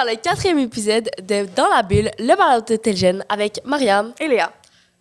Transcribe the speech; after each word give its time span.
dans 0.00 0.10
le 0.10 0.16
quatrième 0.16 0.58
épisode 0.58 1.10
de 1.22 1.46
Dans 1.54 1.68
la 1.68 1.82
bulle, 1.82 2.10
le 2.18 2.34
balado 2.34 2.64
de 2.64 2.76
Telgen 2.76 3.22
avec 3.28 3.60
Mariam. 3.66 4.14
Et 4.18 4.28
Léa. 4.28 4.50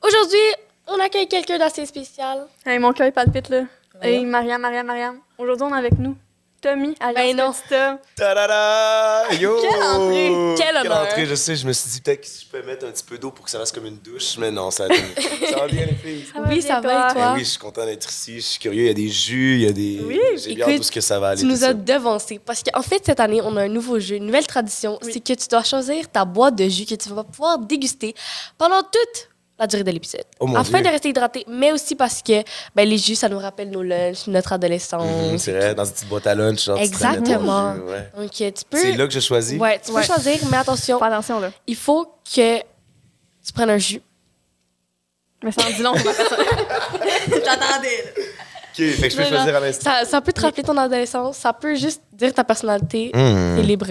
Aujourd'hui, 0.03 0.39
on 0.87 0.99
accueille 0.99 1.27
quelqu'un 1.27 1.57
d'assez 1.57 1.85
spécial. 1.85 2.47
Hey, 2.65 2.79
mon 2.79 2.91
cœur 2.91 3.09
palpite, 3.13 3.47
là. 3.47 3.59
Ouais. 4.01 4.15
Hey, 4.15 4.25
Mariam, 4.25 4.61
Mariam, 4.61 4.85
Mariam. 4.85 5.19
Aujourd'hui, 5.37 5.67
on 5.69 5.73
est 5.73 5.77
avec 5.77 5.97
nous. 5.97 6.17
Tommy, 6.61 6.93
alias 6.99 7.13
Ben 7.15 7.37
non. 7.37 7.53
Tom. 7.69 7.97
Ta-da-da! 8.15 9.33
Yo! 9.39 9.55
Quelle 9.61 9.83
entrée! 9.83 10.55
Quel 10.57 10.75
honneur! 10.77 11.03
entrée, 11.03 11.25
je 11.25 11.35
sais. 11.35 11.55
Je 11.55 11.65
me 11.65 11.71
suis 11.71 11.89
dit 11.89 12.01
peut-être 12.01 12.21
que 12.21 12.27
si 12.27 12.45
je 12.45 12.51
peux 12.51 12.61
mettre 12.65 12.85
un 12.85 12.91
petit 12.91 13.03
peu 13.03 13.17
d'eau 13.17 13.31
pour 13.31 13.45
que 13.45 13.51
ça 13.51 13.59
fasse 13.59 13.71
comme 13.71 13.85
une 13.85 13.97
douche, 13.99 14.37
mais 14.37 14.51
non, 14.51 14.69
ça, 14.69 14.87
ça 15.49 15.55
va 15.55 15.67
bien, 15.67 15.85
les 15.85 15.95
filles. 15.95 16.25
Ça 16.33 16.41
Oui, 16.47 16.61
ça 16.61 16.81
va, 16.81 16.81
toi? 16.81 17.09
et 17.09 17.13
toi? 17.13 17.21
Ben 17.21 17.33
oui, 17.35 17.39
je 17.39 17.49
suis 17.49 17.59
content 17.59 17.85
d'être 17.85 18.09
ici. 18.09 18.35
Je 18.35 18.45
suis 18.45 18.59
curieux. 18.59 18.83
Il 18.83 18.87
y 18.87 18.89
a 18.89 18.93
des 18.93 19.07
jus, 19.09 19.55
il 19.55 19.61
y 19.61 19.67
a 19.67 19.71
des. 19.71 19.99
Oui, 20.03 20.19
J'ai 20.35 20.55
bien 20.55 20.65
hâte 20.65 20.69
écoute, 20.71 20.81
d'où 20.81 20.83
ce 20.87 20.91
que 20.91 21.01
ça 21.01 21.19
va 21.19 21.29
aller. 21.29 21.39
Tu 21.41 21.47
nous 21.47 21.63
as 21.63 21.73
devancé 21.73 22.39
parce 22.39 22.61
qu'en 22.63 22.81
fait, 22.81 23.01
cette 23.05 23.19
année, 23.21 23.41
on 23.41 23.55
a 23.55 23.61
un 23.63 23.69
nouveau 23.69 23.99
jeu, 23.99 24.15
une 24.17 24.25
nouvelle 24.25 24.47
tradition. 24.47 24.99
Oui. 25.01 25.11
C'est 25.13 25.21
que 25.21 25.33
tu 25.41 25.47
dois 25.47 25.63
choisir 25.63 26.09
ta 26.11 26.25
boîte 26.25 26.55
de 26.55 26.67
jus 26.67 26.85
que 26.85 26.95
tu 26.95 27.09
vas 27.09 27.23
pouvoir 27.23 27.57
déguster 27.59 28.13
pendant 28.57 28.81
toute 28.81 29.28
la 29.59 29.67
durée 29.67 29.83
de 29.83 29.91
l'épisode. 29.91 30.23
Oh 30.39 30.47
Afin 30.55 30.77
Dieu. 30.79 30.83
de 30.87 30.89
rester 30.89 31.09
hydraté, 31.09 31.43
mais 31.47 31.71
aussi 31.71 31.95
parce 31.95 32.21
que 32.21 32.41
ben, 32.75 32.87
les 32.87 32.97
jus, 32.97 33.15
ça 33.15 33.27
nous 33.29 33.37
rappelle 33.39 33.69
nos 33.69 33.83
lunchs, 33.83 34.27
notre 34.27 34.53
adolescence. 34.53 35.03
Mhm, 35.31 35.37
c'est 35.37 35.51
vrai, 35.51 35.75
dans 35.75 35.83
une 35.85 35.91
petite 35.91 36.07
boîte 36.07 36.27
à 36.27 36.33
lunch. 36.35 36.63
genre, 36.65 36.77
Exactement. 36.79 37.75
jus, 37.75 37.81
ouais. 37.81 38.09
Donc, 38.17 38.31
euh, 38.41 38.51
tu 38.51 38.63
peux. 38.69 38.77
C'est 38.77 38.93
là 38.93 39.05
que 39.07 39.13
je 39.13 39.19
choisis. 39.19 39.59
Ouais, 39.59 39.79
tu 39.83 39.91
peux 39.91 39.97
Ouais. 39.97 40.03
choisir, 40.03 40.37
mais 40.49 40.57
attention, 40.57 40.97
Fais 40.99 41.05
attention, 41.05 41.39
là. 41.39 41.51
il 41.67 41.75
faut 41.75 42.05
que 42.33 42.57
tu 42.59 43.53
prennes 43.53 43.69
un 43.71 43.77
jus. 43.77 44.01
Mais 45.43 45.51
ça 45.51 45.61
en 45.67 45.69
dit 45.71 45.81
long 45.81 45.93
pour 45.93 46.05
ma 46.05 46.13
personne. 46.13 46.45
J'attendais, 47.29 48.03
là. 48.15 48.23
Ok, 48.71 48.85
fait 48.95 49.07
que 49.07 49.09
je 49.09 49.17
peux 49.17 49.23
choisir 49.25 49.55
à 49.55 49.59
l'instant. 49.59 49.89
Ça, 49.91 50.05
ça 50.05 50.21
peut 50.21 50.31
te 50.31 50.41
rappeler 50.41 50.63
ton 50.63 50.77
adolescence, 50.77 51.37
ça 51.37 51.51
peut 51.53 51.75
juste 51.75 52.01
dire 52.13 52.33
ta 52.33 52.43
personnalité. 52.43 53.11
Hmm. 53.13 53.55
C'est 53.57 53.63
libre. 53.63 53.87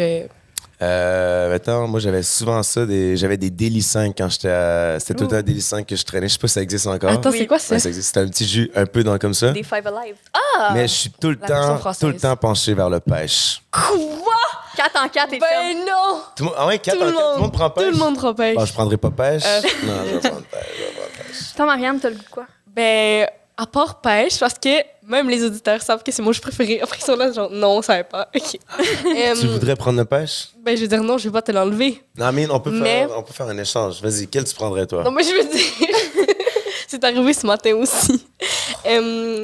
Euh, 0.80 1.54
attends, 1.54 1.88
moi 1.88 1.98
j'avais 2.00 2.22
souvent 2.22 2.62
ça, 2.62 2.86
des... 2.86 3.16
j'avais 3.16 3.36
des 3.36 3.50
Daily 3.50 3.82
5 3.82 4.14
quand 4.16 4.28
j'étais 4.28 4.48
à... 4.50 4.96
C'était 5.00 5.14
tout 5.14 5.24
le 5.24 5.30
temps 5.30 5.42
Daily 5.42 5.60
5 5.60 5.86
que 5.86 5.96
je 5.96 6.04
traînais. 6.04 6.28
Je 6.28 6.34
sais 6.34 6.38
pas 6.38 6.48
si 6.48 6.54
ça 6.54 6.62
existe 6.62 6.86
encore. 6.86 7.10
Attends, 7.10 7.30
Oui. 7.30 7.38
c'est 7.38 7.46
quoi 7.46 7.58
ça? 7.58 7.74
Ouais, 7.74 7.80
ça 7.80 7.88
existe. 7.88 8.08
C'était 8.08 8.20
un 8.20 8.28
petit 8.28 8.46
jus 8.46 8.70
un 8.74 8.86
peu 8.86 9.02
dans 9.02 9.18
comme 9.18 9.34
ça. 9.34 9.50
Des 9.50 9.62
Five 9.62 9.86
Alive. 9.86 10.16
Ah! 10.32 10.70
Mais 10.74 10.82
je 10.86 10.92
suis 10.94 11.10
tout 11.10 11.30
le 11.30 11.36
temps, 11.36 11.78
tout 11.98 12.06
le 12.06 12.16
temps 12.16 12.36
penché 12.36 12.74
vers 12.74 12.90
le 12.90 13.00
pêche. 13.00 13.62
Quoi? 13.72 14.34
4 14.76 15.04
en 15.04 15.08
4 15.08 15.32
et 15.34 15.38
Ben 15.40 15.78
non! 15.78 16.20
Tout 16.36 16.44
le 16.44 16.50
monde, 16.50 16.54
ah 16.56 16.66
ouais, 16.68 16.78
quatre 16.78 16.96
Tout 16.98 17.02
en 17.02 17.06
quatre, 17.06 17.14
tout 17.16 17.32
le 17.34 17.40
monde, 17.40 17.52
prend 17.52 17.70
pêche. 17.70 17.84
Tout 17.86 17.90
le 17.90 17.96
monde 17.98 18.16
prend 18.16 18.34
pêche. 18.34 18.54
Bon, 18.56 18.64
je 18.64 18.72
prendrai 18.72 18.96
pas 18.96 19.10
pêche. 19.10 19.42
Euh. 19.44 19.60
Non, 19.84 19.92
je 20.06 20.14
vais 20.14 20.20
prendre 20.20 20.42
pêche. 20.42 20.60
Je 20.76 20.82
vais 20.84 20.90
prendre 20.92 21.08
pêche. 21.26 21.54
Toi, 21.56 21.66
Mariam, 21.66 21.98
t'as 21.98 22.10
le 22.10 22.14
goût 22.14 22.22
de 22.22 22.28
quoi? 22.28 22.46
Ben, 22.68 23.26
à 23.60 23.66
part 23.66 24.00
pêche, 24.00 24.38
parce 24.38 24.54
que 24.54 24.68
même 25.04 25.28
les 25.28 25.42
auditeurs 25.44 25.82
savent 25.82 26.02
que 26.04 26.12
c'est 26.12 26.22
mon 26.22 26.30
jeu 26.32 26.40
préféré. 26.40 26.80
Après, 26.82 26.96
ils 27.00 27.04
sont 27.04 27.16
là, 27.16 27.32
genre, 27.32 27.50
non, 27.50 27.82
ça 27.82 27.96
va 27.96 28.04
pas. 28.04 28.28
OK. 28.34 28.58
Euh, 29.04 29.34
Tu 29.38 29.46
voudrais 29.48 29.74
prendre 29.74 29.98
le 29.98 30.04
pêche? 30.04 30.50
Ben, 30.62 30.76
je 30.76 30.82
veux 30.82 30.88
dire, 30.88 31.02
non, 31.02 31.18
je 31.18 31.24
vais 31.28 31.32
pas 31.32 31.42
te 31.42 31.50
l'enlever. 31.50 32.00
Non, 32.16 32.30
mais 32.32 32.48
on 32.48 32.60
peut, 32.60 32.70
Mais- 32.70 33.06
faire, 33.06 33.10
on 33.18 33.22
peut 33.22 33.32
faire 33.32 33.48
un 33.48 33.58
échange. 33.58 34.00
Vas-y, 34.00 34.28
quel 34.28 34.44
tu 34.44 34.54
prendrais, 34.54 34.86
toi? 34.86 35.02
Non, 35.02 35.10
mais 35.10 35.24
je 35.24 35.30
veux 35.30 35.44
dire, 35.44 36.26
c'est 36.86 37.02
arrivé 37.02 37.32
ce 37.32 37.46
matin 37.46 37.74
aussi. 37.74 38.24
Euh, 38.86 39.42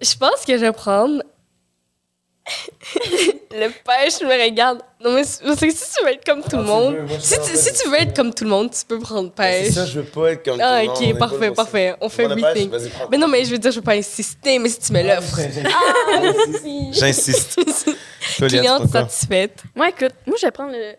je 0.00 0.16
pense 0.16 0.44
que 0.46 0.54
je 0.56 0.62
vais 0.64 0.72
prendre 0.72 1.22
le 3.52 3.68
pêche, 3.68 4.14
je 4.20 4.24
me 4.24 4.42
regarde. 4.44 4.80
Non, 5.02 5.12
mais 5.14 5.24
c'est- 5.24 5.42
si 5.70 5.96
tu 5.96 6.04
veux 6.04 6.10
être 6.12 6.24
comme 6.24 6.42
tout 6.42 6.56
le 6.56 6.62
Ah, 6.62 6.66
monde, 6.66 6.96
si 7.20 7.34
tu, 7.40 7.50
le 7.52 7.56
si 7.58 7.72
tu 7.72 7.88
veux 7.88 7.96
être 8.00 8.14
comme 8.14 8.32
tout 8.34 8.44
le 8.44 8.50
monde, 8.50 8.70
tu 8.70 8.84
peux 8.86 8.98
prendre 8.98 9.30
C'est 9.36 9.42
pêche. 9.42 9.72
ça, 9.74 9.86
je 9.86 10.00
veux 10.00 10.04
pas 10.06 10.32
être 10.32 10.44
comme 10.44 10.60
Ah, 10.60 10.82
tout 10.84 11.00
le 11.02 11.06
monde. 11.06 11.12
ok, 11.14 11.18
parfait, 11.18 11.50
parfait. 11.50 11.94
On 12.00 12.08
fait 12.08 12.28
prends. 12.28 13.08
Mais 13.10 13.18
non, 13.18 13.26
mais 13.28 13.44
je 13.44 13.50
veux 13.50 13.58
dire, 13.58 13.70
je 13.72 13.76
veux 13.76 13.82
pas 13.84 13.94
insister, 13.94 14.58
mais 14.58 14.68
si 14.68 14.78
tu 14.80 14.92
me 14.92 15.02
l'offres. 15.02 15.38
J'insiste. 16.92 17.56
Léa, 18.40 18.46
tu 18.46 18.46
Cliente 18.58 18.90
satisfaite. 18.90 19.62
Moi, 19.74 19.88
écoute, 19.88 20.14
moi, 20.26 20.36
je 20.40 20.46
vais 20.46 20.52
prendre 20.52 20.72
le 20.72 20.94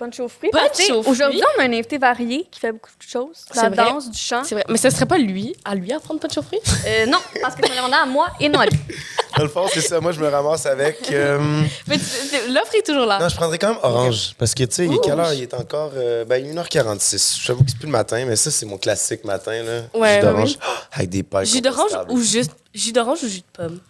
punch 0.00 0.18
aux 0.20 0.28
fruits. 0.28 0.50
Punch 0.50 0.90
aux 0.90 1.02
fruits? 1.02 1.12
Aujourd'hui, 1.12 1.42
on 1.56 1.60
a 1.60 1.64
un 1.66 1.72
invité 1.72 1.98
varié 1.98 2.46
qui 2.50 2.58
fait 2.58 2.72
beaucoup 2.72 2.90
de 2.98 3.02
choses. 3.06 3.44
La 3.54 3.68
vrai. 3.68 3.76
danse, 3.76 4.10
du 4.10 4.18
chant. 4.18 4.42
C'est 4.44 4.54
vrai. 4.54 4.64
Mais 4.68 4.78
ce 4.78 4.88
serait 4.90 5.04
pas 5.06 5.18
lui, 5.18 5.54
à 5.64 5.74
lui, 5.74 5.92
à 5.92 6.00
prendre 6.00 6.26
de 6.26 6.32
chaufferie? 6.32 6.58
Euh, 6.86 7.06
non, 7.06 7.18
parce 7.42 7.54
que 7.54 7.62
tu 7.62 7.70
me 7.70 7.76
demandais 7.76 7.96
à 7.96 8.06
moi 8.06 8.28
et 8.40 8.48
non 8.48 8.60
à 8.60 8.66
lui. 8.66 8.78
Dans 9.36 9.42
le 9.44 9.48
fond, 9.50 9.66
c'est 9.72 9.80
ça. 9.82 10.00
Moi, 10.00 10.12
je 10.12 10.20
me 10.20 10.28
ramasse 10.28 10.64
avec. 10.66 11.12
euh, 11.12 11.38
mais 11.86 11.96
l'offre 12.48 12.74
est 12.74 12.84
toujours 12.84 13.06
là. 13.06 13.18
Non, 13.20 13.28
je 13.28 13.36
prendrais 13.36 13.58
quand 13.58 13.68
même 13.68 13.78
orange. 13.82 14.32
Parce 14.38 14.54
que, 14.54 14.64
tu 14.64 14.74
sais, 14.74 14.86
il 14.86 14.94
est 14.94 14.98
quelle 15.04 15.20
heure? 15.20 15.32
Il 15.34 15.42
est 15.42 15.54
encore. 15.54 15.92
euh, 15.94 16.24
ben, 16.24 16.42
1h46. 16.44 17.38
J'avoue 17.44 17.62
que 17.64 17.70
c'est 17.70 17.76
plus 17.78 17.86
le 17.86 17.92
matin, 17.92 18.24
mais 18.26 18.36
ça, 18.36 18.50
c'est 18.50 18.66
mon 18.66 18.78
classique 18.78 19.24
matin, 19.24 19.62
là. 19.62 19.82
Ouais, 19.94 20.14
Jus 20.16 20.20
d'orange. 20.26 20.58
Ah, 20.62 20.66
Avec 20.92 21.10
des 21.10 21.22
pailles. 21.22 21.46
Jus 21.46 21.60
d'orange 21.60 21.90
ou 22.08 22.20
juste 22.20 22.52
jus 22.74 22.92
d'orange 22.92 23.22
ou 23.22 23.28
jus 23.28 23.40
de 23.40 23.44
pomme? 23.52 23.80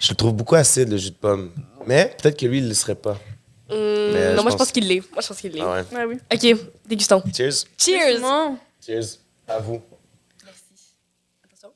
Je 0.00 0.10
le 0.10 0.14
trouve 0.16 0.32
beaucoup 0.32 0.54
acide, 0.54 0.88
le 0.88 0.96
jus 0.96 1.10
de 1.10 1.16
pomme. 1.16 1.50
Mais 1.86 2.14
peut-être 2.20 2.38
que 2.38 2.46
lui, 2.46 2.58
il 2.58 2.64
ne 2.64 2.68
le 2.68 2.74
serait 2.74 2.94
pas. 2.94 3.16
Mais 3.72 4.34
non, 4.34 4.42
moi 4.42 4.50
je 4.52 4.56
pense- 4.56 4.70
qu'il 4.72 4.86
l'est. 4.86 5.00
Moi 5.12 5.20
je 5.22 5.28
pense 5.28 5.40
qu'il 5.40 5.52
l'est. 5.52 5.60
Ah 5.60 5.72
ouais. 5.72 5.84
Ouais, 5.96 6.04
oui. 6.04 6.18
Ok, 6.32 6.60
dégustons. 6.86 7.22
Cheers. 7.34 7.64
Cheers! 7.78 8.20
Bon. 8.20 8.56
Cheers. 8.84 9.18
À 9.48 9.58
vous. 9.58 9.80
Attention. 11.44 11.72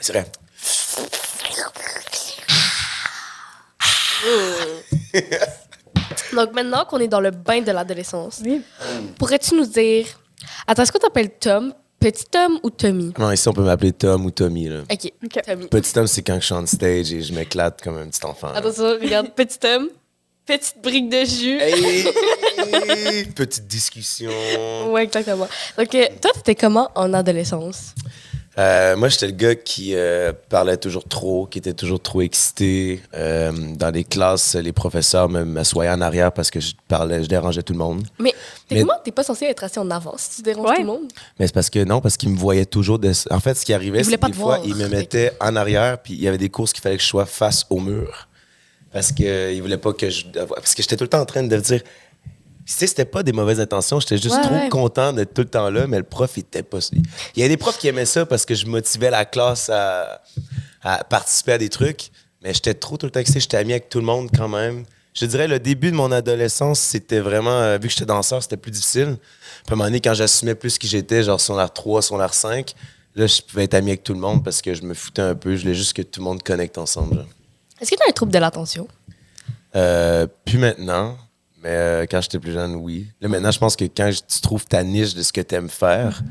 C'est 0.00 0.12
vrai. 0.12 0.26
Donc 6.32 6.52
maintenant 6.52 6.84
qu'on 6.84 6.98
est 6.98 7.08
dans 7.08 7.20
le 7.20 7.30
bain 7.30 7.60
de 7.60 7.70
l'adolescence, 7.70 8.40
Oui. 8.44 8.62
pourrais-tu 9.18 9.54
nous 9.54 9.66
dire. 9.66 10.06
Attends, 10.66 10.82
est-ce 10.82 10.92
qu'on 10.92 10.98
t'appelle 10.98 11.30
Tom, 11.38 11.72
Petit 12.04 12.26
Tom 12.26 12.58
ou 12.62 12.68
Tommy? 12.68 13.14
Non, 13.18 13.30
ici, 13.32 13.48
on 13.48 13.54
peut 13.54 13.62
m'appeler 13.62 13.92
Tom 13.92 14.26
ou 14.26 14.30
Tommy, 14.30 14.68
là. 14.68 14.82
Ok. 14.92 15.10
Tommy. 15.42 15.66
Petit 15.68 15.90
Tom, 15.94 16.06
c'est 16.06 16.20
quand 16.20 16.38
je 16.38 16.44
suis 16.44 16.52
on 16.52 16.66
stage 16.66 17.10
et 17.14 17.22
je 17.22 17.32
m'éclate 17.32 17.80
comme 17.80 17.96
un 17.96 18.06
petit 18.08 18.22
enfant. 18.26 18.48
là. 18.48 18.58
Attention, 18.58 18.98
regarde, 19.00 19.30
Petit 19.30 19.58
Tom, 19.58 19.88
petite 20.44 20.82
brique 20.82 21.08
de 21.08 21.24
jus. 21.24 21.58
Hey! 21.58 23.24
Petite 23.34 23.66
discussion. 23.66 24.30
Ouais, 24.92 25.04
exactement. 25.04 25.48
Donc, 25.78 25.88
toi, 25.88 26.30
t'étais 26.34 26.54
comment 26.54 26.90
en 26.94 27.14
adolescence? 27.14 27.94
Euh, 28.56 28.96
moi, 28.96 29.08
j'étais 29.08 29.26
le 29.26 29.32
gars 29.32 29.54
qui 29.56 29.94
euh, 29.96 30.32
parlait 30.48 30.76
toujours 30.76 31.04
trop, 31.08 31.46
qui 31.46 31.58
était 31.58 31.72
toujours 31.72 32.00
trop 32.00 32.20
excité. 32.22 33.02
Euh, 33.14 33.50
dans 33.74 33.90
les 33.90 34.04
classes, 34.04 34.54
les 34.54 34.72
professeurs 34.72 35.28
me 35.28 35.44
m'assoyaient 35.44 35.90
en 35.90 36.00
arrière 36.00 36.30
parce 36.30 36.50
que 36.52 36.60
je 36.60 36.72
parlais, 36.86 37.24
je 37.24 37.28
dérangeais 37.28 37.64
tout 37.64 37.72
le 37.72 37.80
monde. 37.80 38.06
Mais, 38.20 38.32
t'es 38.68 38.76
Mais- 38.76 38.80
comment? 38.82 38.94
T'es 39.04 39.10
pas 39.10 39.24
censé 39.24 39.46
être 39.46 39.64
assis 39.64 39.80
en 39.80 39.90
avant 39.90 40.14
si 40.16 40.36
tu 40.36 40.42
déranges 40.42 40.68
Ouais. 40.68 40.76
tout 40.76 40.82
le 40.82 40.86
monde? 40.86 41.12
Mais 41.40 41.46
c'est 41.48 41.52
parce 41.54 41.68
que 41.70 41.82
non, 41.84 42.00
parce 42.00 42.16
qu'ils 42.16 42.28
me 42.30 42.38
voyaient 42.38 42.64
toujours. 42.66 43.00
de- 43.00 43.12
En 43.30 43.40
fait, 43.40 43.54
ce 43.54 43.64
qui 43.64 43.74
arrivait, 43.74 44.04
c'est 44.04 44.16
que 44.16 44.26
des 44.26 44.32
fois, 44.32 44.60
ils 44.64 44.76
me 44.76 44.86
mettaient 44.88 45.32
en 45.40 45.56
arrière, 45.56 45.98
puis 45.98 46.14
il 46.14 46.20
y 46.22 46.28
avait 46.28 46.38
des 46.38 46.48
courses 46.50 46.72
qu'il 46.72 46.82
fallait 46.82 46.96
que 46.96 47.02
je 47.02 47.08
sois 47.08 47.26
face 47.26 47.66
au 47.70 47.80
mur. 47.80 48.28
Parce 48.92 49.10
qu'ils 49.10 49.60
voulaient 49.60 49.76
pas 49.78 49.92
que 49.92 50.08
je. 50.08 50.26
Parce 50.28 50.76
que 50.76 50.80
j'étais 50.82 50.96
tout 50.96 51.02
le 51.02 51.08
temps 51.10 51.20
en 51.20 51.24
train 51.26 51.42
de 51.42 51.56
dire. 51.56 51.80
Tu 52.66 52.72
sais, 52.72 52.86
c'était 52.86 53.04
pas 53.04 53.22
des 53.22 53.32
mauvaises 53.32 53.60
intentions, 53.60 54.00
j'étais 54.00 54.16
juste 54.16 54.36
Ouais, 54.36 54.42
trop 54.42 54.54
ouais. 54.54 54.68
content 54.70 55.12
d'être 55.12 55.34
tout 55.34 55.42
le 55.42 55.48
temps 55.48 55.68
là, 55.70 55.86
mais 55.86 55.98
le 55.98 56.02
prof, 56.04 56.30
il 56.36 56.40
était 56.40 56.62
pas. 56.62 56.78
Il 56.92 57.42
y 57.42 57.44
a 57.44 57.48
des 57.48 57.56
profs 57.58 57.78
qui 57.78 57.88
aimaient 57.88 58.06
ça 58.06 58.24
parce 58.24 58.46
que 58.46 58.54
je 58.54 58.66
motivais 58.66 59.10
la 59.10 59.24
classe 59.26 59.68
à, 59.68 60.22
à 60.82 61.04
participer 61.04 61.52
à 61.52 61.58
des 61.58 61.68
trucs, 61.68 62.10
mais 62.42 62.54
j'étais 62.54 62.72
trop 62.74 62.96
tout 62.96 63.04
le 63.06 63.10
temps 63.12 63.20
excité, 63.20 63.40
j'étais 63.40 63.56
ami 63.58 63.72
avec 63.72 63.88
tout 63.90 63.98
le 64.00 64.06
monde 64.06 64.30
quand 64.34 64.48
même. 64.48 64.84
Je 65.12 65.26
dirais, 65.26 65.46
le 65.46 65.60
début 65.60 65.90
de 65.92 65.96
mon 65.96 66.10
adolescence, 66.10 66.80
c'était 66.80 67.20
vraiment. 67.20 67.50
euh, 67.60 67.76
vu 67.78 67.86
que 67.88 67.92
j'étais 67.94 68.06
danseur, 68.06 68.42
c'était 68.42 68.56
plus 68.56 68.72
difficile. 68.72 69.16
Puis 69.18 69.70
à 69.70 69.72
un 69.74 69.76
moment 69.76 69.84
donné, 69.84 70.00
quand 70.00 70.14
j'assumais 70.14 70.56
plus 70.56 70.76
qui 70.78 70.88
j'étais, 70.88 71.22
genre 71.22 71.40
sur 71.40 71.56
l'air 71.56 71.72
3, 71.72 72.02
sur 72.02 72.18
l'air 72.18 72.34
5, 72.34 72.74
là, 73.14 73.26
je 73.28 73.40
pouvais 73.42 73.64
être 73.64 73.74
ami 73.74 73.90
avec 73.90 74.02
tout 74.02 74.12
le 74.14 74.18
monde 74.18 74.42
parce 74.42 74.60
que 74.60 74.74
je 74.74 74.82
me 74.82 74.92
foutais 74.92 75.22
un 75.22 75.36
peu. 75.36 75.54
Je 75.54 75.62
voulais 75.62 75.74
juste 75.74 75.92
que 75.92 76.02
tout 76.02 76.18
le 76.20 76.24
monde 76.24 76.42
connecte 76.42 76.78
ensemble. 76.78 77.26
Est-ce 77.80 77.92
que 77.92 77.96
t'as 77.96 78.08
un 78.08 78.12
trouble 78.12 78.32
de 78.32 78.38
l'attention? 78.38 78.88
Euh, 79.76 80.26
plus 80.44 80.58
maintenant, 80.58 81.16
mais 81.64 81.70
euh, 81.70 82.06
quand 82.08 82.20
j'étais 82.20 82.38
plus 82.38 82.52
jeune, 82.52 82.76
oui. 82.76 83.08
Là, 83.20 83.28
maintenant, 83.28 83.50
je 83.50 83.58
pense 83.58 83.74
que 83.74 83.84
quand 83.86 84.10
tu 84.10 84.40
trouves 84.40 84.66
ta 84.66 84.84
niche 84.84 85.14
de 85.14 85.22
ce 85.22 85.32
que 85.32 85.40
tu 85.40 85.54
aimes 85.54 85.68
faire, 85.70 86.22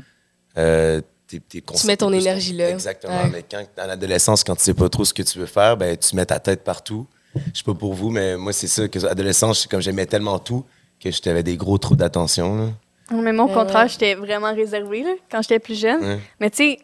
euh, 0.56 1.00
t'es, 1.26 1.40
t'es 1.40 1.60
Tu 1.60 1.86
mets 1.86 1.96
ton 1.96 2.12
énergie 2.12 2.52
là. 2.54 2.70
Exactement. 2.70 3.22
Ouais. 3.24 3.30
Mais 3.32 3.44
quand, 3.48 3.62
dans 3.76 3.86
l'adolescence, 3.86 4.44
quand 4.44 4.54
tu 4.56 4.62
sais 4.62 4.74
pas 4.74 4.88
trop 4.88 5.04
ce 5.04 5.12
que 5.12 5.22
tu 5.22 5.38
veux 5.38 5.46
faire, 5.46 5.76
ben, 5.76 5.96
tu 5.96 6.14
mets 6.16 6.24
ta 6.26 6.38
tête 6.38 6.62
partout. 6.64 7.06
Je 7.52 7.58
sais 7.58 7.64
pas 7.64 7.74
pour 7.74 7.92
vous, 7.94 8.10
mais 8.10 8.36
moi, 8.36 8.52
c'est 8.52 8.68
ça. 8.68 8.86
que 8.88 8.98
l'adolescence, 9.00 9.62
c'est 9.62 9.70
comme 9.70 9.80
j'aimais 9.82 10.06
tellement 10.06 10.38
tout 10.38 10.64
que 11.02 11.10
j'avais 11.10 11.42
des 11.42 11.56
gros 11.56 11.76
trous 11.78 11.96
d'attention. 11.96 12.56
là. 12.56 12.66
Mais 13.10 13.32
moi, 13.32 13.44
au 13.46 13.50
Euh, 13.50 13.54
contraire, 13.54 13.82
ouais. 13.82 13.88
j'étais 13.88 14.14
vraiment 14.14 14.54
réservée 14.54 15.02
là, 15.02 15.10
quand 15.30 15.42
j'étais 15.42 15.58
plus 15.58 15.78
jeune. 15.78 16.00
Ouais. 16.02 16.18
Mais 16.40 16.48
tu 16.48 16.56
sais, 16.58 16.78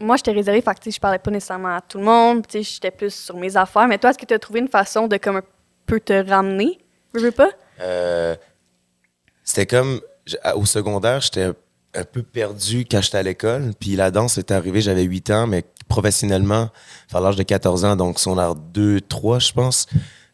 moi, 0.00 0.16
j'étais 0.16 0.30
réservée, 0.30 0.60
fait 0.62 0.78
que 0.78 0.90
je 0.90 1.00
parlais 1.00 1.18
pas 1.18 1.30
nécessairement 1.30 1.74
à 1.76 1.80
tout 1.80 1.98
le 1.98 2.04
monde. 2.04 2.46
Tu 2.46 2.58
sais, 2.58 2.74
j'étais 2.74 2.90
plus 2.92 3.12
sur 3.12 3.36
mes 3.36 3.56
affaires. 3.56 3.88
Mais 3.88 3.98
toi, 3.98 4.10
est-ce 4.10 4.18
que 4.18 4.24
tu 4.26 4.32
as 4.34 4.38
trouvé 4.38 4.60
une 4.60 4.68
façon 4.68 5.08
de 5.08 5.16
comme 5.16 5.36
un 5.36 5.42
peu 5.84 5.98
te 6.00 6.12
ramener? 6.28 6.78
Je 7.14 7.20
veux 7.20 7.30
pas? 7.32 7.50
Euh, 7.80 8.36
c'était 9.44 9.66
comme 9.66 10.00
au 10.54 10.66
secondaire, 10.66 11.20
j'étais 11.20 11.52
un, 11.94 12.04
peu 12.04 12.22
perdu 12.22 12.84
quand 12.90 13.00
j'étais 13.00 13.18
à 13.18 13.22
l'école. 13.22 13.72
Puis 13.78 13.96
la 13.96 14.10
danse 14.10 14.38
est 14.38 14.50
arrivée, 14.50 14.80
j'avais 14.80 15.04
8 15.04 15.30
ans, 15.30 15.46
mais 15.46 15.64
professionnellement, 15.88 16.70
à 17.12 17.20
l'âge 17.20 17.36
de 17.36 17.42
14 17.42 17.84
ans, 17.84 17.96
donc 17.96 18.18
son 18.18 18.38
art 18.38 18.56
2, 18.56 19.00
3, 19.02 19.38
je 19.38 19.52
pense. 19.52 19.86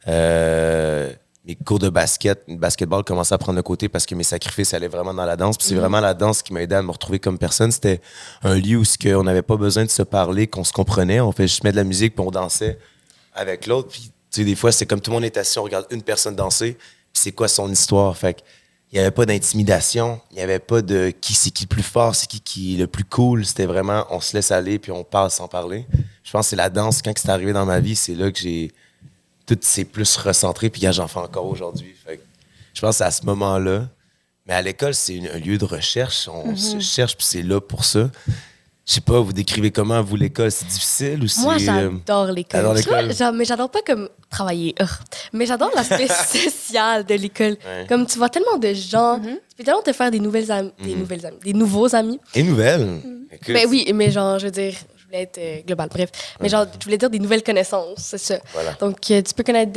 Euh, 0.09 1.13
mes 1.45 1.57
cours 1.57 1.79
de 1.79 1.89
basket, 1.89 2.45
basketball 2.49 3.03
commençaient 3.03 3.35
à 3.35 3.39
prendre 3.39 3.57
le 3.57 3.63
côté 3.63 3.89
parce 3.89 4.07
que 4.07 4.15
mes 4.15 4.23
sacrifices 4.23 4.75
allaient 4.75 4.89
vraiment 4.89 5.13
dans 5.13 5.25
la 5.25 5.37
danse. 5.37 5.57
Puis 5.59 5.67
c'est 5.67 5.75
vraiment 5.75 6.01
la 6.01 6.15
danse 6.15 6.43
qui 6.43 6.53
m'a 6.53 6.63
aidé 6.63 6.77
à 6.77 6.83
me 6.83 6.91
retrouver 6.91 7.19
comme 7.19 7.37
personne. 7.37 7.73
C'était 7.73 8.01
un 8.43 8.55
lieu 8.55 8.79
où 8.79 8.85
on 9.15 9.25
n'avait 9.25 9.43
pas 9.43 9.57
besoin 9.57 9.85
de 9.85 9.91
se 9.91 10.03
parler, 10.03 10.47
qu'on 10.47 10.65
se 10.65 10.73
comprenait. 10.73 11.21
On 11.21 11.33
fait 11.33 11.49
juste 11.49 11.65
mettre 11.65 11.77
de 11.77 11.81
la 11.81 11.85
musique 11.85 12.15
puis 12.15 12.25
on 12.25 12.31
dansait 12.31 12.79
avec 13.35 13.67
l'autre. 13.67 13.89
Puis 13.89 14.13
Tu 14.31 14.41
sais, 14.41 14.45
des 14.45 14.55
fois, 14.55 14.71
c'est 14.71 14.87
comme 14.87 15.01
tout 15.01 15.11
le 15.11 15.17
monde 15.17 15.25
est 15.25 15.37
assis, 15.37 15.59
on 15.59 15.65
regarde 15.65 15.87
une 15.91 16.03
personne 16.03 16.37
danser, 16.37 16.79
c'est 17.13 17.33
quoi 17.33 17.49
son 17.49 17.71
histoire? 17.71 18.17
Fait 18.17 18.43
il 18.93 18.97
n'y 18.97 19.01
avait 19.01 19.11
pas 19.11 19.25
d'intimidation, 19.25 20.21
il 20.31 20.37
n'y 20.37 20.43
avait 20.43 20.59
pas 20.59 20.83
de 20.83 21.15
qui 21.19 21.33
c'est 21.33 21.51
qui 21.51 21.65
le 21.65 21.69
plus 21.69 21.83
fort, 21.83 22.15
c'est 22.15 22.27
qui 22.27 22.41
qui 22.41 22.75
est 22.75 22.79
le 22.79 22.87
plus 22.87 23.05
cool. 23.05 23.47
C'était 23.47 23.65
vraiment, 23.65 24.05
on 24.11 24.21
se 24.21 24.37
laisse 24.37 24.51
aller, 24.51 24.79
puis 24.79 24.93
on 24.93 25.03
parle 25.03 25.31
sans 25.31 25.49
parler. 25.49 25.87
Je 26.23 26.31
pense 26.31 26.47
que 26.47 26.51
c'est 26.51 26.57
la 26.57 26.69
danse, 26.69 27.01
quand 27.01 27.13
c'est 27.17 27.31
arrivé 27.31 27.55
dans 27.55 27.65
ma 27.65 27.81
vie, 27.81 27.97
c'est 27.97 28.15
là 28.15 28.31
que 28.31 28.39
j'ai. 28.39 28.71
Tout 29.47 29.59
s'est 29.63 29.87
plus 29.87 30.17
recentré, 30.19 30.69
puis 30.69 30.83
j'en 30.93 31.09
fais 31.09 31.19
encore 31.19 31.47
aujourd'hui. 31.47 31.95
Fait 32.05 32.19
que 32.19 32.23
je 32.75 32.81
pense 32.83 33.01
à 33.01 33.11
ce 33.11 33.25
moment-là. 33.25 33.89
Mais 34.47 34.55
à 34.55 34.63
l'école, 34.63 34.95
c'est 34.95 35.19
un 35.31 35.39
lieu 35.39 35.57
de 35.57 35.65
recherche. 35.65 36.29
On 36.29 36.55
se 36.55 36.79
cherche, 36.81 37.17
puis 37.17 37.27
c'est 37.27 37.43
là 37.43 37.61
pour 37.61 37.85
ça. 37.85 38.11
Je 38.85 38.95
sais 38.95 39.01
pas, 39.01 39.21
vous 39.21 39.33
décrivez 39.33 39.71
comment, 39.71 40.03
vous, 40.03 40.17
l'école, 40.17 40.51
c'est 40.51 40.67
difficile 40.67 41.23
ou 41.23 41.29
c'est. 41.29 41.43
Moi, 41.43 41.55
euh, 41.55 41.59
j'adore 41.59 42.27
l'école. 42.33 42.75
mais 43.35 43.45
j'adore 43.45 43.71
pas 43.71 43.79
comme 43.87 44.09
travailler. 44.29 44.75
Ugh. 44.81 44.89
Mais 45.33 45.47
j'adore 45.47 45.71
l'aspect 45.75 46.09
social 46.27 47.05
de 47.07 47.15
l'école. 47.15 47.57
Ouais. 47.65 47.87
Comme 47.89 48.07
tu 48.07 48.19
vois 48.19 48.29
tellement 48.29 48.59
de 48.59 48.73
gens, 48.75 49.21
tu 49.21 49.57
peux 49.57 49.63
tellement 49.63 49.83
te 49.83 49.93
faire 49.93 50.11
des 50.11 50.19
nouvelles 50.19 50.51
amies, 50.51 50.73
des 50.83 50.97
nouvelles 50.97 51.25
amies, 51.25 51.39
des 51.45 51.53
nouveaux 51.53 51.95
amis. 51.95 52.19
Et 52.35 52.43
nouvelle. 52.43 53.01
Écoute, 53.31 53.49
Mais 53.51 53.67
oui, 53.67 53.89
mais 53.95 54.11
genre, 54.11 54.41
je 54.41 54.47
veux 54.47 54.51
dire, 54.51 54.75
je 54.99 55.05
voulais 55.07 55.23
être 55.23 55.39
euh, 55.39 55.61
global, 55.65 55.89
bref. 55.89 56.11
Mais 56.41 56.49
genre, 56.49 56.67
je 56.79 56.85
voulais 56.85 56.99
dire 56.99 57.09
des 57.09 57.21
nouvelles 57.21 57.45
connaissances, 57.45 57.99
c'est 57.99 58.19
ça. 58.19 58.39
Voilà. 58.53 58.73
Donc, 58.81 58.99
euh, 59.13 59.23
tu 59.23 59.33
peux 59.33 59.45
connaître 59.45 59.73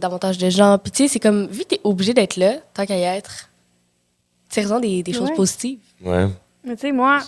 davantage 0.00 0.38
de 0.38 0.50
gens. 0.50 0.76
Puis, 0.76 0.90
tu 0.90 1.02
sais, 1.04 1.08
c'est 1.08 1.20
comme, 1.20 1.46
vu 1.46 1.60
que 1.60 1.68
t'es 1.68 1.80
obligé 1.84 2.14
d'être 2.14 2.36
là, 2.36 2.54
tant 2.74 2.84
qu'à 2.84 2.98
y 2.98 3.02
être, 3.02 3.48
tire-en 4.48 4.80
des, 4.80 5.04
des 5.04 5.12
choses 5.12 5.28
Ouais. 5.30 5.36
positives. 5.36 5.78
Ouais. 6.02 6.26
Mais 6.64 6.74
tu 6.74 6.80
sais, 6.82 6.92
moi, 6.92 7.20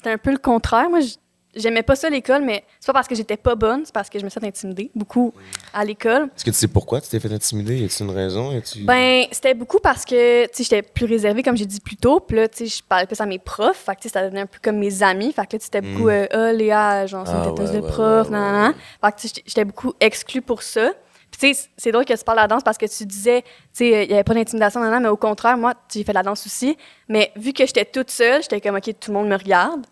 c'était 0.00 0.10
un 0.12 0.18
peu 0.18 0.30
le 0.30 0.38
contraire. 0.38 0.88
Moi, 0.88 1.00
j'aimais 1.54 1.82
pas 1.82 1.94
ça 1.96 2.08
l'école, 2.08 2.42
mais 2.42 2.64
c'est 2.78 2.86
pas 2.86 2.94
parce 2.94 3.08
que 3.08 3.14
j'étais 3.14 3.36
pas 3.36 3.54
bonne, 3.54 3.82
c'est 3.84 3.92
parce 3.92 4.08
que 4.08 4.18
je 4.18 4.24
me 4.24 4.30
suis 4.30 4.40
fait 4.40 4.46
intimider 4.46 4.90
beaucoup 4.94 5.34
à 5.74 5.84
l'école. 5.84 6.30
Est-ce 6.34 6.44
que 6.44 6.50
tu 6.50 6.56
sais 6.56 6.68
pourquoi 6.68 7.00
tu 7.02 7.08
t'es 7.10 7.20
fait 7.20 7.32
intimider? 7.32 7.76
Y 7.76 7.84
a-t-il 7.84 8.06
une 8.06 8.14
raison? 8.14 8.58
Ben, 8.84 9.24
c'était 9.30 9.52
beaucoup 9.52 9.78
parce 9.78 10.04
que, 10.06 10.44
tu 10.46 10.50
sais, 10.54 10.62
j'étais 10.64 10.82
plus 10.82 11.04
réservée, 11.06 11.42
comme 11.42 11.56
j'ai 11.56 11.66
dit 11.66 11.80
plus 11.80 11.96
tôt. 11.96 12.20
Puis 12.20 12.36
là, 12.36 12.48
tu 12.48 12.66
sais, 12.68 12.78
je 12.78 12.82
parlais 12.82 13.06
plus 13.06 13.20
à 13.20 13.26
mes 13.26 13.38
profs. 13.38 13.76
Fait 13.84 13.94
que, 13.94 14.00
tu 14.00 14.08
sais, 14.08 14.12
ça 14.14 14.22
devenait 14.24 14.40
un 14.42 14.46
peu 14.46 14.58
comme 14.62 14.78
mes 14.78 15.02
amis. 15.02 15.32
Fait 15.32 15.46
que 15.46 15.56
là, 15.56 15.58
c'était 15.60 15.82
beaucoup, 15.82 16.08
euh, 16.08 16.26
ah, 16.30 16.52
Léa, 16.52 17.06
genre, 17.06 17.26
c'est 17.26 17.32
Hmm. 17.34 17.42
Ah, 17.44 17.48
une 17.48 17.62
ouais, 17.66 17.72
de 17.76 17.80
ouais, 17.80 17.88
prof, 17.90 18.26
ouais, 18.28 18.32
nan, 18.32 18.52
nan, 18.52 18.62
nan. 18.62 18.74
Fait 19.20 19.28
que, 19.28 19.34
j'étais 19.46 19.64
beaucoup 19.64 19.92
exclue 20.00 20.40
pour 20.42 20.62
ça. 20.62 20.92
Puis, 21.40 21.52
tu 21.52 21.54
sais, 21.54 21.68
c'est 21.76 21.92
drôle 21.92 22.04
que 22.04 22.12
tu 22.12 22.22
parles 22.24 22.38
de 22.38 22.42
la 22.42 22.48
danse 22.48 22.62
parce 22.62 22.76
que 22.76 22.86
tu 22.86 23.06
disais, 23.06 23.42
tu 23.42 23.48
sais, 23.72 23.94
euh, 23.94 24.02
il 24.02 24.08
n'y 24.08 24.14
avait 24.14 24.24
pas 24.24 24.34
d'intimidation, 24.34 24.80
nan, 24.80 25.02
mais 25.02 25.08
au 25.08 25.16
contraire, 25.16 25.56
moi, 25.56 25.74
j'ai 25.92 26.04
fait 26.04 26.12
de 26.12 26.16
la 26.18 26.22
danse 26.22 26.44
aussi. 26.44 26.76
Mais 27.08 27.32
vu 27.36 27.52
que 27.52 27.64
j'étais 27.64 27.84
toute 27.84 28.10
seule, 28.10 28.42
j'étais 28.42 28.60
comme, 28.60 28.76
OK, 28.76 28.84
tout 29.00 29.10
le 29.10 29.18
monde 29.18 29.28
me 29.28 29.36
regarde, 29.36 29.86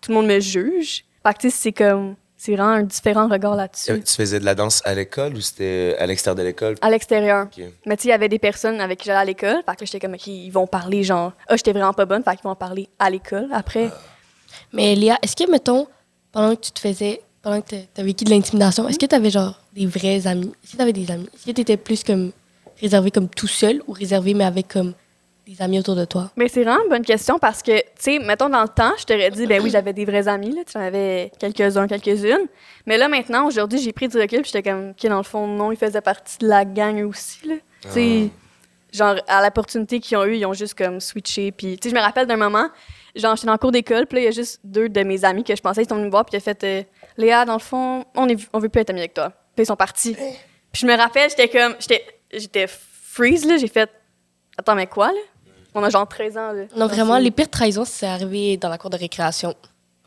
tout 0.00 0.10
le 0.10 0.16
monde 0.16 0.26
me 0.26 0.40
juge. 0.40 1.04
Fait 1.24 1.34
que, 1.34 1.38
tu 1.38 1.50
sais, 1.50 1.56
c'est 1.56 1.72
comme, 1.72 2.16
c'est 2.36 2.56
vraiment 2.56 2.70
un 2.72 2.82
différent 2.82 3.28
regard 3.28 3.54
là-dessus. 3.54 3.92
Euh, 3.92 3.98
Tu 3.98 4.14
faisais 4.14 4.40
de 4.40 4.44
la 4.44 4.54
danse 4.54 4.80
à 4.84 4.94
l'école 4.94 5.34
ou 5.34 5.40
c'était 5.40 5.94
à 5.98 6.06
l'extérieur 6.06 6.36
de 6.36 6.42
l'école? 6.42 6.74
À 6.80 6.90
l'extérieur. 6.90 7.46
Ok. 7.46 7.62
Mais 7.86 7.96
tu 7.96 8.02
sais, 8.02 8.08
il 8.08 8.12
y 8.12 8.14
avait 8.14 8.28
des 8.30 8.38
personnes 8.38 8.80
avec 8.80 8.98
qui 8.98 9.06
j'allais 9.06 9.18
à 9.20 9.24
l'école. 9.24 9.56
Fait 9.66 9.76
que 9.76 9.80
là, 9.82 9.86
j'étais 9.86 10.00
comme, 10.00 10.14
OK, 10.14 10.26
ils 10.26 10.50
vont 10.50 10.66
parler, 10.66 11.04
genre, 11.04 11.32
ah, 11.48 11.56
j'étais 11.56 11.72
vraiment 11.72 11.92
pas 11.92 12.06
bonne. 12.06 12.24
Fait 12.24 12.32
qu'ils 12.32 12.44
vont 12.44 12.54
parler 12.54 12.88
à 12.98 13.10
l'école 13.10 13.48
après. 13.52 13.90
Mais 14.72 14.94
Léa, 14.94 15.18
est-ce 15.22 15.36
que, 15.36 15.48
mettons, 15.50 15.86
pendant 16.32 16.56
que 16.56 16.62
tu 16.62 16.72
te 16.72 16.80
faisais, 16.80 17.20
pendant 17.42 17.60
que 17.60 17.68
tu 17.68 17.76
as 18.00 18.02
vécu 18.02 18.24
de 18.24 18.30
l'intimidation, 18.30 18.88
est-ce 18.88 18.98
que 18.98 19.06
tu 19.06 19.14
avais 19.14 19.30
genre 19.30 19.59
des 19.72 19.86
vrais 19.86 20.26
amis? 20.26 20.52
Que 20.62 20.76
tu 20.76 20.82
avais 20.82 20.92
des 20.92 21.10
amis? 21.10 21.28
Que 21.46 21.50
tu 21.50 21.60
étais 21.60 21.76
plus 21.76 22.04
comme 22.04 22.32
réservé 22.80 23.10
comme 23.10 23.28
tout 23.28 23.46
seul 23.46 23.82
ou 23.86 23.92
réservé 23.92 24.34
mais 24.34 24.44
avec 24.44 24.68
comme 24.68 24.94
des 25.46 25.60
amis 25.62 25.78
autour 25.78 25.96
de 25.96 26.04
toi? 26.04 26.30
Mais 26.36 26.48
c'est 26.48 26.62
vraiment 26.62 26.82
une 26.84 26.90
bonne 26.90 27.04
question 27.04 27.38
parce 27.38 27.62
que, 27.62 27.78
tu 27.78 27.86
sais, 27.98 28.18
mettons, 28.18 28.48
dans 28.48 28.62
le 28.62 28.68
temps, 28.68 28.92
je 28.98 29.04
t'aurais 29.04 29.30
dit, 29.30 29.46
ben 29.46 29.62
oui, 29.62 29.70
j'avais 29.70 29.92
des 29.92 30.04
vrais 30.04 30.28
amis, 30.28 30.54
là. 30.54 30.62
Tu 30.64 30.76
en 30.76 30.80
avais 30.80 31.32
quelques-uns, 31.38 31.86
quelques-unes. 31.86 32.46
Mais 32.86 32.98
là, 32.98 33.08
maintenant, 33.08 33.46
aujourd'hui, 33.46 33.80
j'ai 33.80 33.92
pris 33.92 34.08
du 34.08 34.18
recul 34.18 34.42
puis 34.42 34.50
j'étais 34.52 34.70
comme, 34.70 34.90
OK, 34.90 35.08
dans 35.08 35.18
le 35.18 35.22
fond, 35.22 35.46
non, 35.46 35.72
ils 35.72 35.78
faisaient 35.78 36.00
partie 36.00 36.38
de 36.38 36.46
la 36.46 36.64
gang 36.64 37.04
aussi, 37.04 37.46
là. 37.46 37.54
Tu 37.82 37.88
sais, 37.90 38.30
genre, 38.92 39.16
à 39.26 39.42
l'opportunité 39.42 40.00
qu'ils 40.00 40.16
ont 40.16 40.24
eu, 40.24 40.36
ils 40.36 40.46
ont 40.46 40.52
juste 40.52 40.74
comme 40.74 41.00
switché. 41.00 41.52
Puis, 41.52 41.78
tu 41.78 41.88
sais, 41.88 41.94
je 41.94 41.98
me 41.98 42.04
rappelle 42.04 42.26
d'un 42.26 42.36
moment, 42.36 42.68
genre, 43.14 43.36
j'étais 43.36 43.50
le 43.50 43.58
cours 43.58 43.72
d'école, 43.72 44.06
puis 44.06 44.16
là, 44.16 44.22
il 44.22 44.24
y 44.26 44.28
a 44.28 44.32
juste 44.32 44.60
deux 44.64 44.88
de 44.88 45.02
mes 45.02 45.24
amis 45.24 45.44
que 45.44 45.54
je 45.54 45.62
pensais, 45.62 45.82
ils 45.82 45.88
sont 45.88 45.96
venus 45.96 46.06
me 46.06 46.10
voir, 46.10 46.24
puis 46.24 46.36
ils 46.36 46.40
ont 46.40 46.44
fait, 46.44 46.64
euh, 46.64 46.82
Léa, 47.16 47.44
dans 47.44 47.54
le 47.54 47.60
fond, 47.60 48.04
on, 48.14 48.28
est, 48.28 48.38
on 48.52 48.58
veut 48.58 48.68
plus 48.68 48.80
être 48.80 48.90
amis 48.90 49.00
avec 49.00 49.14
toi. 49.14 49.32
Puis 49.60 49.64
ils 49.64 49.66
sont 49.66 49.76
partis. 49.76 50.14
Puis 50.14 50.80
je 50.80 50.86
me 50.86 50.96
rappelle, 50.96 51.28
j'étais 51.28 51.48
comme, 51.48 51.74
j'étais, 51.78 52.02
j'étais 52.32 52.66
freeze, 52.66 53.44
là. 53.44 53.58
J'ai 53.58 53.68
fait, 53.68 53.90
attends, 54.56 54.74
mais 54.74 54.86
quoi, 54.86 55.08
là? 55.08 55.20
On 55.74 55.84
a 55.84 55.90
genre 55.90 56.08
13 56.08 56.36
ans, 56.38 56.52
là. 56.52 56.62
Non, 56.74 56.86
vraiment, 56.86 57.18
les 57.18 57.30
pires 57.30 57.50
trahisons, 57.50 57.84
c'est 57.84 58.06
arrivé 58.06 58.56
dans 58.56 58.70
la 58.70 58.78
cour 58.78 58.88
de 58.88 58.96
récréation. 58.96 59.54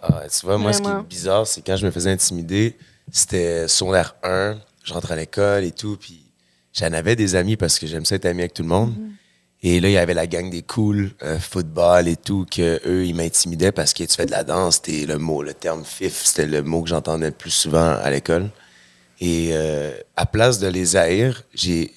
Ah, 0.01 0.23
tu 0.27 0.43
vois, 0.47 0.57
moi, 0.57 0.73
ce 0.73 0.81
qui 0.81 0.87
est 0.87 1.03
bizarre, 1.07 1.45
c'est 1.45 1.61
quand 1.61 1.75
je 1.75 1.85
me 1.85 1.91
faisais 1.91 2.09
intimider, 2.09 2.75
c'était 3.11 3.67
secondaire 3.67 4.15
1, 4.23 4.57
je 4.83 4.91
rentrais 4.91 5.13
à 5.13 5.17
l'école 5.17 5.63
et 5.65 5.71
tout, 5.71 5.97
puis 5.97 6.25
j'en 6.73 6.91
avais 6.91 7.15
des 7.15 7.35
amis 7.35 7.55
parce 7.55 7.77
que 7.77 7.85
j'aime 7.85 8.05
ça 8.05 8.15
être 8.15 8.25
ami 8.25 8.41
avec 8.41 8.55
tout 8.55 8.63
le 8.63 8.69
monde. 8.69 8.95
Et 9.61 9.79
là, 9.79 9.87
il 9.87 9.93
y 9.93 9.97
avait 9.97 10.15
la 10.15 10.25
gang 10.25 10.49
des 10.49 10.63
cools, 10.63 11.11
euh, 11.21 11.37
football 11.39 12.07
et 12.07 12.17
tout, 12.17 12.47
que 12.49 12.81
eux, 12.87 13.05
ils 13.05 13.13
m'intimidaient 13.13 13.71
parce 13.71 13.93
que 13.93 14.03
tu 14.03 14.15
fais 14.15 14.25
de 14.25 14.31
la 14.31 14.43
danse, 14.43 14.81
c'était 14.83 15.05
le 15.05 15.19
mot, 15.19 15.43
le 15.43 15.53
terme 15.53 15.85
fif, 15.85 16.23
c'était 16.23 16.47
le 16.47 16.63
mot 16.63 16.81
que 16.81 16.89
j'entendais 16.89 17.27
le 17.27 17.33
plus 17.33 17.51
souvent 17.51 17.95
à 18.01 18.09
l'école. 18.09 18.49
Et 19.25 19.51
euh, 19.53 19.91
à 20.17 20.25
place 20.25 20.59
de 20.59 20.67
les 20.67 20.97
haïr, 20.97 21.43
j'ai, 21.53 21.93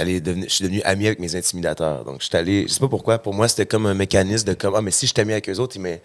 allé 0.00 0.20
devenir- 0.22 0.48
je 0.48 0.54
suis 0.54 0.64
devenu 0.64 0.80
ami 0.82 1.06
avec 1.06 1.18
mes 1.20 1.36
intimidateurs. 1.36 2.04
Donc, 2.06 2.20
je 2.22 2.26
suis 2.28 2.36
allé, 2.36 2.62
je 2.66 2.72
sais 2.72 2.80
pas 2.80 2.88
pourquoi, 2.88 3.18
pour 3.18 3.34
moi, 3.34 3.46
c'était 3.46 3.66
comme 3.66 3.84
un 3.84 3.92
mécanisme 3.94 4.46
de 4.48 4.54
comme, 4.54 4.74
ah, 4.74 4.80
mais 4.80 4.90
si 4.90 5.06
je 5.06 5.12
ami 5.20 5.32
avec 5.32 5.50
eux 5.50 5.58
autres, 5.58 5.76
ils 5.76 5.82
me- 5.82 5.98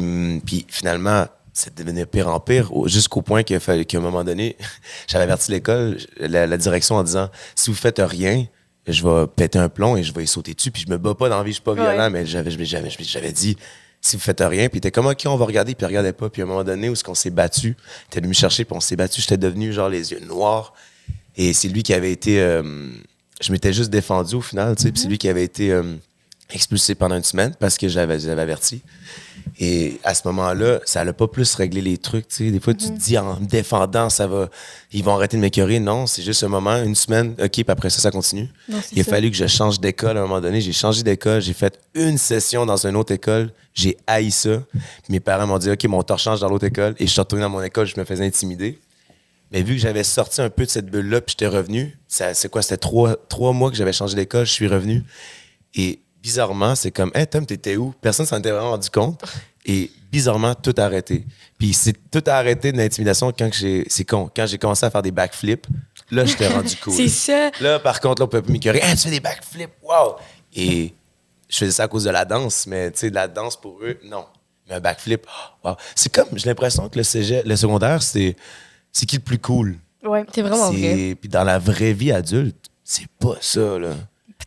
me- 0.00 0.40
puis 0.40 0.64
finalement, 0.68 1.26
ça 1.52 1.68
devenait 1.76 2.06
pire 2.06 2.28
en 2.28 2.40
pire, 2.40 2.74
au- 2.74 2.88
jusqu'au 2.88 3.20
point 3.20 3.42
qu'il 3.42 3.56
qu'à 3.84 3.98
un 3.98 4.00
moment 4.00 4.24
donné, 4.24 4.56
j'avais 5.08 5.24
averti 5.24 5.50
l'école, 5.50 5.98
la, 6.18 6.46
la 6.46 6.56
direction 6.56 6.94
en 6.96 7.02
disant, 7.02 7.28
si 7.54 7.68
vous 7.68 7.76
faites 7.76 7.98
rien, 8.02 8.46
je 8.86 9.06
vais 9.06 9.26
péter 9.26 9.58
un 9.58 9.68
plomb 9.68 9.96
et 9.98 10.02
je 10.02 10.14
vais 10.14 10.24
y 10.24 10.26
sauter 10.26 10.54
dessus. 10.54 10.70
Puis 10.70 10.84
je 10.86 10.90
me 10.90 10.96
bats 10.96 11.14
pas 11.14 11.28
dans 11.28 11.36
la 11.36 11.42
vie, 11.42 11.50
je 11.50 11.56
suis 11.56 11.62
pas 11.62 11.72
Ouais. 11.74 11.82
violent, 11.82 12.08
mais 12.10 12.24
j'avais, 12.24 12.50
j'avais, 12.50 12.64
j'avais, 12.64 12.88
j'avais 13.04 13.32
dit, 13.32 13.56
si 14.00 14.16
vous 14.16 14.22
faites 14.22 14.40
rien, 14.40 14.68
puis 14.68 14.78
était 14.78 14.90
comme, 14.90 15.06
OK, 15.06 15.22
on 15.26 15.36
va 15.36 15.44
regarder, 15.44 15.74
puis 15.74 15.84
il 15.84 15.88
regardait 15.88 16.12
pas. 16.12 16.30
Puis 16.30 16.42
à 16.42 16.44
un 16.44 16.48
moment 16.48 16.64
donné, 16.64 16.88
où 16.88 16.92
est-ce 16.92 17.04
qu'on 17.04 17.14
s'est 17.14 17.30
battu, 17.30 17.76
était 18.06 18.20
venu 18.20 18.28
me 18.28 18.34
chercher, 18.34 18.64
puis 18.64 18.76
on 18.76 18.80
s'est 18.80 18.96
battu, 18.96 19.20
j'étais 19.20 19.36
devenu 19.36 19.72
genre 19.72 19.88
les 19.88 20.12
yeux 20.12 20.20
noirs. 20.20 20.74
Et 21.36 21.52
c'est 21.52 21.68
lui 21.68 21.82
qui 21.82 21.94
avait 21.94 22.12
été. 22.12 22.40
euh, 22.40 22.90
je 23.40 23.52
m'étais 23.52 23.72
juste 23.72 23.90
défendu 23.90 24.34
au 24.34 24.40
final, 24.40 24.74
tu 24.76 24.82
sais, 24.82 24.92
puis 24.92 25.00
c'est 25.00 25.08
lui 25.08 25.18
qui 25.18 25.28
avait 25.28 25.44
été 25.44 25.70
euh, 25.70 25.94
expulsé 26.50 26.94
pendant 26.94 27.16
une 27.16 27.24
semaine 27.24 27.54
parce 27.60 27.76
que 27.76 27.88
j'avais 27.88 28.28
averti. 28.28 28.82
Et 29.60 29.98
à 30.04 30.14
ce 30.14 30.26
moment-là, 30.28 30.80
ça 30.84 31.04
n'a 31.04 31.12
pas 31.12 31.26
plus 31.28 31.54
réglé 31.54 31.80
les 31.80 31.98
trucs. 31.98 32.26
Des 32.38 32.60
fois, 32.60 32.74
tu 32.74 32.86
te 32.86 32.98
dis 32.98 33.18
en 33.18 33.38
me 33.40 33.46
défendant, 33.46 34.08
ça 34.08 34.26
va. 34.26 34.48
Ils 34.92 35.02
vont 35.04 35.14
arrêter 35.14 35.36
de 35.36 35.42
m'écœurer. 35.42 35.80
Non, 35.80 36.06
c'est 36.06 36.22
juste 36.22 36.42
un 36.44 36.48
moment, 36.48 36.76
une 36.82 36.94
semaine, 36.94 37.34
OK, 37.42 37.50
puis 37.50 37.64
après 37.68 37.90
ça, 37.90 38.00
ça 38.00 38.10
continue. 38.10 38.48
Non, 38.68 38.78
Il 38.92 39.00
a 39.00 39.04
ça. 39.04 39.10
fallu 39.10 39.30
que 39.30 39.36
je 39.36 39.46
change 39.46 39.80
d'école 39.80 40.16
à 40.16 40.20
un 40.20 40.22
moment 40.22 40.40
donné. 40.40 40.60
J'ai 40.60 40.72
changé 40.72 41.02
d'école, 41.02 41.40
j'ai 41.42 41.54
fait 41.54 41.78
une 41.94 42.18
session 42.18 42.66
dans 42.66 42.86
une 42.86 42.96
autre 42.96 43.12
école. 43.12 43.50
J'ai 43.74 43.96
haï 44.06 44.30
ça. 44.30 44.62
Puis 44.72 45.10
mes 45.10 45.20
parents 45.20 45.46
m'ont 45.46 45.58
dit, 45.58 45.70
OK, 45.70 45.84
mon 45.84 46.02
temps 46.02 46.16
change 46.16 46.40
dans 46.40 46.48
l'autre 46.48 46.66
école. 46.66 46.94
Et 46.98 47.06
je 47.06 47.12
suis 47.12 47.20
retourné 47.20 47.42
dans 47.42 47.50
mon 47.50 47.62
école, 47.62 47.86
je 47.86 47.98
me 47.98 48.04
faisais 48.04 48.24
intimider. 48.24 48.78
Mais 49.50 49.62
vu 49.62 49.74
que 49.76 49.80
j'avais 49.80 50.04
sorti 50.04 50.40
un 50.42 50.50
peu 50.50 50.64
de 50.66 50.70
cette 50.70 50.86
bulle-là, 50.86 51.20
puis 51.22 51.32
j'étais 51.38 51.46
revenu, 51.46 51.96
c'est 52.06 52.50
quoi, 52.50 52.60
c'était 52.62 52.76
trois, 52.76 53.16
trois 53.28 53.52
mois 53.52 53.70
que 53.70 53.76
j'avais 53.76 53.94
changé 53.94 54.14
d'école, 54.14 54.46
je 54.46 54.52
suis 54.52 54.68
revenu. 54.68 55.04
Et 55.74 56.00
bizarrement, 56.28 56.74
c'est 56.74 56.90
comme, 56.90 57.10
hey 57.14 57.26
Tom, 57.26 57.46
t'étais 57.46 57.76
où? 57.76 57.94
Personne 58.02 58.26
s'en 58.26 58.38
était 58.38 58.50
vraiment 58.50 58.72
rendu 58.72 58.90
compte. 58.90 59.24
Et 59.64 59.90
bizarrement, 60.12 60.54
tout 60.54 60.74
a 60.76 60.82
arrêté. 60.82 61.24
Puis 61.58 61.72
c'est 61.72 61.94
tout 62.10 62.22
a 62.26 62.34
arrêté 62.34 62.70
de 62.70 62.76
l'intimidation 62.76 63.32
quand 63.32 63.48
j'ai, 63.50 63.86
c'est 63.88 64.04
con, 64.04 64.30
quand 64.36 64.44
j'ai 64.44 64.58
commencé 64.58 64.84
à 64.84 64.90
faire 64.90 65.00
des 65.00 65.10
backflips, 65.10 65.66
là, 66.10 66.26
j'étais 66.26 66.48
rendu 66.48 66.76
cool. 66.84 66.92
C'est 66.92 67.08
ça. 67.08 67.50
Là, 67.62 67.78
par 67.78 67.98
contre, 68.00 68.20
là, 68.20 68.26
on 68.26 68.28
peut 68.28 68.42
plus 68.42 68.52
m'écœurer. 68.52 68.80
Hey, 68.82 68.94
tu 68.94 69.04
fais 69.04 69.10
des 69.10 69.20
backflips, 69.20 69.72
wow! 69.82 70.16
Et 70.54 70.92
je 71.48 71.56
faisais 71.56 71.72
ça 71.72 71.84
à 71.84 71.88
cause 71.88 72.04
de 72.04 72.10
la 72.10 72.26
danse, 72.26 72.66
mais 72.66 72.90
tu 72.90 72.98
sais, 72.98 73.10
de 73.10 73.14
la 73.14 73.26
danse 73.26 73.58
pour 73.58 73.78
eux, 73.82 73.98
non. 74.04 74.26
Mais 74.68 74.74
un 74.74 74.80
backflip, 74.80 75.26
oh, 75.26 75.68
wow. 75.68 75.76
C'est 75.94 76.12
comme, 76.12 76.28
j'ai 76.34 76.46
l'impression 76.46 76.90
que 76.90 76.98
le, 76.98 77.04
cégep, 77.04 77.46
le 77.46 77.56
secondaire, 77.56 78.02
c'est, 78.02 78.36
c'est 78.92 79.06
qui 79.06 79.16
le 79.16 79.22
plus 79.22 79.38
cool? 79.38 79.78
Ouais. 80.04 80.26
C'est 80.34 80.42
vraiment 80.42 80.70
vrai. 80.70 81.14
Puis 81.18 81.30
dans 81.30 81.44
la 81.44 81.58
vraie 81.58 81.94
vie 81.94 82.12
adulte, 82.12 82.66
c'est 82.84 83.08
pas 83.18 83.36
ça, 83.40 83.78
là. 83.78 83.94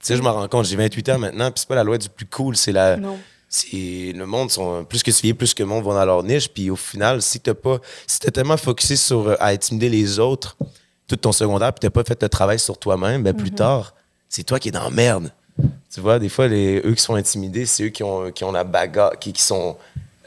Tu 0.01 0.07
sais, 0.07 0.17
je 0.17 0.21
me 0.21 0.29
rends 0.29 0.47
compte, 0.47 0.65
j'ai 0.65 0.75
28 0.75 1.09
ans 1.09 1.19
maintenant, 1.19 1.51
puis 1.51 1.59
c'est 1.59 1.67
pas 1.67 1.75
la 1.75 1.83
loi 1.83 1.97
du 1.97 2.09
plus 2.09 2.25
cool, 2.25 2.55
c'est 2.55 2.71
la. 2.71 2.97
Non. 2.97 3.19
C'est 3.47 4.13
le 4.15 4.25
monde 4.25 4.49
sont 4.49 4.85
plus 4.85 5.03
que 5.03 5.11
tu 5.11 5.21
vieillis, 5.21 5.33
plus 5.33 5.53
que 5.53 5.61
le 5.61 5.67
monde 5.67 5.83
va 5.83 5.93
dans 5.93 6.05
leur 6.05 6.23
niche, 6.23 6.49
puis 6.49 6.69
au 6.69 6.77
final, 6.77 7.21
si 7.21 7.39
t'as 7.39 7.53
pas, 7.53 7.79
si 8.07 8.19
t'es 8.19 8.31
tellement 8.31 8.55
focusé 8.55 8.95
sur 8.95 9.27
euh, 9.27 9.35
à 9.39 9.47
intimider 9.47 9.89
les 9.89 10.19
autres 10.19 10.55
tout 11.07 11.17
ton 11.17 11.33
secondaire, 11.33 11.73
puis 11.73 11.81
t'as 11.81 11.89
pas 11.89 12.05
fait 12.05 12.21
le 12.23 12.29
travail 12.29 12.57
sur 12.57 12.77
toi-même, 12.77 13.23
ben 13.23 13.35
plus 13.35 13.51
tard, 13.51 13.93
c'est 14.29 14.43
toi 14.43 14.57
qui 14.59 14.69
es 14.69 14.71
dans 14.71 14.85
la 14.85 14.89
merde. 14.89 15.33
Tu 15.93 15.99
vois, 15.99 16.17
des 16.17 16.29
fois, 16.29 16.47
les, 16.47 16.81
eux 16.85 16.93
qui 16.93 17.01
sont 17.01 17.15
intimidés, 17.15 17.65
c'est 17.65 17.83
eux 17.83 17.89
qui 17.89 18.03
ont, 18.03 18.31
qui 18.31 18.45
ont 18.45 18.51
la 18.53 18.63
bagarre, 18.63 19.19
qui, 19.19 19.33
qui 19.33 19.41
sont. 19.43 19.75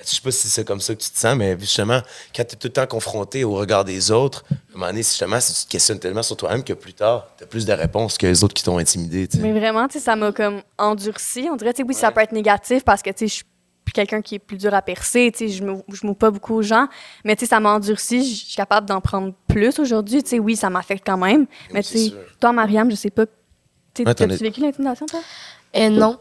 Je 0.06 0.14
sais 0.14 0.20
pas 0.20 0.30
si 0.30 0.48
c'est 0.48 0.64
comme 0.66 0.80
ça 0.80 0.94
que 0.94 1.00
tu 1.02 1.10
te 1.10 1.18
sens, 1.18 1.36
mais 1.36 1.56
justement, 1.58 2.00
quand 2.34 2.44
tu 2.44 2.54
es 2.54 2.58
tout 2.58 2.68
le 2.68 2.72
temps 2.72 2.86
confronté 2.86 3.44
au 3.44 3.54
regard 3.54 3.84
des 3.84 4.10
autres, 4.10 4.44
à 4.50 4.54
un 4.54 4.56
moment 4.74 4.86
donné, 4.86 5.02
justement, 5.02 5.40
si 5.40 5.54
tu 5.54 5.64
te 5.66 5.70
questionnes 5.70 5.98
tellement 5.98 6.22
sur 6.22 6.36
toi-même 6.36 6.62
que 6.64 6.72
plus 6.74 6.92
tard, 6.94 7.28
tu 7.38 7.44
as 7.44 7.46
plus 7.46 7.64
de 7.66 7.72
réponses 7.72 8.18
que 8.18 8.26
les 8.26 8.44
autres 8.44 8.54
qui 8.54 8.62
t'ont 8.62 8.78
intimidé. 8.78 9.28
Mais 9.38 9.52
vraiment, 9.58 9.86
tu 9.88 9.94
sais, 9.98 10.04
ça 10.04 10.16
m'a 10.16 10.32
comme 10.32 10.62
endurci. 10.78 11.48
On 11.50 11.56
dirait, 11.56 11.72
tu 11.72 11.82
sais, 11.82 11.88
oui, 11.88 11.94
ça 11.94 12.10
peut 12.12 12.20
être 12.20 12.32
négatif 12.32 12.84
parce 12.84 13.02
que, 13.02 13.10
tu 13.10 13.28
sais, 13.28 13.38
je 13.38 13.44
plus 13.84 13.92
quelqu'un 13.92 14.22
qui 14.22 14.36
est 14.36 14.38
plus 14.38 14.56
dur 14.56 14.72
à 14.72 14.80
percer. 14.80 15.30
Tu 15.30 15.46
sais, 15.46 15.48
je 15.54 15.62
ne 15.62 15.74
je 15.92 16.06
m'ouvre 16.06 16.16
pas 16.18 16.30
beaucoup 16.30 16.54
aux 16.54 16.62
gens. 16.62 16.86
Mais 17.22 17.36
tu 17.36 17.40
sais, 17.44 17.50
ça 17.50 17.60
m'a 17.60 17.70
endurci. 17.74 18.26
Je 18.26 18.44
suis 18.46 18.56
capable 18.56 18.86
d'en 18.88 19.00
prendre 19.02 19.34
plus 19.46 19.78
aujourd'hui. 19.78 20.22
Tu 20.22 20.30
sais, 20.30 20.38
oui, 20.38 20.56
ça 20.56 20.70
m'affecte 20.70 21.02
quand 21.06 21.18
même. 21.18 21.46
mais 21.70 21.82
tu 21.82 21.98
sais, 21.98 22.14
toi, 22.40 22.52
Mariam, 22.52 22.90
je 22.90 22.96
sais 22.96 23.10
pas. 23.10 23.26
Tu 23.26 24.02
sais, 24.02 24.04
Ouais, 24.04 24.14
es- 24.34 24.36
vécu 24.38 24.60
l'intimidation, 24.62 25.04
toi? 25.06 25.20
Euh, 25.76 25.88
non. 25.90 26.18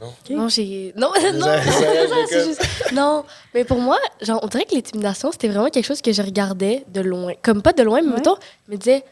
Non. 0.00 0.12
Non, 0.30 0.48
j'ai. 0.48 0.92
Non, 0.96 1.10
non, 1.34 1.46
c'est 2.28 2.44
juste- 2.44 2.92
Non, 2.92 3.24
mais 3.54 3.64
pour 3.64 3.78
moi, 3.80 3.98
genre, 4.20 4.40
on 4.42 4.46
dirait 4.48 4.64
que 4.64 4.74
l'intimidation, 4.74 5.32
c'était 5.32 5.48
vraiment 5.48 5.68
quelque 5.70 5.86
chose 5.86 6.02
que 6.02 6.12
je 6.12 6.22
regardais 6.22 6.84
de 6.92 7.00
loin. 7.00 7.32
Comme 7.42 7.62
pas 7.62 7.72
de 7.72 7.82
loin, 7.82 8.02
mais 8.02 8.08
Ouais. 8.08 8.14
mettons, 8.16 8.36
je 8.66 8.72
me 8.72 8.76
disais, 8.78 9.04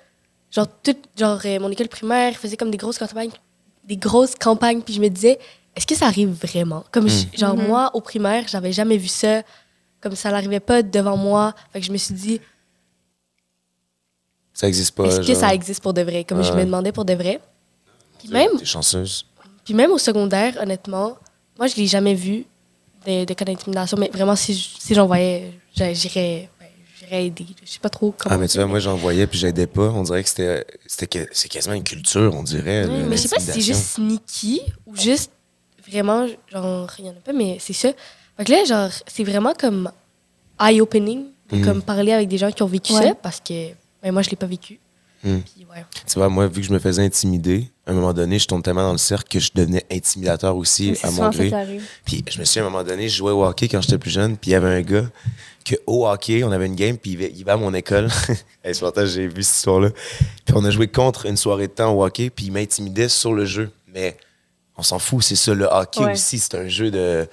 genre, 0.50 0.66
toute, 0.82 0.98
genre, 1.18 1.40
euh, 1.44 1.58
mon 1.58 1.70
école 1.70 1.88
primaire 1.88 2.34
faisait 2.36 2.56
comme 2.56 2.70
des 2.70 2.76
grosses 2.78 2.98
campagnes, 2.98 3.30
des 3.84 3.96
grosses 3.96 4.34
campagnes, 4.34 4.82
puis 4.82 4.94
je 4.94 5.00
me 5.00 5.08
disais, 5.08 5.38
est-ce 5.74 5.86
que 5.86 5.94
ça 5.94 6.06
arrive 6.06 6.30
vraiment? 6.30 6.84
Comme, 6.92 7.08
je- 7.08 7.26
genre, 7.36 7.56
Mhm. 7.56 7.66
moi, 7.66 7.90
au 7.94 8.00
primaire, 8.00 8.44
j'avais 8.46 8.72
jamais 8.72 8.96
vu 8.96 9.08
ça. 9.08 9.42
Comme 10.00 10.14
ça 10.16 10.30
n'arrivait 10.30 10.60
pas 10.60 10.82
devant 10.82 11.16
moi. 11.16 11.54
Fait 11.72 11.80
que 11.80 11.86
je 11.86 11.90
me 11.92 11.96
suis 11.96 12.14
dit, 12.14 12.40
Ça 14.52 14.68
existe 14.68 14.94
pas. 14.94 15.06
est-ce 15.06 15.26
que 15.26 15.34
ça 15.34 15.52
existe 15.54 15.82
pour 15.82 15.94
de 15.94 16.02
vrai? 16.02 16.24
Comme 16.24 16.42
je 16.42 16.52
me 16.52 16.64
demandais 16.64 16.92
pour 16.92 17.04
de 17.04 17.14
vrai. 17.14 17.40
Puis 18.18 18.28
même, 18.28 18.50
T'es 18.58 18.64
chanceuse. 18.64 19.26
Puis 19.64 19.74
même 19.74 19.90
au 19.90 19.98
secondaire, 19.98 20.56
honnêtement, 20.60 21.16
moi, 21.58 21.66
je 21.68 21.76
l'ai 21.76 21.86
jamais 21.86 22.14
vu 22.14 22.44
de, 23.06 23.24
de 23.24 23.34
cas 23.34 23.44
d'intimidation. 23.44 23.96
Mais 23.98 24.10
vraiment, 24.12 24.36
si, 24.36 24.54
si 24.54 24.94
j'en 24.94 25.06
voyais, 25.06 25.52
j'irais 25.74 26.48
ben, 26.60 26.66
j'irais 26.98 27.26
aider. 27.26 27.46
Je 27.64 27.70
sais 27.70 27.78
pas 27.78 27.88
trop 27.90 28.14
comment. 28.16 28.34
Ah, 28.34 28.38
mais 28.38 28.48
tu 28.48 28.58
vois, 28.58 28.66
moi, 28.66 28.78
j'en 28.80 28.96
voyais 28.96 29.26
puis 29.26 29.38
j'aidais 29.38 29.66
pas. 29.66 29.88
On 29.90 30.02
dirait 30.02 30.22
que 30.22 30.28
c'était. 30.28 30.66
c'était 30.86 31.06
que- 31.06 31.28
C'est 31.32 31.48
quasiment 31.48 31.74
une 31.74 31.84
culture, 31.84 32.34
on 32.34 32.42
dirait. 32.42 32.86
Mais 32.86 33.16
je 33.16 33.22
sais 33.22 33.28
pas 33.28 33.40
si 33.40 33.46
c'est 33.52 33.60
juste 33.60 33.84
sneaky 33.94 34.60
ou 34.86 34.96
juste 34.96 35.30
vraiment, 35.88 36.26
genre, 36.50 36.90
il 36.98 37.04
y 37.06 37.08
en 37.08 37.12
a 37.12 37.20
pas, 37.24 37.32
mais 37.32 37.58
c'est 37.60 37.72
ça. 37.74 37.90
Fait 38.36 38.44
que 38.44 38.50
là, 38.52 38.64
genre, 38.64 38.90
c'est 39.06 39.22
vraiment 39.24 39.52
comme 39.54 39.90
eye-opening, 40.60 41.26
Mhm. 41.52 41.64
comme 41.64 41.82
parler 41.82 42.12
avec 42.12 42.28
des 42.28 42.38
gens 42.38 42.50
qui 42.50 42.62
ont 42.62 42.66
vécu 42.66 42.92
Ouais. 42.94 43.08
ça, 43.08 43.14
parce 43.14 43.38
que 43.40 43.68
ben, 44.02 44.12
moi, 44.12 44.22
je 44.22 44.30
l'ai 44.30 44.36
pas 44.36 44.46
vécu. 44.46 44.78
Puis, 45.24 45.66
ouais. 45.70 45.84
Tu 46.06 46.18
vois, 46.18 46.28
moi, 46.28 46.46
vu 46.46 46.60
que 46.60 46.66
je 46.66 46.72
me 46.72 46.78
faisais 46.78 47.02
intimider, 47.02 47.66
à 47.86 47.90
un 47.90 47.94
moment 47.94 48.12
donné, 48.12 48.38
je 48.38 48.46
tombe 48.46 48.62
tellement 48.62 48.82
dans 48.84 48.92
le 48.92 48.98
cercle 48.98 49.28
que 49.28 49.40
je 49.40 49.50
devenais 49.54 49.84
intimidateur 49.90 50.54
aussi 50.56 50.96
à 51.02 51.10
mon 51.10 51.30
gré. 51.30 51.50
Puis 52.04 52.22
je 52.30 52.38
me 52.38 52.44
souviens, 52.44 52.64
à 52.64 52.66
un 52.66 52.70
moment 52.70 52.84
donné, 52.84 53.08
je 53.08 53.16
jouais 53.16 53.32
au 53.32 53.44
hockey 53.44 53.68
quand 53.68 53.80
j'étais 53.80 53.98
plus 53.98 54.10
jeune, 54.10 54.36
puis 54.36 54.50
il 54.50 54.52
y 54.52 54.56
avait 54.56 54.68
un 54.68 54.82
gars 54.82 55.06
que 55.64 55.76
au 55.86 56.06
hockey, 56.06 56.44
on 56.44 56.52
avait 56.52 56.66
une 56.66 56.74
game, 56.76 56.98
puis 56.98 57.12
il 57.12 57.18
va, 57.18 57.24
il 57.24 57.44
va 57.44 57.52
à 57.54 57.56
mon 57.56 57.72
école. 57.72 58.08
hey, 58.64 58.74
ce 58.74 58.84
matin, 58.84 59.06
j'ai 59.06 59.26
vu 59.26 59.42
cette 59.42 59.56
histoire-là. 59.56 59.88
Puis 60.44 60.54
on 60.54 60.64
a 60.64 60.70
joué 60.70 60.88
contre 60.88 61.24
une 61.26 61.38
soirée 61.38 61.68
de 61.68 61.72
temps 61.72 61.92
au 61.94 62.04
hockey, 62.04 62.28
puis 62.28 62.46
il 62.46 62.52
m'intimidait 62.52 63.08
sur 63.08 63.32
le 63.32 63.46
jeu. 63.46 63.70
Mais 63.94 64.16
on 64.76 64.82
s'en 64.82 64.98
fout, 64.98 65.22
c'est 65.22 65.36
ça, 65.36 65.54
le 65.54 65.64
hockey 65.64 66.04
Ouais. 66.04 66.12
aussi, 66.12 66.38
c'est 66.38 66.54
un 66.56 66.68
jeu 66.68 66.90
de... 66.90 67.26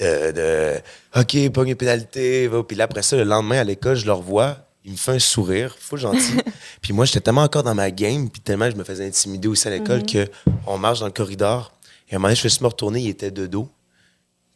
de, 0.00 0.32
de 0.32 0.74
OK, 1.16 1.50
pogne 1.52 1.68
une 1.70 1.76
pénalité, 1.76 2.46
va. 2.48 2.62
Puis 2.62 2.76
là, 2.76 2.84
après 2.84 3.02
ça, 3.02 3.16
le 3.16 3.24
lendemain, 3.24 3.58
à 3.60 3.64
l'école, 3.64 3.96
je 3.96 4.04
le 4.04 4.12
revois, 4.12 4.58
il 4.88 4.92
me 4.92 4.96
fait 4.96 5.12
un 5.12 5.18
sourire, 5.18 5.76
fou 5.78 5.98
gentil. 5.98 6.38
puis 6.80 6.94
moi, 6.94 7.04
j'étais 7.04 7.20
tellement 7.20 7.42
encore 7.42 7.62
dans 7.62 7.74
ma 7.74 7.90
game, 7.90 8.30
puis 8.30 8.40
tellement 8.40 8.70
je 8.70 8.74
me 8.74 8.84
faisais 8.84 9.06
intimider 9.06 9.46
aussi 9.46 9.68
à 9.68 9.70
l'école 9.70 10.02
que 10.02 10.26
on 10.66 10.78
marche 10.78 11.00
dans 11.00 11.06
le 11.06 11.12
corridor. 11.12 11.72
Et 12.08 12.14
à 12.14 12.16
un 12.16 12.18
moment 12.18 12.28
donné, 12.28 12.36
je 12.36 12.40
fais 12.40 12.48
juste 12.48 12.62
me 12.62 12.68
retourner, 12.68 13.02
il 13.02 13.08
était 13.08 13.30
de 13.30 13.46
dos. 13.46 13.68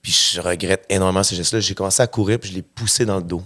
Puis 0.00 0.32
je 0.32 0.40
regrette 0.40 0.86
énormément 0.88 1.22
ce 1.22 1.34
geste-là. 1.34 1.60
J'ai 1.60 1.74
commencé 1.74 2.02
à 2.02 2.06
courir, 2.06 2.38
puis 2.38 2.48
je 2.48 2.54
l'ai 2.54 2.62
poussé 2.62 3.04
dans 3.04 3.18
le 3.18 3.22
dos. 3.22 3.42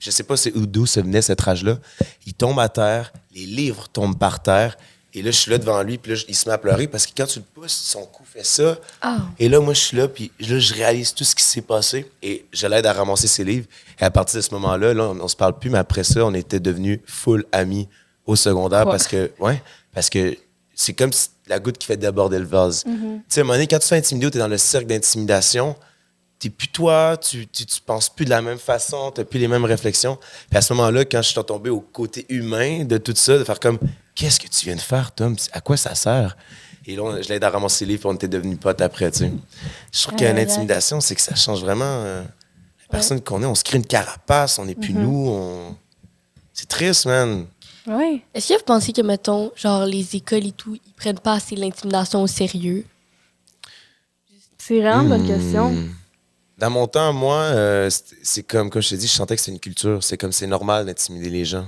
Je 0.00 0.10
sais 0.10 0.24
pas 0.24 0.34
d'où 0.56 0.84
ça 0.84 1.00
venait 1.00 1.22
cette 1.22 1.40
rage-là. 1.40 1.78
Il 2.26 2.34
tombe 2.34 2.58
à 2.58 2.68
terre, 2.68 3.12
les 3.32 3.46
livres 3.46 3.88
tombent 3.88 4.18
par 4.18 4.42
terre, 4.42 4.76
et 5.18 5.22
là, 5.22 5.30
je 5.30 5.36
suis 5.36 5.50
là 5.50 5.58
devant 5.58 5.82
lui, 5.82 5.98
puis 5.98 6.12
là, 6.12 6.18
il 6.28 6.34
se 6.34 6.46
met 6.48 6.54
à 6.54 6.58
pleurer 6.58 6.86
parce 6.86 7.06
que 7.06 7.12
quand 7.16 7.26
tu 7.26 7.38
le 7.38 7.44
pousses, 7.54 7.72
son 7.72 8.04
cou 8.06 8.22
fait 8.24 8.44
ça. 8.44 8.76
Ah. 9.00 9.18
Et 9.38 9.48
là, 9.48 9.60
moi, 9.60 9.72
je 9.74 9.80
suis 9.80 9.96
là, 9.96 10.08
puis 10.08 10.30
là, 10.40 10.58
je 10.58 10.74
réalise 10.74 11.14
tout 11.14 11.24
ce 11.24 11.34
qui 11.34 11.42
s'est 11.42 11.62
passé, 11.62 12.10
et 12.22 12.44
je 12.52 12.66
l'aide 12.66 12.84
à 12.86 12.92
ramasser 12.92 13.26
ses 13.26 13.44
livres. 13.44 13.66
Et 14.00 14.04
à 14.04 14.10
partir 14.10 14.36
de 14.38 14.42
ce 14.42 14.52
moment-là, 14.54 14.92
là, 14.94 15.04
on, 15.04 15.20
on 15.20 15.28
se 15.28 15.36
parle 15.36 15.58
plus, 15.58 15.70
mais 15.70 15.78
après 15.78 16.04
ça, 16.04 16.24
on 16.24 16.34
était 16.34 16.60
devenus 16.60 17.00
full 17.06 17.44
amis 17.52 17.88
au 18.26 18.36
secondaire 18.36 18.84
Ouais. 18.86 18.92
parce 18.92 19.06
que, 19.08 19.30
ouais, 19.40 19.62
parce 19.94 20.10
que 20.10 20.36
c'est 20.74 20.92
comme 20.92 21.10
la 21.46 21.58
goutte 21.60 21.78
qui 21.78 21.86
fait 21.86 21.96
déborder 21.96 22.38
le 22.38 22.44
vase. 22.44 22.82
Tu 22.84 22.90
sais, 23.28 23.40
à 23.40 23.42
un 23.42 23.44
moment 23.44 23.54
donné, 23.54 23.66
quand 23.66 23.76
tu 23.78 23.82
te 23.82 23.86
fais 23.86 23.96
intimider 23.96 24.26
ou 24.26 24.30
tu 24.30 24.36
es 24.36 24.40
dans 24.40 24.48
le 24.48 24.58
cercle 24.58 24.86
d'intimidation, 24.88 25.76
t'es 26.38 26.50
plus 26.50 26.68
toi, 26.68 27.16
tu, 27.16 27.46
tu, 27.46 27.64
tu 27.64 27.80
penses 27.80 28.10
plus 28.10 28.24
de 28.26 28.30
la 28.30 28.42
même 28.42 28.58
façon, 28.58 29.10
t'as 29.10 29.24
plus 29.24 29.38
les 29.38 29.48
mêmes 29.48 29.64
réflexions. 29.64 30.18
Puis 30.50 30.58
à 30.58 30.60
ce 30.60 30.74
moment-là, 30.74 31.04
quand 31.06 31.22
je 31.22 31.30
suis 31.30 31.44
tombé 31.44 31.70
au 31.70 31.80
côté 31.80 32.26
humain 32.28 32.84
de 32.84 32.98
tout 32.98 33.14
ça, 33.16 33.38
de 33.38 33.44
faire 33.44 33.58
comme 33.60 33.78
Qu'est-ce 34.16 34.40
que 34.40 34.48
tu 34.48 34.64
viens 34.66 34.74
de 34.76 34.80
faire, 34.80 35.12
Tom? 35.12 35.36
À 35.52 35.60
quoi 35.60 35.76
ça 35.76 35.94
sert? 35.94 36.36
Et 36.86 36.96
là, 36.96 37.20
je 37.22 37.28
l'aide 37.28 37.44
à 37.44 37.50
ramasser 37.50 37.84
les 37.84 37.92
livres, 37.92 38.00
puis 38.02 38.08
on 38.10 38.14
était 38.14 38.28
devenus 38.28 38.58
potes 38.58 38.80
après, 38.80 39.10
tu 39.12 39.18
sais. 39.18 39.32
Je 39.92 40.02
trouve 40.02 40.14
qu'il 40.16 40.24
y 40.26 40.28
a 40.28 40.32
une 40.32 40.38
intimidation, 40.38 41.00
c'est 41.00 41.14
que 41.14 41.20
ça 41.20 41.34
change 41.34 41.60
vraiment 41.60 41.84
euh, 41.84 42.22
la 42.22 42.88
personne 42.90 43.20
qu'on 43.20 43.42
est. 43.42 43.46
On 43.46 43.54
se 43.54 43.62
crée 43.64 43.76
une 43.78 43.86
carapace, 43.86 44.58
on 44.58 44.64
n'est 44.64 44.74
plus 44.74 44.94
nous. 44.94 45.28
on- 45.30 45.76
C'est 46.52 46.68
triste, 46.68 47.06
man. 47.06 47.46
Oui. 47.86 48.22
Est-ce 48.32 48.48
que 48.48 48.54
vous 48.58 48.64
pensez 48.64 48.92
que, 48.92 49.02
mettons, 49.02 49.52
genre, 49.54 49.84
les 49.84 50.16
écoles 50.16 50.46
et 50.46 50.52
tout, 50.52 50.74
ils 50.86 50.92
prennent 50.94 51.18
pas 51.20 51.34
assez 51.34 51.54
l'intimidation 51.54 52.22
au 52.22 52.26
sérieux? 52.26 52.84
C'est 54.58 54.80
vraiment 54.80 55.02
une 55.02 55.08
bonne 55.10 55.22
Hmm. 55.22 55.26
question. 55.26 55.76
Dans 56.58 56.70
mon 56.70 56.86
temps, 56.86 57.12
moi, 57.12 57.36
euh, 57.42 57.90
c'est 57.90 58.04
c'est 58.22 58.42
comme, 58.42 58.70
comme 58.70 58.80
je 58.82 58.88
te 58.90 58.94
dis, 58.94 59.06
je 59.06 59.12
sentais 59.12 59.36
que 59.36 59.42
c'était 59.42 59.52
une 59.52 59.60
culture. 59.60 60.02
C'est 60.02 60.16
comme 60.16 60.32
c'est 60.32 60.46
normal 60.46 60.86
d'intimider 60.86 61.28
les 61.28 61.44
gens. 61.44 61.66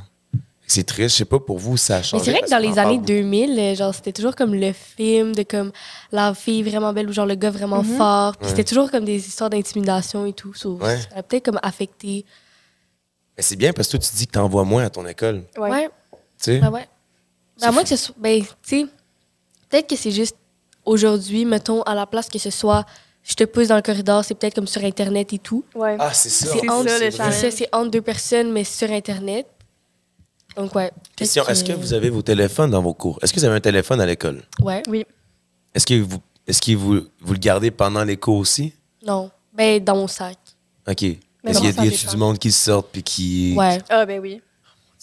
C'est 0.70 0.84
triste. 0.84 1.14
Je 1.14 1.18
sais 1.18 1.24
pas 1.24 1.40
pour 1.40 1.58
vous, 1.58 1.76
ça 1.76 1.94
a 1.94 1.98
Mais 1.98 2.02
changé. 2.04 2.24
c'est 2.24 2.30
vrai 2.30 2.40
que 2.42 2.50
dans 2.50 2.58
les 2.58 2.78
années 2.78 2.94
beaucoup. 2.98 3.06
2000, 3.06 3.58
euh, 3.58 3.74
genre, 3.74 3.94
c'était 3.94 4.12
toujours 4.12 4.36
comme 4.36 4.54
le 4.54 4.72
film 4.72 5.34
de 5.34 5.42
comme 5.42 5.72
la 6.12 6.34
fille 6.34 6.62
vraiment 6.62 6.92
belle 6.92 7.08
ou 7.08 7.12
genre 7.12 7.24
le 7.26 7.34
gars 7.36 7.50
vraiment 7.50 7.82
fort. 7.82 8.36
Puis 8.36 8.44
Ouais. 8.44 8.50
c'était 8.50 8.64
toujours 8.64 8.90
comme 8.90 9.04
des 9.06 9.16
histoires 9.26 9.48
d'intimidation 9.50 10.26
et 10.26 10.32
tout. 10.34 10.52
So, 10.54 10.74
Ouais. 10.80 10.98
Ça 10.98 11.08
a 11.16 11.22
peut-être 11.22 11.46
comme 11.46 11.58
affecté. 11.62 12.24
Mais 13.36 13.42
c'est 13.42 13.56
bien 13.56 13.72
parce 13.72 13.88
que 13.88 13.96
toi, 13.96 14.00
tu 14.08 14.14
dis 14.16 14.26
que 14.26 14.32
t'en 14.32 14.46
vois 14.48 14.64
moins 14.64 14.84
à 14.84 14.90
ton 14.90 15.06
école. 15.06 15.44
Ouais. 15.56 15.70
Ouais. 15.70 15.88
Tu 16.12 16.18
sais? 16.38 16.58
Ben 16.58 16.70
ouais. 16.70 16.86
Ben, 17.60 17.68
à 17.68 17.72
moins 17.72 17.80
fou. 17.80 17.88
que 17.90 17.96
ce 17.96 17.96
soit. 17.96 18.14
Ben, 18.18 18.42
tu 18.42 18.80
sais, 18.80 18.86
peut-être 19.70 19.88
que 19.88 19.96
c'est 19.96 20.10
juste 20.12 20.36
aujourd'hui, 20.84 21.44
mettons, 21.44 21.82
à 21.82 21.94
la 21.94 22.06
place 22.06 22.28
que 22.28 22.38
ce 22.38 22.50
soit 22.50 22.84
je 23.24 23.34
te 23.34 23.44
pousse 23.44 23.68
dans 23.68 23.76
le 23.76 23.82
corridor, 23.82 24.24
c'est 24.24 24.34
peut-être 24.34 24.54
comme 24.54 24.66
sur 24.66 24.82
Internet 24.84 25.32
et 25.34 25.38
tout. 25.38 25.62
Ouais. 25.74 25.96
Ah, 25.98 26.14
c'est 26.14 26.30
ça. 26.30 26.46
C'est 26.46 26.68
entre- 26.70 26.88
ça, 26.88 27.10
challenge. 27.10 27.34
ça, 27.34 27.50
c'est 27.50 27.68
entre 27.74 27.90
deux 27.90 28.00
personnes, 28.00 28.52
mais 28.52 28.64
sur 28.64 28.90
Internet. 28.90 29.46
Donc, 30.56 30.74
ouais. 30.74 30.90
Question, 31.16 31.46
est-ce 31.46 31.62
que 31.64 31.72
vous 31.72 31.92
avez 31.92 32.10
vos 32.10 32.22
téléphones 32.22 32.70
dans 32.70 32.82
vos 32.82 32.94
cours? 32.94 33.18
Est-ce 33.22 33.32
que 33.32 33.38
vous 33.40 33.44
avez 33.44 33.56
un 33.56 33.60
téléphone 33.60 34.00
à 34.00 34.06
l'école? 34.06 34.42
Ouais. 34.60 34.82
Oui. 34.88 35.04
Est-ce 35.74 35.86
que 35.86 36.00
vous, 36.00 36.18
est-ce 36.46 36.60
que 36.62 36.72
vous, 36.72 37.00
vous 37.20 37.32
le 37.32 37.38
gardez 37.38 37.70
pendant 37.70 38.02
les 38.04 38.16
cours 38.16 38.38
aussi? 38.38 38.72
Non. 39.06 39.30
Ben, 39.52 39.82
dans 39.82 39.96
mon 39.96 40.08
sac. 40.08 40.36
OK. 40.88 41.02
Mais 41.02 41.50
Est-ce 41.50 41.58
qu'il 41.60 41.66
y 41.66 41.78
a, 41.78 41.84
y 41.84 41.90
dépend? 41.90 42.10
du 42.10 42.16
monde 42.16 42.38
qui 42.38 42.50
sortent 42.50 42.88
puis 42.90 43.02
qui. 43.02 43.54
Ouais. 43.56 43.78
Ah, 43.88 44.04
ben 44.04 44.20
oui. 44.20 44.42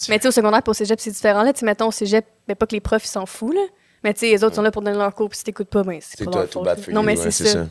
Mais 0.08 0.18
tu 0.18 0.22
sais, 0.22 0.28
au 0.28 0.32
secondaire 0.32 0.62
puis 0.62 0.70
au 0.70 0.74
cégep, 0.74 1.00
c'est 1.00 1.10
différent. 1.10 1.42
Là, 1.42 1.52
tu 1.54 1.60
sais, 1.60 1.66
mettons, 1.66 1.88
au 1.88 1.92
cégep, 1.92 2.26
ben 2.46 2.54
pas 2.54 2.66
que 2.66 2.74
les 2.74 2.80
profs, 2.80 3.04
ils 3.04 3.08
s'en 3.08 3.24
foutent, 3.24 3.54
là. 3.54 3.62
Mais 4.04 4.12
tu 4.12 4.20
sais, 4.20 4.26
les 4.30 4.44
autres 4.44 4.54
sont 4.56 4.62
là 4.62 4.70
pour 4.70 4.82
donner 4.82 4.98
leur 4.98 5.14
cours, 5.14 5.30
puis 5.30 5.38
si 5.38 5.44
t'écoutes 5.44 5.68
pas, 5.70 5.82
ben 5.82 5.98
c'est 6.02 6.18
C'est 6.18 6.24
pas 6.26 6.30
toi, 6.30 6.40
leur 6.42 6.50
tout 6.50 6.62
faute. 6.64 6.88
Non, 6.94 7.00
you, 7.00 7.06
mais 7.06 7.18
ouais, 7.18 7.30
c'est 7.30 7.46
ça. 7.46 7.66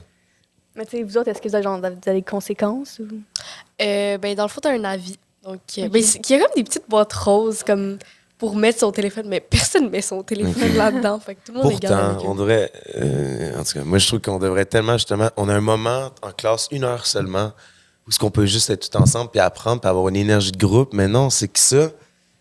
Mais 0.76 0.86
tu 0.86 0.98
sais, 0.98 1.04
vous 1.04 1.18
autres, 1.18 1.30
est-ce 1.30 1.40
que 1.42 1.48
vous 1.48 1.56
avez, 1.56 1.64
genre, 1.64 1.78
vous 1.80 1.86
avez 1.86 1.96
des 2.14 2.22
conséquences? 2.24 3.00
Ou... 3.00 3.08
Euh, 3.82 4.18
ben, 4.18 4.36
dans 4.36 4.44
le 4.44 4.50
fond, 4.50 4.60
t'as 4.60 4.72
un 4.74 4.84
avis. 4.84 5.18
Donc, 5.46 5.60
il 5.78 5.84
y 5.84 6.34
a 6.34 6.40
comme 6.40 6.56
des 6.56 6.64
petites 6.64 6.90
boîtes 6.90 7.14
roses 7.14 7.64
comme 7.64 7.98
pour 8.38 8.56
mettre 8.56 8.80
son 8.80 8.92
téléphone, 8.92 9.28
mais 9.30 9.40
personne 9.40 9.90
met 9.90 10.02
son 10.02 10.22
téléphone 10.24 10.76
là-dedans. 10.76 11.20
Fait 11.20 11.36
que 11.36 11.40
tout 11.46 11.54
le 11.54 11.60
monde 11.60 11.74
regarde 11.74 12.16
Pourtant, 12.16 12.32
on 12.32 12.36
devrait. 12.36 12.72
euh, 12.98 13.58
en 13.60 13.64
tout 13.64 13.74
cas, 13.74 13.84
moi, 13.84 13.98
je 13.98 14.08
trouve 14.08 14.20
qu'on 14.22 14.40
devrait 14.40 14.66
tellement, 14.66 14.94
justement. 14.94 15.30
On 15.38 15.48
a 15.48 15.54
un 15.54 15.62
moment 15.62 16.12
en 16.22 16.32
classe, 16.32 16.68
une 16.72 16.84
heure 16.84 17.06
seulement, 17.06 17.54
où 18.08 18.12
ce 18.12 18.20
qu'on 18.20 18.32
peut 18.32 18.46
juste 18.46 18.70
être 18.70 18.90
tout 18.90 18.98
ensemble 18.98 19.32
puis 19.32 19.40
apprendre 19.40 19.80
puis 19.80 19.90
avoir 19.90 20.10
une 20.10 20.18
énergie 20.18 20.52
de 20.52 20.58
groupe. 20.58 20.94
Mais 20.94 21.08
non, 21.08 21.30
c'est 21.30 21.48
que 21.48 21.60
ça, 21.60 21.92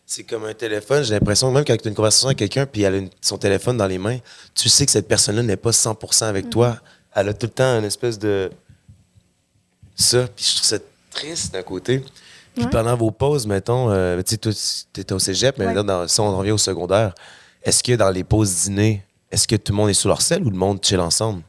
c'est 0.04 0.24
comme 0.24 0.44
un 0.46 0.54
téléphone. 0.54 1.04
J'ai 1.04 1.14
l'impression, 1.14 1.50
même 1.52 1.64
quand 1.64 1.76
tu 1.76 1.86
as 1.86 1.90
une 1.90 1.94
conversation 1.94 2.28
avec 2.28 2.38
quelqu'un 2.38 2.66
puis 2.66 2.82
elle 2.82 2.94
a 2.94 2.98
une- 2.98 3.10
son 3.20 3.38
téléphone 3.38 3.76
dans 3.76 3.86
les 3.86 3.98
mains, 3.98 4.18
tu 4.54 4.68
sais 4.68 4.84
que 4.86 4.92
cette 4.92 5.06
personne-là 5.08 5.42
n'est 5.42 5.56
pas 5.56 5.70
100% 5.72 6.26
avec 6.26 6.50
toi. 6.50 6.76
Elle 7.14 7.28
a 7.28 7.34
tout 7.34 7.46
le 7.46 7.52
temps 7.52 7.78
une 7.78 7.84
espèce 7.84 8.18
de. 8.18 8.50
Ça. 9.94 10.26
Puis 10.34 10.44
je 10.44 10.56
trouve 10.56 10.66
ça 10.66 10.78
triste 11.12 11.52
d'un 11.52 11.62
côté. 11.62 12.02
Puis 12.54 12.64
Ouais. 12.64 12.70
pendant 12.70 12.96
vos 12.96 13.10
pauses, 13.10 13.46
mettons, 13.46 13.90
euh, 13.90 14.22
tu 14.22 14.34
étais 14.34 15.12
au 15.12 15.18
cégep, 15.18 15.56
mais 15.58 15.66
Ouais. 15.66 15.74
là, 15.74 15.82
dans, 15.82 16.06
si 16.08 16.20
on 16.20 16.36
revient 16.36 16.52
au 16.52 16.58
secondaire, 16.58 17.14
est-ce 17.62 17.82
que 17.82 17.92
dans 17.96 18.10
les 18.10 18.22
pauses 18.24 18.54
dîner, 18.64 19.04
est-ce 19.30 19.48
que 19.48 19.56
tout 19.56 19.72
le 19.72 19.76
monde 19.76 19.90
est 19.90 19.94
sur 19.94 20.08
leur 20.08 20.22
selle 20.22 20.44
ou 20.44 20.50
le 20.50 20.56
monde 20.56 20.78
chill 20.82 21.00
ensemble? 21.00 21.42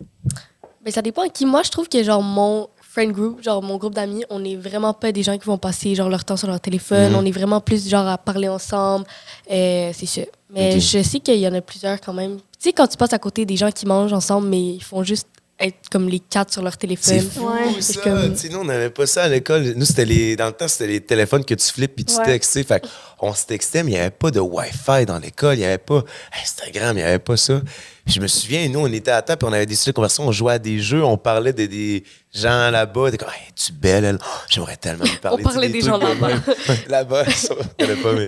Ben, 0.83 0.91
ça 0.91 1.01
dépend 1.01 1.27
qui. 1.29 1.45
Moi, 1.45 1.61
je 1.63 1.69
trouve 1.69 1.87
que 1.89 2.03
genre 2.03 2.21
mon 2.23 2.69
friend 2.81 3.11
group, 3.11 3.43
genre 3.43 3.61
mon 3.61 3.77
groupe 3.77 3.93
d'amis, 3.93 4.23
on 4.29 4.39
n'est 4.39 4.55
vraiment 4.55 4.93
pas 4.93 5.11
des 5.11 5.21
gens 5.21 5.37
qui 5.37 5.45
vont 5.45 5.57
passer 5.57 5.93
genre 5.95 6.09
leur 6.09 6.23
temps 6.23 6.37
sur 6.37 6.47
leur 6.47 6.59
téléphone. 6.59 7.11
Mhm. 7.11 7.17
On 7.17 7.25
est 7.25 7.31
vraiment 7.31 7.59
plus 7.61 7.87
genre 7.87 8.07
à 8.07 8.17
parler 8.17 8.47
ensemble. 8.47 9.05
Euh, 9.51 9.91
c'est 9.93 10.05
ça. 10.05 10.21
Mais 10.49 10.79
je 10.79 11.03
sais 11.03 11.19
qu'il 11.19 11.35
y 11.37 11.47
en 11.47 11.53
a 11.53 11.61
plusieurs 11.61 11.99
quand 11.99 12.13
même. 12.13 12.37
Tu 12.37 12.69
sais, 12.69 12.73
quand 12.73 12.87
tu 12.87 12.95
passes 12.97 13.13
à 13.13 13.19
côté 13.19 13.45
des 13.45 13.57
gens 13.57 13.69
qui 13.71 13.85
mangent 13.85 14.13
ensemble, 14.13 14.47
mais 14.47 14.75
ils 14.75 14.83
font 14.83 15.03
juste 15.03 15.27
être 15.59 15.89
comme 15.89 16.09
les 16.09 16.19
quatre 16.19 16.51
sur 16.51 16.61
leur 16.61 16.77
téléphone. 16.77 17.19
C'est 17.19 17.21
fou, 17.39 17.47
Ouais. 17.47 17.81
ça! 17.81 18.01
Comme- 18.01 18.35
nous, 18.51 18.57
on 18.59 18.65
n'avait 18.65 18.89
pas 18.89 19.05
ça 19.07 19.23
à 19.23 19.27
l'école. 19.29 19.73
Nous, 19.75 19.85
c'était 19.85 20.05
les... 20.05 20.35
Dans 20.35 20.47
le 20.47 20.51
temps, 20.53 20.67
c'était 20.67 20.87
les 20.87 21.01
téléphones 21.01 21.45
que 21.45 21.53
tu 21.53 21.65
flippes 21.71 21.95
puis 21.95 22.05
tu 22.05 22.15
Ouais. 22.17 22.25
textes. 22.25 22.61
Fait 22.67 22.85
on 23.19 23.33
se 23.33 23.45
textait, 23.45 23.83
mais 23.83 23.91
il 23.91 23.93
n'y 23.93 23.99
avait 24.01 24.09
pas 24.11 24.31
de 24.31 24.39
Wi-Fi 24.39 25.05
dans 25.05 25.17
l'école. 25.19 25.55
Il 25.55 25.59
n'y 25.59 25.65
avait 25.65 25.77
pas 25.77 26.03
Instagram, 26.41 26.97
il 26.97 27.01
n'y 27.01 27.07
avait 27.07 27.19
pas 27.19 27.37
ça. 27.37 27.61
Puis 28.05 28.13
je 28.13 28.19
me 28.21 28.27
souviens, 28.27 28.69
nous, 28.69 28.79
on 28.81 28.87
était 28.93 29.09
à 29.11 29.21
table, 29.23 29.39
puis 29.39 29.47
on 29.49 29.53
avait 29.53 29.65
des 29.65 29.75
sujets 29.75 29.89
de 29.91 29.95
conversation, 29.95 30.27
on 30.27 30.31
jouait 30.31 30.53
à 30.53 30.59
des 30.59 30.79
jeux, 30.79 31.03
on 31.03 31.17
parlait 31.17 31.53
de 31.53 31.65
des 31.65 32.03
gens 32.33 32.69
là-bas. 32.69 33.09
T'es 33.09 33.17
comme, 33.17 33.29
hey, 33.29 33.51
tu 33.55 33.71
belle, 33.71 34.05
elle. 34.05 34.19
Oh, 34.21 34.25
J'aimerais 34.47 34.77
tellement 34.77 35.05
lui 35.05 35.17
parler. 35.21 35.43
On 35.43 35.43
parlait 35.49 35.69
des 35.69 35.81
gens 35.81 35.97
là-bas. 35.97 36.29
là-bas, 36.87 37.25
ça, 37.31 37.55
pas, 37.55 38.13
mais. 38.13 38.27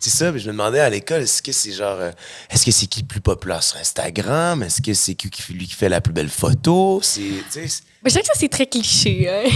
C'est 0.00 0.10
ça, 0.10 0.30
mais 0.32 0.38
je 0.38 0.46
me 0.46 0.52
demandais 0.52 0.78
à 0.80 0.88
l'école, 0.88 1.22
est-ce 1.22 1.42
que 1.42 1.52
c'est 1.52 1.72
genre. 1.72 1.98
euh, 2.00 2.10
est-ce 2.50 2.64
que 2.64 2.70
c'est 2.70 2.86
qui 2.86 3.00
le 3.00 3.06
plus 3.06 3.20
populaire 3.20 3.62
sur 3.62 3.76
Instagram? 3.78 4.62
Est-ce 4.62 4.80
que 4.80 4.94
c'est 4.94 5.14
qui, 5.14 5.28
qui- 5.28 5.52
lui 5.52 5.66
qui 5.66 5.74
fait 5.74 5.88
la 5.88 6.00
plus 6.00 6.12
belle 6.14 6.28
photo? 6.30 7.00
C'est. 7.02 7.20
Tu 7.20 7.44
sais, 7.50 7.68
c'est- 7.68 7.82
Mais 8.02 8.10
je 8.10 8.14
sais 8.14 8.20
que 8.20 8.26
ça, 8.28 8.32
c'est 8.36 8.48
très 8.48 8.66
cliché. 8.66 9.28
Hein? 9.28 9.50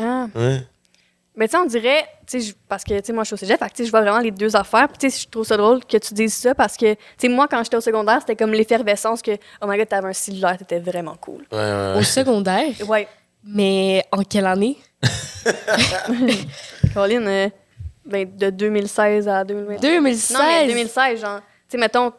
Ah. 0.00 0.26
ouais. 0.34 0.66
Mais 1.36 1.48
tu 1.48 1.52
sais, 1.52 1.56
on 1.58 1.64
dirait, 1.66 2.02
tu 2.26 2.40
sais, 2.40 2.46
je- 2.48 2.54
parce 2.68 2.84
que, 2.84 2.94
tu 3.00 3.06
sais, 3.06 3.12
moi, 3.12 3.24
je 3.24 3.28
suis 3.28 3.34
au 3.34 3.36
cégep, 3.36 3.58
fait 3.58 3.64
que, 3.68 3.74
tu 3.74 3.76
sais, 3.82 3.86
je 3.86 3.90
vois 3.90 4.02
vraiment 4.02 4.20
les 4.20 4.30
deux 4.30 4.54
affaires. 4.54 4.86
Puis, 4.88 4.98
tu 4.98 5.10
sais, 5.10 5.22
je 5.24 5.28
trouve 5.28 5.44
ça 5.44 5.56
drôle 5.56 5.84
que 5.84 5.96
tu 5.96 6.14
dises 6.14 6.34
ça 6.34 6.54
parce 6.54 6.76
que, 6.76 6.94
tu 6.94 6.98
sais, 7.18 7.28
moi, 7.28 7.48
quand 7.48 7.62
j'étais 7.64 7.76
au 7.76 7.80
secondaire, 7.80 8.18
c'était 8.20 8.36
comme 8.36 8.52
l'effervescence 8.52 9.20
que, 9.20 9.32
oh 9.60 9.66
my 9.66 9.76
god, 9.76 9.88
t'avais 9.88 10.08
un 10.08 10.12
cellulaire, 10.12 10.56
t'étais 10.56 10.78
vraiment 10.78 11.16
cool. 11.20 11.44
Ouais, 11.50 11.58
ouais, 11.58 11.94
Au 11.98 12.02
secondaire? 12.02 12.72
Ouais. 12.88 13.08
Mais 13.42 14.04
en 14.12 14.22
quelle 14.22 14.46
année? 14.46 14.78
Caroline, 16.94 17.26
euh, 17.26 17.48
ben, 18.06 18.28
de 18.36 18.50
2016 18.50 19.28
à 19.28 19.44
2020. 19.44 19.80
2016. 19.80 20.36
Non, 20.36 20.44
mais 20.46 20.66
2016, 20.68 21.20
genre, 21.20 21.38
tu 21.40 21.44
sais, 21.68 21.78
mettons, 21.78 22.12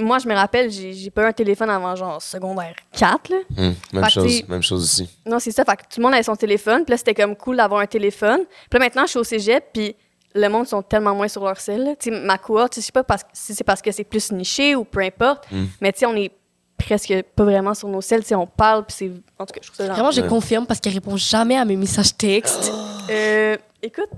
moi, 0.00 0.18
je 0.18 0.28
me 0.28 0.34
rappelle, 0.34 0.70
j'ai 0.70 1.10
pas 1.10 1.22
eu 1.22 1.26
un 1.26 1.32
téléphone 1.32 1.70
avant, 1.70 1.94
genre, 1.96 2.20
secondaire 2.20 2.74
4, 2.96 3.28
là. 3.30 3.36
Hum, 3.58 3.74
même 3.92 4.04
Fait 4.04 4.10
chose, 4.10 4.32
c'est- 4.36 4.48
même 4.48 4.62
chose 4.62 4.82
aussi. 4.84 5.08
Non, 5.26 5.38
c'est 5.38 5.50
ça. 5.52 5.64
Fait 5.64 5.76
que 5.76 5.82
tout 5.82 5.98
le 6.00 6.02
monde 6.04 6.14
avait 6.14 6.22
son 6.22 6.36
téléphone. 6.36 6.84
Puis 6.84 6.92
là, 6.92 6.96
c'était 6.96 7.14
comme 7.14 7.36
cool 7.36 7.56
d'avoir 7.56 7.80
un 7.80 7.86
téléphone. 7.86 8.40
Puis 8.70 8.78
là, 8.78 8.84
maintenant, 8.86 9.02
je 9.04 9.10
suis 9.10 9.18
au 9.18 9.24
cégep. 9.24 9.64
Puis 9.72 9.94
le 10.34 10.48
monde 10.48 10.66
sont 10.66 10.82
tellement 10.82 11.14
moins 11.14 11.28
sur 11.28 11.44
leur 11.44 11.58
cell. 11.60 11.96
Tu 12.00 12.10
sais, 12.12 12.20
ma 12.20 12.38
cohorte, 12.38 12.74
je 12.76 12.80
sais 12.80 12.92
pas 12.92 13.04
parce- 13.04 13.24
si 13.32 13.54
c'est 13.54 13.64
parce 13.64 13.82
que 13.82 13.90
c'est 13.92 14.04
plus 14.04 14.30
niché 14.32 14.74
ou 14.76 14.84
peu 14.84 15.00
importe. 15.00 15.50
Mm. 15.50 15.64
Mais 15.80 15.92
tu 15.92 16.00
sais, 16.00 16.06
on 16.06 16.16
est 16.16 16.30
presque 16.78 17.12
pas 17.36 17.44
vraiment 17.44 17.74
sur 17.74 17.88
nos 17.88 18.00
sais, 18.00 18.34
on 18.34 18.46
parle. 18.46 18.84
Puis 18.86 18.96
c'est. 18.98 19.10
En 19.38 19.44
tout 19.46 19.52
cas, 19.52 19.60
je 19.62 19.66
trouve 19.70 19.76
ça 19.86 19.92
Vraiment, 19.92 20.10
je 20.10 20.22
Ouais. 20.22 20.28
confirme 20.28 20.66
parce 20.66 20.80
qu'elle 20.80 20.94
répond 20.94 21.16
jamais 21.16 21.56
à 21.56 21.64
mes 21.64 21.76
messages 21.76 22.16
textes. 22.16 22.72
Euh, 23.10 23.56
écoute, 23.82 24.08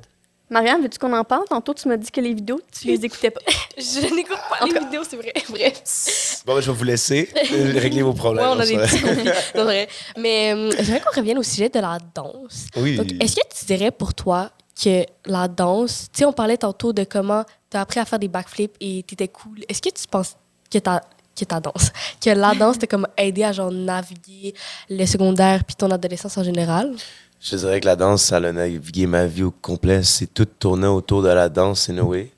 Marianne, 0.53 0.83
veux-tu 0.83 0.99
qu'on 0.99 1.13
en 1.15 1.25
parle? 1.25 1.45
Tantôt, 1.49 1.73
tu 1.75 1.89
m'as 1.89 1.97
dit 1.97 2.11
que 2.11 2.21
les 2.21 2.35
vidéos, 2.35 2.61
tu 2.79 2.87
les 2.89 3.05
écoutais 3.05 3.31
pas. 3.31 3.41
Je 3.79 4.15
n'écoute 4.15 4.37
pas 4.51 4.67
les 4.67 4.79
vidéos, 4.79 5.03
c'est 5.09 5.17
vrai. 5.17 5.33
Bref. 5.49 6.43
Bon, 6.47 6.55
ben, 6.55 6.61
je 6.61 6.71
vais 6.71 6.77
vous 6.77 6.85
laisser 6.85 7.29
régler 7.79 8.03
vos 8.03 8.11
Ouais, 8.11 8.17
problèmes. 8.17 8.47
on 8.49 8.61
a 8.61 8.67
des 8.67 8.75
ça. 8.77 8.83
petits 8.87 9.01
conflits. 9.01 9.31
C'est 9.53 9.63
vrai. 9.63 9.89
Mais 10.19 10.53
euh, 10.55 10.71
j'aimerais 10.81 11.01
qu'on 11.01 11.17
revienne 11.19 11.39
au 11.39 11.43
sujet 11.43 11.69
de 11.71 11.81
la 11.81 11.99
danse. 12.15 12.67
Oui. 12.77 12.97
Donc, 12.97 13.07
est-ce 13.21 13.35
que 13.37 13.41
tu 13.59 13.65
dirais 13.65 13.91
pour 13.91 14.13
toi 14.13 14.51
que 14.83 15.05
la 15.25 15.49
danse, 15.49 16.09
tu 16.13 16.19
sais, 16.19 16.25
on 16.27 16.33
parlait 16.33 16.59
tantôt 16.59 16.93
de 16.93 17.05
comment 17.05 17.45
tu 17.71 17.77
as 17.77 17.81
appris 17.81 18.01
à 18.01 18.05
faire 18.05 18.19
des 18.19 18.29
backflips 18.29 18.77
et 18.81 19.05
tu 19.07 19.15
étais 19.15 19.29
cool. 19.29 19.61
Est-ce 19.69 19.81
que 19.81 19.89
tu 19.91 20.07
penses 20.11 20.37
que 20.71 20.79
ta, 20.79 21.01
que 21.39 21.45
ta 21.47 21.61
danse, 21.61 21.93
que 22.23 22.31
la 22.31 22.55
danse 22.55 22.79
t'a 22.79 22.87
comme 22.87 23.07
aidé 23.17 23.45
à 23.45 23.53
genre 23.53 23.71
naviguer 23.71 24.53
le 24.91 25.07
secondaire 25.07 25.65
puis 25.65 25.77
ton 25.77 25.91
adolescence 25.91 26.37
en 26.37 26.45
général? 26.45 26.95
Je 27.43 27.57
dirais 27.57 27.81
que 27.81 27.87
la 27.87 27.97
danse, 27.97 28.23
ça 28.23 28.37
a 28.37 28.53
navigué 28.53 29.07
ma 29.07 29.27
vie 29.27 29.43
au 29.43 29.51
complet. 29.51 30.03
C'est 30.05 30.33
tout 30.33 30.45
tourné 30.45 30.87
autour 30.87 31.23
de 31.23 31.29
la 31.29 31.49
danse, 31.49 31.89
in 31.91 31.99
a 31.99 32.03
way. 32.03 32.31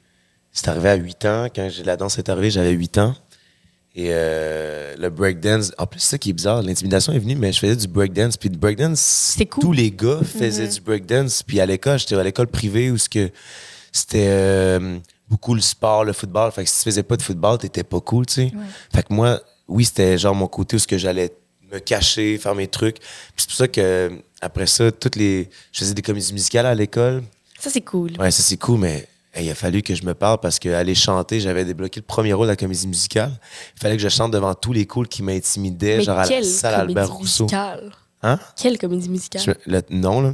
C'est 0.51 0.69
arrivé 0.69 0.89
à 0.89 0.95
8 0.95 1.25
ans. 1.27 1.47
Quand 1.55 1.69
j'ai- 1.69 1.85
la 1.85 1.97
danse 1.97 2.17
est 2.19 2.29
arrivée, 2.29 2.51
j'avais 2.51 2.71
8 2.71 2.97
ans. 2.99 3.15
Et 3.97 4.09
euh, 4.11 4.95
le 4.99 5.11
breakdance, 5.11 5.73
en 5.79 5.87
plus, 5.87 6.01
c'est 6.01 6.11
ça 6.13 6.19
qui 6.19 6.31
est 6.31 6.33
bizarre. 6.33 6.63
L'intimidation 6.63 7.13
est 7.13 7.19
venue, 7.19 7.37
mais 7.37 7.53
je 7.53 7.59
faisais 7.61 7.77
du 7.77 7.87
breakdance. 7.87 8.37
Puis 8.37 8.49
le 8.49 8.57
breakdance, 8.57 9.35
cool. 9.47 9.63
tous 9.63 9.73
les 9.73 9.91
gars 9.93 10.21
faisaient 10.25 10.67
du 10.69 10.81
breakdance. 10.81 11.43
Puis 11.43 11.61
à 11.61 11.67
l'école, 11.67 11.99
j'étais 11.99 12.15
à 12.17 12.23
l'école 12.25 12.47
privée 12.49 12.91
où 12.91 12.97
c'était 12.97 13.31
euh, 14.15 14.99
beaucoup 15.29 15.55
le 15.55 15.61
sport, 15.61 16.05
le 16.05 16.13
football. 16.13 16.51
Fait 16.51 16.65
que 16.65 16.71
si 16.71 16.79
tu 16.79 16.85
faisais 16.85 17.03
pas 17.03 17.17
de 17.17 17.23
football, 17.23 17.59
t'étais 17.59 17.85
pas 17.85 18.01
cool, 18.01 18.27
tu 18.27 18.35
sais. 18.35 18.53
Fait 18.93 19.03
que 19.03 19.13
moi, 19.13 19.41
oui, 19.69 19.85
c'était 19.85 20.17
genre 20.19 20.35
mon 20.35 20.49
côté 20.49 20.77
où 20.77 20.79
ce 20.79 20.87
que 20.89 20.99
j'allais 20.99 21.33
me 21.73 21.79
cacher, 21.79 22.37
faire 22.39 22.55
mes 22.55 22.69
trucs. 22.69 22.99
Puis 22.99 23.05
c'est 23.37 23.47
pour 23.49 23.57
ça 23.57 23.69
que 23.69 24.11
après 24.45 24.67
ça, 24.67 24.91
toutes 24.93 25.17
les, 25.17 25.49
je 25.73 25.81
faisais 25.81 25.95
des 25.95 26.03
comédies 26.03 26.33
musicales 26.33 26.67
à 26.67 26.75
l'école. 26.75 27.23
Ça, 27.59 27.71
c'est 27.71 27.81
cool. 27.81 28.13
Ouais, 28.19 28.31
ça 28.31 28.43
c'est 28.43 28.57
cool, 28.57 28.81
mais 28.81 29.09
hey, 29.35 29.47
il 29.47 29.51
a 29.51 29.55
fallu 29.55 29.83
que 29.83 29.95
je 29.95 30.05
me 30.05 30.15
parle 30.15 30.39
parce 30.41 30.59
qu'aller 30.59 30.95
chanter, 30.95 31.41
j'avais 31.41 31.65
débloqué 31.65 32.01
le 32.01 32.07
premier 32.07 32.33
rôle 32.33 32.47
de 32.47 32.53
la 32.53 32.57
comédie 32.57 32.87
musicale. 32.87 33.33
Il 33.77 33.81
fallait 33.81 33.97
que 33.97 34.03
je 34.03 34.09
chante 34.09 34.33
devant 34.33 34.55
tous 34.55 34.73
les 34.73 34.87
cools 34.87 35.09
qui 35.09 35.23
m'intimidaient, 35.23 35.99
Mais 35.99 36.03
genre 36.05 36.19
à 36.19 36.27
la 36.29 36.43
salle 36.43 36.75
Albert 36.75 37.11
Rousseau. 37.13 37.45
musicale? 37.45 37.91
Hein? 38.23 38.39
Quelle 38.57 38.79
comédie 38.79 39.09
musicale? 39.09 39.43
Je- 39.43 39.71
le 39.71 39.83
nom, 39.91 40.21
là. 40.23 40.33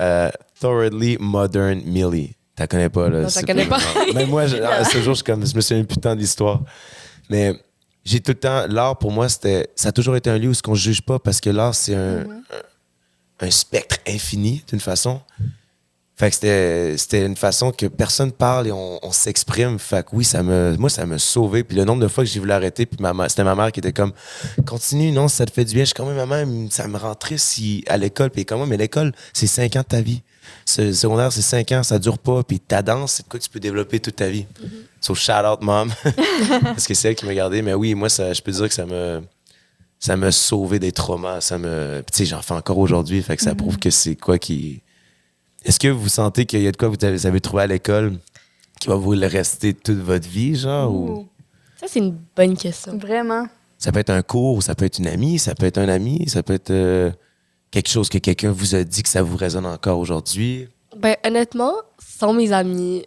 Euh, 0.00 0.30
Thoroughly 0.60 1.16
Modern 1.20 1.80
Millie. 1.84 2.34
T'as 2.56 2.66
connais 2.66 2.88
pas, 2.88 3.08
là. 3.08 3.22
Non, 3.22 3.28
t'as 3.28 3.42
connais 3.42 3.66
pas. 3.66 3.78
Même 4.14 4.28
moi, 4.28 4.46
je- 4.46 4.56
à 4.56 4.84
ce 4.92 5.00
jour, 5.00 5.14
je, 5.14 5.22
comme, 5.24 5.46
je 5.46 5.54
me 5.54 5.60
souviens 5.60 5.84
plus 5.84 5.98
tant 5.98 6.14
de 6.14 6.20
l'histoire. 6.20 6.60
Mais 7.30 7.52
j'ai 8.04 8.20
tout 8.20 8.32
le 8.32 8.38
temps. 8.38 8.66
L'art, 8.68 8.98
pour 8.98 9.12
moi, 9.12 9.28
c'était. 9.28 9.68
Ça 9.76 9.88
a 9.90 9.92
toujours 9.92 10.16
été 10.16 10.30
un 10.30 10.38
lieu 10.38 10.48
où 10.48 10.54
ce 10.54 10.62
qu'on 10.62 10.72
ne 10.72 10.76
juge 10.76 11.02
pas 11.02 11.18
parce 11.18 11.40
que 11.40 11.50
l'art, 11.50 11.74
c'est 11.74 11.94
un, 11.94 12.20
un, 12.20 12.26
un 13.40 13.50
spectre 13.50 13.96
infini, 14.06 14.62
d'une 14.68 14.80
façon. 14.80 15.20
Fait 16.16 16.30
que 16.30 16.34
c'était, 16.34 16.98
c'était 16.98 17.24
une 17.24 17.36
façon 17.36 17.70
que 17.70 17.86
personne 17.86 18.32
parle 18.32 18.66
et 18.66 18.72
on, 18.72 18.98
on 19.06 19.12
s'exprime. 19.12 19.78
Fait 19.78 20.04
que 20.04 20.08
oui, 20.16 20.24
ça 20.24 20.42
me, 20.42 20.74
moi, 20.76 20.90
ça 20.90 21.06
m'a 21.06 21.16
sauvé. 21.18 21.62
Puis 21.62 21.76
le 21.76 21.84
nombre 21.84 22.02
de 22.02 22.08
fois 22.08 22.24
que 22.24 22.30
j'ai 22.30 22.40
voulu 22.40 22.50
arrêter, 22.50 22.86
puis 22.86 22.98
ma, 23.00 23.14
mère- 23.14 23.30
c'était 23.30 23.44
ma 23.44 23.54
mère 23.54 23.70
qui 23.70 23.78
était 23.78 23.92
comme, 23.92 24.12
continue, 24.66 25.12
non, 25.12 25.28
ça 25.28 25.46
te 25.46 25.52
fait 25.52 25.64
du 25.64 25.74
bien. 25.74 25.84
Je 25.84 25.90
suis 25.90 25.94
comme, 25.94 26.12
ma 26.12 26.26
mère, 26.26 26.44
ça 26.70 26.88
me 26.88 26.98
rend 26.98 27.14
triste 27.14 27.46
si, 27.46 27.84
à 27.86 27.96
l'école. 27.96 28.30
Puis 28.30 28.44
comme, 28.44 28.68
mais 28.68 28.76
l'école, 28.76 29.12
c'est 29.32 29.46
cinq 29.46 29.76
ans 29.76 29.82
de 29.82 29.84
ta 29.84 30.00
vie. 30.00 30.22
Ce 30.64 30.92
secondaire, 30.92 31.30
c'est 31.32 31.42
cinq 31.42 31.70
ans, 31.70 31.84
ça 31.84 32.00
dure 32.00 32.18
pas. 32.18 32.42
Puis 32.42 32.58
ta 32.58 32.82
danse, 32.82 33.12
c'est 33.12 33.22
de 33.22 33.28
quoi 33.28 33.38
que 33.38 33.44
tu 33.44 33.50
peux 33.50 33.60
développer 33.60 34.00
toute 34.00 34.16
ta 34.16 34.28
vie. 34.28 34.46
So, 35.00 35.14
shout 35.14 35.32
out, 35.48 35.60
mom. 35.62 35.92
Parce 36.62 36.88
que 36.88 36.94
c'est 36.94 37.10
elle 37.10 37.14
qui 37.14 37.26
m'a 37.26 37.34
gardé. 37.34 37.62
Mais 37.62 37.74
oui, 37.74 37.94
moi, 37.94 38.08
ça, 38.08 38.32
je 38.32 38.42
peux 38.42 38.50
dire 38.50 38.66
que 38.66 38.74
ça 38.74 38.86
me, 38.86 39.22
ça 39.98 40.16
m'a 40.16 40.30
sauvé 40.32 40.78
des 40.78 40.92
traumas. 40.92 41.40
Ça 41.40 41.58
me, 41.58 42.02
tu 42.10 42.18
sais, 42.18 42.24
j'en 42.24 42.42
fais 42.42 42.54
encore 42.54 42.78
aujourd'hui. 42.78 43.22
Fait 43.22 43.36
que 43.36 43.42
ça 43.42 43.54
prouve 43.54 43.78
que 43.78 43.90
c'est 43.90 44.16
quoi 44.16 44.38
qui, 44.38 44.82
est-ce 45.64 45.78
que 45.80 45.88
vous 45.88 46.08
sentez 46.08 46.46
qu'il 46.46 46.62
y 46.62 46.66
a 46.68 46.72
de 46.72 46.76
quoi 46.76 46.88
vous 46.88 46.96
avez, 47.02 47.16
vous 47.16 47.26
avez 47.26 47.40
trouvé 47.40 47.62
à 47.64 47.66
l'école 47.66 48.18
qui 48.80 48.88
va 48.88 48.94
vous 48.94 49.12
le 49.14 49.26
rester 49.26 49.74
toute 49.74 49.98
votre 49.98 50.28
vie, 50.28 50.54
genre? 50.56 50.92
Ou? 50.94 51.26
Ça, 51.80 51.86
c'est 51.88 51.98
une 51.98 52.16
bonne 52.36 52.56
question. 52.56 52.96
Vraiment. 52.96 53.46
ça 53.76 53.90
peut 53.92 53.98
être 54.00 54.10
un 54.10 54.22
cours, 54.22 54.56
ou 54.56 54.60
ça 54.60 54.74
peut 54.74 54.84
être 54.84 54.98
une 54.98 55.06
amie, 55.08 55.38
ça 55.38 55.54
peut 55.54 55.66
être 55.66 55.78
un 55.78 55.88
ami, 55.88 56.28
ça 56.28 56.42
peut 56.42 56.54
être 56.54 56.70
euh, 56.70 57.10
quelque 57.70 57.88
chose 57.88 58.08
que 58.08 58.18
quelqu'un 58.18 58.50
vous 58.52 58.74
a 58.74 58.84
dit 58.84 59.02
que 59.02 59.08
ça 59.08 59.22
vous 59.22 59.36
résonne 59.36 59.66
encore 59.66 59.98
aujourd'hui. 59.98 60.68
Ben, 60.96 61.16
honnêtement, 61.24 61.72
sans 61.98 62.32
mes 62.32 62.52
amis, 62.52 63.04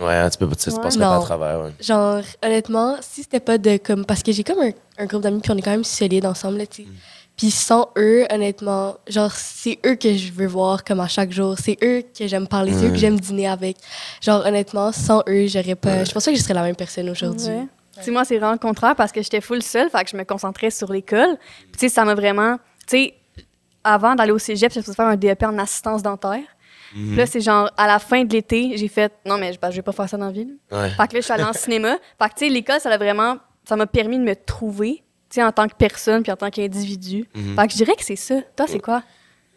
Ouais, 0.00 0.28
tu 0.30 0.38
peux 0.38 0.48
pas, 0.48 0.54
ça 0.58 0.70
se 0.70 0.76
Ouais. 0.76 0.82
passerait 0.82 1.04
pas 1.04 1.16
à 1.16 1.20
travers. 1.20 1.60
Ouais. 1.64 1.72
genre, 1.80 2.22
honnêtement, 2.42 2.96
si 3.02 3.22
c'était 3.22 3.40
pas 3.40 3.58
de 3.58 3.76
comme. 3.76 4.04
Parce 4.04 4.22
que 4.22 4.32
j'ai 4.32 4.42
comme 4.42 4.58
un, 4.60 4.72
un 5.02 5.06
groupe 5.06 5.22
d'amis, 5.22 5.40
puis 5.40 5.50
on 5.50 5.56
est 5.56 5.62
quand 5.62 5.70
même 5.70 5.84
solides 5.84 6.26
ensemble, 6.26 6.58
là, 6.58 6.66
tu 6.66 6.82
sais. 6.82 6.88
Puis 7.36 7.50
sans 7.50 7.88
eux, 7.96 8.26
honnêtement, 8.30 8.96
genre, 9.08 9.32
c'est 9.32 9.78
eux 9.86 9.94
que 9.96 10.16
je 10.16 10.32
veux 10.32 10.46
voir 10.46 10.84
comme 10.84 11.00
à 11.00 11.08
chaque 11.08 11.32
jour. 11.32 11.56
C'est 11.58 11.78
eux 11.82 12.02
que 12.16 12.26
j'aime 12.26 12.46
parler, 12.46 12.72
c'est 12.72 12.86
eux 12.86 12.90
que 12.90 12.96
j'aime 12.96 13.18
dîner 13.18 13.48
avec. 13.48 13.78
Genre, 14.20 14.44
honnêtement, 14.44 14.92
sans 14.92 15.22
eux, 15.28 15.46
j'aurais 15.46 15.74
pas. 15.74 16.04
Je 16.04 16.12
pense 16.12 16.24
pas 16.24 16.30
que 16.30 16.36
je 16.36 16.42
serais 16.42 16.54
la 16.54 16.62
même 16.62 16.76
personne 16.76 17.08
aujourd'hui. 17.08 17.46
Ouais. 17.48 17.66
Tu 17.96 18.04
sais, 18.04 18.10
moi, 18.10 18.24
c'est 18.24 18.36
vraiment 18.36 18.52
le 18.52 18.58
contraire 18.58 18.94
parce 18.94 19.12
que 19.12 19.22
j'étais 19.22 19.40
full 19.40 19.62
seule, 19.62 19.90
fait 19.90 20.04
que 20.04 20.10
je 20.10 20.16
me 20.16 20.24
concentrais 20.24 20.70
sur 20.70 20.92
l'école. 20.92 21.36
Puis, 21.38 21.72
tu 21.72 21.78
sais, 21.80 21.88
ça 21.88 22.04
m'a 22.04 22.14
vraiment. 22.14 22.56
Tu 22.86 22.96
sais, 22.98 23.14
avant 23.82 24.14
d'aller 24.14 24.32
au 24.32 24.38
cégep, 24.38 24.70
supposée 24.72 24.94
faire 24.94 25.06
un 25.06 25.16
DEP 25.16 25.42
en 25.42 25.58
assistance 25.58 26.02
dentaire. 26.02 26.44
Puis 26.92 27.16
là, 27.16 27.24
c'est 27.24 27.40
genre, 27.40 27.70
à 27.78 27.86
la 27.86 27.98
fin 27.98 28.22
de 28.22 28.32
l'été, 28.32 28.76
j'ai 28.76 28.88
fait 28.88 29.10
non, 29.24 29.38
mais 29.38 29.56
ben, 29.60 29.70
je 29.70 29.76
vais 29.76 29.82
pas 29.82 29.92
faire 29.92 30.08
ça 30.08 30.18
dans 30.18 30.26
la 30.26 30.32
vie. 30.32 30.46
là. 30.70 30.82
Ouais. 30.82 30.90
Fait 30.90 31.08
que 31.08 31.14
là, 31.14 31.20
je 31.20 31.20
suis 31.20 31.32
allée 31.32 31.42
en 31.44 31.52
cinéma. 31.54 31.96
Fait 32.20 32.28
que, 32.28 32.34
tu 32.34 32.46
sais, 32.46 32.48
l'école, 32.50 32.80
ça 32.80 32.90
a 32.90 32.98
vraiment. 32.98 33.36
Ça 33.64 33.76
m'a 33.76 33.86
permis 33.86 34.18
de 34.18 34.24
me 34.24 34.34
trouver, 34.34 35.02
tu 35.30 35.36
sais, 35.36 35.42
en 35.42 35.52
tant 35.52 35.68
que 35.68 35.74
personne 35.74 36.22
puis 36.22 36.32
en 36.32 36.36
tant 36.36 36.50
qu'individu. 36.50 37.28
Mhm. 37.34 37.56
Fait 37.56 37.66
que 37.66 37.72
je 37.72 37.76
dirais 37.76 37.94
que 37.94 38.04
c'est 38.04 38.16
ça. 38.16 38.40
Toi, 38.56 38.66
c'est 38.68 38.80
quoi? 38.80 39.02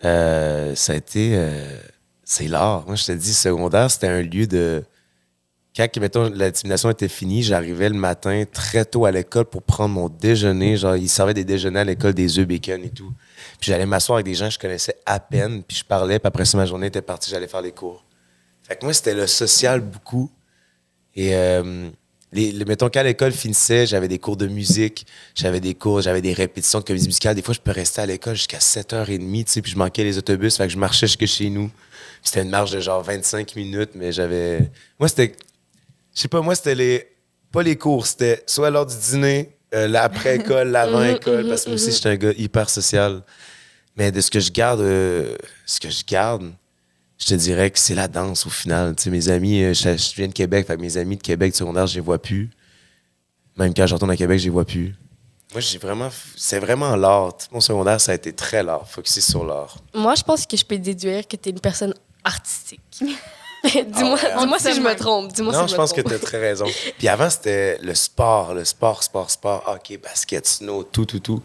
Euh, 0.04 0.76
ça 0.76 0.94
a 0.94 0.96
été. 0.96 1.32
euh, 1.36 1.78
c'est 2.24 2.48
l'art. 2.48 2.86
Moi, 2.86 2.96
je 2.96 3.06
te 3.06 3.12
dis, 3.12 3.34
secondaire, 3.34 3.90
c'était 3.90 4.08
un 4.08 4.22
lieu 4.22 4.48
de. 4.48 4.84
Quand, 5.76 5.88
mettons, 5.98 6.30
l'intimidation 6.30 6.90
était 6.90 7.10
finie, 7.10 7.44
j'arrivais 7.44 7.90
le 7.90 7.96
matin 7.96 8.46
très 8.50 8.86
tôt 8.86 9.06
à 9.06 9.12
l'école 9.12 9.46
pour 9.46 9.62
prendre 9.62 9.94
mon 9.94 10.08
déjeuner. 10.08 10.78
Genre, 10.78 10.96
ils 10.96 11.10
servaient 11.10 11.34
des 11.34 11.44
déjeuners 11.44 11.82
à 11.82 11.84
l'école, 11.84 12.14
des 12.14 12.40
œufs 12.40 12.48
bacon 12.48 12.82
et 12.84 12.90
tout. 12.90 13.12
Puis 13.60 13.72
j'allais 13.72 13.86
m'asseoir 13.86 14.16
avec 14.18 14.26
des 14.26 14.36
gens 14.36 14.48
que 14.48 14.54
je 14.54 14.60
connaissais 14.60 14.96
à 15.06 15.20
peine, 15.20 15.64
puis 15.64 15.78
je 15.78 15.84
parlais, 15.84 16.18
puis 16.18 16.28
après 16.28 16.46
ça, 16.46 16.58
ma 16.58 16.66
journée 16.66 16.88
était 16.88 17.02
partie, 17.02 17.30
j'allais 17.30 17.48
faire 17.48 17.62
les 17.62 17.74
cours. 17.74 18.06
Fait 18.64 18.78
que 18.78 18.86
moi, 18.86 18.94
c'était 18.94 19.14
le 19.14 19.28
social 19.28 19.82
beaucoup. 19.82 20.32
Et 21.14 21.36
euh, 21.36 21.90
les, 22.34 22.52
les- 22.52 22.66
mettons 22.66 22.90
qu'à 22.90 23.04
l'école 23.04 23.32
finissait, 23.32 23.86
j'avais 23.88 24.08
des 24.08 24.20
cours 24.20 24.36
de 24.38 24.48
musique, 24.48 25.06
j'avais 25.36 25.60
des 25.60 25.74
cours, 25.76 26.02
j'avais 26.02 26.22
des 26.22 26.34
répétitions 26.34 26.80
de 26.80 26.84
comédie 26.86 27.06
musicale. 27.08 27.36
Des 27.36 27.42
fois, 27.42 27.54
je 27.54 27.60
peux 27.62 27.72
rester 27.72 28.02
à 28.02 28.06
l'école 28.06 28.36
jusqu'à 28.36 28.60
7h30, 28.60 29.46
tu 29.46 29.52
sais, 29.52 29.62
puis 29.62 29.72
je 29.72 29.78
manquais 29.78 30.04
les 30.04 30.18
autobus, 30.18 30.58
fait 30.58 30.68
que 30.68 30.74
je 30.74 30.78
marchais 30.78 31.08
jusque 31.08 31.26
chez 31.26 31.50
nous. 31.50 31.70
C'était 32.24 32.42
une 32.42 32.50
marche 32.50 32.72
de 32.72 32.80
genre 32.80 33.04
25 33.04 33.56
minutes, 33.56 33.92
mais 33.96 34.12
j'avais. 34.12 34.72
Moi, 35.00 35.08
c'était. 35.08 35.36
Je 36.16 36.22
sais 36.22 36.28
pas, 36.28 36.42
moi, 36.42 36.56
c'était 36.56 36.76
les. 36.76 37.08
Pas 37.52 37.64
les 37.64 37.78
cours, 37.78 38.06
c'était 38.08 38.44
soit 38.48 38.70
lors 38.70 38.86
du 38.86 38.96
dîner, 38.98 39.56
euh, 39.74 39.88
l'après-école, 39.88 40.68
l'avant-école, 40.72 41.48
parce 41.48 41.64
que 41.64 41.70
moi 41.70 41.76
aussi, 41.76 41.92
j'étais 41.92 42.10
un 42.10 42.16
gars 42.16 42.34
hyper 42.36 42.70
social. 42.70 43.22
Mais 43.96 44.12
de 44.12 44.20
ce 44.20 44.30
que 44.30 44.42
je 44.42 44.52
garde, 44.52 44.82
euh, 44.82 45.36
ce 45.66 45.80
que 45.80 45.90
je 45.90 46.04
garde, 46.06 46.52
je 47.18 47.28
te 47.28 47.34
dirais 47.36 47.72
que 47.72 47.80
c'est 47.80 47.96
la 47.96 48.08
danse 48.08 48.46
au 48.46 48.50
final. 48.50 48.96
Tu 48.96 49.04
sais, 49.04 49.10
mes 49.10 49.30
amis, 49.30 49.64
euh, 49.64 49.74
je, 49.74 49.96
je 49.98 50.16
viens 50.16 50.28
de 50.28 50.34
Québec, 50.34 50.68
fait 50.68 50.76
que 50.76 50.82
mes 50.82 50.98
amis 50.98 51.18
de 51.18 51.22
Québec 51.22 51.52
du 51.54 51.58
secondaire, 51.58 51.88
je 51.88 51.96
les 51.96 52.02
vois 52.02 52.22
plus. 52.22 52.50
Même 53.58 53.74
quand 53.74 53.88
je 53.88 53.94
retourne 53.94 54.12
à 54.12 54.18
Québec, 54.18 54.40
je 54.40 54.46
les 54.46 54.50
vois 54.50 54.66
plus. 54.66 54.96
Moi, 55.54 55.62
j'ai 55.62 55.78
vraiment. 55.78 56.10
C'est 56.36 56.60
vraiment 56.60 56.96
l'art. 56.96 57.38
Tout 57.38 57.48
Mon 57.52 57.62
secondaire, 57.62 58.02
ça 58.02 58.12
a 58.12 58.16
été 58.16 58.34
très 58.34 58.62
l'art, 58.62 58.90
focusé 58.90 59.22
sur 59.22 59.46
l'art. 59.46 59.78
Moi, 59.94 60.16
je 60.16 60.24
pense 60.24 60.46
que 60.46 60.58
je 60.58 60.66
peux 60.66 60.78
déduire 60.78 61.26
que 61.28 61.38
tu 61.38 61.50
es 61.50 61.52
une 61.52 61.62
personne 61.62 61.94
artistique. 62.24 62.82
dis-moi 63.64 64.20
Ah 64.36 64.44
ouais, 64.44 64.60
si 64.60 64.74
je 64.74 64.82
me 64.82 64.94
trompe. 64.96 65.32
Dis-moi 65.32 65.54
Non, 65.54 65.62
si 65.62 65.70
je 65.70 65.74
me 65.74 65.78
pense 65.78 65.94
que 65.94 66.02
tu 66.02 66.14
as 66.14 66.20
très 66.20 66.40
raison. 66.40 66.66
Puis 66.98 67.08
avant, 67.08 67.30
c'était 67.30 67.78
le 67.82 67.96
sport, 67.96 68.54
le 68.54 68.66
sport, 68.66 69.02
sport, 69.04 69.32
sport, 69.32 69.64
hockey, 69.68 69.98
basket, 69.98 70.46
snow, 70.46 70.84
tout, 70.84 71.06
tout, 71.06 71.20
tout. 71.20 71.42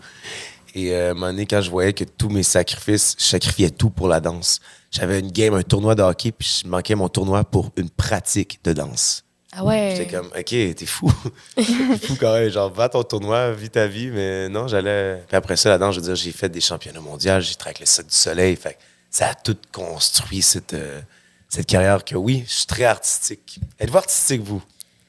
Et 0.74 0.92
euh, 0.92 1.08
à 1.08 1.10
un 1.10 1.14
moment 1.14 1.26
donné, 1.26 1.46
quand 1.46 1.60
je 1.60 1.70
voyais 1.70 1.92
que 1.92 2.04
tous 2.04 2.28
mes 2.28 2.42
sacrifices, 2.42 3.14
je 3.18 3.24
sacrifiais 3.24 3.70
tout 3.70 3.90
pour 3.90 4.08
la 4.08 4.20
danse. 4.20 4.60
J'avais 4.90 5.20
une 5.20 5.30
game, 5.30 5.54
un 5.54 5.62
tournoi 5.62 5.94
de 5.94 6.02
hockey, 6.02 6.32
puis 6.32 6.62
je 6.62 6.68
manquais 6.68 6.94
mon 6.94 7.08
tournoi 7.08 7.44
pour 7.44 7.70
une 7.76 7.90
pratique 7.90 8.60
de 8.64 8.72
danse. 8.72 9.24
Ah 9.52 9.64
ouais. 9.64 9.94
J'étais 9.96 10.16
comme, 10.16 10.26
OK, 10.26 10.44
t'es 10.44 10.86
fou. 10.86 11.12
t'es 11.56 11.62
fou 12.02 12.16
quand 12.18 12.34
même. 12.34 12.50
Genre, 12.50 12.72
va 12.72 12.88
ton 12.88 13.02
tournoi, 13.02 13.52
vis 13.52 13.70
ta 13.70 13.86
vie. 13.86 14.10
Mais 14.10 14.48
non, 14.48 14.68
j'allais. 14.68 15.24
Puis 15.26 15.36
après 15.36 15.56
ça, 15.56 15.70
la 15.70 15.78
danse, 15.78 15.94
je 15.94 16.00
veux 16.00 16.06
dire, 16.06 16.14
j'ai 16.14 16.32
fait 16.32 16.48
des 16.48 16.60
championnats 16.60 17.00
mondiaux, 17.00 17.40
j'ai 17.40 17.54
avec 17.64 17.80
le 17.80 17.84
du 17.84 18.14
Soleil. 18.14 18.56
Fait 18.56 18.78
ça 19.10 19.30
a 19.30 19.34
tout 19.34 19.56
construit 19.72 20.42
cette, 20.42 20.74
euh, 20.74 21.00
cette 21.48 21.66
carrière 21.66 22.04
que 22.04 22.14
oui, 22.14 22.44
je 22.46 22.54
suis 22.54 22.66
très 22.66 22.84
artistique. 22.84 23.58
Êtes-vous 23.78 23.98
artistique, 23.98 24.42
vous? 24.42 24.62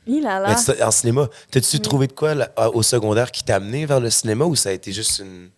Il 0.08 0.26
a 0.26 0.40
là. 0.40 0.56
en 0.82 0.92
cinéma, 0.92 1.30
t'as-tu 1.52 1.80
trouvé 1.80 2.08
de 2.08 2.14
quoi 2.14 2.34
là, 2.34 2.52
au 2.74 2.82
secondaire 2.82 3.32
qui 3.32 3.44
t'a 3.44 3.58
amené 3.58 3.86
vers 3.86 4.00
le 4.00 4.10
cinéma 4.10 4.46
ou 4.46 4.56
ça 4.56 4.70
a 4.70 4.72
été 4.72 4.92
juste 4.92 5.20
une. 5.20 5.50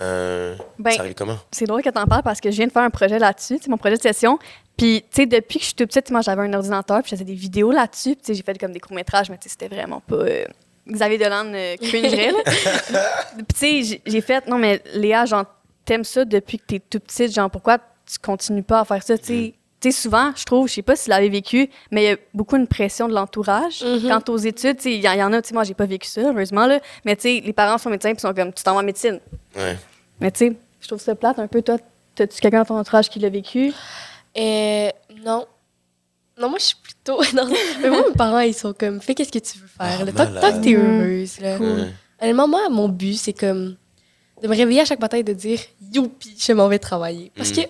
Un- 0.00 0.54
Ben, 0.78 0.90
ça 0.92 1.00
arrive 1.00 1.14
comment? 1.14 1.36
C'est 1.52 1.66
drôle 1.66 1.82
que 1.82 1.90
tu 1.90 1.98
en 1.98 2.06
parles 2.06 2.22
parce 2.22 2.40
que 2.40 2.50
je 2.50 2.56
viens 2.56 2.66
de 2.66 2.72
faire 2.72 2.82
un 2.82 2.90
projet 2.90 3.18
là-dessus, 3.18 3.58
c'est 3.60 3.68
mon 3.68 3.76
projet 3.78 3.96
de 3.96 4.02
session. 4.02 4.38
Puis, 4.76 5.02
tu 5.02 5.22
sais, 5.22 5.26
depuis 5.26 5.58
que 5.58 5.62
je 5.62 5.66
suis 5.66 5.74
toute 5.74 5.88
petite, 5.88 6.10
moi, 6.10 6.20
j'avais 6.20 6.42
un 6.42 6.52
ordinateur, 6.52 7.00
puis 7.02 7.10
je 7.10 7.14
faisais 7.16 7.24
des 7.24 7.34
vidéos 7.34 7.70
là-dessus. 7.70 8.16
Puis, 8.16 8.22
tu 8.22 8.26
sais, 8.26 8.34
j'ai 8.34 8.42
fait 8.42 8.58
comme 8.58 8.72
des 8.72 8.80
courts-métrages, 8.80 9.30
mais 9.30 9.38
tu 9.38 9.44
sais, 9.44 9.50
c'était 9.50 9.72
vraiment 9.74 10.00
pas 10.00 10.16
euh, 10.16 10.44
Xavier 10.90 11.18
Dolan 11.18 11.46
euh, 11.54 11.76
cringerait, 11.76 12.32
là. 12.32 12.38
Puis, 13.36 13.44
tu 13.82 13.84
sais, 13.84 14.00
j'ai- 14.04 14.20
fait, 14.20 14.46
non, 14.48 14.58
mais 14.58 14.82
Léa, 14.94 15.26
genre, 15.26 15.44
t'aimes 15.84 16.02
ça 16.04 16.24
depuis 16.24 16.58
que 16.58 16.64
t'es 16.66 16.80
toute 16.80 17.04
petite, 17.04 17.32
genre, 17.32 17.50
pourquoi 17.50 17.78
tu 17.78 18.18
continues 18.20 18.62
pas 18.64 18.80
à 18.80 18.84
faire 18.84 19.02
ça, 19.02 19.16
tu 19.16 19.24
sais? 19.26 19.54
Sais, 19.90 20.02
souvent, 20.02 20.32
je 20.36 20.44
trouve, 20.44 20.68
je 20.68 20.74
sais 20.74 20.82
pas 20.82 20.96
si 20.96 21.04
tu 21.04 21.10
l'avais 21.10 21.28
vécu, 21.28 21.68
mais 21.90 22.02
il 22.04 22.06
y 22.06 22.12
a 22.12 22.16
beaucoup 22.34 22.56
une 22.56 22.66
pression 22.66 23.08
de 23.08 23.14
l'entourage. 23.14 23.82
Mhm. 23.84 24.08
Quant 24.08 24.32
aux 24.32 24.36
études, 24.38 24.76
tu 24.76 24.82
sais, 24.84 24.92
il 24.94 25.00
y, 25.02 25.08
en- 25.08 25.12
il 25.12 25.18
y 25.18 25.22
en 25.22 25.32
a, 25.32 25.40
tu 25.42 25.48
sais, 25.48 25.54
moi, 25.54 25.64
j'ai 25.64 25.74
pas 25.74 25.86
vécu 25.86 26.08
ça, 26.08 26.20
heureusement, 26.22 26.66
là. 26.66 26.80
Mais, 27.04 27.16
tu 27.16 27.22
sais, 27.22 27.42
les 27.44 27.52
parents 27.52 27.78
sont 27.78 27.90
médecins, 27.90 28.12
puis 28.12 28.20
sont 28.20 28.34
comme, 28.34 28.52
tu 28.52 28.62
t'en 28.62 28.74
vas 28.74 28.80
en 28.80 28.84
médecine. 28.84 29.20
Ouais. 29.56 29.76
Mais 30.20 30.30
tu 30.30 30.38
sais, 30.50 30.56
je 30.80 30.86
trouve 30.88 31.00
ça 31.00 31.14
plate 31.14 31.38
un 31.38 31.46
peu. 31.48 31.62
Toi, 31.62 31.78
t'as-tu 32.14 32.40
quelqu'un 32.40 32.58
dans 32.60 32.64
ton 32.66 32.78
entourage 32.78 33.08
qui 33.08 33.18
l'a 33.18 33.28
vécu? 33.30 33.72
Euh, 34.36 34.88
non. 35.24 35.46
Non, 36.38 36.48
moi, 36.50 36.58
je 36.58 36.64
suis 36.66 36.76
plutôt. 36.82 37.20
non, 37.34 37.48
mais 37.80 37.90
moi, 37.90 38.04
mes 38.08 38.14
parents, 38.14 38.40
ils 38.40 38.54
sont 38.54 38.72
comme, 38.72 39.00
fais 39.00 39.14
qu'est-ce 39.14 39.30
que 39.32 39.38
tu 39.38 39.58
veux 39.58 39.66
faire. 39.68 39.98
Ah, 40.00 40.04
là. 40.04 40.12
Tant, 40.40 40.58
que 40.58 40.62
t'es 40.64 40.74
Mm. 40.76 40.80
heureuse. 41.00 41.40
Là. 41.40 41.58
Ouais. 41.58 41.90
Honnêtement, 42.20 42.48
moi, 42.48 42.68
mon 42.70 42.88
but, 42.88 43.14
c'est 43.16 43.32
comme 43.32 43.76
de 44.42 44.48
me 44.48 44.54
réveiller 44.56 44.80
à 44.80 44.84
chaque 44.84 45.00
matin 45.00 45.16
et 45.18 45.22
de 45.22 45.32
dire 45.32 45.60
Youpi, 45.92 46.34
je 46.38 46.52
m'en 46.52 46.68
vais 46.68 46.78
travailler. 46.80 47.30
Parce 47.36 47.50
Mm. 47.50 47.54
que 47.54 47.60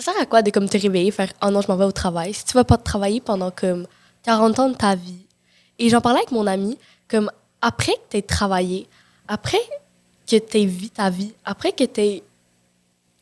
ça 0.00 0.12
sert 0.12 0.20
à 0.20 0.26
quoi 0.26 0.42
de 0.42 0.50
comme 0.50 0.68
te 0.68 0.76
réveiller, 0.78 1.10
faire 1.10 1.32
Oh 1.42 1.50
non, 1.50 1.60
je 1.60 1.68
m'en 1.68 1.76
vais 1.76 1.84
au 1.84 1.92
travail. 1.92 2.32
Si 2.34 2.44
tu 2.44 2.52
vas 2.54 2.64
pas 2.64 2.76
te 2.78 2.84
travailler 2.84 3.20
pendant 3.20 3.50
comme 3.50 3.86
40 4.22 4.58
ans 4.58 4.68
de 4.70 4.74
ta 4.76 4.94
vie? 4.94 5.26
Et 5.78 5.88
j'en 5.88 6.00
parlais 6.00 6.18
avec 6.20 6.30
mon 6.32 6.46
ami, 6.46 6.78
comme 7.08 7.30
après 7.60 7.92
que 7.92 8.10
tu 8.10 8.16
aies 8.18 8.22
travaillé, 8.22 8.86
après 9.26 9.60
que 10.28 10.36
tu 10.38 10.58
aies 10.58 10.66
vu 10.66 10.90
ta 10.90 11.10
vie, 11.10 11.32
après 11.44 11.72
que 11.72 11.84
t'aies- 11.84 12.22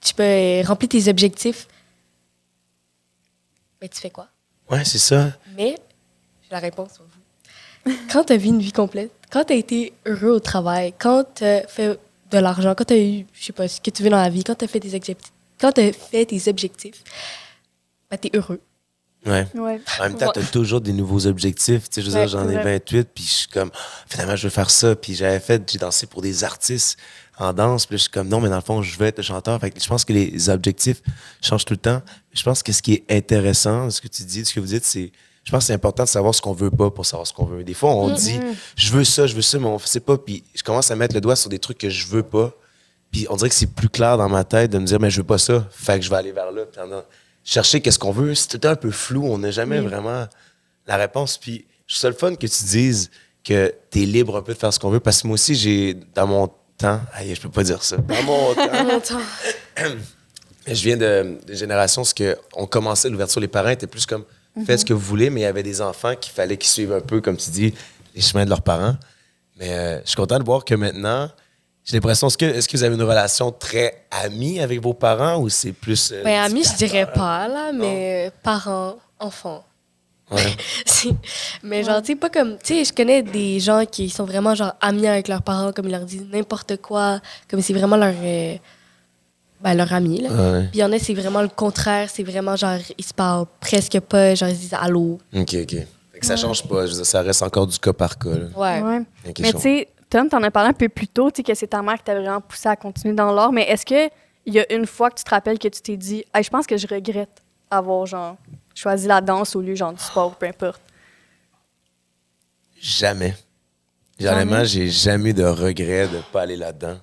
tu 0.00 0.14
peux 0.14 0.62
remplir 0.66 0.88
tes 0.88 1.08
objectifs, 1.08 1.66
mais 3.80 3.88
tu 3.88 4.00
fais 4.00 4.10
quoi? 4.10 4.28
Ouais, 4.70 4.84
c'est 4.84 4.98
ça. 4.98 5.32
Mais 5.56 5.76
j'ai 6.42 6.50
la 6.50 6.58
réponse 6.58 6.98
pour 6.98 7.06
vous. 7.06 7.92
Quand 8.12 8.24
tu 8.24 8.32
as 8.32 8.36
vu 8.36 8.48
une 8.48 8.58
vie 8.60 8.72
complète, 8.72 9.12
quand 9.30 9.44
tu 9.44 9.52
as 9.52 9.56
été 9.56 9.92
heureux 10.06 10.30
au 10.30 10.40
travail, 10.40 10.92
quand 10.98 11.24
tu 11.34 11.44
as 11.44 11.66
fait 11.68 11.98
de 12.30 12.38
l'argent, 12.38 12.74
quand 12.74 12.84
tu 12.84 12.94
as 12.94 12.98
eu, 12.98 13.26
je 13.32 13.44
sais 13.44 13.52
pas, 13.52 13.68
ce 13.68 13.80
que 13.80 13.90
tu 13.90 14.02
veux 14.02 14.10
dans 14.10 14.16
la 14.20 14.28
vie, 14.30 14.42
quand 14.42 14.56
tu 14.56 14.64
as 14.64 14.68
fait 14.68 14.80
tes 14.80 14.94
objectifs, 14.94 15.32
quand 15.60 15.72
tu 15.72 15.92
fait 15.92 16.26
tes 16.26 16.48
objectifs, 16.48 17.02
ben, 18.10 18.18
tu 18.18 18.28
es 18.28 18.36
heureux. 18.36 18.60
Ouais. 19.24 19.44
Ouais. 19.54 19.80
En 19.98 20.04
même 20.04 20.16
temps, 20.16 20.30
tu 20.32 20.38
as 20.38 20.44
toujours 20.44 20.80
des 20.80 20.92
nouveaux 20.92 21.26
objectifs. 21.26 21.88
Tu 21.90 21.94
sais, 21.94 22.02
je 22.02 22.10
veux 22.10 22.14
Ouais, 22.16 22.26
dire, 22.26 22.38
j'en 22.38 22.48
ai 22.48 22.54
vrai. 22.54 22.74
28, 22.78 23.08
puis 23.12 23.24
je 23.24 23.30
suis 23.30 23.48
comme, 23.48 23.70
finalement, 24.08 24.36
je 24.36 24.44
veux 24.44 24.50
faire 24.50 24.70
ça. 24.70 24.94
Puis 24.94 25.14
j'avais 25.16 25.40
fait, 25.40 25.68
j'ai 25.68 25.78
dansé 25.78 26.06
pour 26.06 26.22
des 26.22 26.44
artistes 26.44 26.96
en 27.38 27.52
danse. 27.52 27.86
Puis 27.86 27.96
je 27.96 28.02
suis 28.02 28.10
comme, 28.10 28.28
non, 28.28 28.40
mais 28.40 28.48
dans 28.48 28.54
le 28.56 28.60
fond, 28.62 28.82
je 28.82 28.96
veux 28.96 29.06
être 29.06 29.22
chanteur. 29.22 29.58
Fait 29.60 29.72
que 29.72 29.80
je 29.82 29.88
pense 29.88 30.04
que 30.04 30.12
les 30.12 30.48
objectifs 30.48 31.02
changent 31.42 31.64
tout 31.64 31.74
le 31.74 31.78
temps. 31.78 32.02
Je 32.32 32.42
pense 32.44 32.62
que 32.62 32.70
ce 32.70 32.80
qui 32.82 32.94
est 32.94 33.04
intéressant, 33.10 33.90
ce 33.90 34.00
que 34.00 34.06
tu 34.08 34.22
dis, 34.22 34.44
ce 34.44 34.54
que 34.54 34.60
vous 34.60 34.66
dites, 34.66 34.84
c'est, 34.84 35.10
je 35.42 35.50
pense 35.50 35.64
que 35.64 35.66
c'est 35.66 35.72
important 35.74 36.04
de 36.04 36.08
savoir 36.08 36.32
ce 36.32 36.40
qu'on 36.40 36.52
veut 36.52 36.70
pas 36.70 36.90
pour 36.92 37.04
savoir 37.04 37.26
ce 37.26 37.32
qu'on 37.32 37.46
veut. 37.46 37.64
Des 37.64 37.74
fois, 37.74 37.92
on 37.96 38.10
dit, 38.14 38.38
je 38.76 38.92
veux 38.92 39.02
ça, 39.04 39.26
je 39.26 39.34
veux 39.34 39.42
ça, 39.42 39.58
mais 39.58 39.66
on 39.66 39.80
sait 39.80 39.98
pas. 39.98 40.18
Puis 40.18 40.44
je 40.54 40.62
commence 40.62 40.92
à 40.92 40.94
mettre 40.94 41.16
le 41.16 41.20
doigt 41.20 41.34
sur 41.34 41.50
des 41.50 41.58
trucs 41.58 41.78
que 41.78 41.90
je 41.90 42.06
veux 42.06 42.22
pas. 42.22 42.54
Puis 43.16 43.26
on 43.30 43.36
dirait 43.36 43.48
que 43.48 43.54
c'est 43.54 43.72
plus 43.72 43.88
clair 43.88 44.18
dans 44.18 44.28
ma 44.28 44.44
tête 44.44 44.70
de 44.72 44.78
me 44.78 44.84
dire, 44.84 45.00
mais 45.00 45.08
je 45.08 45.16
veux 45.22 45.26
pas 45.26 45.38
ça. 45.38 45.66
Fait 45.70 45.98
que 45.98 46.04
je 46.04 46.10
vais 46.10 46.16
aller 46.16 46.32
vers 46.32 46.52
là. 46.52 46.64
Puis 46.70 46.78
en- 46.82 47.02
chercher 47.42 47.80
qu'est-ce 47.80 47.98
qu'on 47.98 48.10
veut, 48.12 48.34
c'est 48.34 48.58
tout 48.58 48.68
un 48.68 48.74
peu 48.76 48.90
flou. 48.90 49.24
On 49.24 49.38
n'a 49.38 49.50
jamais 49.50 49.80
vraiment 49.80 50.26
la 50.86 50.96
réponse. 50.98 51.38
Puis 51.38 51.64
je 51.86 51.96
trouve 51.96 52.10
le 52.10 52.16
fun 52.16 52.34
que 52.34 52.46
tu 52.46 52.64
dises 52.64 53.10
que 53.42 53.72
tu 53.90 54.02
es 54.02 54.04
libre 54.04 54.36
un 54.36 54.42
peu 54.42 54.52
de 54.52 54.58
faire 54.58 54.70
ce 54.70 54.78
qu'on 54.78 54.90
veut. 54.90 55.00
Parce 55.00 55.22
que 55.22 55.28
moi 55.28 55.34
aussi, 55.34 55.54
j'ai, 55.54 55.96
dans 56.14 56.26
mon 56.26 56.50
temps, 56.76 57.00
aïe, 57.14 57.34
je 57.34 57.40
peux 57.40 57.48
pas 57.48 57.62
dire 57.62 57.82
ça. 57.82 57.96
Dans 57.96 58.22
mon 58.24 58.52
temps, 59.00 59.18
je 60.66 60.82
viens 60.82 60.98
de, 60.98 61.38
de 61.46 61.54
génération, 61.54 62.04
ce 62.04 62.12
que 62.12 62.36
on 62.54 62.66
commençait 62.66 63.08
l'ouverture, 63.08 63.40
les 63.40 63.48
parents 63.48 63.70
étaient 63.70 63.86
plus 63.86 64.04
comme 64.04 64.24
faites 64.66 64.80
ce 64.80 64.84
que 64.84 64.92
vous 64.92 65.00
voulez, 65.00 65.30
mais 65.30 65.40
il 65.40 65.44
y 65.44 65.46
avait 65.46 65.62
des 65.62 65.80
enfants 65.80 66.14
qu'il 66.16 66.34
fallait 66.34 66.58
qu'ils 66.58 66.68
suivent 66.70 66.92
un 66.92 67.00
peu, 67.00 67.22
comme 67.22 67.38
tu 67.38 67.48
dis, 67.48 67.72
les 68.14 68.20
chemins 68.20 68.44
de 68.44 68.50
leurs 68.50 68.60
parents. 68.62 68.96
Mais 69.58 69.70
euh, 69.72 70.00
je 70.02 70.08
suis 70.08 70.16
content 70.16 70.38
de 70.38 70.44
voir 70.44 70.66
que 70.66 70.74
maintenant, 70.74 71.30
j'ai 71.86 71.96
l'impression, 71.96 72.26
est-ce 72.26 72.36
que, 72.36 72.44
est-ce 72.44 72.68
que 72.68 72.76
vous 72.76 72.82
avez 72.82 72.94
une 72.96 73.02
relation 73.02 73.50
très 73.52 74.04
amie 74.10 74.58
avec 74.60 74.82
vos 74.82 74.92
parents 74.92 75.38
ou 75.38 75.48
c'est 75.48 75.72
plus. 75.72 76.10
euh, 76.12 76.22
Ben, 76.24 76.40
amis, 76.42 76.64
je 76.64 76.76
dirais 76.76 77.06
pas, 77.10 77.46
là, 77.48 77.70
mais 77.72 78.30
parents, 78.42 78.96
enfants. 79.20 79.64
Ouais. 80.32 80.42
Mais 81.62 81.84
genre, 81.84 82.00
tu 82.02 82.08
sais, 82.08 82.16
pas 82.16 82.28
comme. 82.28 82.58
Tu 82.58 82.74
sais, 82.74 82.84
je 82.84 82.92
connais 82.92 83.22
des 83.22 83.60
gens 83.60 83.84
qui 83.86 84.10
sont 84.10 84.24
vraiment, 84.24 84.56
genre, 84.56 84.74
amis 84.80 85.06
avec 85.06 85.28
leurs 85.28 85.42
parents, 85.42 85.70
comme 85.70 85.86
ils 85.86 85.92
leur 85.92 86.04
disent 86.04 86.26
n'importe 86.32 86.78
quoi, 86.78 87.20
comme 87.48 87.62
c'est 87.62 87.72
vraiment 87.72 87.96
leur. 87.96 88.12
euh, 88.20 88.56
ben, 89.60 89.74
leur 89.74 89.92
ami, 89.92 90.22
là. 90.22 90.28
Ouais. 90.30 90.60
Puis 90.62 90.70
il 90.74 90.80
y 90.80 90.84
en 90.84 90.92
a, 90.92 90.98
c'est 90.98 91.14
vraiment 91.14 91.42
le 91.42 91.48
contraire. 91.48 92.10
C'est 92.12 92.24
vraiment 92.24 92.56
genre, 92.56 92.76
ils 92.98 93.04
se 93.04 93.14
parlent 93.14 93.46
presque 93.60 94.00
pas, 94.00 94.34
genre, 94.34 94.48
ils 94.48 94.56
se 94.56 94.60
disent 94.62 94.74
allô. 94.78 95.18
OK, 95.32 95.54
OK. 95.62 95.70
Fait 95.70 96.20
que 96.20 96.26
ça 96.26 96.36
change 96.36 96.64
pas. 96.66 96.86
Je 96.86 96.90
veux 96.90 96.96
dire, 96.96 97.06
ça 97.06 97.22
reste 97.22 97.42
encore 97.44 97.68
du 97.68 97.78
cas 97.78 97.92
par 97.92 98.18
cas. 98.18 98.30
là. 98.30 98.46
Ouais. 98.56 98.82
Ouais. 98.82 99.02
Mais 99.38 99.52
tu 99.52 99.60
sais, 99.60 99.88
Tom, 100.16 100.30
t'en 100.30 100.42
as 100.42 100.50
parlé 100.50 100.70
un 100.70 100.72
peu 100.72 100.88
plus 100.88 101.08
tôt, 101.08 101.30
tu 101.30 101.36
sais, 101.36 101.42
que 101.42 101.54
c'est 101.54 101.66
ta 101.66 101.82
mère 101.82 101.98
qui 101.98 102.04
t'a 102.04 102.18
vraiment 102.18 102.40
poussé 102.40 102.70
à 102.70 102.76
continuer 102.76 103.14
dans 103.14 103.32
l'art. 103.32 103.52
Mais 103.52 103.68
est-ce 103.68 103.84
que 103.84 104.08
il 104.46 104.54
y 104.54 104.60
a 104.60 104.72
une 104.72 104.86
fois 104.86 105.10
que 105.10 105.16
tu 105.16 105.24
te 105.24 105.28
rappelles 105.28 105.58
que 105.58 105.68
tu 105.68 105.82
t'es 105.82 105.98
dit, 105.98 106.24
Hey, 106.32 106.42
je 106.42 106.48
pense 106.48 106.66
que 106.66 106.78
je 106.78 106.86
regrette 106.86 107.42
avoir, 107.70 108.06
genre, 108.06 108.38
choisi 108.74 109.06
la 109.06 109.20
danse 109.20 109.54
au 109.54 109.60
lieu, 109.60 109.74
genre, 109.74 109.92
du 109.92 110.02
sport, 110.02 110.34
peu 110.36 110.46
importe? 110.46 110.80
Jamais. 112.80 113.34
Jamais? 114.18 114.42
Honnêtement, 114.42 114.64
j'ai 114.64 114.88
jamais 114.88 115.30
eu 115.30 115.34
de 115.34 115.44
regret 115.44 116.08
de 116.08 116.22
pas 116.32 116.42
aller 116.42 116.56
là-dedans. 116.56 116.98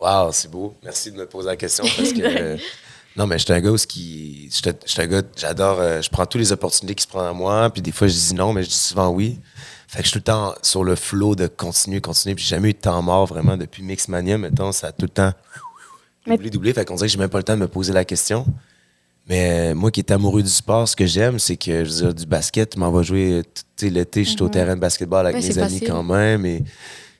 Wow, 0.00 0.32
c'est 0.32 0.50
beau. 0.50 0.74
Merci 0.82 1.12
de 1.12 1.18
me 1.18 1.26
poser 1.26 1.46
la 1.46 1.56
question 1.56 1.84
parce 1.96 2.12
que. 2.12 2.22
euh, 2.24 2.56
non, 3.14 3.28
mais 3.28 3.38
je 3.38 3.44
suis 3.44 3.52
un 3.52 3.60
gars 3.60 3.70
qui. 3.88 4.35
Je 4.50 4.70
je 4.86 5.00
un 5.00 5.06
gars, 5.06 5.22
j'adore. 5.36 5.78
euh, 5.80 6.00
je 6.02 6.08
prends 6.10 6.26
toutes 6.26 6.40
les 6.40 6.52
opportunités 6.52 6.94
qui 6.94 7.02
se 7.02 7.08
prennent 7.08 7.26
à 7.26 7.32
moi, 7.32 7.70
puis 7.70 7.82
des 7.82 7.92
fois, 7.92 8.06
je 8.08 8.14
dis 8.14 8.34
non, 8.34 8.52
mais 8.52 8.62
je 8.62 8.68
dis 8.68 8.74
souvent 8.74 9.08
oui. 9.08 9.38
Fait 9.88 9.98
que 9.98 10.04
je 10.04 10.10
suis 10.10 10.20
tout 10.20 10.30
le 10.30 10.34
temps 10.34 10.54
sur 10.62 10.82
le 10.84 10.96
flow 10.96 11.34
de 11.36 11.46
continuer, 11.46 12.00
continuer, 12.00 12.34
puis 12.34 12.44
j'ai 12.44 12.50
jamais 12.56 12.70
eu 12.70 12.72
de 12.72 12.78
temps 12.78 13.00
mort 13.02 13.26
vraiment 13.26 13.56
depuis 13.56 13.82
Mixmania. 13.82 14.36
Mettons, 14.38 14.72
ça 14.72 14.88
a 14.88 14.92
tout 14.92 15.02
le 15.06 15.08
temps. 15.10 15.32
Mais- 16.26 16.36
Doublé, 16.36 16.50
doublé. 16.50 16.72
Fait 16.74 16.84
qu'on 16.84 16.96
dirait 16.96 17.06
que 17.06 17.12
j'ai 17.12 17.18
même 17.18 17.28
pas 17.28 17.38
le 17.38 17.44
temps 17.44 17.54
de 17.54 17.60
me 17.60 17.68
poser 17.68 17.92
la 17.92 18.04
question. 18.04 18.44
Mais 19.28 19.70
euh, 19.72 19.74
moi 19.74 19.90
qui 19.90 20.00
est 20.00 20.10
amoureux 20.12 20.42
du 20.42 20.48
sport, 20.48 20.88
ce 20.88 20.94
que 20.96 21.06
j'aime, 21.06 21.38
c'est 21.38 21.56
que 21.56 21.84
je 21.84 21.90
veux 21.90 21.96
dire, 22.06 22.14
du 22.14 22.26
basket, 22.26 22.70
tu 22.70 22.78
m'en 22.78 22.90
vas 22.90 23.02
jouer 23.02 23.42
tout 23.44 23.62
tu 23.76 23.86
sais, 23.86 23.90
l'été, 23.90 24.24
je 24.24 24.30
suis 24.30 24.42
au 24.42 24.48
terrain 24.48 24.74
de 24.76 24.80
basketball 24.80 25.26
avec 25.26 25.42
mes 25.48 25.58
amis 25.58 25.72
facile. 25.78 25.88
quand 25.88 26.02
même. 26.02 26.46
Et 26.46 26.64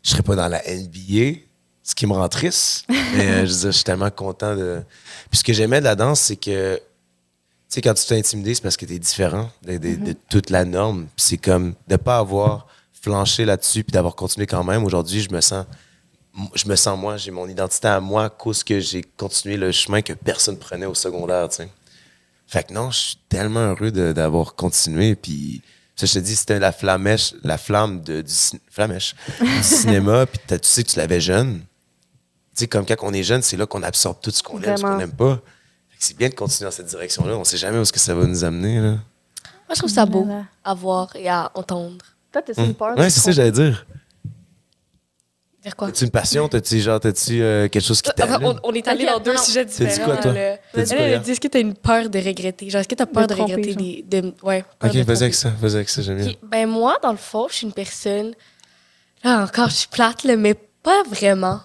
je 0.02 0.10
serais 0.10 0.22
pas 0.22 0.34
dans 0.36 0.48
la 0.48 0.58
NBA, 0.68 1.38
ce 1.82 1.94
qui 1.94 2.06
me 2.06 2.12
rend 2.12 2.28
triste. 2.28 2.84
Mais 2.88 2.96
euh, 3.30 3.46
je 3.46 3.52
veux 3.52 3.58
dire, 3.60 3.70
je 3.72 3.76
suis 3.76 3.84
tellement 3.84 4.10
content 4.10 4.54
de. 4.56 4.82
Puis 5.30 5.38
ce 5.38 5.44
que 5.44 5.52
j'aimais 5.52 5.80
de 5.80 5.84
la 5.84 5.94
danse, 5.96 6.20
c'est 6.20 6.36
que 6.36 6.80
sais, 7.68 7.80
quand 7.82 7.94
tu 7.94 8.06
t'es 8.06 8.16
intimidé, 8.18 8.54
c'est 8.54 8.62
parce 8.62 8.76
que 8.76 8.86
tu 8.86 8.94
es 8.94 8.98
différent 8.98 9.50
de, 9.62 9.76
de- 9.78 9.96
de 9.96 10.14
toute 10.28 10.50
la 10.50 10.64
norme. 10.64 11.06
C'est 11.16 11.36
comme 11.38 11.74
de 11.88 11.96
pas 11.96 12.18
avoir 12.18 12.66
flanché 13.02 13.44
là-dessus 13.44 13.84
puis 13.84 13.92
d'avoir 13.92 14.14
continué 14.16 14.46
quand 14.46 14.64
même. 14.64 14.84
Aujourd'hui, 14.84 15.20
je 15.20 15.30
me 15.32 15.40
sens 15.40 15.64
je 16.54 16.68
me 16.68 16.76
sens 16.76 16.98
moi, 16.98 17.16
j'ai 17.16 17.30
mon 17.30 17.48
identité 17.48 17.88
à 17.88 17.98
moi 17.98 18.24
à 18.24 18.28
cause 18.28 18.62
que 18.62 18.78
j'ai 18.78 19.02
continué 19.02 19.56
le 19.56 19.72
chemin 19.72 20.02
que 20.02 20.12
personne 20.12 20.58
prenait 20.58 20.84
au 20.84 20.94
secondaire, 20.94 21.48
tu 21.48 21.56
sais. 21.56 21.68
Fait 22.46 22.62
que 22.66 22.74
non, 22.74 22.90
je 22.90 22.98
suis 22.98 23.16
tellement 23.30 23.60
heureux 23.74 23.90
d'avoir 23.90 24.54
continué. 24.54 25.16
Puis, 25.16 25.62
ça, 25.96 26.04
je 26.04 26.12
te 26.12 26.18
dis, 26.18 26.36
c'était 26.36 26.58
la 26.58 26.72
flamèche, 26.72 27.32
la 27.42 27.56
flamme 27.56 28.02
de, 28.02 28.20
du, 28.20 28.32
flamèche, 28.70 29.14
du 29.40 29.46
cinéma. 29.62 30.26
Puis, 30.26 30.38
tu 30.46 30.58
sais 30.62 30.84
que 30.84 30.90
tu 30.90 30.98
l'avais 30.98 31.20
jeune. 31.22 31.60
Tu 31.60 31.64
sais, 32.54 32.66
comme 32.68 32.84
quand 32.84 32.96
on 33.00 33.14
est 33.14 33.22
jeune, 33.24 33.40
c'est 33.42 33.56
là 33.56 33.66
qu'on 33.66 33.82
absorbe 33.82 34.18
tout 34.20 34.30
ce 34.30 34.42
qu'on 34.42 34.58
aime, 34.62 34.76
ce 34.76 34.82
qu'on 34.82 34.98
n'aime 34.98 35.12
pas. 35.16 35.40
C'est 36.06 36.16
bien 36.16 36.28
de 36.28 36.34
continuer 36.34 36.68
dans 36.70 36.74
cette 36.76 36.86
direction-là. 36.86 37.36
On 37.36 37.42
sait 37.42 37.56
jamais 37.56 37.78
où 37.78 37.82
est-ce 37.82 37.92
que 37.92 37.98
ça 37.98 38.14
va 38.14 38.24
nous 38.26 38.44
amener. 38.44 38.78
Là. 38.80 38.90
Moi, 38.90 39.00
je 39.74 39.78
trouve 39.80 39.90
ça 39.90 40.06
beau 40.06 40.24
à 40.62 40.72
voir 40.74 41.10
et 41.16 41.28
à 41.28 41.50
entendre. 41.54 41.96
Toi, 42.30 42.42
t'as 42.42 42.62
une 42.64 42.74
peur? 42.74 42.96
Ouais, 42.96 43.10
c'est 43.10 43.18
ça, 43.18 43.30
que 43.30 43.36
j'allais 43.36 43.50
dire. 43.50 43.84
Quoi? 45.76 45.88
T'as-tu 45.88 46.04
une 46.04 46.10
passion? 46.12 46.48
T'as-tu 46.48 46.78
genre, 46.78 47.00
t'as-tu 47.00 47.42
euh, 47.42 47.68
quelque 47.68 47.82
chose 47.82 48.00
qui 48.00 48.08
Enfin, 48.16 48.34
t'allume? 48.38 48.46
on, 48.62 48.70
on 48.70 48.72
est 48.72 48.86
allé 48.86 49.04
dans 49.04 49.18
deux 49.18 49.34
non. 49.34 49.42
sujets 49.42 49.66
T'as 49.66 49.72
dit 49.72 49.84
différents. 49.90 50.12
quoi, 50.12 50.16
toi? 50.18 50.32
T'as 50.32 50.36
dit 50.36 50.58
Elle, 50.74 50.86
quoi, 50.86 50.96
elle 50.98 51.02
a 51.02 51.08
hier? 51.08 51.20
dit, 51.22 51.30
est-ce 51.32 51.40
que 51.40 51.48
t'as 51.48 51.58
une 51.58 51.74
peur 51.74 52.08
de 52.08 52.18
regretter? 52.20 52.70
Genre, 52.70 52.80
est-ce 52.82 52.88
que 52.88 52.94
t'as 52.94 53.06
peur 53.06 53.24
De 53.26 53.34
de, 53.34 53.34
tromper, 53.34 53.54
regretter 53.54 53.72
genre. 53.72 53.82
des. 53.82 54.22
De, 54.22 54.34
ouais, 54.44 54.62
peur 54.78 54.90
Ok, 54.90 54.96
de 54.96 54.98
vas-y 54.98 55.04
tromper. 55.04 55.22
avec 55.22 55.34
ça, 55.34 55.50
vas-y 55.60 55.74
avec 55.74 55.88
ça, 55.88 56.02
j'aime 56.02 56.18
bien. 56.22 56.32
Ben, 56.44 56.68
moi, 56.68 56.98
dans 57.02 57.10
le 57.10 57.16
fond, 57.18 57.48
je 57.50 57.54
suis 57.56 57.66
une 57.66 57.72
personne. 57.72 58.32
Là, 59.24 59.42
encore, 59.42 59.70
je 59.70 59.74
suis 59.74 59.88
plate, 59.88 60.22
là, 60.22 60.36
mais 60.36 60.54
pas 60.54 61.02
vraiment. 61.10 61.60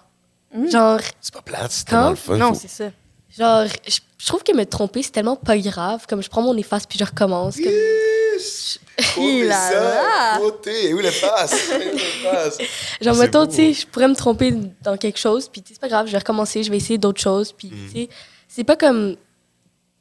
Genre, 0.71 0.99
C'est 1.21 1.34
pas 1.36 1.41
plate, 1.43 1.71
c'est 1.71 1.88
Quand? 1.88 1.91
tellement 1.97 2.10
le 2.10 2.15
fun. 2.15 2.38
Non, 2.38 2.54
faut- 2.56 2.60
c'est 2.60 2.67
ça. 2.69 2.89
Genre 3.38 3.65
je, 3.88 4.00
je 4.17 4.26
trouve 4.28 4.44
que 4.44 4.54
me 4.56 4.65
tromper, 4.65 5.04
c'est 5.04 5.12
tellement 5.12 5.36
pas 5.36 5.58
grave. 5.58 6.06
Comme 6.08 6.22
je 6.22 6.30
prends 6.30 6.41
mon 6.41 6.56
efface 6.58 6.86
puis 6.86 6.98
je 7.00 7.04
recommence. 7.06 7.56
Comme... 7.58 7.65
Là. 9.17 10.39
Où 10.39 10.44
le 10.98 11.22
passe? 11.22 11.54
Où 11.72 11.80
le 11.80 12.24
passe? 12.24 12.58
Genre, 13.02 13.15
mettons, 13.15 13.48
tu 13.48 13.56
sais, 13.56 13.74
je 13.74 13.88
pourrais 13.88 14.08
me 14.08 14.15
tromper 14.15 14.54
dans 14.84 14.98
quelque 14.98 15.20
chose, 15.20 15.48
puis 15.48 15.62
tu 15.62 15.70
sais, 15.70 15.74
c'est 15.76 15.82
pas 15.82 15.88
grave, 15.89 16.08
je 16.08 16.12
vais 16.12 16.17
recommencer, 16.17 16.63
je 16.63 16.72
vais 16.72 16.78
essayer 16.78 16.98
d'autres 16.98 17.22
choses, 17.22 17.52
puis 17.52 17.67
Mm. 17.70 17.88
tu 17.88 17.91
sais, 18.02 18.10
c'est 18.48 18.63
pas 18.63 18.76
comme. 18.76 19.15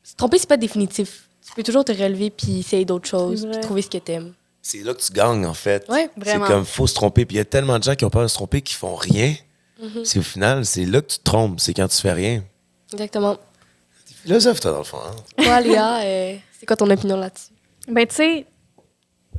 Se 0.03 0.15
tromper, 0.17 0.39
c'est 0.39 0.49
pas 0.49 0.57
définitif. 0.57 1.29
Tu 1.47 1.53
peux 1.55 1.63
toujours 1.63 1.85
te 1.85 1.93
relever, 1.93 2.31
puis 2.31 2.61
essayer 2.61 2.85
d'autres 2.85 3.09
choses, 3.09 3.47
puis 3.51 3.61
trouver 3.61 3.83
ce 3.83 3.91
que 3.91 3.99
t'aimes. 3.99 4.33
C'est 4.63 4.83
là 4.83 4.93
que 4.95 5.01
tu 5.01 5.13
gagnes, 5.13 5.47
en 5.47 5.55
fait. 5.55 5.89
Ouais, 5.89 6.11
C'est 6.25 6.39
comme, 6.41 6.65
faut 6.67 6.87
se 6.87 6.95
tromper. 6.95 7.25
Puis 7.25 7.37
il 7.37 7.39
y 7.39 7.41
a 7.41 7.45
tellement 7.45 7.79
de 7.79 7.85
gens 7.85 7.95
qui 7.95 8.05
ont 8.05 8.11
peur 8.11 8.23
de 8.23 8.29
se 8.29 8.35
tromper 8.35 8.61
qui 8.61 8.75
font 8.75 8.95
rien. 8.95 9.35
Mhm. 9.81 10.05
C'est 10.05 10.19
au 10.19 10.23
final, 10.23 10.67
c'est 10.67 10.85
là 10.85 11.01
que 11.01 11.07
tu 11.07 11.19
te 11.19 11.25
trompes. 11.25 11.59
C'est 11.61 11.73
quand 11.73 11.89
tu 11.89 11.97
fais 11.97 12.13
rien. 12.13 12.43
Exactement. 12.93 13.37
T'es 13.37 14.15
philosophe, 14.23 14.61
toi, 14.61 14.73
dans 14.73 14.79
le 14.79 14.85
fond. 14.85 14.99
Hein? 15.07 15.17
Toi, 15.43 15.61
Léa, 15.61 16.01
euh, 16.03 16.37
c'est 16.59 16.67
quoi 16.67 16.77
ton 16.77 16.89
opinion 16.91 17.17
là-dessus? 17.17 17.49
Ben, 17.89 18.07
tu 18.07 18.15
sais, 18.17 18.47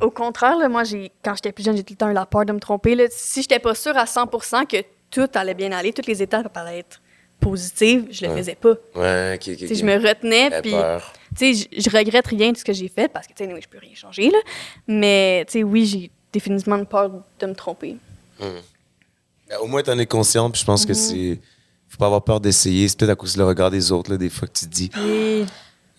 au 0.02 0.10
contraire, 0.12 0.58
là, 0.58 0.68
moi, 0.70 0.84
j'ai, 0.84 1.12
quand 1.24 1.36
j'étais 1.36 1.52
plus 1.52 1.64
jeune, 1.64 1.78
j'ai 1.78 1.84
tout 1.84 1.94
le 1.94 1.98
temps 1.98 2.10
eu 2.10 2.14
la 2.14 2.26
peur 2.26 2.46
de 2.46 2.54
me 2.54 2.60
tromper. 2.60 2.96
Là. 2.96 3.06
Si 3.10 3.42
j'étais 3.42 3.60
pas 3.60 3.76
sûre 3.76 3.96
à 3.98 4.06
100% 4.06 4.66
que 4.66 4.78
tout 5.10 5.28
allait 5.36 5.54
bien 5.54 5.72
aller, 5.72 5.94
toutes 5.94 6.08
les 6.08 6.22
étapes 6.24 6.56
allaient 6.58 6.80
être 6.80 7.02
positives, 7.40 8.08
je 8.12 8.26
le 8.26 8.32
Ouais. 8.32 8.38
faisais 8.38 8.56
pas. 8.56 8.74
Ouais, 8.96 9.34
ok, 9.36 9.50
ok. 9.54 9.58
Tu 9.58 9.68
sais, 9.68 9.76
Je 9.76 9.84
me 9.86 9.96
retenais, 9.96 10.62
puis 10.62 10.74
tu 11.38 11.54
je, 11.56 11.66
je 11.82 11.90
regrette 11.96 12.28
rien 12.28 12.52
de 12.52 12.58
ce 12.58 12.64
que 12.64 12.72
j'ai 12.74 12.88
fait 12.88 13.08
parce 13.08 13.26
que, 13.28 13.34
tu 13.34 13.40
sais, 13.40 13.44
anyway, 13.46 13.62
je 13.62 13.68
peux 13.68 13.80
rien 13.80 13.96
changer, 13.96 14.30
là. 14.30 14.38
Mais, 14.88 15.44
tu 15.48 15.54
sais, 15.54 15.64
oui, 15.64 15.86
j'ai 15.86 16.12
définitivement 16.32 16.84
peur 16.86 17.12
de 17.40 17.46
me 17.48 17.54
tromper. 17.56 17.98
Ben, 18.40 19.58
au 19.60 19.68
moins, 19.68 19.84
t'en 19.84 19.98
es 20.00 20.06
conscient. 20.06 20.50
Puis 20.50 20.62
je 20.62 20.66
pense 20.66 20.82
Mhm. 20.84 20.88
que 20.88 20.94
c'est. 20.94 21.40
Faut 21.92 21.98
pas 21.98 22.06
avoir 22.08 22.24
peur 22.24 22.40
d'essayer. 22.40 22.88
C'est 22.88 22.98
peut-être 22.98 23.12
à 23.12 23.16
cause 23.16 23.36
du 23.36 23.42
regard 23.44 23.70
des 23.70 23.92
autres, 23.92 24.10
là, 24.12 24.18
des 24.18 24.30
fois, 24.30 24.48
que 24.48 24.54
tu 24.54 24.66
te 24.66 24.72
dis. 24.74 24.90
Et- 25.06 25.46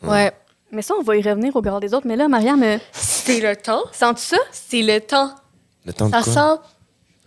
Ouais. 0.02 0.32
Mais 0.72 0.80
ça, 0.82 0.94
on 0.98 1.02
va 1.02 1.16
y 1.16 1.22
revenir 1.22 1.54
au 1.54 1.58
regard 1.58 1.78
des 1.80 1.92
autres. 1.94 2.06
Mais 2.06 2.16
là, 2.16 2.26
Mariam, 2.28 2.62
euh, 2.62 2.78
C'est 2.92 3.40
le 3.40 3.54
temps. 3.54 3.84
sens-tu 3.92 4.34
ça? 4.34 4.38
C'est 4.50 4.82
le 4.82 5.00
temps. 5.00 5.32
Le 5.84 5.92
temps 5.92 6.06
de 6.06 6.12
Ça 6.12 6.22
quoi? 6.22 6.32
sent, 6.32 6.60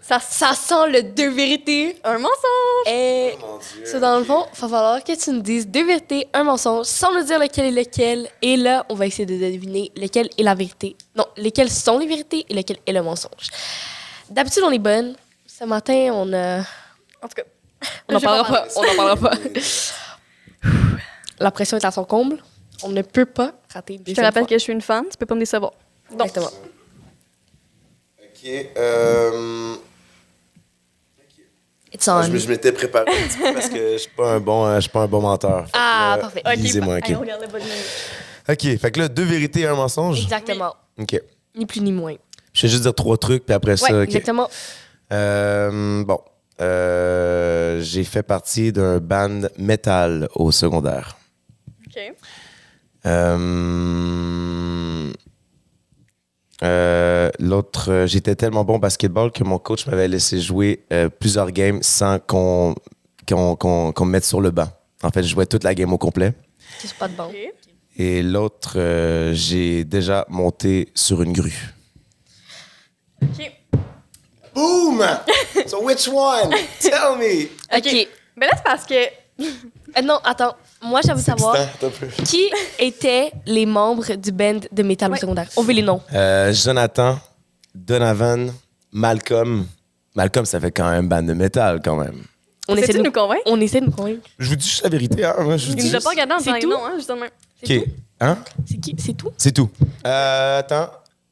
Ça, 0.01 0.19
ça 0.19 0.53
sent 0.53 0.91
le 0.91 1.01
deux 1.03 1.29
vérités. 1.29 1.97
un 2.03 2.17
mensonge! 2.19 2.87
Et 2.87 3.31
Oh, 3.41 3.45
mon 3.53 3.57
Dieu. 3.57 3.85
ça, 3.85 3.99
dans 3.99 4.19
le 4.19 4.23
fond, 4.23 4.45
il 4.53 4.59
va 4.61 4.67
falloir 4.67 5.03
que 5.03 5.15
tu 5.15 5.31
nous 5.31 5.41
dises 5.41 5.67
deux 5.67 5.83
vérités, 5.85 6.27
un 6.33 6.43
mensonge, 6.43 6.85
sans 6.85 7.11
nous 7.13 7.23
dire 7.23 7.39
lequel 7.39 7.65
est 7.75 7.83
lequel. 7.83 8.27
Et 8.43 8.55
là, 8.57 8.85
on 8.89 8.93
va 8.95 9.07
essayer 9.07 9.25
de 9.25 9.35
deviner 9.35 9.91
lequel 9.95 10.29
est 10.37 10.43
la 10.43 10.53
vérité. 10.53 10.95
Non, 11.15 11.25
lesquelles 11.37 11.71
sont 11.71 11.97
les 11.97 12.05
vérités 12.07 12.45
et 12.49 12.53
lequel 12.53 12.77
est 12.85 12.93
le 12.93 13.01
mensonge. 13.01 13.49
D'habitude, 14.29 14.63
on 14.65 14.71
est 14.71 14.77
bonne. 14.79 15.15
Ce 15.47 15.63
matin, 15.63 16.11
on 16.13 16.31
a. 16.33 16.59
En 16.59 17.27
tout 17.27 17.35
cas, 17.35 17.43
On 18.09 18.13
n'en 18.13 18.19
parlera 18.19 18.47
pas. 18.47 18.67
On 18.75 18.83
n'en 18.83 18.95
parlera 18.95 19.17
pas. 19.17 19.37
La 21.39 21.51
pression 21.51 21.77
est 21.77 21.85
à 21.85 21.91
son 21.91 22.03
comble. 22.05 22.37
On 22.83 22.89
ne 22.89 23.01
peut 23.01 23.25
pas 23.25 23.53
rater 23.73 23.95
une 23.95 24.03
je 24.07 24.13
te 24.13 24.21
rappelle 24.21 24.43
fois. 24.43 24.49
que 24.49 24.55
je 24.55 24.59
suis 24.59 24.73
une 24.73 24.81
fan, 24.81 25.05
tu 25.09 25.17
peux 25.17 25.25
pas 25.25 25.35
me 25.35 25.39
décevoir. 25.39 25.71
Donc, 26.11 26.21
Exactement. 26.27 26.51
Ok. 28.21 28.51
Euh... 28.77 29.75
It's 31.93 32.07
Ah, 32.09 32.21
on. 32.29 32.37
je 32.37 32.49
m'étais 32.49 32.71
préparé 32.73 33.05
un 33.09 33.27
petit 33.27 33.37
peu 33.37 33.53
parce 33.53 33.69
que 33.69 33.93
je 33.93 33.97
suis 33.99 34.11
pas 34.11 34.33
un 34.33 34.39
bon, 34.41 34.65
euh, 34.65 34.75
je 34.75 34.81
suis 34.81 34.89
pas 34.89 35.01
un 35.03 35.07
bon 35.07 35.21
menteur. 35.21 35.65
Ah, 35.73 36.15
euh, 36.17 36.21
parfait. 36.21 36.41
Ok, 36.45 36.55
Lisez-moi, 36.57 36.95
Allez, 36.95 37.13
ok. 37.13 37.17
on 37.17 37.21
regarde 37.21 37.41
le 37.41 37.47
bas 37.47 37.59
du 37.59 37.65
menu. 37.65 37.79
Ok, 38.49 38.79
fait 38.81 38.91
que 38.91 38.99
là, 38.99 39.07
deux 39.07 39.23
vérités 39.23 39.61
et 39.61 39.67
un 39.67 39.75
mensonge? 39.75 40.21
Exactement. 40.23 40.75
Ok. 40.99 41.19
Ni 41.55 41.65
plus 41.65 41.79
ni 41.81 41.93
moins. 41.93 42.15
Je 42.53 42.63
vais 42.63 42.67
juste 42.67 42.81
dire 42.83 42.93
trois 42.93 43.17
trucs, 43.17 43.45
puis 43.45 43.53
après 43.55 43.71
Ouais, 43.71 43.77
ça, 43.77 44.03
exactement. 44.03 44.49
Euh, 45.13 46.03
bon. 46.03 46.19
Euh, 46.61 47.44
j'ai 47.81 48.03
fait 48.03 48.23
partie 48.23 48.71
d'un 48.71 48.99
band 48.99 49.41
metal 49.57 50.27
au 50.35 50.51
secondaire. 50.51 51.17
OK. 51.87 52.13
Euh, 53.05 55.11
euh, 56.63 57.29
L'autre, 57.39 57.91
euh, 57.91 58.07
j'étais 58.07 58.35
tellement 58.35 58.63
bon 58.63 58.75
au 58.75 58.79
basketball 58.79 59.31
que 59.31 59.43
mon 59.43 59.59
coach 59.59 59.85
m'avait 59.87 60.07
laissé 60.07 60.39
jouer 60.39 60.85
euh, 60.91 61.09
plusieurs 61.09 61.51
games 61.51 61.79
sans 61.81 62.19
qu'on 62.19 62.75
me 63.29 64.05
mette 64.05 64.25
sur 64.25 64.41
le 64.41 64.51
banc. 64.51 64.67
En 65.03 65.09
fait, 65.09 65.23
je 65.23 65.29
jouais 65.29 65.45
toute 65.45 65.63
la 65.63 65.75
game 65.75 65.91
au 65.93 65.97
complet. 65.97 66.33
C'est 66.79 66.93
pas 66.95 67.07
de. 67.07 67.13
Et 67.97 68.23
l'autre, 68.23 68.73
euh, 68.77 69.33
j'ai 69.33 69.85
déjà 69.85 70.25
monté 70.29 70.91
sur 70.95 71.21
une 71.21 71.33
grue. 71.33 71.73
OK. 73.21 73.51
Boom! 74.55 75.03
so 75.67 75.81
which 75.83 76.07
one? 76.07 76.49
Tell 76.79 77.17
me! 77.19 77.45
OK. 77.75 78.07
Mais 78.37 78.47
là, 78.47 78.53
c'est 78.55 78.63
parce 78.63 78.85
que. 78.85 78.93
Euh, 78.97 80.01
non, 80.01 80.19
attends. 80.23 80.55
Moi, 80.81 81.01
j'aimerais 81.05 81.21
savoir 81.21 81.55
Excitant, 81.55 81.89
qui 82.25 82.49
étaient 82.79 83.31
les 83.45 83.65
membres 83.65 84.15
du 84.15 84.31
band 84.31 84.59
de 84.71 84.83
métal 84.83 85.09
au 85.09 85.13
Ouais. 85.13 85.19
secondaire. 85.19 85.47
On 85.57 85.61
veut 85.63 85.73
les 85.73 85.81
noms. 85.81 86.01
Euh, 86.13 86.53
Jonathan, 86.53 87.19
Donovan, 87.73 88.53
Malcolm. 88.91 89.65
Malcolm, 90.15 90.45
ça 90.45 90.59
fait 90.59 90.71
quand 90.71 90.89
même 90.89 91.07
band 91.09 91.23
de 91.23 91.33
métal, 91.33 91.81
quand 91.83 91.97
même. 91.97 92.23
On 92.67 92.75
essaie, 92.77 92.93
de 92.93 92.99
nous... 93.01 93.11
convaincre? 93.11 93.41
on 93.45 93.59
essaie 93.61 93.79
de 93.81 93.85
nous 93.85 93.91
convaincre. 93.91 94.21
Je 94.39 94.49
vous 94.49 94.55
dis 94.55 94.67
juste 94.67 94.83
la 94.83 94.89
vérité, 94.89 95.23
hein? 95.25 95.35
Moi, 95.39 95.57
je 95.57 95.65
vous 95.67 95.73
Il 95.73 95.75
dis 95.75 95.83
nous 95.83 95.89
a 95.89 95.93
juste- 95.97 96.03
pas 96.03 96.09
regardé 96.11 96.33
en 96.33 96.39
C'est 96.39 96.45
disant 96.53 96.59
tout? 96.61 96.69
non, 96.69 96.85
hein, 96.85 96.93
justement. 96.95 97.25
C'est 97.63 97.77
OK. 97.77 97.83
tout? 97.83 97.91
Hein? 98.21 98.37
C'est 98.65 98.77
qui? 98.79 98.95
C'est 98.97 99.13
tout? 99.13 99.31
C'est 99.37 99.51
tout. 99.51 99.69
Euh, 100.05 100.59
attends. 100.59 100.89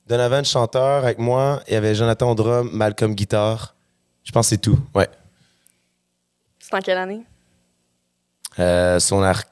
Donovan, 0.07 0.43
chanteur 0.43 1.03
avec 1.03 1.17
moi. 1.17 1.61
Il 1.67 1.73
y 1.73 1.77
avait 1.77 1.95
Jonathan 1.95 2.35
drum, 2.35 2.69
Malcolm, 2.73 3.13
guitare. 3.15 3.75
Je 4.23 4.31
pense 4.31 4.47
que 4.47 4.49
c'est 4.51 4.57
tout. 4.61 4.77
Ouais. 4.93 5.07
C'est 6.59 6.73
en 6.75 6.79
quelle 6.79 6.97
année? 6.97 7.21
Euh, 8.59 8.99
son 8.99 9.21
art 9.23 9.43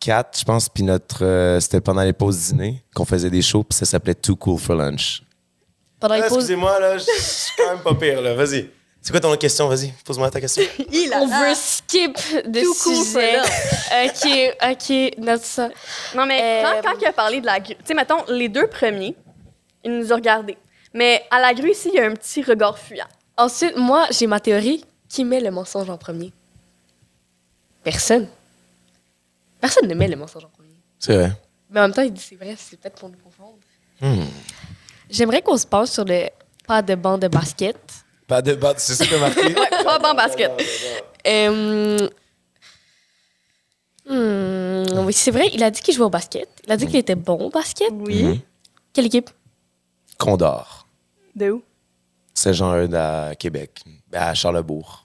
4, 0.00 0.38
je 0.40 0.44
pense. 0.44 0.68
Puis 0.68 0.82
notre. 0.82 1.24
euh, 1.24 1.60
C'était 1.60 1.80
pendant 1.80 2.02
les 2.02 2.12
pauses 2.12 2.38
dîner 2.38 2.82
qu'on 2.94 3.04
faisait 3.04 3.30
des 3.30 3.42
shows. 3.42 3.64
Puis 3.64 3.78
ça 3.78 3.84
s'appelait 3.86 4.14
Too 4.14 4.36
Cool 4.36 4.58
for 4.58 4.76
Lunch. 4.76 5.22
Pendant 6.00 6.14
les 6.14 6.22
pauses, 6.22 6.32
Excusez-moi, 6.32 6.80
là. 6.80 6.96
Je 6.98 7.04
suis 7.04 7.52
quand 7.58 7.74
même 7.74 7.82
pas 7.82 7.94
pire, 7.94 8.20
là. 8.22 8.34
Vas-y. 8.34 8.70
C'est 9.02 9.12
quoi 9.12 9.20
ton 9.20 9.28
autre 9.30 9.38
question? 9.40 9.66
Vas-y. 9.68 9.92
Pose-moi 10.04 10.30
ta 10.30 10.40
question. 10.42 10.62
Il 10.92 11.10
on 11.14 11.26
veut 11.26 11.54
skip 11.54 12.16
de 12.46 12.60
sujet. 12.60 13.38
OK, 14.04 14.70
OK, 14.72 15.18
note 15.24 15.42
ça. 15.42 15.68
Non, 16.14 16.26
mais 16.26 16.62
Euh, 16.64 16.82
quand, 16.82 16.90
quand 16.92 16.98
il 17.00 17.06
a 17.06 17.12
parlé 17.12 17.40
de 17.40 17.46
la 17.46 17.60
tu 17.60 17.74
sais, 17.82 17.94
mettons, 17.94 18.22
les 18.28 18.50
deux 18.50 18.66
premiers, 18.66 19.14
il 19.84 19.98
nous 19.98 20.12
a 20.12 20.16
regardés. 20.16 20.58
Mais 20.94 21.24
à 21.30 21.40
la 21.40 21.54
grue, 21.54 21.70
ici, 21.70 21.90
il 21.92 21.96
y 21.96 22.00
a 22.00 22.06
un 22.06 22.14
petit 22.14 22.42
regard 22.42 22.78
fuyant. 22.78 23.06
Ensuite, 23.36 23.76
moi, 23.76 24.06
j'ai 24.10 24.26
ma 24.26 24.40
théorie. 24.40 24.84
Qui 25.08 25.24
met 25.24 25.40
le 25.40 25.50
mensonge 25.50 25.90
en 25.90 25.98
premier? 25.98 26.32
Personne. 27.82 28.28
Personne 29.60 29.88
ne 29.88 29.94
met 29.94 30.06
le 30.06 30.14
mensonge 30.14 30.44
en 30.44 30.48
premier. 30.48 30.76
C'est 31.00 31.16
vrai. 31.16 31.32
Mais 31.68 31.80
en 31.80 31.82
même 31.84 31.92
temps, 31.92 32.02
il 32.02 32.12
dit 32.12 32.20
c'est 32.20 32.36
vrai, 32.36 32.54
c'est 32.56 32.78
peut-être 32.78 32.94
pour 32.94 33.08
nous 33.08 33.18
confondre. 33.18 33.58
Hmm. 34.00 34.24
J'aimerais 35.08 35.42
qu'on 35.42 35.56
se 35.56 35.66
penche 35.66 35.88
sur 35.88 36.04
le 36.04 36.28
pas 36.66 36.80
de 36.80 36.94
banc 36.94 37.18
de 37.18 37.26
basket. 37.26 37.76
Pas 38.28 38.40
de 38.40 38.54
batte, 38.54 38.78
c'est 38.78 38.94
ça 38.94 39.04
que 39.04 39.16
marqué? 39.16 39.40
Ouais, 39.58 39.84
pas 39.84 39.98
bon 39.98 40.14
basket. 40.14 40.52
Euh, 41.26 42.08
hmm, 44.08 45.06
oui, 45.06 45.12
c'est 45.12 45.32
vrai, 45.32 45.50
il 45.52 45.62
a 45.64 45.70
dit 45.72 45.80
qu'il 45.80 45.94
jouait 45.94 46.06
au 46.06 46.10
basket. 46.10 46.48
Il 46.64 46.70
a 46.70 46.76
dit 46.76 46.86
qu'il 46.86 46.96
était 46.96 47.16
bon 47.16 47.46
au 47.46 47.50
basket. 47.50 47.92
Oui. 47.92 48.22
Mhm. 48.22 48.38
Quelle 48.92 49.06
équipe? 49.06 49.30
Condor. 50.20 50.86
De 51.34 51.50
où? 51.50 51.62
Saint-Jean-Eudes 52.34 52.94
à 52.94 53.34
Québec. 53.38 53.80
À 54.12 54.34
Charlebourg. 54.34 55.02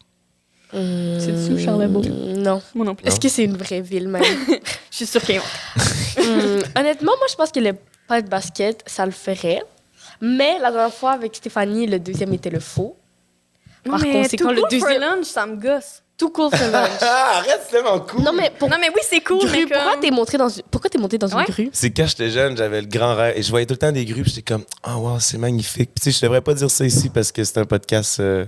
C'est 0.72 1.32
dessous, 1.32 1.58
Charlebourg? 1.58 2.04
Hmm, 2.06 2.34
Non. 2.44 2.62
Moi 2.76 2.86
non 2.86 2.96
plus. 2.96 3.08
Est-ce 3.08 3.20
que 3.20 3.30
c'est 3.30 3.46
une 3.46 3.56
vraie 3.56 3.80
ville, 3.82 4.10
même? 4.10 4.24
Je 4.92 4.96
suis 4.98 5.06
sûre 5.06 5.22
qu'il 5.22 5.36
y 5.36 5.38
a 5.38 5.42
Hmm, 5.42 6.62
honnêtement, 6.78 7.12
moi, 7.18 7.28
je 7.30 7.36
pense 7.36 7.52
que 7.52 7.60
le 7.60 7.74
pas 8.08 8.22
de 8.22 8.28
basket, 8.30 8.84
ça 8.88 9.06
le 9.06 9.12
ferait. 9.12 9.62
Mais 10.22 10.58
la 10.60 10.72
dernière 10.72 10.94
fois, 10.94 11.12
avec 11.12 11.36
Stéphanie, 11.36 11.88
le 11.88 12.00
deuxième 12.00 12.34
était 12.34 12.50
le 12.50 12.60
faux. 12.60 12.96
Par 13.84 14.00
mais 14.00 14.12
conséquent, 14.24 14.46
tout 14.50 14.54
le 14.54 14.62
deuxième- 14.70 15.00
lunch, 15.02 15.26
ça 15.26 15.46
me 15.46 15.56
gosse. 15.58 16.02
Tout 16.18 16.30
cool 16.30 16.50
for 16.50 16.68
lunch. 16.72 16.90
Ah, 17.02 17.40
arrête, 17.40 17.62
c'est 17.66 17.76
tellement 17.76 18.00
cool! 18.00 18.22
non, 18.24 18.32
mais 18.32 18.50
pour 18.58 18.70
Non, 18.70 18.78
mais 18.80 18.88
oui, 18.90 19.02
c'est 19.10 19.20
cool, 19.22 19.40
grue, 19.40 19.66
mais 19.70 19.76
pourquoi 19.76 19.98
t'es 20.00 20.12
monté 20.12 20.38
dans 20.38 20.48
une... 20.48 20.62
pourquoi 20.72 20.90
t'es 20.90 20.98
monté 20.98 21.18
dans 21.18 21.28
une 21.28 21.44
grue? 21.44 21.70
C'est 21.74 21.92
quand 21.92 22.08
j'étais 22.08 22.30
jeune, 22.30 22.56
j'avais 22.56 22.80
le 22.82 22.88
grand 22.88 23.16
rêve. 23.16 23.38
Et 23.38 23.44
je 23.44 23.50
voyais 23.50 23.66
tout 23.66 23.74
le 23.74 23.80
temps 23.80 23.92
des 23.92 24.06
grues, 24.06 24.22
puis 24.24 24.32
j'étais 24.34 24.54
comme, 24.54 24.64
oh 24.88 24.92
wow, 25.00 25.20
c'est 25.20 25.38
magnifique. 25.38 25.92
Puis 25.94 26.02
tu 26.04 26.12
sais, 26.14 26.18
je 26.18 26.22
devrais 26.26 26.40
pas 26.42 26.54
dire 26.54 26.72
ça 26.72 26.86
ici 26.86 27.10
parce 27.10 27.32
que 27.34 27.44
c'est 27.44 27.58
un 27.60 27.66
podcast. 27.66 28.20
euh, 28.22 28.46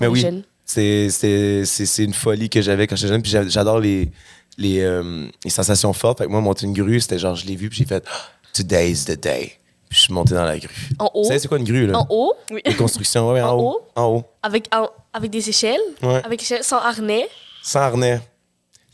Mais 0.00 0.08
oui, 0.08 0.26
c'est 0.64 1.08
c'est- 1.10 1.64
c'est- 1.64 1.86
c'est 1.86 2.04
une 2.04 2.12
folie 2.12 2.50
que 2.50 2.60
j'avais 2.60 2.86
quand 2.86 2.96
j'étais 2.96 3.08
jeune. 3.14 3.22
Puis 3.22 3.30
j'a- 3.30 3.48
j'adore 3.48 3.78
les, 3.80 4.10
les, 4.58 4.80
euh, 4.82 5.26
les 5.44 5.50
sensations 5.50 5.92
fortes. 5.94 6.18
Fait 6.18 6.24
que 6.26 6.30
moi, 6.30 6.40
monter 6.42 6.66
une 6.66 6.74
grue, 6.74 7.00
c'était 7.00 7.18
genre, 7.18 7.34
je 7.34 7.46
l'ai 7.46 7.56
vu, 7.56 7.70
puis 7.70 7.78
j'ai 7.78 7.84
fait, 7.86 8.04
oh, 8.06 8.46
today's 8.52 9.04
the 9.06 9.18
day. 9.18 9.52
Puis 9.88 9.98
je 9.98 10.02
suis 10.04 10.12
monté 10.12 10.34
dans 10.34 10.44
la 10.44 10.58
grue. 10.58 10.68
En 10.98 11.10
haut? 11.14 11.22
Vous 11.22 11.28
savez, 11.28 11.38
c'est 11.38 11.48
quoi 11.48 11.58
une 11.58 11.64
grue, 11.64 11.86
là? 11.86 11.98
En 11.98 12.06
haut? 12.10 12.34
Oui. 12.50 12.60
Une 12.64 12.76
construction, 12.76 13.30
ouais, 13.32 13.40
en, 13.40 13.50
En 13.50 13.54
haut. 13.58 13.68
haut? 13.70 13.88
En 13.94 14.04
haut. 14.16 14.24
Avec, 14.42 14.68
en- 14.74 14.90
avec 15.12 15.30
des 15.30 15.48
échelles? 15.48 15.80
Ouais. 16.02 16.20
Avec 16.24 16.42
échelles, 16.42 16.64
sans 16.64 16.78
harnais? 16.78 17.28
Sans 17.62 17.80
harnais. 17.80 18.20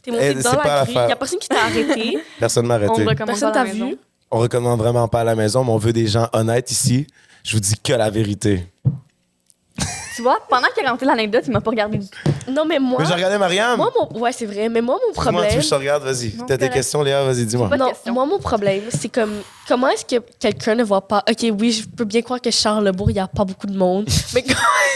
T'es 0.03 0.11
monté 0.11 0.35
Eh, 0.39 0.43
dans 0.43 0.53
la 0.53 0.85
grue. 0.85 0.93
Il 0.95 1.07
n'y 1.07 1.13
a 1.13 1.17
personne 1.17 1.39
qui 1.39 1.49
t'a 1.49 1.63
arrêté. 1.65 2.19
Personne 2.41 2.67
m'a 2.67 2.75
On 2.75 2.77
arrêté. 2.79 3.05
recommande 3.05 3.17
personne 3.27 3.53
pas 3.53 3.61
à 3.61 3.63
t'a 3.63 3.69
la 3.69 3.73
maison. 3.73 3.89
vu. 3.91 3.99
On 4.31 4.39
recommande 4.39 4.79
vraiment 4.81 5.07
pas 5.09 5.21
à 5.21 5.25
la 5.25 5.35
maison, 5.35 5.63
mais 5.65 5.71
on 5.71 5.77
veut 5.79 5.93
des 5.93 6.07
gens 6.09 6.29
honnêtes 6.33 6.71
ici. 6.71 7.07
Je 7.45 7.55
vous 7.55 7.61
dis 7.61 7.75
que 7.83 7.93
la 7.93 8.11
vérité. 8.11 8.67
Tu 10.15 10.23
vois, 10.23 10.39
pendant 10.49 10.69
qu'il 10.75 10.85
a 10.85 10.89
raconté 10.91 11.07
l'anecdote, 11.07 11.45
il 11.47 11.53
m'a 11.53 11.61
pas 11.61 11.71
regardé 11.71 11.99
du 11.99 12.07
tout. 12.09 12.19
Non, 12.51 12.65
mais 12.67 12.79
moi. 12.79 12.99
Mais 13.01 13.07
j'ai 13.07 13.15
regardé 13.15 13.39
Mariam. 13.39 13.77
Moi, 13.77 13.91
mon... 13.99 14.21
Ouais, 14.21 14.33
c'est 14.33 14.47
vrai. 14.47 14.69
Mais 14.69 14.81
moi, 14.81 14.97
mon 14.97 15.13
tu 15.13 15.19
veux 15.21 15.31
problème. 15.31 15.55
que 15.55 15.61
je 15.61 15.69
te 15.69 15.75
regarde, 15.75 16.03
vas-y. 16.03 16.33
T'as 16.33 16.45
des 16.45 16.59
correct. 16.59 16.75
questions, 16.75 17.03
Léa, 17.03 17.25
vas-y, 17.25 17.47
dis-moi. 17.47 17.69
Non, 17.77 17.89
question. 17.89 18.13
moi, 18.13 18.27
mon 18.27 18.39
problème, 18.39 18.83
c'est 18.91 19.09
comme. 19.09 19.33
Comment 19.69 19.89
est-ce 19.89 20.05
que 20.05 20.21
quelqu'un 20.41 20.75
ne 20.75 20.83
voit 20.85 21.07
pas? 21.07 21.23
Ok, 21.31 21.47
oui, 21.59 21.73
je 21.73 21.89
peux 21.89 22.05
bien 22.05 22.21
croire 22.21 22.41
que 22.41 22.51
Charlebourg, 22.51 23.11
il 23.11 23.15
n'y 23.15 23.21
a 23.21 23.29
pas 23.29 23.45
beaucoup 23.45 23.67
de 23.67 23.77
monde. 23.77 24.07
mais 24.35 24.45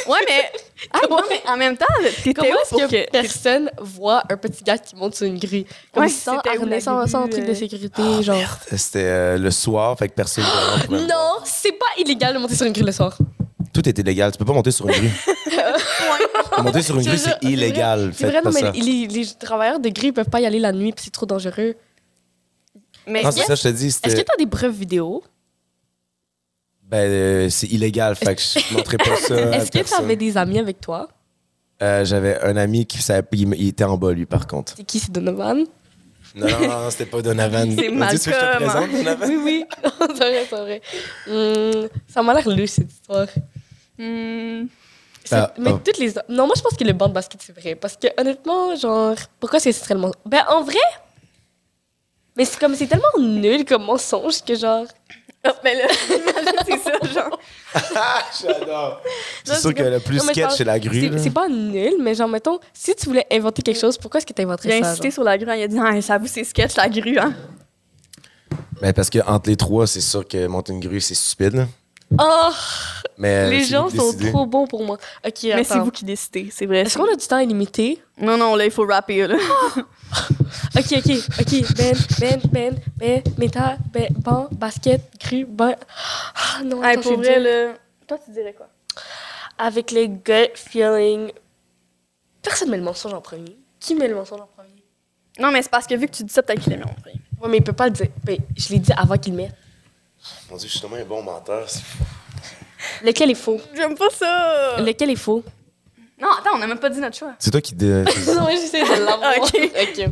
Ouais, 0.08 0.18
mais. 0.28 0.52
Ah, 0.92 1.00
non, 1.08 1.20
mais 1.30 1.40
en 1.48 1.56
même 1.56 1.76
temps, 1.76 1.86
comment 2.34 2.48
où 2.50 2.76
est-ce 2.78 2.86
que, 2.86 3.04
que. 3.06 3.10
personne 3.10 3.70
voit 3.80 4.22
un 4.28 4.36
petit 4.36 4.62
gars 4.62 4.76
qui 4.76 4.94
monte 4.96 5.14
sur 5.14 5.26
une 5.26 5.38
grue? 5.38 5.64
Comme 5.92 6.02
Ouais, 6.02 6.08
sans 6.10 6.36
harnais, 6.38 6.80
sans, 6.80 7.06
sans 7.06 7.26
truc 7.28 7.46
de 7.46 7.52
euh? 7.52 7.54
sécurité, 7.54 8.02
genre. 8.22 8.36
C'était 8.76 8.98
euh, 9.02 9.38
le 9.38 9.50
soir, 9.50 9.96
fait 9.98 10.08
que 10.08 10.14
personne. 10.14 10.44
Non, 10.90 11.38
c'est 11.44 11.72
pas 11.72 11.86
illégal 11.98 12.34
de 12.34 12.38
monter 12.38 12.54
sur 12.54 12.66
une 12.66 12.72
grue 12.72 12.84
le 12.84 12.92
soir. 12.92 13.16
Tout 13.76 13.86
est 13.88 13.98
illégal. 13.98 14.32
Tu 14.32 14.38
peux 14.38 14.44
pas 14.46 14.54
monter 14.54 14.70
sur 14.70 14.88
une 14.88 14.94
grue. 14.94 15.10
monter 16.62 16.80
sur 16.82 16.98
une 16.98 17.04
grue, 17.04 17.18
c'est 17.18 17.36
illégal. 17.42 18.12
C'est 18.14 18.26
vrai, 18.26 18.36
non, 18.36 18.44
pas 18.44 18.50
mais 18.52 18.60
ça. 18.60 18.70
les, 18.72 19.06
les 19.06 19.26
travailleurs 19.38 19.80
de 19.80 19.90
grue, 19.90 20.06
ils 20.08 20.12
peuvent 20.14 20.30
pas 20.30 20.40
y 20.40 20.46
aller 20.46 20.58
la 20.58 20.72
nuit, 20.72 20.92
puis 20.92 21.04
c'est 21.04 21.10
trop 21.10 21.26
dangereux. 21.26 21.74
Mais 23.06 23.22
Non, 23.22 23.30
c'est 23.30 23.42
ça, 23.44 23.54
je 23.54 23.62
te 23.64 23.68
dis. 23.68 23.88
Est-ce 23.88 24.00
que 24.00 24.08
C'était. 24.10 24.24
tu 24.24 24.32
as 24.32 24.36
des 24.38 24.46
preuves 24.50 24.72
vidéo? 24.72 25.22
Ben, 26.84 27.10
euh, 27.10 27.50
c'est 27.50 27.66
illégal, 27.66 28.14
fait 28.16 28.34
que 28.34 28.40
je 28.40 28.74
montrerai 28.74 28.96
pas 28.96 29.16
ça. 29.16 29.34
Est-ce 29.56 29.66
que 29.66 29.78
tu 29.78 29.84
personne. 29.84 30.04
avais 30.04 30.16
des 30.16 30.38
amis 30.38 30.58
avec 30.58 30.80
toi? 30.80 31.08
Euh, 31.82 32.04
J'avais 32.06 32.40
un 32.42 32.56
ami 32.56 32.86
qui 32.86 32.98
il, 33.32 33.54
il 33.54 33.68
était 33.68 33.84
en 33.84 33.98
bas, 33.98 34.12
lui, 34.12 34.24
par 34.24 34.46
contre. 34.46 34.72
C'est 34.76 34.84
qui, 34.84 35.00
c'est 35.00 35.12
Donovan? 35.12 35.64
Non, 36.34 36.46
non, 36.46 36.68
non, 36.68 36.90
c'était 36.90 37.06
pas 37.06 37.22
Donovan. 37.22 37.70
C'est 37.76 37.88
veux 37.88 38.08
que 38.08 38.14
je 38.16 38.18
te 38.24 38.30
Malcolm, 38.30 38.70
présente, 38.70 38.90
Donovan? 38.92 39.30
Oui, 39.30 39.36
oui. 39.44 39.64
c'est 40.14 40.14
vrai, 40.16 40.46
c'est 40.48 40.56
vrai. 40.56 40.82
Hum, 41.28 41.88
ça 42.08 42.22
m'a 42.22 42.34
l'air 42.34 42.48
louche, 42.48 42.70
cette 42.70 42.92
histoire. 42.92 43.26
Hmm, 43.98 44.66
Ah, 45.32 45.52
mais 45.58 45.70
oh. 45.72 45.80
toutes 45.84 45.98
les. 45.98 46.12
Non, 46.28 46.46
moi, 46.46 46.54
je 46.56 46.62
pense 46.62 46.74
que 46.74 46.84
le 46.84 46.92
banc 46.92 47.08
de 47.08 47.14
basket, 47.14 47.40
c'est 47.44 47.58
vrai. 47.58 47.74
Parce 47.74 47.96
que, 47.96 48.06
honnêtement, 48.20 48.76
genre, 48.76 49.16
pourquoi 49.40 49.58
c'est 49.60 49.72
tellement. 49.72 50.12
Ben, 50.24 50.44
en 50.48 50.62
vrai. 50.62 50.78
Mais 52.36 52.44
c'est 52.44 52.58
comme, 52.60 52.74
c'est 52.74 52.86
tellement 52.86 53.16
nul 53.18 53.64
comme 53.64 53.84
mensonge 53.84 54.42
que, 54.44 54.54
genre. 54.54 54.84
oh, 55.48 55.50
mais 55.64 55.74
là, 55.74 55.86
imagine, 56.08 56.52
c'est 56.66 56.78
ça, 56.78 56.92
genre. 57.12 57.40
Ah, 57.96 58.22
j'adore. 58.42 59.00
C'est 59.42 59.56
sûr 59.58 59.74
que 59.74 59.82
le 59.82 60.00
plus 60.00 60.18
Non, 60.18 60.32
sketch, 60.32 60.50
c'est 60.56 60.64
la 60.64 60.78
grue. 60.78 61.10
C'est 61.18 61.30
pas 61.30 61.48
nul, 61.48 61.94
mais 62.00 62.14
genre, 62.14 62.28
mettons, 62.28 62.60
si 62.74 62.94
tu 62.94 63.06
voulais 63.06 63.26
inventer 63.32 63.62
quelque 63.62 63.80
chose, 63.80 63.96
pourquoi 63.96 64.18
est-ce 64.18 64.26
que 64.26 64.34
tu 64.34 64.42
Il 64.42 64.44
inventerais 64.44 64.78
a 64.80 64.82
ça? 64.82 64.88
insisté 64.90 65.08
genre? 65.08 65.14
sur 65.14 65.24
la 65.24 65.38
grue, 65.38 65.48
il 65.56 65.62
a 65.62 65.68
dit, 65.68 65.78
ah, 65.80 65.98
j'avoue, 66.00 66.26
c'est 66.26 66.44
sketch, 66.44 66.76
la 66.76 66.88
grue, 66.90 67.18
hein. 67.18 67.34
Ben, 68.82 68.92
parce 68.92 69.08
que 69.10 69.18
entre 69.26 69.48
les 69.48 69.56
trois, 69.56 69.86
c'est 69.86 70.02
sûr 70.02 70.28
que 70.28 70.46
monter 70.46 70.72
une 70.74 70.80
grue, 70.80 71.00
c'est 71.00 71.14
stupide. 71.14 71.54
là. 71.54 71.66
Oh, 72.18 72.50
Mais 73.18 73.34
euh, 73.34 73.50
les 73.50 73.64
gens 73.64 73.88
sont 73.90 74.12
trop 74.16 74.46
bons 74.46 74.66
pour 74.66 74.84
moi. 74.84 74.96
Ok, 75.26 75.38
Mais 75.42 75.64
c'est 75.64 75.78
vous 75.80 75.90
qui 75.90 76.04
décidez, 76.04 76.48
c'est 76.52 76.66
vrai. 76.66 76.80
Est-ce 76.80 76.96
qu'on 76.96 77.10
a 77.12 77.16
du 77.16 77.26
temps 77.26 77.38
illimité? 77.38 78.00
Non, 78.18 78.36
non, 78.36 78.54
là, 78.54 78.64
il 78.64 78.70
faut 78.70 78.86
rapper, 78.86 79.26
là. 79.26 79.36
Ok, 80.76 80.92
ok, 80.92 81.12
ok. 81.40 81.74
Ben, 81.76 81.96
ben, 82.20 82.40
ben, 82.52 82.74
ben, 82.96 83.22
métal, 83.38 83.78
ben, 83.92 84.08
ban, 84.18 84.48
basket, 84.52 85.00
grue, 85.20 85.44
ben. 85.44 85.74
Ah 86.34 86.62
non, 86.64 86.82
Hey, 86.82 86.92
attends, 86.92 87.02
pour 87.02 87.24
c'est 87.24 87.38
vrai, 87.38 87.40
là. 87.40 87.72
Toi, 88.06 88.18
tu 88.24 88.30
dirais 88.30 88.54
quoi? 88.54 88.68
Avec 89.58 89.90
le 89.90 90.06
gut 90.06 90.54
feeling. 90.54 91.32
Personne 92.42 92.70
met 92.70 92.76
le 92.76 92.84
mensonge 92.84 93.14
en 93.14 93.20
premier. 93.20 93.56
Qui 93.80 93.94
met 93.94 94.06
le 94.06 94.14
mensonge 94.14 94.40
en 94.40 94.46
premier? 94.46 94.84
Non, 95.40 95.50
mais 95.50 95.62
c'est 95.62 95.70
parce 95.70 95.86
que 95.86 95.94
vu 95.96 96.06
que 96.06 96.14
tu 96.14 96.22
dis 96.22 96.32
ça, 96.32 96.42
peut-être 96.42 96.60
qu'il 96.62 96.72
est 96.72 96.76
mis 96.76 96.84
en 96.84 96.94
premier. 96.94 97.20
Ouais, 97.42 97.48
mais 97.48 97.56
il 97.58 97.64
peut 97.64 97.72
pas 97.72 97.86
le 97.86 97.92
dire. 97.92 98.08
Ben, 98.24 98.38
je 98.56 98.68
l'ai 98.72 98.78
dit 98.78 98.92
avant 98.96 99.16
qu'il 99.16 99.32
le 99.34 99.42
mette. 99.42 99.54
Mon 100.50 100.56
Dieu, 100.56 100.66
je 100.68 100.72
suis 100.72 100.80
tellement 100.80 100.96
un 100.96 101.04
bon 101.04 101.22
menteur. 101.22 101.68
c'est- 101.68 101.82
Lequel 103.04 103.30
est 103.30 103.34
faux? 103.34 103.60
J'aime 103.74 103.94
pas 103.96 104.10
ça! 104.10 104.76
Lequel 104.78 105.10
est 105.10 105.16
faux? 105.16 105.42
Non, 106.20 106.28
attends, 106.38 106.50
on 106.54 106.58
n'a 106.58 106.66
même 106.66 106.78
pas 106.78 106.88
dit 106.88 107.00
notre 107.00 107.16
choix. 107.16 107.32
C'est 107.38 107.50
toi 107.50 107.60
qui. 107.60 107.74
dé- 107.74 108.04
non, 108.34 108.46
j'essaie 108.50 108.82
de 108.82 109.04
l'avoir. 109.04 109.32
Ok. 109.38 109.52
ok. 109.54 110.08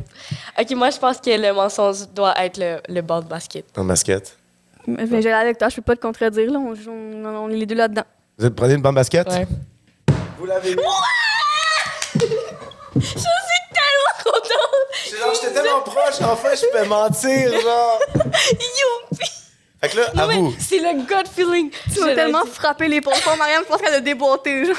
Ok, 0.60 0.70
moi, 0.72 0.90
je 0.90 0.98
pense 0.98 1.18
que 1.18 1.30
le 1.30 1.52
mensonge 1.52 2.08
doit 2.14 2.34
être 2.44 2.58
le, 2.58 2.80
le 2.88 3.00
banc 3.00 3.20
de 3.22 3.26
basket. 3.28 3.64
en 3.78 3.84
basket. 3.84 4.36
Mais 4.86 5.06
j'ai 5.10 5.22
l'air 5.22 5.38
avec 5.38 5.56
toi, 5.56 5.68
je 5.70 5.76
peux 5.76 5.82
pas 5.82 5.96
te 5.96 6.02
contredire, 6.02 6.50
là. 6.50 6.58
On, 6.58 6.74
joue- 6.74 6.90
on, 6.92 7.24
on 7.24 7.48
est 7.48 7.56
les 7.56 7.64
deux 7.66 7.74
là-dedans. 7.74 8.04
Vous 8.36 8.44
êtes 8.44 8.54
prenez 8.54 8.74
une 8.74 8.82
bande 8.82 8.96
basket? 8.96 9.26
Ouais. 9.28 9.46
Vous 10.38 10.44
l'avez 10.46 10.74
mis? 10.76 10.82
Je 12.96 13.00
suis 13.00 13.14
tellement 13.72 14.22
contente! 14.24 15.18
Genre, 15.18 15.34
j'étais 15.40 15.54
tellement 15.54 15.80
proche, 15.80 16.20
enfin, 16.20 16.50
je 16.54 16.66
peux 16.70 16.86
mentir, 16.86 17.50
genre. 17.62 17.98
Youpi! 18.52 19.30
Fait 19.84 19.90
que 19.90 19.96
là, 20.00 20.08
à 20.12 20.14
Non, 20.16 20.26
mais 20.28 20.36
vous. 20.38 20.54
c'est 20.58 20.78
le 20.78 21.02
gut 21.04 21.28
feeling. 21.34 21.70
Tu 21.92 22.00
m'as 22.00 22.14
tellement 22.14 22.44
frappé 22.46 22.88
les 22.88 23.00
pompons, 23.00 23.36
Mariam, 23.38 23.62
je 23.64 23.68
pense 23.68 23.80
qu'elle 23.80 23.94
a 23.94 24.00
déboîté, 24.00 24.64
genre. 24.66 24.76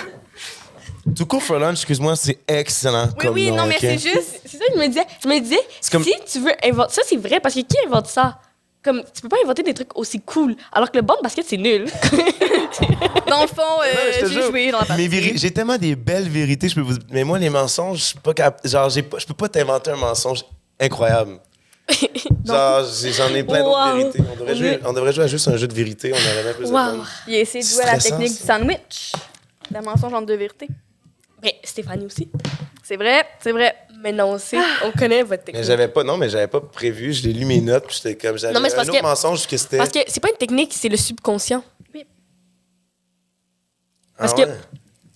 Tout 1.16 1.26
court 1.28 1.44
for 1.44 1.60
lunch, 1.60 1.74
excuse-moi, 1.76 2.16
c'est 2.16 2.40
excellent. 2.48 3.10
Oui, 3.10 3.26
comme 3.26 3.34
oui, 3.36 3.52
nom, 3.52 3.58
non, 3.58 3.66
mais 3.68 3.78
c'est 3.80 3.98
juste. 4.00 4.42
C'est 4.46 4.58
ça 4.58 4.66
que 4.68 4.74
je 4.74 4.80
me 4.80 4.88
disais. 4.88 5.06
Je 5.24 5.28
me 5.28 5.40
disais, 5.40 5.60
comme- 5.92 6.04
si 6.04 6.14
tu 6.32 6.40
veux 6.40 6.52
inventer... 6.64 6.94
Ça, 6.94 7.02
c'est 7.06 7.18
vrai, 7.18 7.40
parce 7.40 7.54
que 7.54 7.60
qui 7.60 7.78
invente 7.86 8.08
ça? 8.08 8.40
Comme, 8.84 9.04
tu 9.14 9.22
peux 9.22 9.30
pas 9.30 9.38
inventer 9.44 9.62
des 9.64 9.74
trucs 9.74 9.96
aussi 9.98 10.20
cool, 10.22 10.56
alors 10.72 10.92
que 10.92 10.98
le 10.98 11.04
banc 11.04 11.16
de 11.18 11.22
basket, 11.24 11.46
c'est 11.48 11.58
nul. 11.58 11.86
Dans 13.30 13.42
le 13.42 13.48
fond, 13.48 13.62
euh, 13.84 14.12
j'ai 14.20 14.42
joué 14.42 14.72
dans 14.72 14.80
la 14.80 14.86
partie. 14.86 15.38
J'ai 15.38 15.52
tellement 15.52 15.78
des 15.78 15.96
belles 15.96 16.30
vérités, 16.30 16.70
je 16.70 16.76
peux 16.76 16.82
vous... 16.82 16.96
mais 17.12 17.24
moi, 17.24 17.40
les 17.40 17.50
mensonges, 17.50 17.98
je 18.00 18.04
suis 18.04 18.20
pas 18.20 18.34
cap... 18.34 18.60
Genre, 18.66 18.90
j'ai 18.90 19.02
pas... 19.02 19.18
je 19.18 19.26
peux 19.26 19.34
pas 19.34 19.50
t'inventer 19.50 19.92
un 19.92 19.96
mensonge 19.96 20.44
incroyable. 20.80 21.40
Genre, 22.46 22.84
j'ai- 23.00 23.12
j'en 23.14 23.30
ai 23.30 23.44
plein 23.44 23.64
d'autres 23.64 23.92
Wow. 23.92 23.98
vérités. 23.98 24.20
On 24.32 24.36
devrait, 24.40 24.56
jouer... 24.56 24.80
on 24.86 24.94
devrait 24.94 25.14
jouer 25.14 25.24
à 25.24 25.28
juste 25.28 25.48
un 25.48 25.58
jeu 25.58 25.68
de 25.68 25.74
vérité, 25.74 26.12
on 26.14 26.16
aurait 26.16 26.44
bien 26.44 26.54
plus 26.54 26.66
de 26.68 26.72
Wow. 26.72 26.78
fun. 27.04 27.06
Il 27.28 27.36
a 27.36 27.40
essayé 27.40 27.64
de 27.64 27.70
jouer 27.70 27.84
à 27.84 27.94
la 27.94 28.00
technique 28.00 28.30
ça. 28.30 28.58
du 28.58 28.64
sandwich. 28.64 29.12
La 29.72 29.82
mensonge 29.82 30.14
entre 30.14 30.26
deux 30.28 30.36
vérités. 30.38 30.68
Mais 31.44 31.60
Stéphanie 31.64 32.06
aussi. 32.06 32.30
C'est 32.84 32.98
vrai, 32.98 33.26
c'est 33.42 33.52
vrai. 33.52 33.76
Mais 34.02 34.12
non, 34.12 34.26
on 34.34 34.38
sait, 34.38 34.58
on 34.84 34.92
connaît 34.92 35.22
votre 35.24 35.42
Mais 35.42 35.54
technique. 35.54 35.64
j'avais 35.66 35.88
pas... 35.88 36.04
Non, 36.04 36.18
mais 36.18 36.30
j'avais 36.30 36.48
pas 36.48 36.62
prévu. 36.62 37.14
Je 37.14 37.24
l'ai 37.28 37.34
lu 37.34 37.46
mes 37.46 37.62
notes, 37.62 37.86
puis 37.88 37.96
j'étais 38.02 38.16
comme... 38.16 38.38
J'avais 38.38 38.54
Non, 38.54 38.60
mais 38.60 38.70
c'est 38.70 38.76
un 38.76 38.78
parce 38.78 38.90
autre 38.90 38.98
que- 39.00 39.04
mensonge 39.04 39.48
que 39.48 39.58
c'était... 39.58 39.78
Parce 39.78 39.90
que 39.90 40.00
c'est 40.08 40.20
pas 40.20 40.30
une 40.30 40.38
technique, 40.38 40.72
c'est 40.74 40.90
le 40.90 40.98
subconscient. 40.98 41.64
parce 44.18 44.34
Ah 44.34 44.36
que- 44.44 44.50
ouais? 44.50 44.58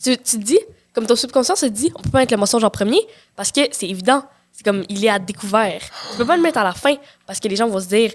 Tu, 0.02 0.18
tu 0.18 0.38
te 0.40 0.44
dis, 0.44 0.60
comme 0.94 1.06
ton 1.06 1.16
subconscient 1.16 1.56
se 1.56 1.66
dit, 1.66 1.92
on 1.96 2.02
peut 2.02 2.10
pas 2.10 2.20
mettre 2.20 2.34
le 2.34 2.38
mensonge 2.40 2.64
en 2.64 2.70
premier 2.70 3.00
parce 3.36 3.52
que 3.52 3.62
c'est 3.72 3.88
évident. 3.88 4.24
C'est 4.60 4.66
comme, 4.66 4.84
il 4.90 5.06
est 5.06 5.10
à 5.10 5.20
découvert. 5.20 5.80
Tu 6.12 6.18
peux 6.18 6.26
pas 6.26 6.36
le 6.36 6.44
mettre 6.44 6.58
à 6.58 6.66
la 6.66 6.74
fin 6.74 6.94
parce 7.26 7.40
que 7.40 7.48
les 7.48 7.56
gens 7.56 7.70
vont 7.70 7.80
se 7.80 7.88
dire, 7.88 8.12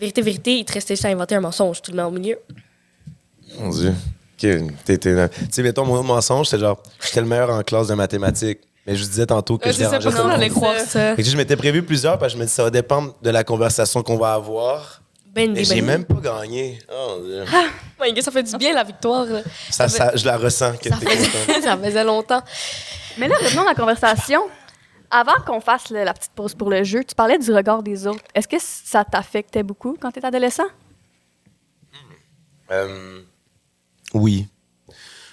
vérité, 0.00 0.22
vérité, 0.22 0.56
il 0.60 0.64
te 0.64 0.72
restait 0.72 0.94
juste 0.94 1.04
à 1.04 1.08
inventer 1.08 1.34
un 1.34 1.40
mensonge. 1.40 1.82
Tu 1.82 1.90
le 1.90 1.98
mets 1.98 2.02
au 2.02 2.10
milieu. 2.10 2.38
Mon 3.58 3.68
Dieu. 3.68 3.90
Ok, 3.90 4.48
t'es- 4.86 4.96
t'es- 4.96 5.28
Tu 5.28 5.34
sais, 5.50 5.62
mettons, 5.62 5.84
mon 5.84 6.02
mensonge, 6.02 6.46
c'est 6.48 6.58
genre, 6.58 6.82
j'étais 7.04 7.20
le 7.20 7.26
meilleur 7.26 7.50
en 7.50 7.62
classe 7.62 7.88
de 7.88 7.94
mathématiques. 7.94 8.60
Mais 8.86 8.96
je 8.96 9.02
vous 9.02 9.10
disais 9.10 9.26
tantôt 9.26 9.58
que 9.58 9.70
je 9.70 9.76
dérangeais 9.76 9.98
tout 9.98 10.16
le 10.16 10.22
monde. 10.38 10.48
croire 10.48 10.78
ça. 10.80 11.14
Que 11.14 11.22
je 11.22 11.36
m'étais 11.36 11.56
prévu 11.56 11.82
plusieurs 11.82 12.18
parce 12.18 12.32
que 12.32 12.38
je 12.38 12.42
me 12.42 12.46
dis 12.48 12.52
ça 12.54 12.62
va 12.62 12.70
dépendre 12.70 13.14
de 13.20 13.28
la 13.28 13.44
conversation 13.44 14.02
qu'on 14.02 14.16
va 14.16 14.32
avoir. 14.32 15.02
Ben, 15.34 15.52
des 15.52 15.62
j'ai 15.64 15.74
ben- 15.82 15.84
même 15.84 16.04
pas 16.06 16.14
gagné. 16.40 16.78
Oh, 16.90 17.18
Dieu. 17.22 17.44
My 18.00 18.14
God, 18.14 18.22
ça 18.22 18.30
fait 18.30 18.42
du 18.44 18.56
bien 18.56 18.72
la 18.72 18.84
victoire. 18.84 19.26
ça, 19.70 19.88
fait- 19.88 19.98
ça- 19.98 20.12
je 20.16 20.24
la 20.24 20.38
ressens 20.38 20.72
que 20.78 20.88
Ça, 20.88 20.96
t'es 20.98 21.04
content. 21.04 21.18
faisait, 21.18 21.60
ça 21.62 21.76
faisait 21.76 22.04
longtemps. 22.04 22.42
Mais 23.18 23.28
là, 23.28 23.34
revenons 23.42 23.62
à 23.62 23.66
la 23.66 23.74
conversation. 23.74 24.40
Avant 25.10 25.34
qu'on 25.46 25.60
fasse 25.60 25.90
le- 25.90 26.04
la 26.04 26.12
petite 26.14 26.32
pause 26.32 26.54
pour 26.54 26.70
le 26.70 26.82
jeu, 26.84 27.04
tu 27.04 27.14
parlais 27.14 27.38
du 27.38 27.52
regard 27.52 27.82
des 27.82 28.06
autres. 28.06 28.22
Est-ce 28.34 28.48
que 28.48 28.56
ça 28.60 29.04
t'affectait 29.04 29.62
beaucoup 29.62 29.96
quand 30.00 30.10
tu 30.10 30.18
étais 30.18 30.26
adolescent? 30.28 30.66
Euh, 32.70 33.20
oui. 34.14 34.46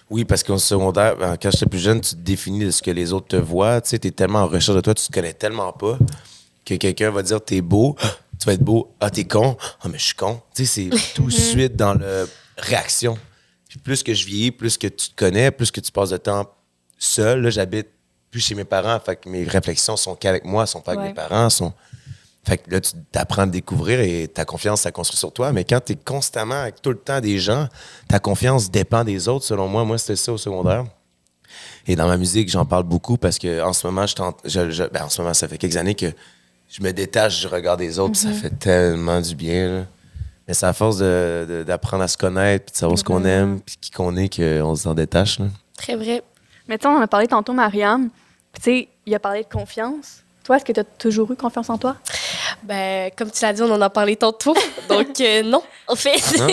Oui, 0.09 0.25
parce 0.25 0.43
qu'au 0.43 0.57
secondaire, 0.59 1.17
ben, 1.17 1.37
quand 1.41 1.49
j'étais 1.49 1.65
plus 1.65 1.79
jeune, 1.79 2.01
tu 2.01 2.11
te 2.11 2.19
définis 2.21 2.65
de 2.65 2.71
ce 2.71 2.81
que 2.83 2.91
les 2.91 3.13
autres 3.13 3.27
te 3.29 3.35
voient. 3.35 3.81
Tu 3.81 3.89
sais, 3.89 3.99
t'es 3.99 4.11
tellement 4.11 4.39
en 4.39 4.47
recherche 4.47 4.75
de 4.75 4.81
toi, 4.81 4.93
tu 4.93 5.07
te 5.07 5.11
connais 5.11 5.33
tellement 5.33 5.71
pas 5.73 5.97
que 6.65 6.75
quelqu'un 6.75 7.09
va 7.09 7.23
dire 7.23 7.43
t'es 7.43 7.61
beau, 7.61 7.95
tu 8.39 8.45
vas 8.45 8.53
être 8.53 8.63
beau, 8.63 8.93
ah 8.99 9.09
t'es 9.09 9.25
con, 9.25 9.57
ah 9.81 9.87
mais 9.89 9.97
je 9.97 10.05
suis 10.05 10.15
con. 10.15 10.41
Tu 10.55 10.65
sais, 10.65 10.89
c'est 10.91 10.97
tout 11.15 11.25
de 11.25 11.31
suite 11.31 11.75
dans 11.75 11.93
le 11.95 12.27
réaction. 12.57 13.17
Puis 13.67 13.79
plus 13.79 14.03
que 14.03 14.13
je 14.13 14.25
vieillis, 14.27 14.51
plus 14.51 14.77
que 14.77 14.87
tu 14.87 15.09
te 15.09 15.15
connais, 15.15 15.49
plus 15.49 15.71
que 15.71 15.81
tu 15.81 15.91
passes 15.91 16.11
de 16.11 16.17
temps 16.17 16.45
seul. 16.99 17.41
Là, 17.41 17.49
j'habite 17.49 17.87
plus 18.33 18.41
chez 18.41 18.55
mes 18.55 18.63
parents, 18.65 18.99
fait 18.99 19.15
que 19.15 19.29
mes 19.29 19.43
réflexions 19.43 19.95
sont 19.95 20.15
qu'avec 20.15 20.43
moi, 20.43 20.65
sont 20.65 20.81
pas 20.81 20.93
avec 20.93 21.01
Ouais. 21.03 21.07
mes 21.09 21.13
parents, 21.13 21.49
sont 21.51 21.71
fait 22.45 22.57
que 22.57 22.71
là, 22.71 22.81
tu 22.81 22.91
apprends 23.13 23.43
à 23.43 23.45
découvrir 23.45 23.99
et 24.01 24.27
ta 24.27 24.43
confiance, 24.43 24.81
ça 24.81 24.91
construit 24.91 25.17
sur 25.19 25.31
toi. 25.31 25.53
Mais 25.53 25.63
quand 25.63 25.79
tu 25.85 25.93
es 25.93 25.95
constamment 25.95 26.61
avec 26.63 26.81
tout 26.81 26.89
le 26.89 26.97
temps 26.97 27.21
des 27.21 27.37
gens, 27.39 27.69
ta 28.09 28.19
confiance 28.19 28.69
dépend 28.71 29.03
des 29.05 29.29
autres, 29.29 29.45
selon 29.45 29.67
moi. 29.69 29.85
Moi, 29.85 29.97
c'était 29.97 30.17
ça 30.17 30.33
au 30.33 30.37
secondaire. 30.37 30.83
Et 31.87 31.95
dans 31.95 32.07
ma 32.07 32.17
musique, 32.17 32.49
j'en 32.49 32.65
parle 32.65 32.83
beaucoup 32.83 33.15
parce 33.17 33.37
que 33.37 33.61
en 33.61 33.71
ce 33.71 33.85
moment, 33.87 34.05
je 34.07 34.15
tente- 34.15 34.39
je- 34.43 34.71
je- 34.71 34.83
ben, 34.85 35.03
en 35.03 35.09
ce 35.09 35.21
moment, 35.21 35.33
ça 35.33 35.47
fait 35.47 35.57
quelques 35.57 35.77
années 35.77 35.95
que 35.95 36.11
je 36.69 36.81
me 36.81 36.91
détache 36.91 37.39
du 37.41 37.47
regard 37.47 37.77
des 37.77 37.97
autres. 37.99 38.15
Ça 38.17 38.31
fait 38.33 38.49
tellement 38.59 39.21
du 39.21 39.35
bien. 39.35 39.69
là. 39.79 39.85
Mais 40.47 40.53
c'est 40.53 40.65
à 40.65 40.73
force 40.73 40.97
d'apprendre 40.97 42.03
à 42.03 42.07
se 42.09 42.17
connaître, 42.17 42.65
puis 42.65 42.73
de 42.73 42.77
savoir 42.77 42.97
ce 42.99 43.03
qu'on 43.05 43.23
aime, 43.23 43.61
puis 43.61 43.77
qui 43.79 43.91
qu'on 43.91 44.17
est, 44.17 44.27
qu'on 44.35 44.75
s'en 44.75 44.93
détache. 44.95 45.39
là. 45.39 45.45
Très 45.77 45.95
vrai. 45.95 46.23
Mais 46.67 46.77
on 46.85 46.89
en 46.97 47.01
a 47.01 47.07
parlé 47.07 47.27
tantôt, 47.27 47.53
Mariam. 47.53 48.09
Tu 48.55 48.61
sais, 48.61 48.87
il 49.05 49.15
a 49.15 49.19
parlé 49.19 49.43
de 49.43 49.49
confiance. 49.49 50.19
Toi, 50.43 50.57
est-ce 50.57 50.65
que 50.65 50.73
tu 50.73 50.79
as 50.79 50.83
toujours 50.83 51.31
eu 51.31 51.35
confiance 51.35 51.69
en 51.69 51.77
toi? 51.77 51.95
Ben, 52.63 53.09
comme 53.17 53.31
tu 53.31 53.41
l'as 53.41 53.53
dit, 53.53 53.61
on 53.61 53.71
en 53.71 53.81
a 53.81 53.89
parlé 53.89 54.15
tantôt. 54.15 54.53
Donc, 54.89 55.19
euh, 55.21 55.41
non, 55.41 55.63
en 55.87 55.95
fait. 55.95 56.19
Non? 56.37 56.47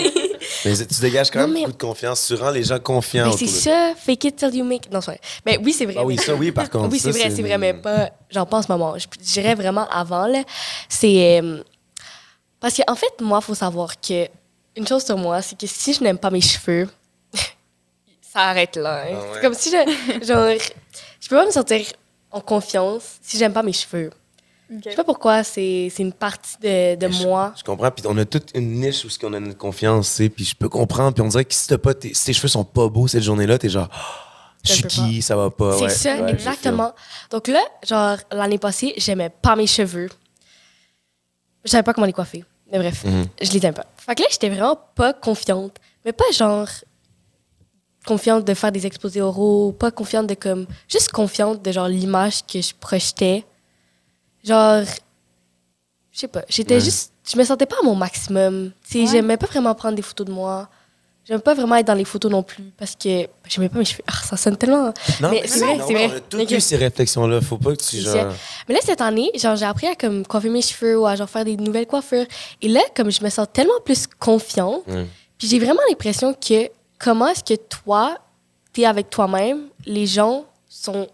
Mais 0.65 0.75
tu 0.77 1.01
dégages 1.01 1.29
quand 1.29 1.39
Non, 1.41 1.47
même 1.47 1.53
mais- 1.53 1.59
beaucoup 1.61 1.73
de 1.73 1.77
confiance. 1.77 2.25
Tu 2.27 2.35
rends 2.35 2.51
les 2.51 2.63
gens 2.63 2.79
confiants 2.79 3.27
autour 3.27 3.39
c'est 3.39 3.47
ça, 3.47 3.93
fake 3.97 4.23
it 4.25 4.35
till 4.37 4.55
you 4.55 4.63
make. 4.65 4.89
Non, 4.91 5.01
c'est 5.01 5.11
vrai. 5.11 5.21
Ben, 5.45 5.59
oui, 5.63 5.73
c'est 5.73 5.85
vrai. 5.85 5.95
Ah 5.99 6.05
oui, 6.05 6.15
mais- 6.17 6.23
ça, 6.23 6.33
oui, 6.35 6.51
par 6.51 6.69
contre. 6.69 6.89
Oui, 6.89 6.99
c'est 6.99 7.11
vrai, 7.11 7.29
c'est 7.29 7.41
vrai, 7.41 7.57
mais 7.57 7.73
pas. 7.73 8.09
J'en 8.29 8.45
pense 8.45 8.67
moment. 8.69 8.97
Je 8.97 9.05
je 9.19 9.23
dirais 9.33 9.55
vraiment 9.55 9.87
avant, 9.89 10.25
là. 10.25 10.41
C'est. 10.89 11.39
euh, 11.41 11.61
parce 12.59 12.75
qu'en 12.77 12.95
fait, 12.95 13.13
moi, 13.21 13.39
il 13.41 13.45
faut 13.45 13.55
savoir 13.55 13.99
que. 13.99 14.27
Une 14.77 14.87
chose 14.87 15.03
sur 15.03 15.17
moi, 15.17 15.41
c'est 15.41 15.59
que 15.59 15.67
si 15.67 15.93
je 15.93 16.01
n'aime 16.01 16.17
pas 16.17 16.29
mes 16.29 16.39
cheveux, 16.39 16.87
ça 18.33 18.39
arrête 18.39 18.77
là. 18.77 19.01
hein. 19.03 19.07
Ah 19.11 19.15
ouais. 19.15 19.27
C'est 19.35 19.41
comme 19.41 19.53
si 19.53 19.69
je. 19.69 20.25
Genre. 20.25 20.57
Je 21.21 21.29
peux 21.29 21.35
pas 21.37 21.45
me 21.45 21.51
sentir 21.51 21.85
en 22.31 22.41
confiance 22.41 23.17
si 23.21 23.37
j'aime 23.37 23.53
pas 23.53 23.63
mes 23.63 23.73
cheveux. 23.73 24.09
Je 24.69 24.89
sais 24.89 24.95
pas 24.95 25.03
pourquoi, 25.03 25.43
c'est 25.43 25.89
c'est 25.93 26.01
une 26.01 26.13
partie 26.13 26.55
de, 26.61 26.95
de 26.95 27.11
je- 27.11 27.23
moi. 27.23 27.53
Je 27.57 27.63
comprends. 27.63 27.91
Puis 27.91 28.05
on 28.07 28.17
a 28.17 28.23
toute 28.25 28.51
une 28.55 28.79
niche 28.79 29.03
où 29.03 29.09
ce 29.09 29.19
qu'on 29.19 29.33
a 29.33 29.39
notre 29.39 29.57
confiance, 29.57 30.09
tu 30.09 30.15
sais. 30.23 30.29
Puis 30.29 30.45
je 30.45 30.55
peux 30.55 30.69
comprendre. 30.69 31.13
Puis 31.13 31.21
on 31.21 31.27
dirait 31.27 31.43
que 31.45 31.53
si, 31.53 31.67
t'as 31.67 31.77
pas 31.77 31.93
tes, 31.93 32.13
si 32.13 32.25
tes 32.25 32.33
cheveux 32.33 32.47
sont 32.47 32.63
pas 32.63 32.87
beaux 32.87 33.07
cette 33.07 33.23
journée-là, 33.23 33.57
t'es 33.57 33.67
genre, 33.67 33.89
Ah, 33.91 34.07
je 34.63 34.71
suis 34.73 34.83
qui, 34.83 35.21
ça 35.21 35.35
va 35.35 35.49
pas. 35.49 35.77
C'est 35.77 35.83
Ouais, 35.83 35.89
ça, 35.89 36.15
ouais, 36.21 36.31
exactement. 36.31 36.93
Donc 37.31 37.47
là, 37.49 37.59
genre, 37.85 38.17
l'année 38.31 38.59
passée, 38.59 38.93
j'aimais 38.95 39.29
pas 39.29 39.57
mes 39.57 39.67
cheveux. 39.67 40.09
Je 41.65 41.69
savais 41.71 41.83
pas 41.83 41.93
comment 41.93 42.07
les 42.07 42.13
coiffer. 42.13 42.45
Mais 42.71 42.79
bref, 42.79 43.03
Mhm. 43.03 43.25
je 43.41 43.51
les 43.51 43.65
aime 43.65 43.73
pas. 43.73 43.85
Fait 43.97 44.15
que 44.15 44.21
là, 44.21 44.27
j'étais 44.31 44.49
vraiment 44.49 44.79
pas 44.95 45.11
confiante. 45.13 45.75
Mais 46.05 46.13
pas 46.13 46.23
genre 46.33 46.67
confiante 48.05 48.45
de 48.45 48.53
faire 48.53 48.71
des 48.71 48.85
exposés 48.85 49.21
oraux, 49.21 49.71
pas 49.71 49.91
confiante 49.91 50.27
de 50.27 50.33
comme. 50.33 50.65
Juste 50.89 51.09
confiante 51.11 51.61
de 51.61 51.71
genre 51.71 51.87
l'image 51.87 52.45
que 52.45 52.61
je 52.61 52.73
projetais. 52.79 53.45
Genre. 54.43 54.83
Je 56.11 56.19
sais 56.19 56.27
pas. 56.27 56.43
J'étais 56.49 56.75
Ouais. 56.75 56.81
juste. 56.81 57.13
Je 57.31 57.37
me 57.37 57.43
sentais 57.43 57.65
pas 57.67 57.77
à 57.81 57.85
mon 57.85 57.95
maximum. 57.95 58.71
Tu 58.89 58.99
Ouais. 59.01 59.07
j'aimais 59.07 59.37
pas 59.37 59.45
vraiment 59.45 59.73
prendre 59.75 59.95
des 59.95 60.01
photos 60.01 60.25
de 60.27 60.31
moi. 60.31 60.67
J'aimais 61.23 61.39
pas 61.39 61.53
vraiment 61.53 61.75
être 61.75 61.85
dans 61.85 61.93
les 61.93 62.03
photos 62.03 62.31
non 62.31 62.41
plus 62.41 62.63
parce 62.75 62.95
que 62.95 63.27
j'aimais 63.47 63.69
pas 63.69 63.77
mes 63.77 63.85
cheveux. 63.85 64.03
Ah, 64.07 64.25
ça 64.25 64.35
sonne 64.35 64.57
tellement. 64.57 64.85
Non, 65.21 65.29
Mais 65.29 65.41
mais 65.43 65.47
c'est 65.47 65.59
vrai, 65.59 65.77
c'est 65.87 65.93
vrai. 65.93 66.09
On 66.11 66.15
a 66.15 66.19
toutes 66.19 66.41
Ok. 66.41 66.51
eu 66.51 66.59
ces 66.59 66.75
réflexions-là. 66.77 67.39
Faut 67.41 67.57
pas 67.59 67.75
que 67.75 67.81
tu, 67.83 67.97
genre. 67.97 68.33
Mais 68.67 68.73
là, 68.73 68.81
cette 68.83 69.01
année, 69.01 69.29
genre, 69.35 69.55
j'ai 69.55 69.65
appris 69.65 69.85
à 69.87 69.95
comme, 69.95 70.25
coiffer 70.25 70.49
mes 70.49 70.63
cheveux 70.63 70.97
ou 70.99 71.05
à 71.05 71.15
genre, 71.15 71.29
faire 71.29 71.45
des 71.45 71.55
nouvelles 71.57 71.85
coiffures. 71.85 72.25
Et 72.63 72.67
là, 72.67 72.81
comme 72.95 73.11
je 73.11 73.23
me 73.23 73.29
sens 73.29 73.45
tellement 73.53 73.79
plus 73.85 74.07
confiante, 74.19 74.81
puis 75.37 75.47
j'ai 75.47 75.59
vraiment 75.59 75.81
l'impression 75.89 76.33
que 76.33 76.69
comment 77.03 77.27
est-ce 77.27 77.43
que 77.43 77.59
toi, 77.59 78.17
t'es 78.73 78.85
avec 78.85 79.09
toi-même, 79.09 79.67
les 79.85 80.05
gens 80.07 80.45
sont 80.69 81.07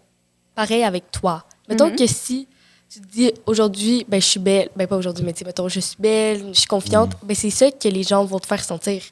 pareils 0.54 0.84
avec 0.84 1.10
toi? 1.10 1.44
Mettons 1.68 1.88
Mhm. 1.88 1.96
que 1.96 2.06
si 2.06 2.46
tu 2.90 3.00
te 3.00 3.06
dis 3.06 3.32
aujourd'hui, 3.46 4.04
ben 4.08 4.20
je 4.20 4.26
suis 4.26 4.40
belle, 4.40 4.68
ben 4.76 4.86
pas 4.86 4.96
aujourd'hui, 4.96 5.24
mais 5.24 5.32
tu 5.32 5.40
sais, 5.40 5.44
mettons, 5.44 5.68
je 5.68 5.80
suis 5.80 5.96
belle, 5.98 6.48
je 6.52 6.58
suis 6.60 6.66
confiante, 6.66 7.12
ben 7.22 7.34
c'est 7.34 7.50
ça 7.50 7.70
que 7.70 7.88
les 7.88 8.02
gens 8.02 8.24
vont 8.24 8.38
te 8.38 8.46
faire 8.46 8.62
sentir. 8.64 9.02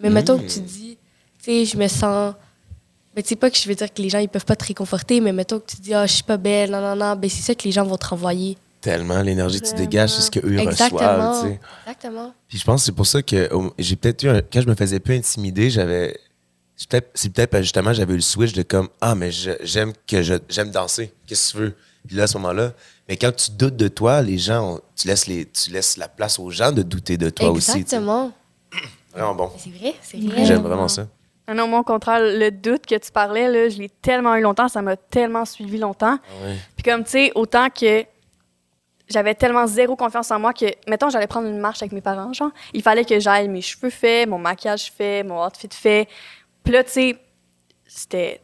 Mais 0.00 0.10
mettons 0.10 0.38
que 0.38 0.46
tu 0.46 0.60
dis, 0.60 0.98
tu 1.42 1.44
sais, 1.44 1.64
je 1.64 1.76
me 1.76 1.88
sens. 1.88 2.34
Ben, 3.14 3.22
tu 3.22 3.30
sais 3.30 3.36
pas 3.36 3.50
que 3.50 3.56
je 3.56 3.66
veux 3.66 3.74
dire 3.74 3.92
que 3.92 4.02
les 4.02 4.10
gens 4.10 4.18
ils 4.18 4.28
peuvent 4.28 4.44
pas 4.44 4.56
te 4.56 4.66
réconforter, 4.66 5.20
mais 5.22 5.32
mettons 5.32 5.58
que 5.58 5.64
tu 5.70 5.76
dis, 5.80 5.94
ah, 5.94 6.06
je 6.06 6.12
suis 6.12 6.22
pas 6.22 6.36
belle, 6.36 6.70
non, 6.70 6.82
non, 6.82 6.94
non, 6.96 7.16
ben 7.16 7.30
c'est 7.30 7.40
ça 7.42 7.54
que 7.54 7.62
les 7.64 7.72
gens 7.72 7.84
vont 7.84 7.96
te 7.96 8.06
renvoyer. 8.08 8.58
Tellement 8.90 9.20
l'énergie 9.22 9.60
que 9.60 9.66
tu 9.66 9.74
dégages, 9.74 10.10
c'est 10.10 10.22
ce 10.22 10.30
qu'eux 10.30 10.58
Exactement. 10.58 10.98
reçoivent, 11.00 11.42
tu 11.42 11.48
sais. 11.48 11.60
Exactement. 11.86 12.34
Puis 12.48 12.58
je 12.58 12.64
pense 12.64 12.82
que 12.82 12.86
c'est 12.86 12.92
pour 12.92 13.06
ça 13.06 13.20
que 13.22 13.48
j'ai 13.78 13.96
peut-être 13.96 14.22
eu 14.22 14.28
un- 14.28 14.40
quand 14.42 14.60
je 14.60 14.68
me 14.68 14.74
faisais 14.74 15.00
peu 15.00 15.12
intimider, 15.12 15.70
j'avais 15.70 16.16
c'est 16.76 16.88
peut-être 17.32 17.50
que 17.50 17.62
justement 17.62 17.92
j'avais 17.94 18.12
eu 18.12 18.16
le 18.16 18.22
switch 18.22 18.52
de 18.52 18.62
comme 18.62 18.88
ah 19.00 19.14
mais 19.14 19.30
j'aime 19.30 19.92
que 20.06 20.22
je 20.22 20.34
j'aime 20.48 20.70
danser, 20.70 21.12
qu'est-ce 21.26 21.52
que 21.52 21.58
tu 21.58 21.64
veux? 21.64 21.74
Puis 22.06 22.16
là 22.16 22.24
à 22.24 22.26
ce 22.26 22.36
moment-là, 22.38 22.72
mais 23.08 23.16
quand 23.16 23.34
tu 23.34 23.50
doutes 23.52 23.76
de 23.76 23.88
toi, 23.88 24.20
les 24.22 24.38
gens 24.38 24.74
ont- 24.74 24.80
tu 24.94 25.08
laisses 25.08 25.26
les 25.26 25.46
tu 25.46 25.70
laisses 25.70 25.96
la 25.96 26.06
place 26.08 26.38
aux 26.38 26.50
gens 26.50 26.70
de 26.72 26.82
douter 26.82 27.16
de 27.16 27.30
toi 27.30 27.50
aussi. 27.50 27.78
Exactement. 27.78 28.30
Vraiment 29.12 29.34
bon. 29.34 29.50
C'est 29.58 29.70
vrai, 29.70 29.94
c'est 30.02 30.18
vrai. 30.20 30.44
J'aime 30.44 30.62
vraiment 30.62 30.88
ça. 30.88 31.08
Ah 31.48 31.54
non, 31.54 31.66
moi, 31.68 31.78
au 31.78 31.84
contraire, 31.84 32.18
le 32.20 32.50
doute 32.50 32.84
que 32.86 32.96
tu 32.96 33.10
parlais, 33.12 33.48
là, 33.48 33.68
je 33.68 33.78
l'ai 33.78 33.88
tellement 33.88 34.34
eu 34.34 34.42
longtemps, 34.42 34.68
ça 34.68 34.82
m'a 34.82 34.96
tellement 34.96 35.44
suivi 35.44 35.78
longtemps. 35.78 36.18
Puis 36.76 36.82
comme, 36.84 37.04
tu 37.04 37.10
sais, 37.12 37.32
autant 37.36 37.68
que 37.70 38.04
j'avais 39.08 39.34
tellement 39.34 39.66
zéro 39.66 39.94
confiance 39.96 40.30
en 40.30 40.38
moi 40.40 40.52
que, 40.52 40.66
mettons, 40.88 41.08
j'allais 41.10 41.26
prendre 41.26 41.46
une 41.48 41.58
marche 41.58 41.82
avec 41.82 41.92
mes 41.92 42.00
parents, 42.00 42.32
genre, 42.32 42.50
il 42.72 42.82
fallait 42.82 43.04
que 43.04 43.20
j'aille 43.20 43.48
mes 43.48 43.60
cheveux 43.62 43.90
faits, 43.90 44.28
mon 44.28 44.38
maquillage 44.38 44.90
fait, 44.90 45.22
mon 45.22 45.44
outfit 45.44 45.68
fait. 45.70 46.08
Puis 46.64 46.72
là, 46.72 46.82
tu 46.84 46.90
sais, 46.90 47.16
c'était 47.86 48.40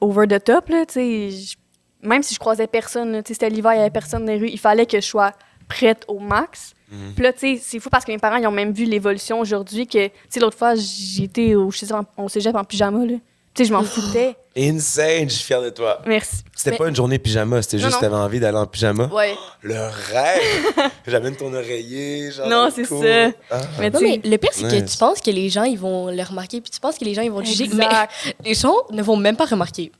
over 0.00 0.26
the 0.26 0.42
top, 0.42 0.68
là, 0.68 0.84
tu 0.86 0.94
sais. 0.94 1.56
Même 2.02 2.22
si 2.22 2.34
je 2.34 2.38
croisais 2.38 2.66
personne, 2.66 3.22
tu 3.22 3.28
sais, 3.28 3.34
c'était 3.34 3.48
l'hiver, 3.48 3.72
il 3.74 3.78
y 3.78 3.80
avait 3.80 3.90
personne 3.90 4.26
dans 4.26 4.32
les 4.32 4.38
rues, 4.38 4.50
il 4.50 4.58
fallait 4.58 4.84
que 4.86 5.00
je 5.00 5.06
sois 5.06 5.32
prête 5.68 6.04
au 6.08 6.18
max. 6.18 6.74
Mhm. 6.90 7.14
Puis 7.14 7.22
là, 7.22 7.32
tu 7.32 7.38
sais, 7.38 7.60
c'est 7.62 7.78
fou 7.78 7.88
parce 7.88 8.04
que 8.04 8.12
mes 8.12 8.18
parents, 8.18 8.36
ils 8.36 8.46
ont 8.46 8.50
même 8.50 8.72
vu 8.72 8.84
l'évolution 8.84 9.40
aujourd'hui 9.40 9.86
que, 9.86 10.08
tu 10.08 10.12
sais, 10.28 10.40
l'autre 10.40 10.58
fois, 10.58 10.74
j'étais 10.74 11.54
au, 11.54 11.70
je 11.70 11.78
sais, 11.78 11.92
en- 11.94 12.04
au 12.18 12.28
cégep 12.28 12.54
en 12.54 12.64
pyjama, 12.64 13.06
là. 13.06 13.16
Tu 13.54 13.62
sais, 13.62 13.68
je 13.68 13.72
m'en 13.72 13.84
foutais. 13.84 14.36
Insane, 14.56 15.28
je 15.28 15.34
suis 15.34 15.44
fier 15.44 15.62
de 15.62 15.70
toi. 15.70 16.00
Merci. 16.06 16.38
C'était 16.56 16.72
Mais- 16.72 16.76
pas 16.76 16.88
une 16.88 16.96
journée 16.96 17.18
pyjama, 17.18 17.62
c'était 17.62 17.78
juste 17.78 18.00
t'avais 18.00 18.14
envie 18.16 18.40
d'aller 18.40 18.58
en 18.58 18.66
pyjama. 18.66 19.06
Ouais. 19.06 19.34
Le 19.62 19.74
rêve. 19.74 20.90
J'amène 21.06 21.36
ton 21.36 21.52
oreiller, 21.54 22.30
genre. 22.32 22.48
Non, 22.48 22.68
c'est 22.74 22.84
ça. 22.84 23.30
Ah. 23.50 23.60
Mais 23.78 23.90
Non, 23.90 23.98
tu 23.98 24.04
mais 24.04 24.20
sais, 24.22 24.28
le 24.28 24.36
pire, 24.38 24.50
c'est 24.52 24.62
que 24.68 24.74
Nice. 24.82 24.92
tu 24.92 24.98
penses 24.98 25.20
que 25.20 25.30
les 25.30 25.50
gens, 25.50 25.64
ils 25.64 25.78
vont 25.78 26.08
le 26.10 26.22
remarquer, 26.22 26.60
puis 26.60 26.70
tu 26.70 26.80
penses 26.80 26.98
que 26.98 27.04
les 27.04 27.14
gens, 27.14 27.22
ils 27.22 27.30
vont 27.30 27.40
le 27.40 27.44
juger. 27.46 27.68
Mais 27.74 27.86
les 28.44 28.54
gens 28.54 28.74
ne 28.90 29.02
vont 29.02 29.16
même 29.16 29.36
pas 29.36 29.46
remarquer. 29.46 29.92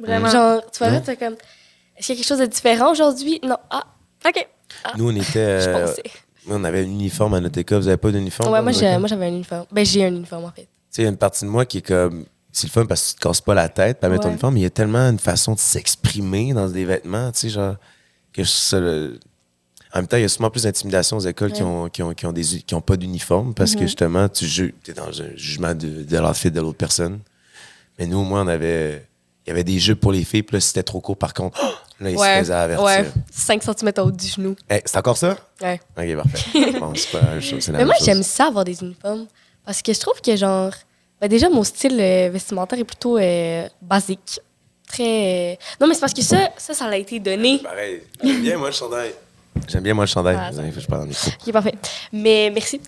vraiment. 0.00 0.28
Genre, 0.28 0.60
tu 0.72 0.82
là, 0.82 1.00
tu 1.00 1.10
es 1.10 1.16
comme, 1.16 1.34
est-ce 1.96 2.06
qu'il 2.06 2.14
y 2.16 2.18
a 2.18 2.20
quelque 2.22 2.28
chose 2.28 2.38
de 2.38 2.46
différent 2.46 2.90
aujourd'hui? 2.92 3.40
Non. 3.44 3.56
Ah, 3.70 3.84
OK. 4.26 4.46
Nous 4.96 5.08
on 5.10 5.14
était 5.16 5.60
je 5.60 5.68
euh, 5.70 5.86
pensais. 5.86 6.02
nous, 6.46 6.56
on 6.56 6.64
avait 6.64 6.80
un 6.80 6.84
uniforme 6.84 7.34
à 7.34 7.40
notre 7.40 7.58
école, 7.58 7.78
vous 7.80 7.88
avez 7.88 7.96
pas 7.96 8.10
d'uniforme 8.10 8.52
ouais, 8.52 8.58
école? 8.72 8.98
moi, 9.00 9.08
j'avais 9.08 9.26
un 9.26 9.28
uniforme. 9.28 9.66
Ben, 9.72 9.84
j'ai 9.84 10.04
un 10.04 10.08
uniforme, 10.14 10.44
en 10.44 10.50
fait. 10.52 10.62
Tu 10.62 10.68
sais, 10.90 11.02
il 11.02 11.04
y 11.04 11.08
a 11.08 11.10
une 11.10 11.16
partie 11.16 11.44
de 11.44 11.50
moi 11.50 11.64
qui 11.64 11.78
est 11.78 11.82
comme. 11.86 12.26
C'est 12.52 12.66
le 12.66 12.72
fun 12.72 12.86
parce 12.86 13.02
que 13.02 13.08
tu 13.10 13.14
te 13.16 13.20
casses 13.28 13.40
pas 13.40 13.54
la 13.54 13.68
tête, 13.68 14.00
pas 14.00 14.08
mettre 14.08 14.22
ton 14.22 14.28
Ouais. 14.28 14.32
uniforme, 14.32 14.54
mais 14.54 14.60
il 14.60 14.64
y 14.64 14.66
a 14.66 14.70
tellement 14.70 15.08
une 15.10 15.18
façon 15.18 15.54
de 15.54 15.58
s'exprimer 15.58 16.52
dans 16.54 16.68
des 16.68 16.84
vêtements, 16.84 17.30
tu 17.32 17.40
sais, 17.40 17.48
genre. 17.50 17.76
Que 18.32 18.42
je- 18.44 18.48
ça, 18.50 18.80
le- 18.80 19.18
En 19.94 19.98
même 20.00 20.06
temps, 20.06 20.18
il 20.18 20.22
y 20.22 20.24
a 20.24 20.28
souvent 20.28 20.50
plus 20.50 20.64
d'intimidation 20.64 21.16
aux 21.16 21.20
écoles 21.20 21.50
qui, 21.50 21.62
Ouais. 21.62 21.68
ont, 21.68 21.88
qui, 21.88 22.02
ont, 22.02 22.12
qui, 22.12 22.26
ont 22.26 22.32
des, 22.32 22.42
qui 22.44 22.74
ont 22.74 22.80
pas 22.82 22.96
d'uniforme 22.96 23.54
parce 23.54 23.72
que 23.74 23.80
Mhm. 23.80 23.86
justement, 23.86 24.28
tu 24.28 24.46
juges, 24.46 24.74
es 24.86 24.92
dans 24.92 25.08
un 25.22 25.34
jugement 25.34 25.74
de, 25.74 26.02
de 26.02 26.18
l'outfit 26.18 26.50
de 26.50 26.60
l'autre 26.60 26.76
personne. 26.76 27.20
Mais 27.98 28.06
nous, 28.06 28.18
au 28.18 28.22
moins, 28.24 28.44
on 28.44 28.48
avait. 28.48 29.06
Il 29.46 29.48
y 29.48 29.52
avait 29.52 29.64
des 29.64 29.78
jeux 29.78 29.94
pour 29.96 30.12
les 30.12 30.24
filles, 30.24 30.42
puis 30.42 30.56
là, 30.56 30.60
si 30.60 30.68
c'était 30.68 30.82
trop 30.82 31.00
court, 31.00 31.16
par 31.16 31.32
contre, 31.32 31.58
là, 32.00 32.10
ils 32.10 32.18
se 32.18 32.22
faisaient 32.22 32.52
avertir. 32.52 32.84
ouais. 32.84 33.10
5 33.32 33.62
cm 33.62 33.92
au 33.96 34.00
haut 34.02 34.10
du 34.10 34.26
genou. 34.26 34.54
Hey, 34.68 34.82
c'est 34.84 34.98
encore 34.98 35.16
ça? 35.16 35.38
Ouais. 35.62 35.80
Ok, 35.96 36.16
parfait. 36.16 36.72
bon, 36.80 36.92
c'est 36.94 37.10
pas 37.10 37.20
la 37.22 37.30
même 37.30 37.40
chose. 37.40 37.62
c'est 37.64 37.72
la 37.72 37.78
Mais 37.78 37.84
même 37.84 37.86
moi, 37.86 37.96
j'aime 38.04 38.22
ça 38.22 38.48
avoir 38.48 38.64
des 38.64 38.78
uniformes. 38.82 39.26
Parce 39.64 39.80
que 39.80 39.94
je 39.94 40.00
trouve 40.00 40.20
que, 40.20 40.36
genre, 40.36 40.72
ben 41.20 41.28
déjà, 41.28 41.48
mon 41.48 41.64
style 41.64 41.98
euh, 42.00 42.30
vestimentaire 42.32 42.78
est 42.78 42.84
plutôt 42.84 43.18
euh, 43.18 43.68
basique. 43.82 44.40
Très. 44.86 45.52
euh, 45.52 45.56
Non, 45.80 45.86
mais 45.86 45.94
c'est 45.94 46.00
parce 46.00 46.14
que 46.14 46.22
ça, 46.22 46.50
ça, 46.56 46.72
ça 46.74 46.88
l'a 46.88 46.96
été 46.96 47.18
donné. 47.20 47.58
Pareil. 47.58 48.02
J'aime 48.22 48.40
bien, 48.42 48.56
moi, 48.58 48.68
le 48.68 48.74
chandail. 48.74 49.12
J'aime 49.68 49.82
bien, 49.82 49.94
moi, 49.94 50.04
le 50.04 50.08
chandail. 50.08 50.36
Ah, 50.40 50.52
ça- 50.52 50.62
Il 50.64 50.70
faut 50.70 50.76
que 50.76 50.80
je 50.82 50.86
parle 50.86 51.02
en 51.02 51.06
micro. 51.06 51.30
Ok, 51.46 51.52
parfait. 51.52 51.74
Mais 52.12 52.50
merci. 52.54 52.80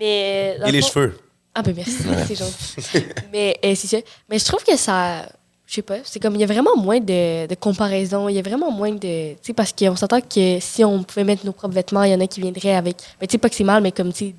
Mais. 0.00 0.56
dans 0.60 0.66
Et 0.66 0.72
le 0.72 0.76
les 0.78 0.82
fond- 0.82 0.88
cheveux. 0.88 1.18
Ah, 1.54 1.62
ben 1.62 1.72
merci, 1.76 1.98
Ouais. 2.08 2.24
c'est 2.26 2.34
gentil. 2.34 3.06
mais 3.32 3.56
euh, 3.64 3.74
c'est 3.76 3.86
ça. 3.86 3.98
Mais 4.28 4.38
je 4.40 4.44
trouve 4.44 4.64
que 4.64 4.76
ça. 4.76 5.26
Je 5.66 5.76
sais 5.76 5.82
pas, 5.82 5.96
c'est 6.04 6.20
comme 6.20 6.34
il 6.34 6.40
y 6.40 6.44
a 6.44 6.46
vraiment 6.46 6.76
moins 6.76 7.00
de, 7.00 7.46
de 7.46 7.54
comparaison, 7.54 8.28
il 8.28 8.34
y 8.34 8.38
a 8.38 8.42
vraiment 8.42 8.70
moins 8.72 8.90
de. 8.92 9.32
Tu 9.34 9.36
sais, 9.40 9.52
parce 9.54 9.72
qu'on 9.72 9.94
s'entend 9.96 10.20
que 10.20 10.58
si 10.60 10.84
on 10.84 11.02
pouvait 11.04 11.24
mettre 11.24 11.46
nos 11.46 11.52
propres 11.52 11.74
vêtements, 11.74 12.02
il 12.02 12.10
y 12.12 12.14
en 12.14 12.20
a 12.20 12.26
qui 12.26 12.40
viendraient 12.40 12.74
avec. 12.74 12.96
Mais 13.20 13.26
tu 13.28 13.32
sais, 13.32 13.38
pas 13.38 13.48
que 13.48 13.54
c'est 13.54 13.64
mal, 13.64 13.82
mais 13.82 13.92
comme 13.92 14.12
tu 14.12 14.26
sais, 14.30 14.34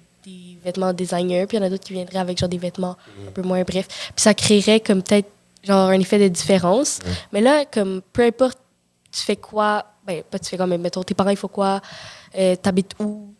vêtements 0.65 0.93
designer, 0.93 1.47
puis 1.47 1.57
il 1.57 1.61
y 1.61 1.63
en 1.63 1.65
a 1.65 1.69
d'autres 1.69 1.85
qui 1.85 1.93
viendraient 1.93 2.19
avec 2.19 2.37
genre 2.37 2.49
des 2.49 2.57
vêtements 2.57 2.97
un 3.27 3.31
peu 3.31 3.41
moins 3.41 3.63
bref. 3.63 3.87
Puis 3.87 4.21
ça 4.21 4.33
créerait 4.33 4.79
comme 4.79 5.01
peut-être 5.01 5.29
genre 5.63 5.89
un 5.89 5.99
effet 5.99 6.19
de 6.19 6.27
différence. 6.27 6.99
Mais 7.31 7.41
là, 7.41 7.65
comme 7.65 8.01
peu 8.13 8.23
importe, 8.23 8.59
tu 9.11 9.21
fais 9.21 9.37
quoi, 9.37 9.85
ben 10.05 10.23
pas 10.23 10.39
tu 10.39 10.49
fais 10.49 10.57
quoi, 10.57 10.67
mais 10.67 10.77
mettons, 10.77 11.03
tes 11.03 11.13
parents, 11.13 11.29
ils 11.29 11.37
font 11.37 11.47
quoi, 11.47 11.81
euh, 12.37 12.55
t'habites 12.55 12.95
où, 12.99 13.33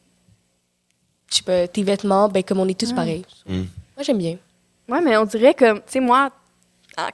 sais 1.29 1.43
pas, 1.43 1.67
tes 1.67 1.83
vêtements, 1.83 2.29
ben 2.29 2.43
comme 2.43 2.59
on 2.59 2.67
est 2.67 2.79
tous 2.79 2.93
pareils. 2.93 3.25
Mm. 3.45 3.53
Moi, 3.53 4.03
j'aime 4.03 4.17
bien. 4.17 4.37
Ouais, 4.87 5.01
mais 5.01 5.17
on 5.17 5.25
dirait 5.25 5.53
que, 5.53 5.73
tu 5.73 5.81
sais, 5.87 5.99
moi, 5.99 6.29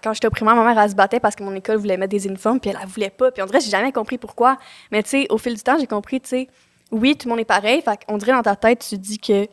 quand 0.04 0.14
j'étais 0.14 0.28
au 0.28 0.32
primaire, 0.32 0.56
ma 0.56 0.64
mère, 0.64 0.84
elle 0.84 0.90
se 0.90 0.96
battait 0.96 1.20
parce 1.20 1.36
que 1.36 1.44
mon 1.44 1.56
école 1.56 1.78
voulait 1.78 1.98
mettre 1.98 2.12
des 2.12 2.28
uniformes, 2.28 2.60
puis 2.60 2.70
elle, 2.70 2.78
elle 2.82 2.88
voulait 2.88 3.10
pas. 3.10 3.32
Puis 3.32 3.42
on 3.42 3.46
dirait 3.46 3.60
que 3.60 3.66
j'ai 3.66 3.72
jamais 3.72 3.92
compris 3.92 4.18
pourquoi. 4.18 4.58
Mais 4.92 5.02
tu 5.04 5.10
sais, 5.10 5.28
au 5.30 5.38
fil 5.38 5.56
du 5.56 5.62
temps, 5.62 5.78
j'ai 5.80 5.88
compris, 5.88 6.22
tu 6.22 6.30
sais, 6.30 6.48
oui, 6.92 7.16
tout 7.16 7.28
le 7.28 7.32
monde 7.32 7.40
est 7.40 7.46
pareil. 7.46 7.82
Fait 7.82 8.00
qu'on 8.06 8.18
dirait 8.18 8.34
dans 8.34 8.44
ta 8.44 8.56
tête, 8.56 8.86
tu 8.88 8.98
te 8.98 9.02
dis 9.02 9.18
que 9.18 9.48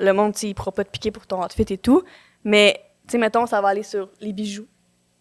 le 0.00 0.12
monde, 0.12 0.32
tu 0.34 0.40
sais, 0.40 0.48
il 0.48 0.54
pourra 0.54 0.72
pas 0.72 0.82
te 0.84 0.90
piquer 0.90 1.10
pour 1.10 1.26
ton 1.26 1.44
outfit 1.44 1.64
et 1.68 1.78
tout. 1.78 2.02
Mais, 2.44 2.80
tu 3.06 3.12
sais, 3.12 3.18
mettons, 3.18 3.46
ça 3.46 3.60
va 3.60 3.68
aller 3.68 3.82
sur 3.82 4.08
les 4.20 4.32
bijoux. 4.32 4.66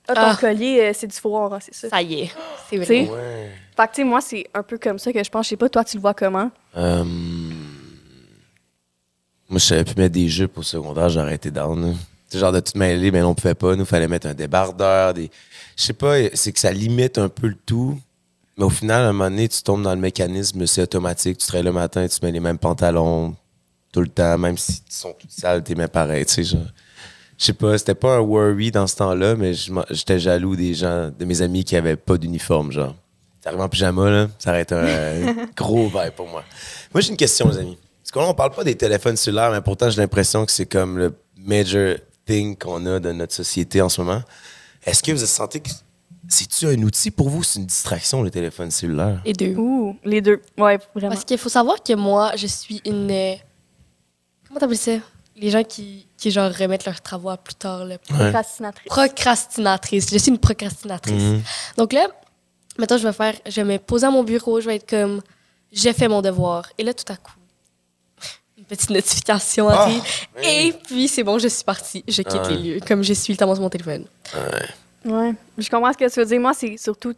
Ah, 0.08 0.16
ton 0.16 0.22
Ah. 0.22 0.38
collier, 0.40 0.80
euh, 0.82 0.92
c'est 0.94 1.06
du 1.08 1.16
fourreau, 1.16 1.52
c'est 1.60 1.74
ça. 1.76 1.90
Ça 1.90 2.02
y 2.02 2.22
est, 2.22 2.32
c'est 2.70 2.78
vrai. 2.78 2.86
Tu 2.86 3.06
sais, 3.06 3.12
Ouais. 3.12 3.52
Fait 3.78 3.84
que, 3.88 3.90
tu 3.92 3.96
sais, 3.98 4.04
moi, 4.04 4.22
c'est 4.22 4.48
un 4.56 4.64
peu 4.64 4.78
comme 4.80 4.98
ça 4.98 5.14
que 5.14 5.24
je 5.24 5.30
pense. 5.30 5.46
Je 5.46 5.50
sais 5.52 5.58
pas, 5.58 5.70
toi, 5.70 5.84
tu 5.84 5.98
le 5.98 6.02
vois 6.02 6.14
comment? 6.16 6.50
Euh, 6.78 7.04
Moi, 9.50 9.58
je 9.58 9.66
savais 9.66 9.84
plus 9.84 9.96
mettre 9.96 10.14
des 10.14 10.28
jupes 10.30 10.58
au 10.58 10.64
secondaire, 10.64 11.10
j'ai 11.10 11.20
arrêté 11.20 11.50
down. 11.52 11.94
Tu 12.30 12.34
sais, 12.34 12.40
genre 12.40 12.52
de 12.52 12.60
tout 12.60 12.78
mêler, 12.78 13.10
mais 13.12 13.22
on 13.24 13.34
pouvait 13.34 13.56
pas. 13.56 13.76
Nous, 13.76 13.86
fallait 13.86 14.08
mettre 14.08 14.28
un 14.28 14.34
débardeur, 14.36 15.14
des. 15.14 15.32
Je 15.76 15.84
sais 15.84 15.94
pas, 15.94 16.16
c'est 16.36 16.52
que 16.52 16.60
ça 16.60 16.72
limite 16.72 17.18
un 17.18 17.30
peu 17.30 17.48
le 17.48 17.56
tout. 17.56 18.00
Mais 18.58 18.66
au 18.66 18.70
final, 18.70 19.04
à 19.06 19.10
un 19.10 19.14
moment 19.14 19.30
donné, 19.30 19.48
tu 19.48 19.64
tombes 19.64 19.82
dans 19.82 19.94
le 19.96 20.02
mécanisme, 20.02 20.68
c'est 20.68 20.84
automatique. 20.84 21.38
Tu 21.40 21.48
te 21.48 21.52
réveilles 21.52 21.66
le 21.66 21.72
matin, 21.72 22.08
tu 22.08 22.18
mets 22.24 22.32
les 22.32 22.40
mêmes 22.42 22.58
pantalons 22.60 23.36
tout 23.92 24.02
le 24.02 24.08
temps, 24.08 24.38
même 24.38 24.58
si 24.58 24.84
ils 24.88 24.94
sont 24.94 25.14
tous 25.14 25.30
sales, 25.30 25.64
t'es 25.64 25.76
même 25.76 25.90
pareil, 25.90 26.26
tu 26.26 26.34
sais, 26.34 26.44
genre. 26.44 26.68
Je 27.38 27.46
sais 27.46 27.54
pas, 27.54 27.78
c'était 27.78 27.96
pas 27.96 28.18
un 28.18 28.20
worry 28.20 28.70
dans 28.70 28.86
ce 28.86 28.98
temps-là, 28.98 29.36
mais 29.36 29.54
je 29.54 29.72
j'étais 29.92 30.20
jaloux 30.20 30.58
des 30.58 30.74
gens, 30.74 31.10
de 31.18 31.26
mes 31.26 31.42
amis 31.42 31.64
qui 31.64 31.76
avaient 31.78 31.96
pas 31.96 32.18
d'uniforme, 32.18 32.72
genre. 32.72 32.96
T'arrives 33.42 33.62
en 33.62 33.70
pyjama, 33.70 34.10
là, 34.10 34.28
ça 34.38 34.50
aurait 34.50 34.64
été 34.64 34.76
un 34.76 35.36
gros 35.56 35.88
vibe 35.88 36.12
pour 36.16 36.28
moi. 36.28 36.44
Moi, 36.94 37.00
j'ai 37.00 37.12
une 37.12 37.18
question, 37.18 37.48
les 37.48 37.60
amis. 37.60 37.78
Parce 38.04 38.12
qu'on 38.12 38.30
on 38.30 38.34
parle 38.34 38.52
pas 38.52 38.66
des 38.66 38.76
téléphones 38.76 39.16
cellulaires, 39.16 39.52
mais 39.52 39.62
pourtant, 39.62 39.90
j'ai 39.90 40.02
l'impression 40.02 40.46
que 40.46 40.52
c'est 40.52 40.66
comme 40.66 40.98
le 40.98 41.14
major 41.38 41.96
thing 42.26 42.58
qu'on 42.58 42.86
a 42.86 43.00
dans 43.00 43.14
notre 43.16 43.34
société 43.34 43.82
en 43.82 43.88
ce 43.88 44.02
moment. 44.02 44.22
Est-ce 44.86 45.02
que 45.02 45.12
vous 45.14 45.26
sentez 45.26 45.62
que 45.62 45.70
c'est-tu 46.28 46.68
un 46.68 46.82
outil 46.84 47.12
pour 47.12 47.30
vous? 47.30 47.44
C'est 47.44 47.60
une 47.60 47.66
distraction, 47.66 48.22
le 48.22 48.30
téléphone 48.30 48.70
cellulaire? 48.72 49.22
Les 49.26 49.34
deux. 49.34 49.56
Ouh, 49.56 49.98
les 50.04 50.22
deux. 50.22 50.42
Ouais, 50.58 50.78
vraiment. 50.94 51.14
Parce 51.14 51.24
qu'il 51.24 51.38
faut 51.38 51.50
savoir 51.50 51.82
que 51.82 51.94
moi, 51.94 52.34
je 52.36 52.48
suis 52.48 52.82
une. 52.86 53.38
Comment 54.50 54.60
t'appelles 54.60 54.78
ça? 54.78 54.92
Les 55.38 55.52
gens 55.52 55.64
qui, 55.64 56.06
qui 56.18 56.32
genre, 56.32 56.52
remettent 56.52 56.84
leurs 56.86 57.00
travaux 57.00 57.30
à 57.30 57.38
plus 57.38 57.56
tard. 57.56 57.86
Là. 57.86 57.98
Procrastinatrice. 58.00 58.88
Procrastinatrice. 58.88 60.10
Je 60.12 60.18
suis 60.18 60.32
une 60.32 60.38
procrastinatrice. 60.38 61.14
Mhm. 61.24 61.42
Donc 61.78 61.94
là, 61.94 62.08
maintenant, 62.78 62.98
je 62.98 63.08
vais 63.08 63.14
faire. 63.14 63.36
Je 63.46 63.62
vais 63.62 63.64
me 63.64 63.78
poser 63.80 64.08
à 64.08 64.12
mon 64.12 64.24
bureau, 64.24 64.60
je 64.60 64.66
vais 64.66 64.76
être 64.76 64.90
comme. 64.90 65.22
J'ai 65.72 65.94
fait 65.94 66.08
mon 66.10 66.22
devoir. 66.22 66.66
Et 66.78 66.84
là, 66.84 66.94
tout 66.94 67.06
à 67.14 67.16
coup, 67.16 67.32
une 68.58 68.66
petite 68.66 68.90
notification 68.90 69.70
Ah, 69.70 69.84
arrive. 69.84 70.02
oui. 70.36 70.44
Et 70.46 70.74
puis, 70.74 71.08
c'est 71.08 71.24
bon, 71.24 71.38
je 71.40 71.48
suis 71.48 71.64
partie. 71.64 72.04
Je 72.08 72.22
quitte 72.24 72.34
Ah 72.44 72.48
ouais. 72.48 72.56
les 72.56 72.74
lieux. 72.76 72.80
Comme 72.86 73.04
je 73.04 73.14
suis 73.14 73.32
le 73.34 73.38
temps 73.38 73.54
sur 73.54 73.62
mon 73.62 73.70
téléphone. 73.70 74.06
Ouais. 75.06 75.34
Je 75.58 75.70
comprends 75.70 75.94
ce 75.94 75.98
que 75.98 76.12
tu 76.12 76.20
veux 76.20 76.26
dire. 76.26 76.42
Moi, 76.42 76.54
c'est 76.54 76.76
surtout. 76.76 77.14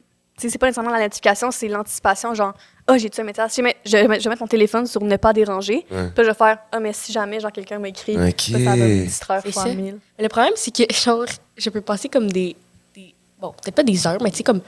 C'est 0.49 0.57
pas 0.57 0.67
nécessairement 0.67 0.91
la 0.91 0.99
notification, 1.01 1.51
c'est 1.51 1.67
l'anticipation. 1.67 2.33
Genre, 2.33 2.53
ah, 2.87 2.97
j'ai-tu 2.97 3.21
un 3.21 3.23
message? 3.23 3.51
Je 3.55 3.57
vais, 3.97 4.07
mettre, 4.07 4.23
je 4.23 4.29
vais 4.29 4.35
mon 4.39 4.47
téléphone 4.47 4.85
sur 4.87 5.01
ne 5.01 5.15
pas 5.17 5.33
déranger. 5.33 5.85
Ouais. 5.91 6.07
Puis 6.09 6.17
là, 6.17 6.23
je 6.23 6.27
vais 6.29 6.33
faire, 6.33 6.57
ah, 6.71 6.79
mais 6.79 6.93
si 6.93 7.11
jamais, 7.11 7.39
genre, 7.39 7.51
quelqu'un 7.51 7.79
m'écrit, 7.79 8.17
Ok. 8.17 8.41
ça, 8.41 8.57
va 8.57 8.75
me 8.75 9.03
distraire 9.03 9.41
C'est 9.43 9.51
fois 9.51 9.63
ça. 9.63 9.69
mille. 9.73 9.99
Mais 10.17 10.23
le 10.23 10.29
problème, 10.29 10.53
c'est 10.55 10.71
que, 10.75 10.91
genre, 10.93 11.25
je 11.57 11.69
peux 11.69 11.81
passer 11.81 12.09
comme 12.09 12.31
des. 12.31 12.55
des- 12.95 13.13
bon, 13.39 13.51
peut-être 13.61 13.75
pas 13.75 13.83
des 13.83 14.05
heures, 14.07 14.21
mais 14.21 14.31
tu 14.31 14.37
sais, 14.37 14.43
comme 14.43 14.61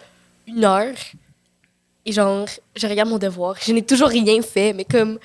une 0.47 0.63
heure. 0.65 0.93
Et 2.05 2.11
genre, 2.11 2.45
je 2.75 2.85
regarde 2.87 3.09
mon 3.09 3.17
devoir. 3.17 3.55
Je 3.61 3.71
n'ai 3.71 3.81
toujours 3.81 4.09
rien 4.09 4.41
fait, 4.41 4.73
mais 4.73 4.83
comme. 4.85 5.17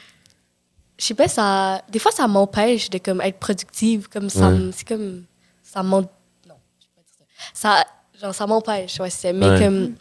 Je 0.98 1.04
sais 1.06 1.14
pas, 1.14 1.28
ça. 1.28 1.82
Des 1.90 1.98
fois, 1.98 2.10
ça 2.12 2.26
m'empêche 2.26 2.90
de 2.90 2.98
comme, 2.98 3.20
être 3.20 3.38
productive. 3.38 4.08
Comme 4.08 4.28
ça. 4.30 4.48
Ouais. 4.48 4.70
C'est 4.72 4.86
comme. 4.86 5.24
Ça 5.62 5.82
m'en. 5.82 6.00
Non, 6.00 6.06
je 6.46 6.48
vais 6.48 6.54
pas 6.96 7.02
dire 7.02 7.26
ça. 7.52 7.76
Ça. 7.78 7.86
Genre, 8.20 8.34
ça 8.34 8.46
m'empêche, 8.46 8.98
ouais, 9.00 9.10
c'est. 9.10 9.32
Mais 9.32 9.48
Ouais. 9.48 9.58
comme. 9.64 9.94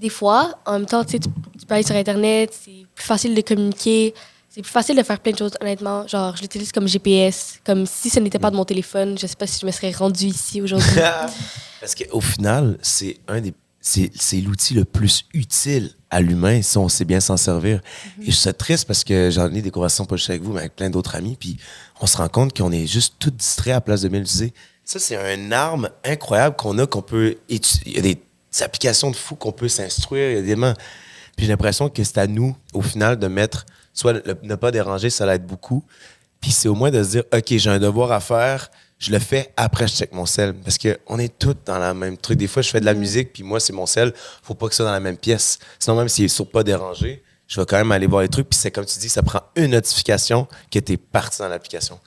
Des 0.00 0.08
fois, 0.08 0.58
en 0.66 0.72
même 0.74 0.86
temps, 0.86 1.04
tu 1.04 1.12
sais, 1.12 1.18
tu 1.18 1.66
peux 1.66 1.74
aller 1.74 1.82
sur 1.84 1.94
Internet, 1.96 2.50
c'est 2.64 2.86
plus 2.94 3.04
facile 3.04 3.34
de 3.34 3.40
communiquer. 3.40 4.14
C'est 4.50 4.62
plus 4.62 4.70
facile 4.70 4.96
de 4.96 5.02
faire 5.02 5.18
plein 5.18 5.32
de 5.32 5.38
choses, 5.38 5.52
honnêtement. 5.60 6.06
Genre, 6.06 6.36
je 6.36 6.42
l'utilise 6.42 6.70
comme 6.70 6.86
GPS. 6.86 7.58
Comme 7.64 7.86
si 7.86 8.08
ce 8.10 8.20
n'était 8.20 8.38
pas 8.38 8.50
de 8.50 8.56
mon 8.56 8.64
téléphone, 8.64 9.18
je 9.18 9.26
sais 9.26 9.34
pas 9.36 9.46
si 9.48 9.58
je 9.60 9.66
me 9.66 9.72
serais 9.72 9.90
rendue 9.90 10.26
ici 10.26 10.62
aujourd'hui. 10.62 10.88
Parce 11.80 11.94
qu'au 11.94 12.20
final, 12.20 12.78
c'est 12.82 13.18
un 13.28 13.40
des. 13.40 13.52
C'est, 13.86 14.10
c'est 14.14 14.40
l'outil 14.40 14.72
le 14.72 14.86
plus 14.86 15.24
utile 15.34 15.90
à 16.08 16.22
l'humain 16.22 16.62
si 16.62 16.78
on 16.78 16.88
sait 16.88 17.04
bien 17.04 17.20
s'en 17.20 17.36
servir. 17.36 17.80
Et 18.22 18.30
je 18.30 18.30
suis 18.30 18.54
triste 18.54 18.86
parce 18.86 19.04
que 19.04 19.28
j'en 19.30 19.52
ai 19.52 19.60
des 19.60 19.70
conversations 19.70 20.06
pas 20.06 20.16
juste 20.16 20.30
avec 20.30 20.40
vous, 20.42 20.54
mais 20.54 20.60
avec 20.60 20.74
plein 20.74 20.88
d'autres 20.88 21.16
amis, 21.16 21.36
puis 21.38 21.58
on 22.00 22.06
se 22.06 22.16
rend 22.16 22.28
compte 22.28 22.56
qu'on 22.56 22.72
est 22.72 22.86
juste 22.86 23.16
tout 23.18 23.30
distrait 23.30 23.72
à 23.72 23.74
la 23.74 23.80
place 23.82 24.00
de 24.00 24.08
bien 24.08 24.20
l'utiliser. 24.20 24.54
Ça, 24.86 24.98
c'est 24.98 25.34
une 25.34 25.52
arme 25.52 25.90
incroyable 26.02 26.56
qu'on 26.56 26.78
a, 26.78 26.86
qu'on 26.86 27.02
peut 27.02 27.36
étu- 27.50 27.82
Il 27.84 27.92
y 27.92 27.98
a 27.98 28.00
des 28.00 28.18
applications 28.62 29.10
de 29.10 29.16
fou 29.16 29.34
qu'on 29.34 29.52
peut 29.52 29.68
s'instruire, 29.68 30.30
il 30.30 30.36
y 30.36 30.38
a 30.38 30.42
des 30.42 30.56
mains. 30.56 30.74
Puis 31.36 31.46
j'ai 31.46 31.52
l'impression 31.52 31.88
que 31.88 32.04
c'est 32.04 32.18
à 32.18 32.26
nous, 32.28 32.56
au 32.72 32.82
final, 32.82 33.18
de 33.18 33.26
mettre, 33.26 33.66
soit 33.92 34.12
le- 34.12 34.38
ne 34.42 34.54
pas 34.54 34.70
déranger, 34.70 35.10
ça 35.10 35.26
l'aide 35.26 35.44
beaucoup. 35.44 35.82
Puis 36.40 36.52
c'est 36.52 36.68
au 36.68 36.74
moins 36.74 36.90
de 36.90 37.02
se 37.02 37.08
dire, 37.08 37.24
OK, 37.32 37.44
j'ai 37.48 37.70
un 37.70 37.78
devoir 37.78 38.12
à 38.12 38.20
faire, 38.20 38.70
je 38.98 39.10
le 39.10 39.18
fais 39.18 39.52
après, 39.56 39.88
je 39.88 39.94
check 39.94 40.12
mon 40.12 40.26
sel. 40.26 40.54
Parce 40.54 40.78
qu'on 40.78 41.18
est 41.18 41.36
tous 41.38 41.56
dans 41.64 41.78
la 41.78 41.92
même 41.94 42.16
truc. 42.16 42.38
Des 42.38 42.46
fois, 42.46 42.62
je 42.62 42.70
fais 42.70 42.80
de 42.80 42.84
la 42.84 42.94
musique, 42.94 43.32
puis 43.32 43.42
moi, 43.42 43.58
c'est 43.60 43.72
mon 43.72 43.86
sel. 43.86 44.12
Faut 44.42 44.54
pas 44.54 44.68
que 44.68 44.74
ça 44.74 44.78
soit 44.78 44.86
dans 44.86 44.92
la 44.92 45.00
même 45.00 45.16
pièce. 45.16 45.58
Sinon, 45.78 45.96
même 45.96 46.08
s'il 46.08 46.26
est 46.26 46.28
sur 46.28 46.48
pas 46.48 46.62
déranger, 46.62 47.22
je 47.48 47.60
vais 47.60 47.66
quand 47.66 47.76
même 47.76 47.90
aller 47.92 48.06
voir 48.06 48.22
les 48.22 48.28
trucs. 48.28 48.48
Puis 48.48 48.58
c'est 48.58 48.70
comme 48.70 48.84
tu 48.86 48.98
dis, 48.98 49.08
ça 49.08 49.22
prend 49.22 49.40
une 49.56 49.72
notification 49.72 50.46
que 50.70 50.78
tu 50.78 50.92
es 50.92 50.96
parti 50.96 51.38
dans 51.40 51.48
l'application. 51.48 51.98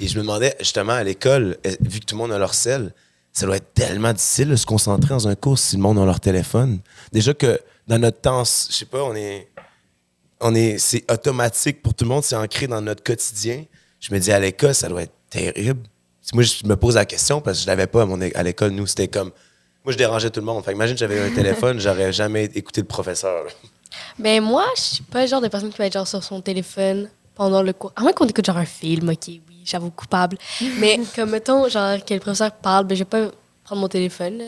Et 0.00 0.08
je 0.08 0.16
me 0.16 0.22
demandais, 0.22 0.54
justement, 0.60 0.92
à 0.92 1.02
l'école, 1.02 1.56
eh, 1.64 1.76
vu 1.80 2.00
que 2.00 2.04
tout 2.04 2.14
le 2.16 2.18
monde 2.22 2.32
a 2.32 2.38
leur 2.38 2.52
sel, 2.54 2.92
ça 3.34 3.46
doit 3.46 3.56
être 3.56 3.74
tellement 3.74 4.12
difficile 4.12 4.48
de 4.48 4.56
se 4.56 4.64
concentrer 4.64 5.10
dans 5.10 5.28
un 5.28 5.34
cours 5.34 5.58
si 5.58 5.76
le 5.76 5.82
monde 5.82 5.98
a 5.98 6.04
leur 6.06 6.20
téléphone. 6.20 6.78
Déjà 7.12 7.34
que 7.34 7.60
dans 7.86 7.98
notre 7.98 8.20
temps, 8.20 8.44
je 8.44 8.72
sais 8.72 8.86
pas, 8.86 9.02
on 9.02 9.14
est 9.14 9.50
on 10.40 10.54
est, 10.54 10.78
c'est 10.78 11.10
automatique 11.10 11.82
pour 11.82 11.94
tout 11.94 12.04
le 12.04 12.10
monde, 12.10 12.22
c'est 12.22 12.36
ancré 12.36 12.66
dans 12.66 12.80
notre 12.80 13.02
quotidien. 13.02 13.64
Je 13.98 14.12
me 14.12 14.18
dis, 14.18 14.30
à 14.30 14.38
l'école, 14.38 14.74
ça 14.74 14.88
doit 14.88 15.02
être 15.02 15.14
terrible. 15.30 15.80
Moi, 16.32 16.42
je 16.42 16.66
me 16.66 16.76
pose 16.76 16.96
la 16.96 17.06
question 17.06 17.40
parce 17.40 17.58
que 17.58 17.62
je 17.62 17.66
l'avais 17.66 17.86
pas 17.86 18.02
à, 18.02 18.06
mon 18.06 18.20
à 18.20 18.42
l'école. 18.42 18.70
Nous, 18.70 18.86
c'était 18.86 19.08
comme. 19.08 19.30
Moi, 19.84 19.92
je 19.92 19.98
dérangeais 19.98 20.30
tout 20.30 20.40
le 20.40 20.46
monde. 20.46 20.64
Fait 20.64 20.72
imagine, 20.72 20.96
j'avais 20.96 21.20
un 21.20 21.30
téléphone, 21.34 21.78
j'aurais 21.80 22.12
jamais 22.12 22.44
écouté 22.54 22.82
le 22.82 22.86
professeur. 22.86 23.44
Mais 24.18 24.40
moi, 24.40 24.64
je 24.76 24.80
suis 24.80 25.04
pas 25.04 25.22
le 25.22 25.28
genre 25.28 25.40
de 25.40 25.48
personne 25.48 25.70
qui 25.70 25.78
va 25.78 25.86
être 25.86 25.92
genre 25.92 26.06
sur 26.06 26.22
son 26.22 26.40
téléphone 26.40 27.08
pendant 27.34 27.62
le 27.62 27.72
cours. 27.72 27.92
À 27.96 28.02
moins 28.02 28.12
qu'on 28.12 28.26
écoute 28.26 28.44
genre 28.44 28.56
un 28.56 28.64
film, 28.66 29.08
ok, 29.08 29.26
oui, 29.28 29.42
j'avoue 29.64 29.90
coupable. 29.90 30.38
Mais 30.78 31.00
comme 31.14 31.30
mettons, 31.30 31.68
genre, 31.68 32.04
que 32.04 32.14
le 32.14 32.20
professeur 32.20 32.52
parle, 32.52 32.84
ben 32.84 32.94
je 32.94 33.00
vais 33.00 33.04
pas 33.08 33.30
prendre 33.64 33.80
mon 33.80 33.88
téléphone. 33.88 34.38
là. 34.38 34.44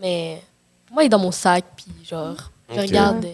Mais 0.00 0.42
moi, 0.90 1.02
il 1.02 1.06
est 1.06 1.10
dans 1.10 1.18
mon 1.18 1.30
sac, 1.30 1.64
puis 1.76 1.86
genre, 2.04 2.50
je 2.74 2.80
regarde. 2.80 3.26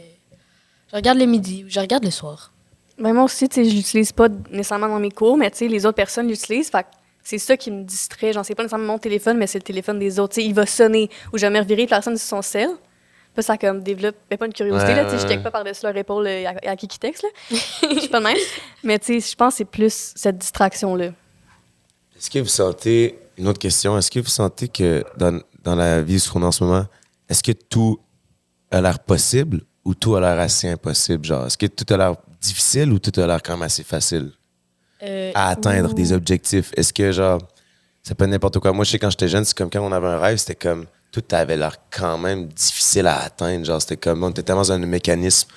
je 0.91 0.97
regarde 0.97 1.19
le 1.19 1.27
midi 1.27 1.65
ou 1.65 1.71
je 1.71 1.81
regarde 1.81 2.05
le 2.05 2.11
soir. 2.11 2.53
Ben, 2.99 3.13
moi 3.13 3.25
aussi, 3.25 3.49
tu 3.49 3.57
sais, 3.57 3.71
je 3.71 3.75
l'utilise 3.75 4.13
pas 4.13 4.29
nécessairement 4.51 4.89
dans 4.89 4.99
mes 4.99 5.11
cours, 5.11 5.37
mais 5.37 5.51
tu 5.51 5.59
sais, 5.59 5.69
les 5.69 5.85
autres 5.85 5.97
personnes 5.97 6.29
l'utilisent. 6.29 6.71
Fait 6.71 6.83
que 6.83 6.89
c'est 7.23 7.39
ça 7.39 7.57
qui 7.57 7.71
me 7.71 7.83
distrait. 7.83 8.33
J'en 8.33 8.43
sais 8.43 8.55
pas 8.55 8.63
nécessairement 8.63 8.93
mon 8.93 8.99
téléphone, 8.99 9.37
mais 9.37 9.47
c'est 9.47 9.59
le 9.59 9.65
téléphone 9.65 9.99
des 9.99 10.19
autres. 10.19 10.35
Tu 10.35 10.43
sais, 10.43 10.47
il 10.47 10.55
va 10.55 10.65
sonner 10.65 11.11
ou 11.33 11.39
jamais 11.39 11.61
revirer 11.61 11.83
la 11.83 11.89
personne 11.89 12.17
sur 12.17 12.29
son 12.29 12.43
sel. 12.43 12.71
Puis 13.37 13.45
ça 13.45 13.59
comme 13.59 13.83
développe, 13.83 14.17
ben, 14.31 14.39
pas 14.39 14.47
une 14.47 14.55
curiosité, 14.55 14.93
Ouais, 14.93 14.97
là, 14.97 15.05
tu 15.05 15.11
sais, 15.11 15.19
je 15.19 15.23
ouais, 15.25 15.29
check 15.29 15.43
pas 15.43 15.51
par-dessus 15.51 15.85
leur 15.85 15.95
épaule 15.95 16.27
euh, 16.27 16.47
à, 16.65 16.71
à 16.71 16.77
qui 16.77 16.89
qui 16.89 16.99
texte, 16.99 17.23
là. 17.23 17.29
Je 17.95 17.99
suis 18.01 18.09
pas 18.09 18.19
de 18.21 18.25
même. 18.25 18.37
Mais 18.83 18.99
tu 18.99 19.21
sais, 19.21 19.31
je 19.31 19.37
pense 19.37 19.53
que 19.53 19.59
c'est 19.59 19.65
plus 19.67 20.13
cette 20.17 20.39
distraction-là. 20.39 21.07
Est-ce 22.17 22.31
que 22.31 22.39
vous 22.39 22.47
sentez, 22.49 23.19
une 23.37 23.47
autre 23.47 23.59
question, 23.59 23.99
est-ce 23.99 24.11
que 24.11 24.21
vous 24.21 24.29
sentez 24.31 24.69
que 24.69 25.05
dans, 25.19 25.39
dans 25.63 25.75
la 25.75 26.01
vie 26.01 26.19
qu'on 26.33 26.43
a 26.43 26.47
en 26.47 26.53
ce 26.53 26.65
moment, 26.65 26.87
est-ce 27.29 27.43
que 27.43 27.53
tout 27.53 28.01
a 28.71 28.81
l'air 28.81 28.99
possible 29.01 29.61
ou 29.85 29.95
tout 29.95 30.17
a 30.17 30.21
l'air 30.21 30.39
assez 30.41 30.69
impossible? 30.71 31.27
Genre, 31.27 31.47
est-ce 31.47 31.59
que 31.59 31.67
tout 31.67 31.93
a 31.93 31.99
l'air 31.99 32.15
difficile 32.41 32.91
ou 32.91 32.99
tout 32.99 33.21
a 33.21 33.27
l'air 33.27 33.43
quand 33.43 33.53
même 33.53 33.63
assez 33.65 33.85
facile 33.85 34.31
Euh, 35.03 35.31
à 35.35 35.51
atteindre 35.51 35.93
des 35.93 36.15
objectifs? 36.15 36.71
Est-ce 36.75 36.95
que, 36.95 37.13
genre, 37.13 37.39
ça 38.03 38.15
peut 38.15 38.25
être 38.25 38.31
n'importe 38.31 38.59
quoi? 38.61 38.73
Moi, 38.73 38.85
je 38.87 38.93
sais, 38.93 38.99
quand 38.99 39.11
j'étais 39.11 39.29
jeune, 39.29 39.45
c'est 39.45 39.55
comme 39.57 39.69
quand 39.69 39.83
on 39.83 39.93
avait 39.93 40.07
un 40.07 40.19
rêve, 40.19 40.39
c'était 40.39 40.55
comme, 40.55 40.87
tout 41.23 41.35
avait 41.35 41.57
l'air 41.57 41.77
quand 41.91 42.19
même 42.19 42.47
difficile 42.49 43.07
à 43.07 43.21
atteindre. 43.23 43.65
Genre, 43.65 43.81
c'était 43.81 43.97
comme, 43.97 44.23
on 44.23 44.31
était 44.31 44.43
tellement 44.43 44.63
dans 44.63 44.73
un 44.73 44.79
mécanisme 44.79 45.49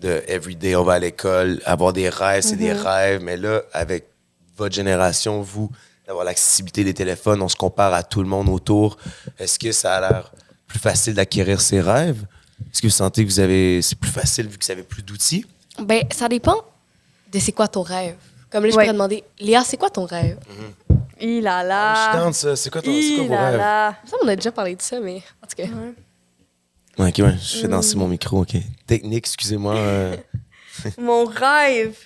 de 0.00 0.22
everyday, 0.26 0.74
on 0.74 0.82
va 0.84 0.94
à 0.94 0.98
l'école, 0.98 1.60
avoir 1.64 1.92
des 1.92 2.08
rêves, 2.08 2.42
c'est 2.42 2.56
des 2.56 2.72
rêves. 2.72 3.22
Mais 3.22 3.36
là, 3.36 3.62
avec 3.72 4.06
votre 4.56 4.74
génération, 4.74 5.40
vous, 5.40 5.70
d'avoir 6.06 6.24
l'accessibilité 6.24 6.82
des 6.84 6.94
téléphones, 6.94 7.40
on 7.42 7.48
se 7.48 7.56
compare 7.56 7.94
à 7.94 8.02
tout 8.02 8.22
le 8.22 8.28
monde 8.28 8.48
autour. 8.48 8.96
Est-ce 9.38 9.58
que 9.58 9.70
ça 9.72 9.96
a 9.96 10.00
l'air 10.00 10.32
plus 10.66 10.78
facile 10.80 11.14
d'acquérir 11.14 11.60
ses 11.60 11.80
rêves? 11.80 12.24
Est-ce 12.72 12.82
que 12.82 12.86
vous 12.88 12.92
sentez 12.92 13.24
que 13.24 13.30
vous 13.30 13.40
avez, 13.40 13.80
c'est 13.82 13.98
plus 13.98 14.10
facile 14.10 14.48
vu 14.48 14.58
que 14.58 14.64
vous 14.64 14.70
avez 14.72 14.82
plus 14.82 15.02
d'outils? 15.02 15.46
Ben, 15.80 16.02
ça 16.12 16.28
dépend 16.28 16.56
de 17.32 17.38
c'est 17.38 17.52
quoi 17.52 17.68
ton 17.68 17.82
rêve. 17.82 18.16
Comme 18.50 18.64
là, 18.64 18.70
je 18.70 18.76
Ouais. 18.76 18.84
pourrais 18.84 18.92
demander, 18.92 19.24
Léa, 19.40 19.62
c'est 19.64 19.76
quoi 19.76 19.90
ton 19.90 20.04
rêve? 20.06 20.38
Il 21.20 21.46
a 21.46 21.62
Je 21.62 21.68
là. 21.68 22.16
down, 22.16 22.32
ça. 22.32 22.56
C'est 22.56 22.70
quoi, 22.70 22.82
ton, 22.82 22.90
c'est 22.92 23.16
quoi 23.16 23.24
vos 23.26 23.34
rêves? 23.44 23.58
Ça, 24.06 24.16
on 24.22 24.28
a 24.28 24.36
déjà 24.36 24.52
parlé 24.52 24.74
de 24.76 24.82
ça, 24.82 24.98
mais 25.00 25.22
en 25.42 25.46
tout 25.46 25.56
cas. 25.56 25.68
Ouais, 26.98 27.08
ok, 27.10 27.18
ouais, 27.18 27.34
je 27.42 27.58
fais 27.58 27.68
danser 27.68 27.96
mon 27.96 28.06
micro, 28.08 28.42
ok. 28.42 28.54
Technique, 28.86 29.26
excusez-moi. 29.26 29.74
euh. 29.76 30.16
Mon 30.98 31.24
rêve. 31.24 31.96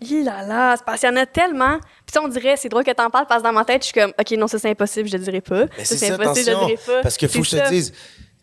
Il 0.00 0.28
a 0.28 0.44
là. 0.46 0.74
C'est 0.76 0.84
parce 0.84 1.00
qu'il 1.00 1.08
y 1.08 1.12
en 1.12 1.16
a 1.16 1.26
tellement. 1.26 1.78
Puis 1.78 2.12
ça, 2.12 2.22
on 2.22 2.28
dirait, 2.28 2.56
c'est 2.56 2.68
drôle 2.68 2.84
que 2.84 2.90
t'en 2.90 3.10
parles 3.10 3.26
parce 3.28 3.42
que 3.42 3.46
dans 3.48 3.52
ma 3.52 3.64
tête, 3.64 3.82
je 3.82 3.86
suis 3.86 3.94
comme, 4.00 4.12
OK, 4.18 4.30
non, 4.32 4.46
ça 4.48 4.58
c'est 4.58 4.70
impossible, 4.70 5.08
je 5.08 5.16
le 5.16 5.22
dirai 5.24 5.40
pas. 5.40 5.64
Mais 5.78 5.84
ça 5.84 5.96
c'est 5.96 6.08
ça, 6.08 6.14
impossible, 6.14 6.46
je 6.46 6.50
attention. 6.50 6.68
le 6.68 6.74
dirai 6.76 6.80
pas. 6.86 7.02
Parce 7.02 7.16
qu'il 7.16 7.28
faut 7.28 7.40
que 7.40 7.46
je 7.46 7.56
te 7.56 7.68
dise, 7.70 7.92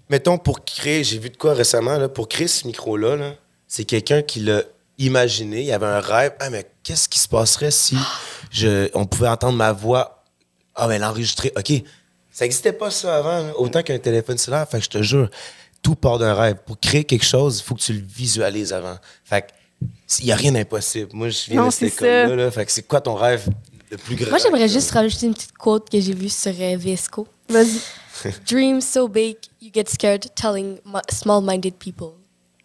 mettons, 0.09 0.37
pour 0.37 0.63
créer, 0.65 1.03
j'ai 1.03 1.19
vu 1.19 1.29
de 1.29 1.37
quoi 1.37 1.53
récemment, 1.53 1.97
là, 1.97 2.09
pour 2.09 2.27
créer 2.27 2.47
ce 2.47 2.65
micro-là, 2.67 3.15
là, 3.15 3.33
c'est 3.67 3.85
quelqu'un 3.85 4.21
qui 4.21 4.39
l'a 4.41 4.63
imaginé, 5.05 5.59
il 5.61 5.65
y 5.67 5.71
avait 5.71 5.85
un 5.87 5.99
rêve. 5.99 6.33
Ah, 6.39 6.49
mais 6.49 6.65
qu'est-ce 6.83 7.07
qui 7.09 7.19
se 7.19 7.27
passerait 7.27 7.71
si 7.71 7.97
je, 8.51 8.89
on 8.93 9.05
pouvait 9.05 9.27
entendre 9.27 9.57
ma 9.57 9.71
voix? 9.71 10.23
Ah, 10.75 10.87
mais 10.87 10.99
l'enregistrer, 10.99 11.51
OK. 11.57 11.71
Ça 12.31 12.45
n'existait 12.45 12.73
pas 12.73 12.89
ça 12.91 13.17
avant, 13.17 13.51
autant 13.57 13.83
qu'un 13.83 13.99
téléphone 13.99 14.37
cellulaire. 14.37 14.67
Fait 14.69 14.77
que 14.79 14.85
je 14.85 14.89
te 14.89 15.01
jure, 15.03 15.29
tout 15.81 15.95
part 15.95 16.17
d'un 16.17 16.33
rêve. 16.33 16.57
Pour 16.65 16.79
créer 16.79 17.03
quelque 17.03 17.25
chose, 17.25 17.59
il 17.59 17.63
faut 17.63 17.75
que 17.75 17.81
tu 17.81 17.93
le 17.93 18.01
visualises 18.05 18.71
avant. 18.73 18.97
Fait 19.25 19.41
que 19.41 19.47
il 20.19 20.25
n'y 20.25 20.31
a 20.31 20.35
rien 20.35 20.51
d'impossible. 20.51 21.09
Moi, 21.13 21.29
je 21.29 21.45
viens 21.49 21.61
Non, 21.61 21.67
de 21.67 21.71
cette 21.71 21.89
c'est 21.93 21.99
ça. 21.99 22.23
école-là. 22.23 22.43
là. 22.45 22.51
Fait 22.51 22.65
que 22.65 22.71
c'est 22.71 22.83
quoi 22.83 23.01
ton 23.01 23.15
rêve 23.15 23.47
le 23.89 23.97
plus 23.97 24.15
grand? 24.15 24.29
Moi, 24.29 24.39
j'aimerais 24.39 24.69
juste 24.69 24.91
rajouter 24.91 25.25
une 25.25 25.33
petite 25.33 25.53
quote 25.57 25.89
que 25.89 25.99
j'ai 25.99 26.13
vue 26.13 26.29
sur 26.29 26.53
euh, 26.59 26.77
VSCO. 26.77 27.27
Vas-y. 27.49 27.79
Dream 28.47 28.79
so 28.81 29.07
big, 29.07 29.37
you 29.61 29.71
get 29.73 29.85
scared 29.89 30.23
telling 30.35 30.77
mi- 30.85 30.99
small-minded 31.11 31.73
people. 31.79 32.13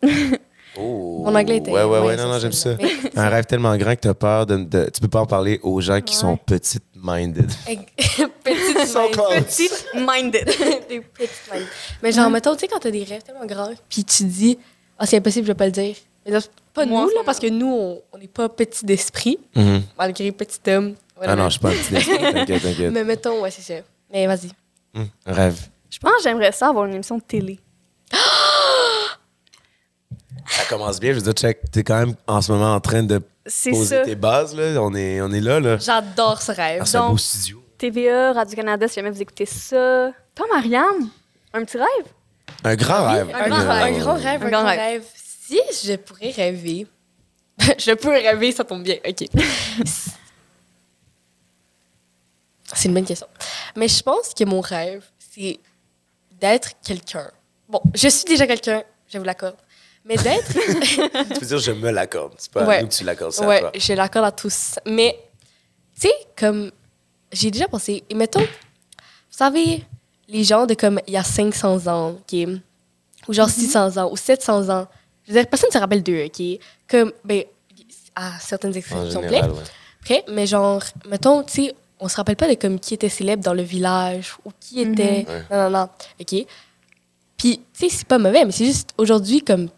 Oh. 0.78 1.22
Mon 1.24 1.34
anglais 1.34 1.56
était. 1.58 1.70
Ouais, 1.70 1.84
ouais, 1.84 1.98
ouais, 2.00 2.16
non, 2.16 2.28
non, 2.28 2.38
j'aime 2.38 2.52
ça. 2.52 2.70
Un 3.16 3.28
rêve 3.28 3.46
tellement 3.46 3.76
grand 3.76 3.94
que 3.96 4.00
tu 4.02 4.08
as 4.08 4.14
peur 4.14 4.46
de, 4.46 4.56
de- 4.58 4.90
Tu 4.92 5.00
peux 5.00 5.08
pas 5.08 5.20
en 5.20 5.26
parler 5.26 5.58
aux 5.62 5.80
gens 5.80 6.00
qui 6.00 6.14
Ouais. 6.14 6.20
sont 6.20 6.36
petites-minded. 6.36 7.50
Petite 8.44 8.86
So 8.86 9.00
mind. 9.02 9.12
close. 9.12 9.34
Petite 9.44 9.86
minded. 9.94 10.44
Des 10.88 11.00
petites 11.00 11.30
mind. 11.52 11.66
Mais 12.02 12.12
genre, 12.12 12.30
mettons, 12.30 12.54
tu 12.54 12.60
sais, 12.60 12.68
quand 12.68 12.78
t'as 12.78 12.90
des 12.90 13.04
rêves 13.04 13.22
tellement 13.22 13.46
grands, 13.46 13.72
puis 13.88 14.04
tu 14.04 14.24
dis, 14.24 14.58
ah, 14.98 15.06
c'est 15.06 15.16
impossible, 15.16 15.46
je 15.46 15.52
vais 15.52 15.56
pas 15.56 15.66
le 15.66 15.72
dire. 15.72 15.96
Mais 16.24 16.32
là, 16.32 16.40
pas 16.74 16.84
Moi, 16.86 17.02
nous, 17.02 17.08
là, 17.10 17.20
parce 17.24 17.38
que 17.38 17.46
nous, 17.48 17.66
on- 17.72 18.02
on 18.12 18.18
n'est 18.18 18.26
pas 18.28 18.48
petit 18.48 18.84
d'esprit, 18.84 19.38
Mhm. 19.54 19.82
malgré 19.96 20.32
petit 20.32 20.58
homme. 20.70 20.94
Ah 21.22 21.34
non, 21.36 21.44
je 21.46 21.50
suis 21.52 21.60
pas 21.60 21.68
un 21.70 21.72
petit 21.72 21.92
d'esprit, 21.92 22.18
T'inquiète, 22.32 22.62
t'inquiète. 22.62 22.92
Mais 22.92 23.04
mettons, 23.04 23.40
ouais, 23.42 23.50
c'est 23.50 23.62
ça. 23.62 23.80
Mais 24.12 24.26
vas-y. 24.26 24.50
Un 25.26 25.32
rêve. 25.32 25.58
Je 25.90 25.98
pense 25.98 26.12
que 26.16 26.22
j'aimerais 26.24 26.52
ça 26.52 26.68
avoir 26.68 26.84
une 26.86 26.94
émission 26.94 27.16
de 27.16 27.22
télé. 27.22 27.58
Ça 30.48 30.64
commence 30.68 31.00
bien. 31.00 31.12
Je 31.12 31.16
veux 31.16 31.22
dire, 31.22 31.32
check, 31.32 31.70
t'es 31.70 31.82
quand 31.82 31.98
même 31.98 32.14
en 32.26 32.40
ce 32.40 32.52
moment 32.52 32.74
en 32.74 32.80
train 32.80 33.02
de 33.02 33.18
poser 33.44 33.84
ça. 33.84 34.02
tes 34.02 34.14
bases. 34.14 34.54
Là. 34.54 34.80
On, 34.82 34.94
est, 34.94 35.20
on 35.20 35.30
est 35.32 35.40
là. 35.40 35.60
là. 35.60 35.78
J'adore 35.78 36.40
ce 36.42 36.52
rêve. 36.52 36.80
Ah, 36.82 36.86
c'est 36.86 36.96
un 36.98 37.08
beau 37.10 37.18
studio. 37.18 37.62
TVA, 37.78 38.32
Radio-Canada, 38.32 38.88
si 38.88 38.94
jamais 38.96 39.10
vous 39.10 39.20
écoutez 39.22 39.46
ça. 39.46 40.10
Toi, 40.34 40.46
Marianne, 40.52 41.08
un 41.52 41.64
petit 41.64 41.76
rêve? 41.78 42.06
Un 42.64 42.74
grand 42.76 43.10
rêve. 43.10 43.28
Un, 43.34 43.48
grand 43.48 43.58
grand, 43.58 43.68
rêve. 43.74 43.94
un 43.94 43.98
grand 43.98 44.14
rêve, 44.14 44.26
Un 44.26 44.46
un 44.46 44.50
grand 44.50 44.62
grand 44.62 44.64
rêve. 44.70 44.78
rêve. 44.78 45.04
Si 45.14 45.60
je 45.84 45.96
pourrais 45.96 46.30
rêver, 46.30 46.86
je 47.78 47.92
peux 47.92 48.08
rêver, 48.08 48.52
ça 48.52 48.64
tombe 48.64 48.82
bien. 48.82 48.96
OK. 49.06 49.24
C'est 52.74 52.88
une 52.88 52.94
bonne 52.94 53.04
question. 53.04 53.28
Mais 53.76 53.88
je 53.88 54.02
pense 54.02 54.34
que 54.34 54.44
mon 54.44 54.60
rêve, 54.60 55.04
c'est 55.18 55.58
d'être 56.40 56.70
quelqu'un. 56.84 57.30
Bon, 57.68 57.80
je 57.94 58.08
suis 58.08 58.24
déjà 58.24 58.46
quelqu'un, 58.46 58.82
je 59.08 59.18
vous 59.18 59.24
l'accorde. 59.24 59.56
Mais 60.06 60.16
d'être. 60.16 60.52
Tu 61.34 61.40
veux 61.40 61.46
dire, 61.46 61.58
je 61.58 61.72
me 61.72 61.90
l'accorde. 61.90 62.34
C'est 62.38 62.50
pas 62.52 62.62
à 62.62 62.66
Ouais. 62.66 62.82
nous 62.82 62.88
que 62.88 62.94
tu 62.94 63.04
l'accordes, 63.04 63.32
c'est 63.32 63.44
à 63.44 63.48
ouais, 63.48 63.60
toi. 63.60 63.72
je 63.74 63.92
l'accorde 63.92 64.24
à 64.26 64.30
tous. 64.32 64.78
Mais, 64.86 65.18
tu 65.94 66.02
sais, 66.08 66.14
comme. 66.38 66.70
J'ai 67.32 67.50
déjà 67.50 67.66
pensé. 67.66 68.04
Et 68.08 68.14
mettons, 68.14 68.40
vous 68.40 68.46
savez, 69.30 69.84
les 70.28 70.44
gens 70.44 70.64
de 70.66 70.74
comme 70.74 71.00
il 71.08 71.14
y 71.14 71.16
a 71.16 71.24
500 71.24 71.86
ans, 71.88 72.10
OK? 72.12 72.48
Ou 73.28 73.32
genre 73.32 73.50
600 73.50 73.96
ans, 73.96 74.08
ou 74.12 74.16
700 74.16 74.68
ans. 74.70 74.86
Je 75.26 75.32
veux 75.32 75.40
dire, 75.40 75.48
personne 75.50 75.68
ne 75.70 75.72
se 75.72 75.78
rappelle 75.78 76.02
d'eux, 76.04 76.24
OK? 76.26 76.42
Comme, 76.88 77.12
ben, 77.24 77.42
à 78.14 78.38
certaines 78.38 78.76
exceptions 78.76 79.20
près. 79.22 79.42
ouais. 79.42 80.24
Mais 80.28 80.46
genre, 80.46 80.82
mettons, 81.08 81.42
tu 81.42 81.64
sais, 81.66 81.74
on 81.98 82.08
se 82.08 82.16
rappelle 82.16 82.36
pas 82.36 82.48
de 82.48 82.54
comme 82.54 82.78
qui 82.78 82.94
était 82.94 83.08
célèbre 83.08 83.42
dans 83.42 83.54
le 83.54 83.62
village 83.62 84.36
ou 84.44 84.52
qui 84.60 84.80
était. 84.82 85.26
Ouais. 85.28 85.42
Non, 85.50 85.68
non, 85.68 85.70
non. 85.70 85.88
OK? 86.20 86.46
Puis, 87.36 87.58
tu 87.58 87.62
sais, 87.72 87.88
c'est 87.88 88.06
pas 88.06 88.18
mauvais, 88.18 88.44
mais 88.44 88.52
c'est 88.52 88.66
juste 88.66 88.90
aujourd'hui, 88.96 89.42
comme 89.42 89.68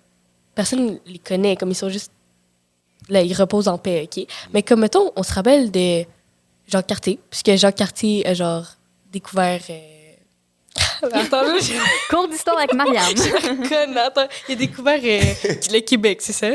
personne 0.59 0.99
les 1.07 1.21
connaît, 1.21 1.55
comme 1.55 1.71
ils 1.71 1.77
sont 1.77 1.89
juste. 1.89 2.11
Là, 3.09 3.23
ils 3.23 3.33
reposent 3.33 3.69
en 3.69 3.79
paix, 3.79 4.09
OK? 4.09 4.27
Mais 4.53 4.65
comme, 4.65 4.81
mettons, 4.81 5.13
on 5.15 5.23
se 5.23 5.33
rappelle 5.33 5.71
de 5.71 6.05
Jacques 6.67 6.89
Cartier, 6.89 7.21
puisque 7.31 7.55
Jacques 7.55 7.77
Cartier 7.77 8.27
a 8.27 8.35
genre 8.35 8.67
découvert. 9.13 9.61
euh, 9.71 10.17
Attends, 11.13 11.43
là, 11.43 11.55
je 11.61 11.75
Cours 12.11 12.27
d'histoire 12.27 12.59
avec 12.59 12.75
Marianne. 12.75 13.17
attends. 13.97 14.27
Il 14.49 14.55
a 14.55 14.57
découvert 14.57 14.99
euh, 15.01 15.21
le 15.73 15.79
Québec, 15.79 16.19
c'est 16.23 16.33
ça? 16.33 16.51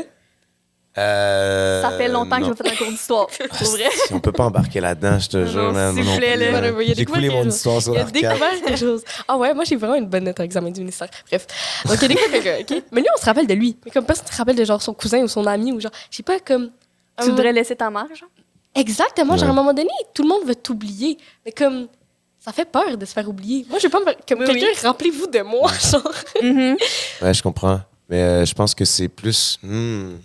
Euh, 0.97 1.81
ça 1.81 1.91
fait 1.97 2.07
longtemps 2.07 2.37
que 2.37 2.41
non. 2.43 2.47
je 2.49 2.53
vais 2.63 2.69
faire 2.69 2.73
un 2.73 2.75
cours 2.83 2.91
d'histoire. 2.91 3.27
Pour 3.49 3.67
vrai. 3.69 3.89
Si 4.07 4.13
on 4.13 4.19
peut 4.19 4.31
pas 4.31 4.45
embarquer 4.45 4.79
là-dedans, 4.79 5.17
je 5.17 5.27
te 5.29 5.37
Non, 5.37 5.47
jure, 5.47 5.63
non, 5.63 5.71
man. 5.73 5.95
s'il 5.95 6.03
vous 6.03 6.17
plaît, 6.17 6.35
là. 6.37 6.45
il 6.49 6.55
a 6.65 6.83
J'ai 6.83 6.93
découvert 6.95 7.21
coulé 7.21 7.29
mon 7.33 7.47
histoire 7.49 7.81
sur 7.81 7.93
Il 7.93 7.97
a 7.97 8.01
Arcade. 8.01 8.21
découvert 8.21 8.61
quelque 8.63 8.79
chose. 8.79 9.03
Ah 9.27 9.37
ouais, 9.37 9.53
moi 9.55 9.63
j'ai 9.63 9.75
vraiment 9.75 9.95
une 9.95 10.07
bonne 10.07 10.25
note 10.25 10.39
à 10.39 10.43
l'examen 10.43 10.69
du 10.69 10.81
ministère. 10.81 11.07
Bref. 11.27 11.47
Donc 11.85 11.97
il 11.99 12.05
a 12.05 12.07
découvert 12.09 12.43
quelqu'un, 12.43 12.75
OK? 12.75 12.83
Mais 12.91 13.01
lui, 13.01 13.07
on 13.17 13.19
se 13.19 13.25
rappelle 13.25 13.47
de 13.47 13.53
lui. 13.55 13.75
Mais 13.85 13.91
comme 13.91 14.05
personne 14.05 14.25
ne 14.27 14.31
se 14.31 14.37
rappelle 14.37 14.55
de 14.55 14.65
genre 14.65 14.81
son 14.81 14.93
cousin 14.93 15.21
ou 15.23 15.27
son 15.27 15.45
ami 15.47 15.71
ou 15.71 15.79
genre, 15.79 15.91
je 16.11 16.17
sais 16.17 16.23
pas, 16.23 16.39
comme. 16.39 16.69
Tu 17.21 17.29
voudrais 17.29 17.53
laisser 17.53 17.75
ta 17.75 17.89
mère, 17.89 18.05
genre? 18.15 18.29
Exactement. 18.75 19.35
Genre, 19.37 19.47
à 19.47 19.51
un 19.51 19.55
moment 19.55 19.73
donné, 19.73 19.89
tout 20.13 20.21
le 20.23 20.29
monde 20.29 20.45
veut 20.45 20.55
t'oublier. 20.55 21.17
Mais 21.45 21.51
comme. 21.51 21.87
Ça 22.39 22.51
fait 22.51 22.65
peur 22.65 22.97
de 22.97 23.05
se 23.05 23.13
faire 23.13 23.29
oublier. 23.29 23.65
Moi, 23.69 23.79
je 23.79 23.85
veux 23.85 23.89
pas 23.89 23.99
me 24.01 24.05
faire- 24.05 24.17
Comme 24.27 24.39
Oui, 24.41 24.45
quelqu'un, 24.47 24.65
oui. 24.67 24.79
rappelez-vous 24.83 25.27
de 25.27 25.39
moi, 25.43 25.71
genre. 25.91 26.11
Ouais, 27.21 27.33
je 27.33 27.41
comprends. 27.41 27.79
Mais 28.09 28.17
euh, 28.21 28.45
je 28.45 28.53
pense 28.53 28.75
que 28.75 28.83
c'est 28.83 29.07
plus. 29.07 29.57
hmm, 29.63 30.15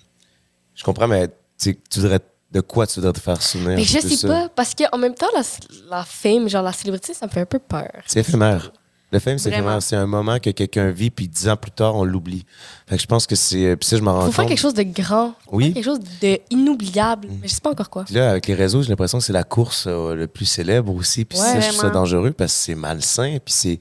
Je 0.79 0.85
comprends, 0.85 1.09
mais 1.09 1.29
tu 1.59 1.77
voudrais. 1.97 2.21
De 2.51 2.63
quoi 2.63 2.87
tu 2.87 2.95
voudrais 2.99 3.13
te 3.13 3.21
faire 3.21 3.43
souvenir? 3.43 3.77
Mais 3.77 3.83
je 3.85 3.99
sais 4.01 4.17
ça? 4.17 4.27
pas, 4.27 4.49
parce 4.49 4.75
qu'en 4.75 4.97
même 4.97 5.15
temps, 5.15 5.27
la, 5.35 5.43
la 5.91 6.03
fame, 6.03 6.49
genre 6.49 6.63
la 6.63 6.73
célébrité, 6.73 7.13
ça 7.13 7.27
me 7.27 7.31
fait 7.31 7.41
un 7.43 7.45
peu 7.45 7.59
peur. 7.59 7.91
C'est 8.07 8.21
éphémère. 8.21 8.73
Le 9.13 9.19
film, 9.19 9.37
c'est 9.37 9.51
éphémère. 9.51 9.83
C'est 9.83 9.97
un 9.97 10.07
moment 10.07 10.39
que 10.39 10.49
quelqu'un 10.49 10.91
vit, 10.91 11.11
puis 11.11 11.29
dix 11.29 11.47
ans 11.51 11.57
plus 11.59 11.71
tard, 11.73 11.95
on 11.95 12.05
l'oublie. 12.05 12.47
Fait 12.87 12.97
que 12.97 13.03
je 13.03 13.07
pense 13.07 13.27
que 13.27 13.35
c'est. 13.37 13.67
euh, 13.67 13.77
Puis 13.77 13.87
ça, 13.87 13.99
je 13.99 14.03
m'en 14.03 14.13
rends 14.15 14.21
Faut 14.21 14.27
compte. 14.29 14.35
faire 14.37 14.47
quelque 14.47 14.59
chose 14.61 14.73
de 14.73 14.83
grand. 14.83 15.35
Faut 15.45 15.57
Oui. 15.57 15.75
quelque 15.75 15.85
chose 15.85 16.01
de 16.23 16.39
inoubliable. 16.49 17.29
Mais 17.43 17.49
je 17.49 17.53
sais 17.55 17.61
pas 17.61 17.71
encore 17.71 17.91
quoi. 17.91 18.05
Puis 18.05 18.15
là, 18.15 18.31
avec 18.31 18.47
les 18.47 18.55
réseaux, 18.55 18.81
j'ai 18.81 18.89
l'impression 18.89 19.19
que 19.19 19.25
c'est 19.25 19.33
la 19.35 19.45
course 19.45 19.85
euh, 19.87 20.15
le 20.15 20.27
plus 20.27 20.47
célèbre 20.47 20.95
aussi. 20.95 21.27
Puis 21.27 21.39
Ouais, 21.39 21.45
ça, 21.45 21.61
je 21.61 21.69
trouve 21.69 21.81
ça 21.83 21.91
dangereux 21.91 22.31
parce 22.31 22.55
que 22.55 22.59
c'est 22.61 22.75
malsain. 22.75 23.37
Puis 23.45 23.53
c'est. 23.53 23.79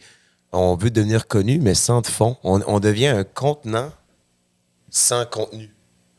On 0.51 0.75
veut 0.75 0.89
devenir 0.91 1.27
connu, 1.27 1.57
mais 1.61 1.73
sans 1.73 2.01
de 2.01 2.07
fond. 2.07 2.35
On, 2.43 2.59
on 2.67 2.81
devient 2.81 3.07
un 3.07 3.23
contenant 3.23 3.91
sans 4.89 5.25
contenu. 5.25 5.73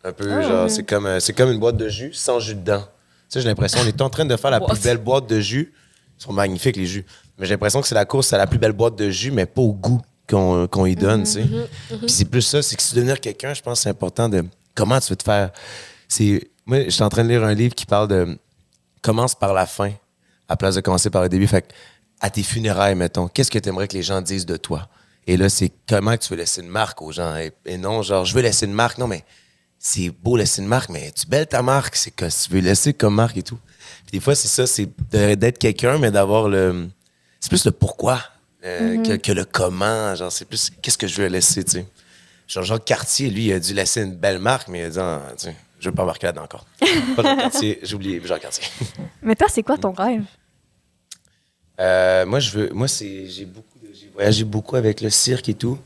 Un 0.08 0.12
peu, 0.12 0.30
Ah, 0.32 0.42
genre, 0.42 0.70
c'est 0.70 0.84
comme, 0.84 1.06
euh, 1.06 1.20
c'est 1.20 1.32
comme 1.32 1.50
une 1.52 1.58
boîte 1.58 1.76
de 1.76 1.88
jus 1.88 2.12
sans 2.14 2.40
jus 2.40 2.54
dedans. 2.54 2.80
Tu 2.80 2.86
sais, 3.28 3.40
j'ai 3.42 3.48
l'impression 3.48 3.78
qu'on 3.80 3.86
est 3.86 4.00
en 4.00 4.08
train 4.10 4.24
de 4.24 4.36
faire 4.36 4.50
la 4.50 4.60
plus 4.60 4.80
belle 4.80 4.96
boîte 4.98 5.26
de 5.26 5.38
jus. 5.40 5.72
Ils 6.18 6.22
sont 6.22 6.32
magnifiques, 6.32 6.76
les 6.76 6.86
jus. 6.86 7.04
Mais 7.38 7.46
j'ai 7.46 7.54
l'impression 7.54 7.80
que 7.80 7.86
c'est 7.86 7.94
la 7.94 8.04
course 8.06 8.32
à 8.32 8.38
la 8.38 8.46
plus 8.46 8.58
belle 8.58 8.72
boîte 8.72 8.96
de 8.96 9.10
jus, 9.10 9.30
mais 9.30 9.46
pas 9.46 9.60
au 9.62 9.72
goût 9.72 10.00
qu'on 10.28 10.66
qu'on 10.66 10.86
y 10.86 10.96
donne, 10.96 11.22
tu 11.24 11.32
sais. 11.32 11.44
Puis 11.88 12.08
c'est 12.08 12.24
plus 12.24 12.42
ça, 12.42 12.62
c'est 12.62 12.74
que 12.76 12.82
si 12.82 12.88
tu 12.90 12.94
veux 12.96 13.00
devenir 13.02 13.20
quelqu'un, 13.20 13.54
je 13.54 13.62
pense 13.62 13.78
que 13.78 13.82
c'est 13.84 13.90
important 13.90 14.28
de 14.28 14.44
comment 14.74 14.98
tu 15.00 15.10
veux 15.10 15.16
te 15.16 15.22
faire. 15.22 15.50
C'est 16.08 16.48
moi, 16.66 16.84
je 16.84 16.90
suis 16.90 17.02
en 17.02 17.08
train 17.08 17.22
de 17.24 17.28
lire 17.28 17.44
un 17.44 17.54
livre 17.54 17.74
qui 17.74 17.86
parle 17.86 18.08
de 18.08 18.38
commence 19.02 19.34
par 19.34 19.52
la 19.54 19.66
fin 19.66 19.92
à 20.48 20.56
place 20.56 20.74
de 20.74 20.80
commencer 20.80 21.10
par 21.10 21.22
le 21.22 21.28
début. 21.28 21.46
Fait 21.46 21.62
que, 21.62 21.68
à 22.20 22.30
tes 22.30 22.42
funérailles, 22.42 22.94
mettons, 22.94 23.28
qu'est-ce 23.28 23.50
que 23.50 23.58
tu 23.58 23.68
aimerais 23.68 23.86
que 23.88 23.94
les 23.96 24.02
gens 24.02 24.20
disent 24.22 24.46
de 24.46 24.56
toi? 24.56 24.88
Et 25.26 25.36
là, 25.36 25.48
c'est 25.50 25.70
comment 25.88 26.16
que 26.16 26.22
tu 26.24 26.30
veux 26.30 26.38
laisser 26.38 26.62
une 26.62 26.68
marque 26.68 27.00
aux 27.02 27.12
gens? 27.12 27.36
Et, 27.36 27.52
et 27.66 27.76
non, 27.76 28.02
genre, 28.02 28.24
je 28.24 28.34
veux 28.34 28.40
laisser 28.42 28.64
une 28.66 28.72
marque. 28.72 28.98
Non, 28.98 29.06
mais 29.06 29.24
c'est 29.88 30.10
beau 30.10 30.36
laisser 30.36 30.60
une 30.60 30.68
marque, 30.68 30.90
mais 30.90 31.10
tu 31.12 31.26
belles 31.26 31.46
ta 31.46 31.62
marque. 31.62 31.96
C'est 31.96 32.10
que 32.10 32.26
tu 32.26 32.50
veux 32.50 32.60
laisser 32.60 32.92
comme 32.92 33.14
marque 33.14 33.36
et 33.38 33.42
tout. 33.42 33.58
Puis 34.06 34.12
des 34.12 34.20
fois, 34.20 34.34
c'est 34.34 34.48
ça, 34.48 34.66
c'est 34.66 34.88
d'être 35.10 35.58
quelqu'un, 35.58 35.98
mais 35.98 36.10
d'avoir 36.10 36.48
le. 36.48 36.88
C'est 37.40 37.48
plus 37.48 37.64
le 37.64 37.70
pourquoi 37.70 38.22
euh, 38.64 39.02
que, 39.02 39.16
que 39.16 39.32
le 39.32 39.44
comment. 39.44 40.14
Genre, 40.14 40.30
c'est 40.30 40.44
plus 40.44 40.70
qu'est-ce 40.82 40.98
que 40.98 41.06
je 41.06 41.22
veux 41.22 41.28
laisser, 41.28 41.64
tu 41.64 41.70
sais. 41.70 41.86
Genre, 42.46 42.64
Jacques 42.64 42.84
Cartier, 42.84 43.30
lui, 43.30 43.46
il 43.46 43.52
a 43.52 43.60
dû 43.60 43.72
laisser 43.72 44.02
une 44.02 44.14
belle 44.14 44.38
marque, 44.38 44.68
mais 44.68 44.80
il 44.80 44.84
a 44.84 44.90
dit, 44.90 44.98
ah, 45.00 45.22
tu 45.38 45.46
sais, 45.46 45.56
je 45.80 45.88
veux 45.88 45.94
pas 45.94 46.02
embarquer 46.02 46.26
là-dedans 46.26 46.44
encore. 46.44 46.66
Pas 47.16 47.22
Jacques 47.22 47.38
Cartier, 47.38 47.78
j'ai 47.82 47.94
oublié 47.94 48.20
Jacques 48.24 48.42
Cartier. 48.42 48.64
Mais 49.22 49.36
toi, 49.36 49.46
c'est 49.50 49.62
quoi 49.62 49.78
ton 49.78 49.92
rêve? 49.92 50.24
Euh, 51.80 52.26
moi, 52.26 52.40
je 52.40 52.50
veux. 52.58 52.70
Moi, 52.74 52.88
c'est. 52.88 53.26
J'ai 53.26 53.44
beaucoup. 53.46 53.78
J'ai 53.92 54.10
voyagé 54.12 54.44
beaucoup 54.44 54.76
avec 54.76 55.00
le 55.00 55.10
cirque 55.10 55.48
et 55.48 55.54
tout. 55.54 55.78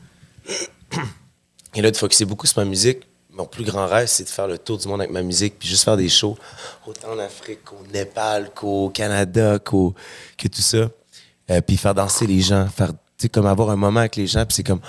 Et 1.75 1.81
là, 1.81 1.89
de 1.89 1.97
focuser 1.97 2.25
beaucoup 2.25 2.47
sur 2.47 2.59
ma 2.59 2.65
musique. 2.65 3.07
Mon 3.35 3.45
plus 3.45 3.63
grand 3.63 3.87
rêve, 3.87 4.07
c'est 4.07 4.23
de 4.25 4.29
faire 4.29 4.47
le 4.47 4.57
tour 4.59 4.77
du 4.77 4.87
monde 4.87 5.01
avec 5.01 5.11
ma 5.11 5.23
musique, 5.23 5.57
puis 5.57 5.67
juste 5.67 5.83
faire 5.83 5.97
des 5.97 6.09
shows, 6.09 6.37
autant 6.85 7.13
en 7.13 7.19
Afrique 7.19 7.63
qu'au 7.63 7.77
Népal, 7.91 8.51
qu'au 8.53 8.89
Canada, 8.89 9.57
qu'au, 9.59 9.95
que 10.37 10.47
tout 10.47 10.61
ça. 10.61 10.89
Euh, 11.49 11.61
puis 11.61 11.77
faire 11.77 11.95
danser 11.95 12.27
les 12.27 12.41
gens, 12.41 12.67
faire, 12.67 12.91
comme 13.31 13.47
avoir 13.47 13.71
un 13.71 13.75
moment 13.75 14.01
avec 14.01 14.15
les 14.17 14.27
gens, 14.27 14.45
puis 14.45 14.55
c'est 14.55 14.63
comme, 14.63 14.81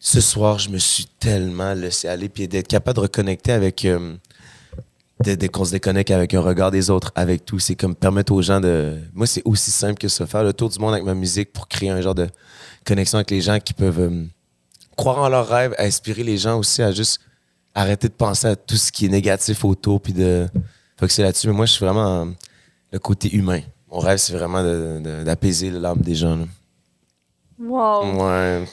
ce 0.00 0.20
soir, 0.20 0.58
je 0.58 0.68
me 0.70 0.78
suis 0.78 1.06
tellement 1.20 1.72
laissé 1.74 2.08
aller, 2.08 2.28
puis 2.28 2.48
d'être 2.48 2.66
capable 2.66 2.96
de 2.96 3.00
reconnecter 3.02 3.52
avec, 3.52 3.84
euh, 3.84 4.16
de, 5.24 5.34
de- 5.36 5.46
qu'on 5.46 5.64
se 5.64 5.70
déconnecte 5.70 6.10
avec 6.10 6.34
un 6.34 6.40
regard 6.40 6.70
des 6.72 6.90
autres, 6.90 7.12
avec 7.14 7.44
tout. 7.44 7.58
C'est 7.60 7.76
comme 7.76 7.94
permettre 7.94 8.32
aux 8.32 8.42
gens 8.42 8.60
de. 8.60 8.98
Moi, 9.12 9.26
c'est 9.26 9.42
aussi 9.44 9.70
simple 9.70 9.98
que 9.98 10.08
ça. 10.08 10.26
Faire 10.26 10.42
le 10.42 10.52
tour 10.54 10.70
du 10.70 10.78
monde 10.78 10.94
avec 10.94 11.04
ma 11.04 11.14
musique 11.14 11.52
pour 11.52 11.68
créer 11.68 11.90
un 11.90 12.00
genre 12.00 12.14
de 12.14 12.28
connexion 12.86 13.18
avec 13.18 13.30
les 13.30 13.42
gens 13.42 13.60
qui 13.60 13.74
peuvent 13.74 14.00
euh, 14.00 14.24
croire 14.96 15.18
en 15.18 15.28
leurs 15.28 15.48
rêves, 15.48 15.74
inspirer 15.78 16.22
les 16.24 16.38
gens 16.38 16.58
aussi 16.58 16.82
à 16.82 16.90
juste 16.92 17.20
arrêter 17.74 18.08
de 18.08 18.12
penser 18.12 18.46
à 18.48 18.56
tout 18.56 18.76
ce 18.76 18.90
qui 18.92 19.06
est 19.06 19.08
négatif 19.08 19.64
autour, 19.64 20.00
puis 20.00 20.12
de 20.12 20.48
focuser 20.98 21.22
là-dessus. 21.22 21.46
Mais 21.48 21.52
moi, 21.54 21.66
je 21.66 21.72
suis 21.72 21.84
vraiment 21.84 22.28
le 22.92 22.98
côté 22.98 23.34
humain. 23.34 23.60
Mon 23.90 23.98
rêve, 23.98 24.18
c'est 24.18 24.32
vraiment 24.32 24.62
de- 24.62 25.00
de- 25.02 25.24
d'apaiser 25.24 25.70
l'âme 25.70 25.98
des 26.00 26.14
gens. 26.14 26.36
là. 26.36 26.44
Wow. 27.58 28.24
Ouais. 28.26 28.64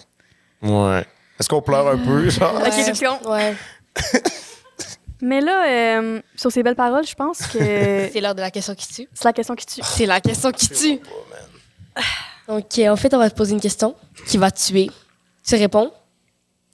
Ouais. 0.61 1.05
Est-ce 1.39 1.49
qu'on 1.49 1.61
pleure 1.61 1.87
un 1.87 1.97
peu, 1.97 2.29
genre? 2.29 2.55
Ok, 2.65 2.73
question. 2.73 3.19
Ouais. 3.29 3.55
Mais 5.21 5.41
là, 5.41 5.67
euh, 5.99 6.21
sur 6.35 6.51
ces 6.51 6.61
belles 6.61 6.75
paroles, 6.75 7.05
je 7.05 7.15
pense 7.15 7.39
que 7.39 7.57
C'est 8.13 8.21
l'heure 8.21 8.35
de 8.35 8.41
la 8.41 8.51
question 8.51 8.75
qui 8.75 8.87
tue. 8.87 9.07
c'est 9.13 9.25
la 9.25 9.33
question 9.33 9.55
qui 9.55 9.65
tue. 9.65 9.81
C'est 9.83 10.05
la 10.05 10.21
question 10.21 10.51
qui 10.51 10.69
tue. 10.69 10.99
Donc, 12.47 12.65
en 12.79 12.95
fait, 12.95 13.13
on 13.13 13.17
va 13.17 13.29
te 13.29 13.35
poser 13.35 13.53
une 13.53 13.59
question 13.59 13.95
qui 14.27 14.37
va 14.37 14.51
te 14.51 14.59
tuer. 14.59 14.89
Tu 15.45 15.55
réponds, 15.55 15.91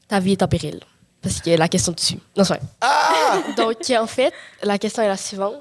ta 0.07 0.19
vie 0.19 0.33
est 0.33 0.43
en 0.43 0.47
péril. 0.47 0.81
Parce 1.23 1.39
que 1.39 1.51
la 1.51 1.69
question 1.69 1.93
tue. 1.93 2.19
Non, 2.37 2.43
c'est 2.43 2.55
vrai. 2.55 2.61
Ah! 2.81 3.41
Donc, 3.57 3.77
en 3.97 4.07
fait, 4.07 4.33
la 4.61 4.77
question 4.77 5.01
est 5.01 5.07
la 5.07 5.17
suivante. 5.17 5.55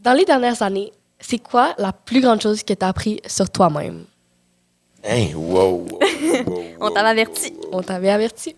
Dans 0.00 0.12
les 0.12 0.24
dernières 0.24 0.60
années, 0.60 0.92
c'est 1.20 1.38
quoi 1.38 1.74
la 1.78 1.92
plus 1.92 2.20
grande 2.20 2.42
chose 2.42 2.64
que 2.64 2.74
tu 2.74 2.84
as 2.84 2.88
appris 2.88 3.20
sur 3.26 3.48
toi-même? 3.48 4.04
Hein, 5.04 5.28
wow, 5.34 5.86
wow, 5.88 5.98
wow, 6.46 6.62
On 6.80 6.90
t'avait 6.90 7.08
averti. 7.08 7.54
On 7.70 7.82
t'avait 7.82 8.10
averti. 8.10 8.56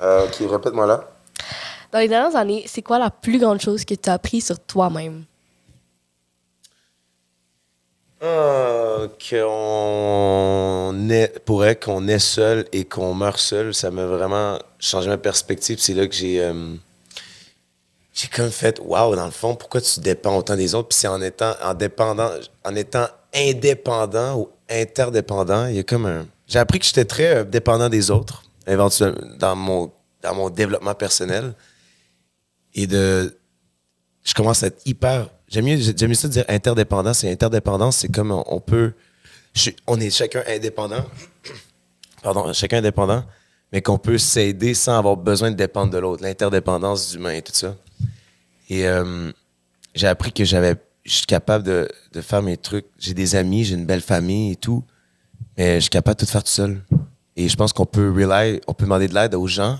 Euh, 0.00 0.26
ok, 0.26 0.48
répète-moi 0.48 0.86
là. 0.86 1.04
Dans 1.90 1.98
les 1.98 2.08
dernières 2.08 2.36
années, 2.36 2.64
c'est 2.66 2.82
quoi 2.82 2.98
la 2.98 3.10
plus 3.10 3.38
grande 3.38 3.60
chose 3.60 3.84
que 3.84 3.94
tu 3.94 4.08
as 4.08 4.14
appris 4.14 4.40
sur 4.40 4.60
toi-même? 4.60 5.24
Qu'on 8.20 9.08
est, 11.08 11.80
qu'on 11.80 12.08
est 12.08 12.18
seul 12.18 12.66
et 12.72 12.84
qu'on 12.84 13.14
meurt 13.14 13.38
seul, 13.38 13.74
ça 13.74 13.90
m'a 13.90 14.06
vraiment 14.06 14.58
changé 14.78 15.08
ma 15.08 15.18
perspective. 15.18 15.78
C'est 15.78 15.94
là 15.94 16.06
que 16.06 16.14
j'ai, 16.14 16.42
euh, 16.42 16.74
j'ai 18.12 18.28
comme 18.28 18.50
fait, 18.50 18.80
waouh, 18.80 19.14
dans 19.14 19.26
le 19.26 19.30
fond, 19.30 19.54
pourquoi 19.54 19.80
tu 19.80 20.00
dépends 20.00 20.36
autant 20.36 20.56
des 20.56 20.74
autres? 20.74 20.88
Puis 20.88 20.98
c'est 20.98 21.08
en 21.08 21.22
étant, 21.22 21.54
en 21.62 21.74
dépendant, 21.74 22.30
en 22.64 22.74
étant 22.74 23.06
indépendant 23.32 24.38
ou 24.38 24.48
interdépendant, 24.68 25.66
il 25.66 25.76
y 25.76 25.78
a 25.78 25.84
comme 25.84 26.06
un. 26.06 26.26
J'ai 26.48 26.58
appris 26.58 26.80
que 26.80 26.86
j'étais 26.86 27.04
très 27.04 27.36
euh, 27.36 27.44
dépendant 27.44 27.88
des 27.88 28.10
autres, 28.10 28.42
éventuellement, 28.66 29.20
dans 29.38 29.54
mon, 29.54 29.92
dans 30.22 30.34
mon 30.34 30.50
développement 30.50 30.94
personnel. 30.94 31.54
Et 32.74 32.86
de. 32.86 33.36
Je 34.24 34.34
commence 34.34 34.62
à 34.62 34.68
être 34.68 34.80
hyper. 34.84 35.28
J'aime 35.48 35.64
mieux, 35.64 35.78
j'aime 35.78 36.14
ça 36.14 36.28
dire 36.28 36.44
interdépendance. 36.48 37.24
Et 37.24 37.30
interdépendance, 37.30 37.98
c'est 37.98 38.12
comme 38.12 38.30
on, 38.30 38.60
peut. 38.60 38.92
on 39.86 39.98
est 39.98 40.10
chacun 40.10 40.42
indépendant. 40.46 41.04
Pardon, 42.22 42.52
chacun 42.52 42.78
indépendant, 42.78 43.24
mais 43.72 43.80
qu'on 43.80 43.98
peut 43.98 44.18
s'aider 44.18 44.74
sans 44.74 44.98
avoir 44.98 45.16
besoin 45.16 45.50
de 45.50 45.56
dépendre 45.56 45.92
de 45.92 45.98
l'autre. 45.98 46.22
L'interdépendance 46.22 47.10
d'humain 47.10 47.32
et 47.32 47.42
tout 47.42 47.54
ça. 47.54 47.76
Et 48.68 48.86
euh, 48.86 49.32
j'ai 49.94 50.06
appris 50.06 50.32
que 50.32 50.44
j'avais. 50.44 50.76
Je 51.04 51.12
suis 51.14 51.26
capable 51.26 51.64
de, 51.64 51.88
de 52.12 52.20
faire 52.20 52.42
mes 52.42 52.58
trucs. 52.58 52.86
J'ai 52.98 53.14
des 53.14 53.34
amis, 53.34 53.64
j'ai 53.64 53.74
une 53.74 53.86
belle 53.86 54.02
famille 54.02 54.52
et 54.52 54.56
tout. 54.56 54.84
Mais 55.56 55.76
je 55.76 55.80
suis 55.80 55.90
capable 55.90 56.20
de 56.20 56.26
tout 56.26 56.30
faire 56.30 56.44
tout 56.44 56.50
seul. 56.50 56.82
Et 57.36 57.48
je 57.48 57.56
pense 57.56 57.72
qu'on 57.72 57.86
peut 57.86 58.10
rely, 58.10 58.60
on 58.66 58.74
peut 58.74 58.84
demander 58.84 59.08
de 59.08 59.14
l'aide 59.14 59.34
aux 59.34 59.46
gens, 59.46 59.78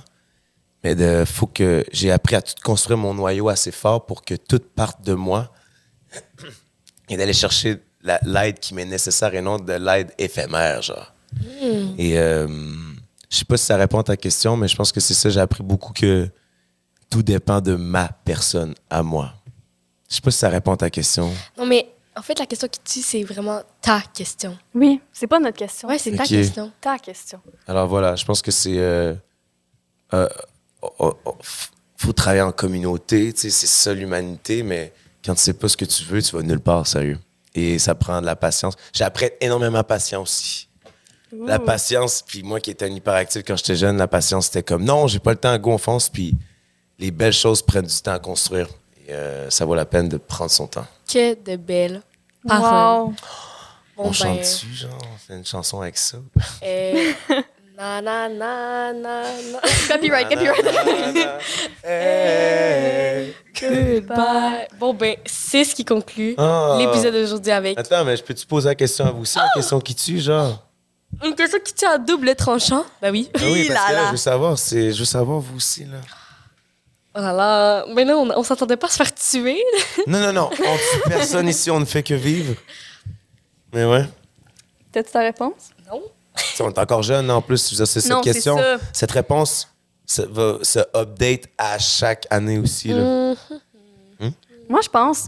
mais 0.83 0.95
de 0.95 1.25
faut 1.27 1.49
que 1.49 1.85
j'ai 1.93 2.11
appris 2.11 2.37
à 2.37 2.41
tout 2.41 2.55
construire 2.65 2.97
mon 2.97 3.13
noyau 3.13 3.49
assez 3.49 3.73
fort 3.73 4.07
pour 4.07 4.25
que 4.25 4.35
tout 4.35 4.61
parte 4.75 5.05
de 5.05 5.13
moi 5.13 5.51
et 7.09 7.17
d'aller 7.17 7.33
chercher 7.33 7.79
la- 8.03 8.21
l'aide 8.25 8.59
qui 8.61 8.75
m'est 8.75 8.85
nécessaire 8.85 9.35
et 9.35 9.41
non 9.41 9.59
de 9.59 9.73
l'aide 9.73 10.13
éphémère, 10.19 10.83
genre. 10.83 11.13
Et 11.99 12.19
euh, 12.19 12.47
je 13.31 13.37
sais 13.37 13.45
pas 13.45 13.57
si 13.57 13.65
ça 13.67 13.77
répond 13.77 13.99
à 13.99 14.05
ta 14.05 14.17
question, 14.17 14.57
mais 14.57 14.69
je 14.69 14.77
pense 14.77 14.93
que 14.93 15.01
c'est 15.01 15.15
ça. 15.15 15.29
J'ai 15.31 15.41
appris 15.41 15.63
beaucoup 15.63 15.93
que 15.93 16.29
tout 17.11 17.23
dépend 17.23 17.61
de 17.61 17.75
ma 17.75 18.09
personne 18.25 18.75
à 18.91 19.03
moi. 19.03 19.35
Je 20.09 20.17
sais 20.17 20.21
pas 20.23 20.31
si 20.31 20.39
ça 20.39 20.49
répond 20.49 20.73
à 20.73 20.77
ta 20.77 20.91
question. 20.91 21.31
Non, 21.59 21.67
mais 21.67 21.89
en 22.17 22.23
fait, 22.23 22.39
la 22.39 22.47
question 22.47 22.69
qui 22.69 22.81
tue, 22.81 23.03
c'est 23.03 23.23
vraiment 23.23 23.63
ta 23.83 24.01
question. 24.15 24.57
Oui, 24.75 25.01
c'est 25.13 25.27
pas 25.27 25.39
notre 25.39 25.57
question. 25.59 25.89
Ouais, 25.89 25.99
c'est 25.99 26.17
ta 26.17 26.25
question. 26.25 26.73
ta 26.81 26.99
question. 26.99 27.41
Alors 27.67 27.87
voilà, 27.89 28.17
je 28.17 28.25
pense 28.25 28.41
que 28.43 28.51
c'est. 28.51 28.79
euh, 28.79 29.15
euh, 30.15 30.29
oh, 30.83 30.91
oh, 30.99 31.15
oh, 31.27 31.37
faut 31.97 32.13
travailler 32.13 32.43
en 32.43 32.53
communauté, 32.53 33.33
tu 33.35 33.41
sais, 33.43 33.51
c'est 33.51 33.67
ça 33.67 33.93
l'humanité, 33.93 34.63
mais 34.63 34.93
quand 35.25 35.35
tu 35.35 35.41
sais 35.43 35.53
pas 35.53 35.69
ce 35.69 35.77
que 35.77 35.85
tu 35.85 36.05
veux, 36.05 36.23
tu 36.23 36.35
vas 36.37 36.43
nulle 36.43 36.61
part, 36.61 36.87
sérieux. 36.87 37.19
Et 37.55 37.79
ça 37.79 37.95
prend 37.95 38.21
de 38.21 38.27
la 38.27 38.37
patience. 38.37 38.75
Appris 39.01 39.31
énormément 39.41 39.83
patience 39.83 40.31
aussi. 40.31 40.69
La 41.47 41.59
patience, 41.59 42.23
puis 42.27 42.43
moi 42.43 42.59
qui 42.59 42.71
étais 42.71 42.87
un 42.87 42.95
hyperactif 42.95 43.43
quand 43.47 43.57
j'étais 43.57 43.77
jeune, 43.77 43.99
la 43.99 44.09
patience 44.09 44.47
c'était 44.47 44.63
comme 44.63 44.83
non, 44.85 45.07
j'ai 45.07 45.19
pas 45.19 45.33
le 45.33 45.37
temps, 45.37 45.57
go, 45.59 45.73
on 45.73 45.79
fonce, 45.79 46.09
puis 46.09 46.35
les 46.99 47.11
belles 47.11 47.35
choses 47.35 47.61
prennent 47.61 47.85
du 47.85 48.01
temps 48.01 48.13
à 48.13 48.19
construire. 48.19 48.67
Et, 49.07 49.13
euh, 49.13 49.51
ça 49.51 49.67
vaut 49.67 49.75
la 49.75 49.85
peine 49.85 50.09
de 50.09 50.17
prendre 50.17 50.51
son 50.51 50.67
temps. 50.67 50.87
Que 51.07 51.35
de 51.35 51.57
belles 51.57 52.03
paroles. 52.47 53.09
Wow. 53.09 53.15
Bon, 53.95 54.05
on 54.05 54.05
ben, 54.05 54.13
chante-tu, 54.13 54.73
genre, 54.73 54.99
on 55.13 55.19
fait 55.19 55.37
une 55.37 55.45
chanson 55.45 55.83
avec 55.83 55.99
ça? 55.99 56.19
euh, 56.63 57.13
na, 57.79 58.03
na, 58.03 58.29
na, 58.29 58.93
na, 58.93 59.23
na. 59.53 59.61
Copyright, 59.89 60.29
copyright. 60.29 60.67
Hey. 61.85 63.35
Goodbye. 63.61 64.67
Bon, 64.79 64.93
ben, 64.95 65.17
c'est 65.27 65.65
ce 65.65 65.75
qui 65.77 65.85
conclut 65.85 66.35
Ah. 66.39 66.77
l'épisode 66.81 67.15
d'aujourd'hui 67.15 67.53
avec 67.53 67.79
Attends, 67.79 68.05
mais 68.05 68.17
je 68.17 68.23
peux-tu 68.25 68.47
poser 68.47 68.69
la 68.69 68.75
question 68.75 69.07
à 69.07 69.11
vous 69.13 69.23
aussi, 69.23 69.39
la 69.39 69.49
question 69.55 69.81
qui 69.81 69.95
tue, 69.95 70.19
genre? 70.19 70.65
une 71.25 71.35
question 71.35 71.59
qui 71.65 71.73
tient 71.73 71.93
à 71.93 71.99
double 71.99 72.35
tranchant. 72.35 72.85
Ben 73.01 73.11
oui. 73.13 73.31
Ah 73.35 73.39
oui, 73.45 73.69
parce 73.73 73.87
que 73.87 73.93
là, 73.93 74.07
je 74.07 74.11
veux 74.11 74.17
savoir, 74.17 74.59
c'est, 74.59 74.93
je 74.93 74.99
veux 74.99 75.05
savoir 75.05 75.39
vous 75.41 75.57
aussi, 75.57 75.85
là. 75.85 75.99
Oh 77.15 77.21
là 77.21 77.33
là. 77.33 77.85
Mais 77.95 78.05
non, 78.05 78.29
on, 78.29 78.39
on 78.41 78.43
s'attendait 78.43 78.77
pas 78.77 78.89
à 78.89 78.91
se 78.91 78.97
faire 78.97 79.15
tuer. 79.15 79.63
Non, 80.07 80.19
non, 80.21 80.33
non, 80.33 80.51
on 80.53 80.77
tue 80.77 81.09
personne 81.09 81.49
ici, 81.49 81.71
on 81.71 81.81
ne 81.81 81.85
fait 81.87 82.03
que 82.03 82.15
vivre. 82.15 82.55
Mais 83.73 83.85
ouais, 83.85 84.05
T'as-tu 84.93 85.11
ta 85.13 85.21
réponse? 85.21 85.71
Non. 85.91 86.03
Tu 86.57 86.63
on 86.63 86.69
est 86.71 86.79
encore 86.79 87.03
jeune, 87.03 87.31
en 87.31 87.41
plus, 87.43 87.67
je 87.67 87.71
veux 87.75 87.77
dire, 87.79 87.87
c'est 87.87 88.01
cette 88.01 88.11
Non, 88.13 88.21
question, 88.21 88.57
ça. 88.57 88.79
cette 88.93 89.11
réponse 89.13 89.69
ça 90.11 90.25
va 90.27 90.59
se 90.63 90.79
update 90.97 91.45
à 91.59 91.79
chaque 91.79 92.27
année 92.31 92.59
aussi, 92.59 92.89
là. 92.89 93.35
Mhm. 94.21 94.33
Moi, 94.69 94.81
je 94.83 94.89
pense, 94.89 95.25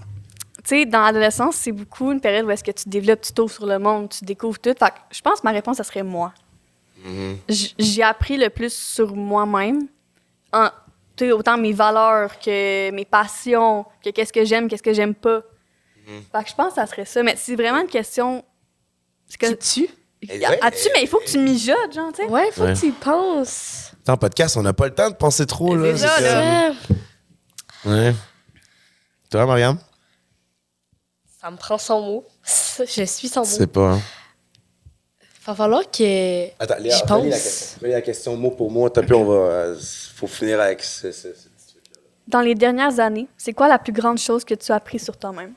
tu 0.64 0.68
sais, 0.70 0.86
dans 0.86 1.02
l'adolescence, 1.02 1.56
c'est 1.56 1.72
beaucoup 1.72 2.10
une 2.12 2.20
période 2.20 2.46
où 2.46 2.50
est-ce 2.50 2.64
que 2.64 2.70
tu 2.70 2.88
développes, 2.88 3.20
tu 3.20 3.32
t'ouvres 3.32 3.52
sur 3.52 3.66
le 3.66 3.78
monde, 3.78 4.08
tu 4.08 4.24
découvres 4.24 4.58
tout. 4.58 4.70
Fait 4.78 4.88
que 4.90 4.94
je 5.10 5.20
pense 5.20 5.40
que 5.40 5.44
ma 5.46 5.50
réponse, 5.52 5.76
ça 5.76 5.84
serait 5.84 6.02
moi. 6.02 6.32
Mhm. 7.04 7.38
J- 7.48 7.74
J'ai 7.78 8.02
appris 8.02 8.38
le 8.38 8.48
plus 8.48 8.72
sur 8.72 9.14
moi-même, 9.14 9.86
tu 11.16 11.30
autant 11.32 11.58
mes 11.58 11.72
valeurs 11.74 12.38
que 12.38 12.90
mes 12.90 13.04
passions, 13.04 13.84
que 14.02 14.08
qu'est-ce 14.10 14.32
que 14.32 14.44
j'aime, 14.46 14.66
qu'est-ce 14.68 14.82
que 14.82 14.94
j'aime 14.94 15.14
pas. 15.14 15.42
Mhm. 16.06 16.22
Fait 16.32 16.44
que 16.44 16.50
je 16.50 16.54
pense 16.54 16.68
que 16.70 16.74
ça 16.76 16.86
serait 16.86 17.04
ça. 17.04 17.22
Mais 17.22 17.34
c'est 17.36 17.54
vraiment 17.56 17.80
une 17.82 17.86
question... 17.88 18.42
que- 19.38 19.52
Qui 19.52 19.86
tue? 19.86 19.94
Ouais, 20.28 20.58
As-tu, 20.62 20.88
mais 20.94 21.02
il 21.02 21.08
faut 21.08 21.18
que 21.18 21.24
tu 21.30 21.38
mijotes, 21.38 21.92
genre, 21.94 22.12
tu 22.12 22.22
sais. 22.22 22.28
Ouais, 22.28 22.50
faut 22.52 22.62
Ouais. 22.64 22.74
que 22.74 22.78
tu 22.78 22.88
y 22.88 22.92
penses. 22.92 23.92
Dans 24.04 24.12
le 24.14 24.18
podcast, 24.18 24.56
on 24.56 24.62
n'a 24.62 24.72
pas 24.74 24.86
le 24.86 24.94
temps 24.94 25.08
de 25.10 25.14
penser 25.16 25.46
trop, 25.46 25.74
là. 25.74 25.96
C'est 25.96 26.06
c'est 26.06 26.74
comme- 27.84 27.92
Ouais. 27.92 28.14
Toi, 29.30 29.46
Mariam? 29.46 29.78
Ça 31.40 31.50
me 31.50 31.56
prend 31.56 31.78
son 31.78 32.00
mot. 32.02 32.26
Je 32.86 33.04
suis 33.04 33.28
son 33.28 33.44
Je 33.44 33.50
mot. 33.50 33.56
sais 33.56 33.66
pas. 33.66 33.92
hein. 33.92 34.00
Va 35.46 35.54
falloir 35.54 35.90
que. 35.90 36.48
Attends, 36.62 36.76
Léa, 36.78 36.96
J'y 36.96 37.02
relis 37.02 37.30
la 37.30 37.36
pense. 37.36 37.42
question. 37.42 37.88
la 37.88 38.02
question 38.02 38.36
mot 38.36 38.50
pour 38.50 38.70
mot. 38.70 38.88
T'as 38.90 39.00
on 39.14 39.24
va. 39.24 39.34
euh, 39.34 39.78
faut 40.16 40.26
finir 40.26 40.60
avec 40.60 40.82
ce, 40.82 41.10
ce- 41.12 41.32
ce 41.32 41.48
petit 41.48 41.66
truc-là. 41.68 42.00
Dans 42.28 42.40
les 42.42 42.54
dernières 42.54 43.00
années, 43.00 43.26
c'est 43.38 43.54
quoi 43.54 43.66
la 43.68 43.78
plus 43.78 43.92
grande 43.94 44.18
chose 44.18 44.44
que 44.44 44.52
tu 44.54 44.70
as 44.70 44.74
appris 44.74 44.98
sur 44.98 45.16
toi-même? 45.16 45.54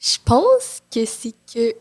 Je 0.00 0.16
pense 0.24 0.80
que 0.90 1.04
c'est 1.04 1.34
que 1.52 1.74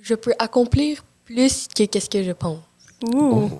je 0.00 0.14
peux 0.14 0.32
accomplir 0.38 1.04
plus 1.24 1.68
que 1.68 1.84
qu'est-ce 1.84 2.08
que 2.08 2.22
je 2.22 2.32
pense. 2.32 2.60
Ouh. 3.14 3.50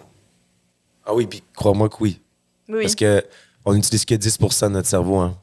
Ah 1.04 1.14
oui, 1.14 1.26
puis 1.26 1.42
crois-moi 1.54 1.88
que 1.88 1.96
oui. 2.00 2.20
Oui. 2.68 2.82
Parce 2.82 2.94
que 2.94 3.22
on 3.64 3.74
n'utilise 3.74 4.04
que 4.04 4.14
10% 4.14 4.64
de 4.64 4.68
notre 4.70 4.88
cerveau. 4.88 5.18
Hein. 5.18 5.36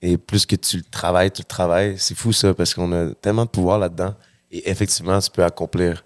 Et 0.00 0.16
plus 0.16 0.46
que 0.46 0.56
tu 0.56 0.78
le 0.78 0.82
travailles, 0.84 1.30
tu 1.30 1.42
le 1.42 1.46
travailles. 1.46 1.98
C'est 1.98 2.14
fou 2.14 2.32
ça, 2.32 2.54
parce 2.54 2.72
qu'on 2.74 2.92
a 2.92 3.12
tellement 3.14 3.44
de 3.44 3.50
pouvoir 3.50 3.78
là-dedans. 3.78 4.14
Et 4.50 4.70
effectivement, 4.70 5.18
tu 5.18 5.30
peux 5.30 5.44
accomplir 5.44 6.04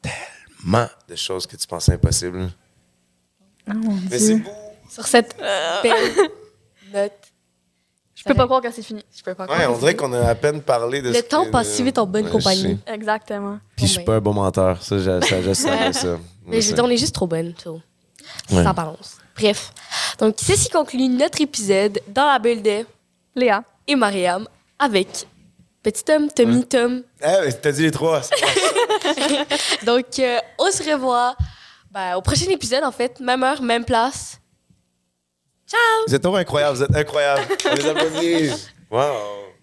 tellement 0.00 0.88
de 1.08 1.14
choses 1.14 1.46
que 1.46 1.56
tu 1.56 1.66
pensais 1.66 1.92
impossibles. 1.92 2.48
Oh 3.68 3.74
mon 3.74 3.94
Mais 4.10 4.18
Dieu. 4.18 4.18
c'est 4.18 4.36
beau. 4.36 4.50
Sur 4.88 5.06
cette 5.06 5.36
belle 5.82 6.12
note. 6.92 7.12
Je 8.16 8.22
peux 8.24 8.34
pas 8.34 8.44
croire 8.46 8.60
que 8.62 8.70
c'est 8.70 8.82
fini. 8.82 9.04
Je 9.16 9.22
peux 9.22 9.34
pas 9.34 9.44
Ouais, 9.44 9.54
croire 9.54 9.72
on 9.72 9.78
dirait 9.78 9.94
qu'on 9.96 10.12
a 10.12 10.20
à 10.28 10.34
peine 10.34 10.62
parlé 10.62 11.02
de 11.02 11.08
Le 11.08 11.14
ce 11.14 11.20
temps 11.20 11.44
que- 11.44 11.50
passe 11.50 11.68
si 11.68 11.82
vite 11.82 11.98
en 11.98 12.06
bonne 12.06 12.24
Ouais, 12.26 12.30
compagnie. 12.30 12.78
sais. 12.86 12.94
Exactement. 12.94 13.58
Puis 13.76 13.86
je 13.86 13.90
suis 13.92 13.98
ben. 13.98 14.04
pas 14.06 14.14
un 14.14 14.20
bon 14.20 14.32
menteur. 14.34 14.82
Ça, 14.82 14.98
je, 14.98 15.20
ça, 15.20 15.42
je 15.42 15.52
savais 15.52 15.92
ça. 15.92 16.16
Mais 16.46 16.60
je 16.60 16.68
veux 16.68 16.74
dire, 16.74 16.84
on 16.84 16.90
est 16.90 16.96
juste 16.96 17.14
trop 17.14 17.26
bonne. 17.26 17.54
so. 17.62 17.80
Ouais. 18.50 18.62
sa 18.62 18.72
balance. 18.72 19.18
Bref. 19.36 19.72
Donc, 20.18 20.36
c'est 20.38 20.56
ce 20.56 20.64
qui 20.64 20.70
conclut 20.70 21.08
notre 21.08 21.40
épisode 21.40 22.00
dans 22.08 22.26
la 22.26 22.38
bulle 22.38 22.62
de 22.62 22.84
Léa. 23.34 23.62
et 23.86 23.96
Mariam 23.96 24.46
avec 24.78 25.26
Petit 25.82 26.04
Tom, 26.04 26.28
Tommy, 26.34 26.64
Tom. 26.64 27.02
Ah, 27.22 27.40
mais 27.44 27.52
t'as 27.52 27.72
dit 27.72 27.82
les 27.82 27.90
trois. 27.90 28.22
ça. 28.22 28.34
Donc, 29.84 30.06
euh, 30.18 30.38
on 30.58 30.70
se 30.70 30.82
revoit 30.90 31.34
ben, 31.90 32.16
au 32.16 32.22
prochain 32.22 32.48
épisode, 32.50 32.84
en 32.84 32.92
fait. 32.92 33.20
Même 33.20 33.42
heure, 33.42 33.60
même 33.60 33.84
place. 33.84 34.38
Vous 36.06 36.14
êtes 36.14 36.22
trop 36.22 36.36
incroyables, 36.36 36.76
vous 36.76 36.82
êtes 36.82 36.94
incroyables. 36.96 37.42
On 37.70 37.74
les 37.74 37.86
applaudit. 37.88 38.50
Wow. 38.90 39.53